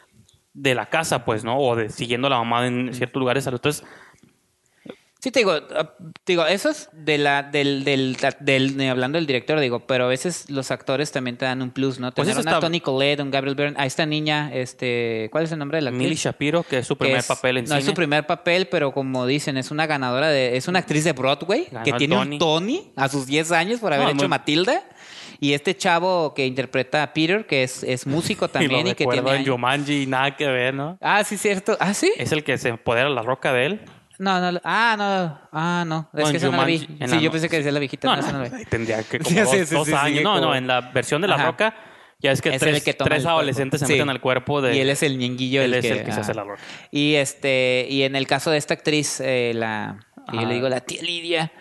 De 0.61 0.75
la 0.75 0.87
casa, 0.87 1.25
pues, 1.25 1.45
¿no? 1.45 1.59
O 1.59 1.77
de 1.77 1.89
siguiendo 1.89 2.27
a 2.27 2.31
la 2.31 2.39
mamá 2.39 2.67
en 2.67 2.93
ciertos 2.95 3.19
lugares. 3.21 3.47
Entonces, 3.47 3.85
Sí, 5.21 5.33
te 5.33 5.41
digo, 5.41 5.51
ah, 5.51 5.95
te 6.23 6.33
digo, 6.33 6.47
eso 6.47 6.71
es 6.71 6.91
de 6.93 7.19
la, 7.19 7.43
del, 7.43 7.83
del, 7.83 8.17
del, 8.39 8.89
hablando 8.89 9.19
del 9.19 9.27
director, 9.27 9.59
digo, 9.59 9.81
pero 9.81 10.05
a 10.05 10.07
veces 10.07 10.49
los 10.49 10.71
actores 10.71 11.11
también 11.11 11.37
te 11.37 11.45
dan 11.45 11.61
un 11.61 11.71
plus, 11.73 11.99
¿no? 11.99 12.13
Pues 12.13 12.27
Tener 12.29 12.39
eso 12.39 12.43
una 12.43 12.53
está- 12.53 12.61
Tony 12.61 12.81
Collette, 12.81 13.19
un 13.19 13.33
Gabriel 13.33 13.57
Byrne, 13.57 13.75
a 13.81 13.85
esta 13.85 14.07
niña, 14.07 14.49
este, 14.55 15.29
¿cuál 15.33 15.43
es 15.43 15.51
el 15.51 15.59
nombre 15.59 15.79
de 15.79 15.83
la 15.83 15.91
actriz? 15.91 16.05
Millie 16.05 16.15
Shapiro, 16.17 16.63
que 16.63 16.79
es 16.79 16.87
su 16.87 16.97
primer 16.97 17.17
es- 17.19 17.27
papel 17.27 17.57
en 17.57 17.65
no 17.65 17.69
cine. 17.71 17.81
es 17.81 17.85
su 17.87 17.95
primer 17.95 18.29
papel, 18.29 18.69
pero 18.69 18.93
como 18.93 19.27
dicen, 19.27 19.57
es 19.57 19.73
una 19.73 19.89
ganadora 19.89 20.29
de, 20.29 20.57
es 20.57 20.69
una 20.69 20.79
actriz 20.79 21.03
de 21.03 21.13
Broadway 21.15 21.67
Ganó 21.69 21.85
que 21.85 21.93
tiene 21.95 22.15
Tony. 22.15 22.35
un 22.37 22.39
Tony 22.39 22.93
a 22.95 23.09
sus 23.09 23.27
10 23.27 23.51
años 23.51 23.81
por 23.81 23.93
haber 23.93 24.05
No, 24.05 24.11
hecho 24.13 24.19
muy- 24.19 24.29
Matilda. 24.29 24.85
Y 25.41 25.53
este 25.53 25.77
chavo 25.77 26.35
que 26.35 26.45
interpreta 26.47 27.03
a 27.03 27.13
Peter, 27.13 27.47
que 27.47 27.63
es, 27.63 27.83
es 27.85 28.07
músico 28.07 28.45
y 28.47 28.49
también 28.49 28.85
lo 28.87 28.91
y, 28.91 28.95
que 28.95 29.07
tiene. 29.07 29.37
en 29.37 29.47
Jumanji, 29.47 30.07
nada 30.07 30.35
que 30.37 30.47
ver, 30.47 30.75
¿no? 30.75 30.99
Ah, 31.01 31.23
sí, 31.25 31.37
cierto. 31.37 31.77
Ah, 31.81 31.95
sí. 31.95 32.13
Es 32.17 32.33
el 32.33 32.43
que 32.45 32.59
se 32.59 32.71
empodera 32.71 33.09
la 33.09 33.23
roca 33.23 33.53
de 33.53 33.67
él. 33.67 33.81
No, 34.19 34.41
no. 34.41 34.61
Ah, 34.65 34.97
no. 34.99 35.41
Ah, 35.53 35.85
no. 35.87 36.11
Es 36.13 36.25
No, 36.25 36.31
que 36.33 36.37
esa 36.39 36.51
no 36.51 36.57
la 36.57 36.65
vi. 36.65 36.79
Sí, 36.79 36.97
la 36.99 37.21
yo 37.21 37.31
pensé 37.31 37.49
que 37.49 37.57
decía 37.59 37.71
la 37.71 37.79
viejita. 37.79 38.09
No, 38.09 38.17
No, 38.21 38.33
no 38.33 38.39
no, 38.39 38.45
la 38.49 38.59
vi. 38.59 38.65
tendría 38.65 39.01
que 39.09 39.21
como 39.21 39.41
dos, 39.41 39.51
sí, 39.51 39.65
sí, 39.65 39.75
dos 39.77 39.87
sí, 39.87 39.93
sí, 39.93 39.97
años. 39.97 40.23
no, 40.25 40.35
como- 40.35 40.47
no, 40.47 40.55
en 40.57 40.67
la 40.67 40.81
versión 40.81 41.23
de 41.23 41.29
la 41.29 41.37
Ajá. 41.37 41.47
roca, 41.47 41.77
ya 42.19 42.33
es 42.33 42.43
que 42.43 42.49
Es 42.49 42.59
tres, 42.59 42.83
que 42.83 42.97
adolescentes 42.99 43.79
se 43.81 43.87
meten 43.87 44.09
al 44.11 44.21
cuerpo 44.21 44.61
de... 44.61 44.77
Y 44.77 44.81
él 44.81 44.91
es 44.91 45.05
el 45.05 45.19
ñenguillo. 45.19 45.63
él 45.63 45.73
el 45.73 45.79
es 45.79 45.87
que, 45.93 45.99
el 46.01 46.05
que 46.05 46.11
se 46.11 46.19
hace 46.21 46.35
la 46.35 46.43
roca. 46.43 46.61
Y 46.91 47.15
este, 47.15 47.87
y 47.89 48.03
en 48.03 48.17
el 48.17 48.27
caso 48.27 48.51
de 48.51 48.59
esta 48.59 48.75
actriz, 48.75 49.21
eh, 49.21 49.53
la, 49.55 50.01
yo 50.33 50.41
Ajá. 50.41 50.49
le 50.49 50.55
digo 50.55 50.69
la 50.69 50.81
tía 50.81 51.01
Lidia, 51.01 51.53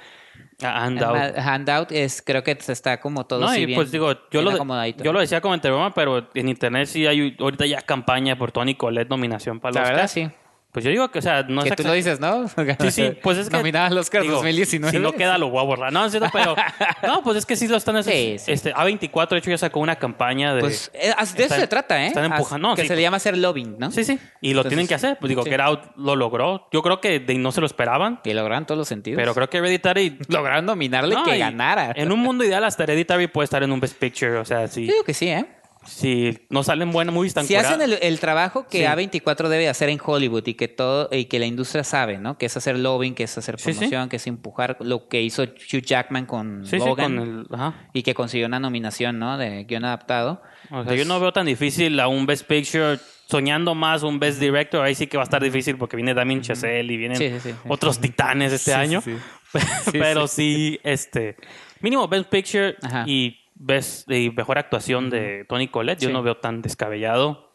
Handout. 0.60 1.38
Handout, 1.38 1.92
es, 1.92 2.22
creo 2.24 2.44
que 2.44 2.58
se 2.60 2.74
está 2.74 3.00
como 3.00 3.26
todo 3.26 3.42
No, 3.42 3.56
y 3.56 3.68
bien, 3.68 3.78
pues 3.78 3.92
digo, 3.92 4.12
yo 4.32 4.42
lo, 4.42 4.58
yo 5.04 5.14
lo 5.14 5.20
decía 5.20 5.40
como 5.40 5.56
broma, 5.58 5.94
pero 5.94 6.28
en 6.34 6.50
internet 6.50 6.88
sí 6.88 7.06
hay 7.06 7.36
ahorita 7.40 7.68
ya 7.68 7.82
campaña 7.82 8.38
por 8.38 8.52
Tony 8.52 8.74
Collette 8.74 9.10
nominación 9.10 9.60
para 9.60 9.76
La 9.76 9.82
los 9.82 9.90
verdad, 9.90 10.08
sí. 10.08 10.30
Pues 10.72 10.84
yo 10.86 10.92
digo 10.92 11.10
que, 11.10 11.20
o 11.20 11.22
sea, 11.22 11.42
no 11.44 11.64
que 11.64 11.70
es 11.70 11.76
tú 11.76 11.84
lo 11.84 11.94
dices, 11.94 12.20
¿no? 12.20 12.48
Sí, 12.48 12.92
sí, 12.92 13.12
pues 13.24 13.38
es 13.40 13.50
que. 13.50 13.58
Nominada 13.58 13.88
al 13.88 13.98
Oscar 13.98 14.22
digo, 14.22 14.36
2019. 14.36 14.92
Si 14.96 15.02
no 15.02 15.14
queda, 15.14 15.38
lo 15.40 15.50
voy 15.50 15.62
a 15.62 15.64
borrar. 15.64 15.92
No, 15.92 16.06
es 16.06 16.12
cierto, 16.12 16.30
pero. 16.32 16.56
No, 17.08 17.24
pues 17.24 17.38
es 17.38 17.46
que 17.46 17.56
sí 17.56 17.68
lo 17.68 17.78
están 17.78 17.96
haciendo. 17.96 18.38
Sí, 18.40 18.46
sí. 18.46 18.52
Este, 18.52 18.74
A24, 18.76 19.30
de 19.30 19.38
hecho, 19.38 19.50
ya 19.50 19.58
sacó 19.58 19.80
una 19.80 19.96
campaña 19.96 20.54
de. 20.54 20.60
Pues 20.62 20.92
eh, 20.94 21.08
de 21.08 21.10
eso 21.14 21.34
están- 21.44 21.60
se 21.62 21.68
trata, 21.68 22.04
¿eh? 22.04 22.08
están 22.08 22.26
empujando, 22.26 22.76
Que 22.76 22.82
sí, 22.84 22.88
se 22.90 22.94
pues. 22.94 22.98
le 22.98 23.02
llama 23.04 23.18
hacer 23.18 23.38
lobbying, 23.38 23.78
¿no? 23.80 23.90
Sí, 23.92 24.04
sí. 24.04 24.20
Y 24.42 24.50
lo 24.54 24.60
Entonces, 24.60 24.70
tienen 24.70 24.88
que 24.88 24.94
hacer. 24.96 25.18
Pues 25.20 25.30
digo. 25.30 25.44
Get 25.44 25.60
Out 25.62 25.96
lo 25.96 26.16
logró. 26.16 26.68
Yo 26.72 26.84
creo 26.84 27.00
que 27.02 27.20
de- 27.22 27.36
no 27.36 27.52
se 27.52 27.62
lo 27.62 27.66
esperaban. 27.66 28.20
Que 28.24 28.34
lograron 28.36 28.66
todos 28.66 28.78
los 28.78 28.88
sentidos. 28.88 29.18
Pero 29.18 29.34
creo 29.34 29.50
que 29.50 29.58
Hereditary. 29.58 30.20
lograron 30.28 30.66
nominarle 30.66 31.16
No, 31.16 31.24
que 31.24 31.38
ganara. 31.38 31.94
En 31.96 32.12
un 32.12 32.20
mundo 32.20 32.44
ideal, 32.44 32.64
hasta 32.66 32.84
Hereditary 32.84 33.28
puede 33.28 33.46
estar 33.46 33.64
en 33.64 33.72
un 33.72 33.80
Best 33.80 33.98
Picture. 33.98 34.38
O 34.38 34.46
sea, 34.46 34.68
sí. 34.68 34.86
Yo 34.86 34.92
digo 34.94 35.06
que 35.06 35.14
sí, 35.16 35.30
¿eh? 35.30 35.46
Si 35.88 36.38
no 36.50 36.64
salen 36.64 36.92
buenas 36.92 37.16
movies 37.16 37.34
tan 37.34 37.46
Si 37.46 37.56
hacen 37.56 37.82
el, 37.82 37.94
el 38.02 38.20
trabajo 38.20 38.68
que 38.68 38.80
Sí. 38.80 38.84
A24 38.84 39.48
debe 39.48 39.70
hacer 39.70 39.90
en 39.90 40.00
Hollywood 40.04 40.46
y 40.46 40.54
que 40.56 40.68
todo 40.68 41.10
y 41.12 41.26
que 41.26 41.40
la 41.40 41.46
industria 41.46 41.84
sabe, 41.84 42.18
¿no? 42.18 42.38
Que 42.38 42.46
es 42.48 42.58
hacer 42.58 42.78
lobbying, 42.78 43.16
que 43.16 43.24
es 43.24 43.38
hacer 43.38 43.60
Sí, 43.60 43.72
sí. 43.74 43.80
promoción, 43.80 44.10
que 44.10 44.18
es 44.18 44.28
empujar 44.28 44.78
lo 44.82 45.08
que 45.08 45.22
hizo 45.22 45.44
Hugh 45.44 45.82
Jackman 45.82 46.26
con 46.26 46.66
Sí, 46.66 46.80
sí, 46.80 46.86
Logan 46.86 47.18
con 47.18 47.28
el... 47.28 47.46
Ajá. 47.52 47.90
y 47.94 48.04
que 48.04 48.14
consiguió 48.14 48.48
una 48.48 48.60
nominación, 48.60 49.18
¿no? 49.20 49.38
De 49.38 49.64
guion 49.64 49.86
adaptado. 49.86 50.42
O 50.70 50.76
sea, 50.76 50.84
Pues- 50.84 51.00
yo 51.00 51.06
no 51.06 51.20
veo 51.20 51.32
tan 51.34 51.46
difícil 51.46 52.00
a 52.00 52.08
un 52.08 52.26
Best 52.26 52.46
Picture 52.48 53.00
soñando 53.30 53.74
más 53.76 54.04
un 54.04 54.20
Best 54.20 54.40
Director. 54.40 54.84
Ahí 54.86 54.96
sí 54.96 55.08
que 55.08 55.18
va 55.18 55.24
a 55.24 55.26
estar 55.26 55.42
difícil 55.42 55.78
porque 55.78 55.96
viene 55.96 56.14
Damien 56.14 56.42
Chazelle 56.42 56.92
y 56.94 56.98
vienen 56.98 57.18
Sí, 57.18 57.30
sí, 57.30 57.40
sí, 57.40 57.50
sí. 57.52 57.56
otros 57.68 58.00
titanes 58.00 58.52
este 58.54 58.74
año. 58.74 59.02
sí. 59.02 59.16
Pero 59.92 60.28
sí, 60.28 60.80
este... 60.84 61.36
Mínimo 61.80 62.08
Best 62.08 62.30
Picture 62.30 62.76
Ajá. 62.82 63.04
y 63.08 63.38
Best 63.60 64.10
y 64.12 64.30
mejor 64.32 64.58
actuación 64.58 65.10
de 65.10 65.46
Tony 65.50 65.68
Collette. 65.68 66.00
Yo 66.02 66.10
Sí. 66.10 66.14
no 66.14 66.24
veo 66.24 66.38
tan 66.38 66.62
descabellado 66.62 67.52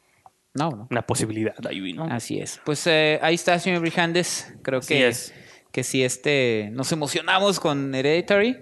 No, 0.54 0.70
no. 0.70 0.88
una 0.90 1.02
posibilidad 1.06 1.54
ahí, 1.66 1.92
¿no? 1.92 2.04
Así 2.04 2.38
es. 2.40 2.60
Pues 2.64 2.86
eh, 2.86 3.18
ahí 3.22 3.34
está, 3.34 3.58
señor 3.58 3.80
Brijandes. 3.80 4.52
Creo 4.62 4.80
Así 4.80 4.94
que, 4.94 5.08
es. 5.08 5.34
que 5.70 5.82
si 5.84 6.02
este 6.04 6.68
nos 6.72 6.90
emocionamos 6.92 7.60
con 7.60 7.94
Hereditary. 7.94 8.58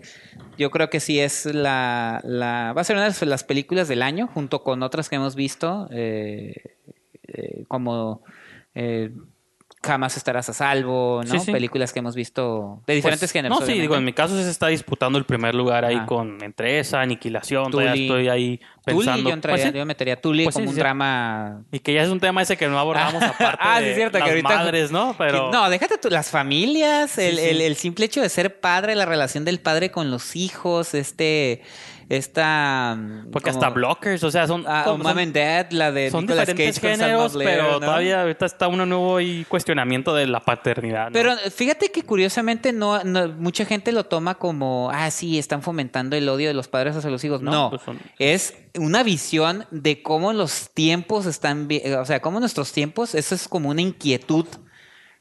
Yo 0.58 0.70
creo 0.70 0.90
que 0.90 1.00
sí 1.00 1.18
es 1.18 1.46
la, 1.46 2.20
la 2.24 2.72
va 2.76 2.82
a 2.82 2.84
ser 2.84 2.96
una 2.96 3.08
de 3.08 3.26
las 3.26 3.44
películas 3.44 3.88
del 3.88 4.02
año, 4.02 4.26
junto 4.26 4.62
con 4.62 4.82
otras 4.82 5.08
que 5.08 5.16
hemos 5.16 5.34
visto, 5.34 5.88
eh, 5.90 6.54
eh, 7.28 7.64
como 7.68 8.22
eh, 8.74 9.10
Jamás 9.82 10.16
estarás 10.16 10.48
a 10.50 10.52
salvo, 10.52 11.22
¿no? 11.24 11.30
Sí, 11.32 11.38
sí. 11.38 11.52
Películas 11.52 11.92
que 11.92 12.00
hemos 12.00 12.14
visto 12.14 12.82
de 12.86 12.94
diferentes 12.96 13.20
Pues, 13.20 13.32
géneros. 13.32 13.60
No, 13.60 13.66
sí, 13.66 13.72
digo, 13.80 13.96
en 13.96 14.04
mi 14.04 14.12
caso 14.12 14.36
se 14.36 14.50
está 14.50 14.66
disputando 14.66 15.18
el 15.18 15.24
primer 15.24 15.54
lugar 15.54 15.86
ahí 15.86 15.98
con 16.06 16.42
entre 16.44 16.80
esa, 16.80 17.00
Aniquilación, 17.00 17.70
todavía 17.70 17.94
estoy 17.94 18.28
ahí 18.28 18.60
Tully, 18.84 18.98
pensando. 19.06 19.28
yo, 19.30 19.34
entraría- 19.34 19.62
Pues 19.64 19.72
sí, 19.72 19.78
yo 19.78 19.86
metería 19.86 20.20
Tully 20.20 20.44
Pues 20.44 20.54
como 20.54 20.64
sí, 20.64 20.68
un 20.70 20.74
sí. 20.74 20.80
drama 20.80 21.62
Y 21.70 21.80
que 21.80 21.92
ya 21.92 22.02
es 22.02 22.08
un 22.08 22.18
tema 22.20 22.42
ese 22.42 22.56
que 22.56 22.66
no 22.68 22.78
abordamos 22.78 23.22
aparte 23.22 23.58
Ah, 23.60 23.78
sí, 23.78 23.84
de 23.84 23.90
es 23.90 23.96
cierto, 23.96 24.14
que 24.18 24.20
las 24.20 24.28
ahorita- 24.30 24.48
madres, 24.48 24.90
¿no? 24.90 25.14
Pero 25.18 25.50
No, 25.52 25.68
déjate 25.70 25.98
tú, 25.98 26.08
las 26.10 26.30
familias, 26.30 27.18
el, 27.18 27.36
sí. 27.36 27.44
El, 27.44 27.60
el 27.60 27.76
simple 27.76 28.06
hecho 28.06 28.20
de 28.22 28.28
ser 28.28 28.60
padre, 28.60 28.94
la 28.94 29.06
relación 29.06 29.44
del 29.44 29.60
padre 29.60 29.90
con 29.90 30.10
los 30.10 30.34
hijos, 30.36 30.94
este, 30.94 31.62
esta... 32.08 32.98
porque 33.32 33.50
como- 33.50 33.62
hasta 33.62 33.70
blockers, 33.72 34.22
o 34.24 34.30
sea, 34.30 34.46
son 34.46 34.64
Ah, 34.66 34.82
son- 34.84 35.00
Mom 35.00 35.16
and 35.18 35.32
Dad, 35.34 35.70
la 35.70 35.92
de 35.92 36.10
son 36.10 36.22
Nicolas 36.24 36.46
diferentes 36.48 36.80
Cage 36.80 36.96
géneros, 36.96 37.34
Blair, 37.34 37.50
pero 37.50 37.72
¿no? 37.74 37.80
todavía 37.80 38.22
ahorita 38.22 38.46
está 38.46 38.66
uno 38.68 38.84
nuevo 38.86 39.18
cuestionamiento 39.48 40.14
de 40.14 40.26
la 40.26 40.40
paternidad. 40.40 41.06
¿no? 41.06 41.12
Pero 41.12 41.36
fíjate 41.54 41.90
que 41.92 42.02
curiosamente 42.02 42.72
no, 42.72 43.02
no- 43.04 43.28
mucha 43.28 43.64
gente 43.64 43.92
lo 43.92 44.04
toma 44.04 44.34
como, 44.34 44.90
ah, 44.92 45.10
sí, 45.10 45.38
están 45.38 45.62
fomentando 45.62 46.16
el 46.16 46.28
odio 46.28 46.48
de 46.48 46.54
los 46.54 46.68
padres 46.68 46.96
hacia 46.96 47.10
los 47.10 47.22
hijos. 47.24 47.42
No, 47.42 47.50
No, 47.52 47.70
pues 47.70 47.82
son- 47.82 47.98
es 48.18 48.54
una 48.78 49.02
visión 49.02 49.66
de 49.70 50.02
cómo 50.02 50.32
los 50.32 50.70
tiempos 50.74 51.26
están, 51.26 51.68
o 51.98 52.04
sea, 52.04 52.20
cómo 52.20 52.40
nuestros 52.40 52.72
tiempos, 52.72 53.14
eso 53.14 53.34
es 53.34 53.48
como 53.48 53.70
una 53.70 53.82
inquietud 53.82 54.46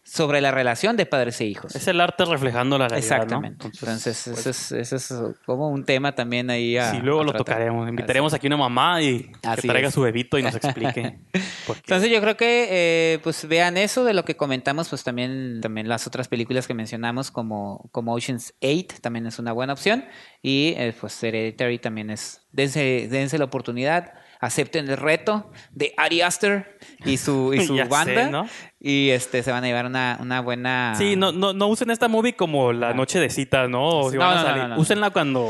sobre 0.04 0.42
la 0.42 0.52
relación 0.52 0.98
de 0.98 1.06
padres 1.06 1.40
e 1.42 1.46
hijos. 1.46 1.76
es 1.76 1.88
el 1.88 2.02
arte 2.02 2.26
reflejando 2.26 2.78
la 2.78 2.88
realidad, 2.88 3.18
Exactamente. 3.18 3.66
¿no? 3.66 3.72
Entonces, 3.74 4.24
pues, 4.26 4.72
ese, 4.72 4.96
es, 4.96 5.14
como 5.46 5.70
un 5.70 5.86
tema 5.86 6.16
también 6.16 6.50
ahí 6.50 6.78
a. 6.78 6.92
sí, 6.92 6.98
luego 6.98 7.22
a 7.22 7.24
lo 7.26 7.34
tocaremos. 7.34 7.88
Invitaremos 7.88 8.34
aquí 8.34 8.48
una 8.48 8.58
mamá 8.58 9.02
y 9.02 9.32
Así 9.44 9.62
que 9.62 9.68
traiga 9.68 9.90
es. 9.90 9.94
su 9.94 10.02
bebito 10.02 10.38
y 10.40 10.44
nos 10.44 10.56
explique. 10.64 11.20
Entonces 11.68 12.10
yo 12.10 12.20
creo 12.22 12.38
que 12.38 12.68
eh, 12.72 13.20
pues 13.24 13.48
vean 13.48 13.78
eso 13.78 14.04
de 14.04 14.14
lo 14.14 14.26
que 14.26 14.36
comentamos, 14.36 14.90
pues 14.90 15.04
también, 15.04 15.60
también 15.62 15.88
las 15.88 16.08
otras 16.08 16.28
películas 16.28 16.66
que 16.66 16.74
mencionamos 16.74 17.30
como, 17.30 17.90
como 17.92 18.14
Ocean's 18.16 18.54
8 18.62 18.98
también 19.02 19.28
es 19.28 19.38
una 19.38 19.52
buena 19.52 19.74
opción. 19.74 20.06
Y 20.42 20.74
eh, 20.78 20.94
pues 21.00 21.22
Hereditary 21.22 21.80
también 21.80 22.10
es, 22.10 22.48
dense, 22.52 23.08
dense 23.10 23.38
la 23.38 23.46
oportunidad, 23.46 24.14
acepten 24.40 24.90
el 24.90 24.98
reto 24.98 25.52
de 25.72 25.94
Ari 25.98 26.22
Aster 26.22 26.80
y 27.06 27.18
su, 27.18 27.54
y 27.54 27.62
su 27.66 27.76
sé, 27.78 27.84
banda. 27.84 28.30
¿no? 28.30 28.48
Y 28.80 29.10
este 29.10 29.44
se 29.44 29.52
van 29.52 29.64
a 29.64 29.68
llevar 29.68 29.86
una, 29.86 30.18
una 30.22 30.40
buena. 30.42 30.94
Sí, 30.98 31.16
no, 31.16 31.32
no, 31.32 31.54
no 31.54 31.68
usen 31.68 31.92
esta 31.92 32.08
movie 32.08 32.34
como 32.36 32.72
la 32.74 32.94
noche 32.94 33.20
de 33.20 33.30
citas, 33.30 33.70
¿no? 33.70 33.86
O 33.88 34.10
si 34.12 34.18
No, 34.18 34.26
van 34.26 34.38
a 34.38 34.42
salir. 34.44 34.78
Úsenla 34.80 35.10
cuando. 35.10 35.46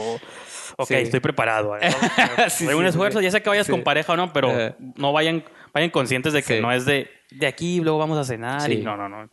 Ok, 0.78 0.88
Sí. 0.88 0.94
estoy 0.96 1.20
preparado. 1.20 1.78
¿eh? 1.78 1.82
Sí, 2.50 2.68
Hay 2.68 2.74
un 2.74 2.86
esfuerzo, 2.86 3.20
ya 3.22 3.30
sea 3.32 3.42
que 3.42 3.50
vayas 3.50 3.68
con 3.68 3.84
pareja 3.84 4.14
o 4.14 4.16
no, 4.18 4.32
pero 4.34 4.76
no 4.96 5.12
vayan, 5.14 5.44
vayan 5.74 5.90
conscientes 5.90 6.32
de 6.34 6.42
que 6.42 6.62
no 6.62 6.72
es 6.72 6.86
de, 6.86 7.10
de 7.32 7.48
aquí, 7.48 7.82
luego 7.82 7.98
vamos 8.00 8.18
a 8.18 8.24
cenar 8.24 8.62
Sí. 8.62 8.74
y 8.74 8.78
no, 8.82 8.96
no, 8.98 9.10
no. 9.10 9.30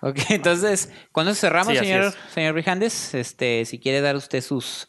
Ok, 0.00 0.18
entonces, 0.28 0.92
cuando 1.10 1.34
cerramos, 1.34 1.72
Sí, 1.72 1.78
señor, 1.78 2.12
señor 2.32 2.52
Brijandes, 2.52 3.14
este, 3.14 3.64
si 3.64 3.78
quiere 3.80 4.00
dar 4.00 4.14
usted 4.14 4.40
sus 4.42 4.88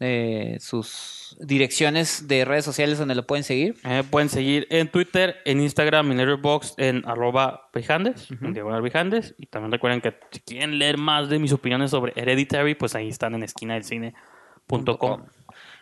eh, 0.00 0.56
sus 0.60 1.19
direcciones 1.40 2.28
de 2.28 2.44
redes 2.44 2.64
sociales 2.64 2.98
donde 2.98 3.14
lo 3.14 3.26
pueden 3.26 3.44
seguir. 3.44 3.76
Eh, 3.84 4.02
pueden 4.08 4.28
seguir 4.28 4.66
en 4.70 4.88
Twitter, 4.88 5.36
en 5.44 5.60
Instagram, 5.60 6.10
en 6.12 6.18
Letterboxd, 6.18 6.80
en 6.80 7.02
arroba 7.06 7.68
Brijandes, 7.72 8.28
en 8.30 8.52
diagonal 8.52 8.82
Brijandes. 8.82 9.34
Y 9.38 9.46
también 9.46 9.72
recuerden 9.72 10.00
que 10.00 10.14
si 10.30 10.40
quieren 10.40 10.78
leer 10.78 10.98
más 10.98 11.28
de 11.28 11.38
mis 11.38 11.52
opiniones 11.52 11.90
sobre 11.90 12.12
Hereditary, 12.14 12.74
pues 12.74 12.94
ahí 12.94 13.08
están 13.08 13.34
en 13.34 13.42
esquina 13.42 13.74
del 13.74 13.84
cine.com. 13.84 15.22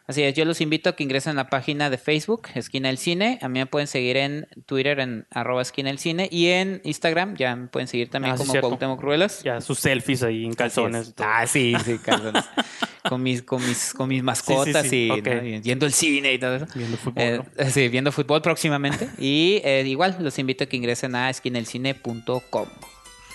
Así 0.09 0.23
es, 0.23 0.35
yo 0.35 0.47
los 0.47 0.63
invito 0.63 0.89
a 0.89 0.97
que 0.97 1.03
ingresen 1.05 1.33
a 1.33 1.35
la 1.43 1.51
página 1.51 1.91
de 1.91 1.99
Facebook, 1.99 2.49
Esquina 2.55 2.89
del 2.89 2.97
Cine. 2.97 3.39
A 3.43 3.49
mí 3.51 3.59
me 3.59 3.67
pueden 3.67 3.87
seguir 3.87 4.17
en 4.17 4.49
Twitter 4.65 5.01
en 5.01 5.27
arroba 5.31 5.61
Esquina 5.61 5.91
del 5.91 5.99
Cine 5.99 6.31
y 6.33 6.47
en 6.49 6.81
Instagram 6.83 7.37
ya 7.37 7.55
me 7.55 7.67
pueden 7.69 7.89
seguir 7.89 8.09
también 8.09 8.33
Ah, 8.33 8.39
sí, 8.39 8.43
como 8.45 8.53
cierto. 8.53 8.69
Cuauhtémoc 8.69 9.03
Ruelas. 9.03 9.43
Ya 9.43 9.61
sus 9.61 9.79
selfies 9.79 10.23
ahí 10.23 10.47
en 10.47 10.55
calzones. 10.55 11.13
Ah, 11.19 11.47
sí, 11.47 11.75
sí, 11.85 11.99
calzones. 11.99 12.43
con 13.07 13.23
mis, 13.23 13.43
con 13.43 13.63
mis, 13.67 13.93
con 13.93 14.09
mis 14.09 14.23
mascotas 14.23 14.87
sí, 14.89 15.11
y, 15.13 15.61
yendo 15.61 15.85
al 15.85 15.93
cine 15.93 16.33
y 16.33 16.39
todo 16.39 16.57
eso. 16.57 16.67
Viendo 16.75 16.97
fútbol, 16.97 17.23
Eh, 17.23 17.41
¿no? 17.59 17.71
Sí, 17.71 17.89
viendo 17.89 18.11
fútbol 18.11 18.41
próximamente. 18.41 19.11
y 19.19 19.61
eh, 19.63 19.85
igual 19.87 20.17
los 20.21 20.39
invito 20.39 20.65
a 20.65 20.67
que 20.69 20.79
ingresen 20.79 21.17
a 21.17 21.29
esquinelcine.com. 21.29 22.69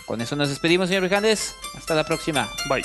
Con 0.08 0.22
eso 0.22 0.36
nos 0.36 0.50
despedimos, 0.50 0.88
señor 0.88 1.04
Brijandes. 1.04 1.56
Hasta 1.78 1.94
la 1.94 2.04
próxima. 2.04 2.50
Bye. 2.68 2.84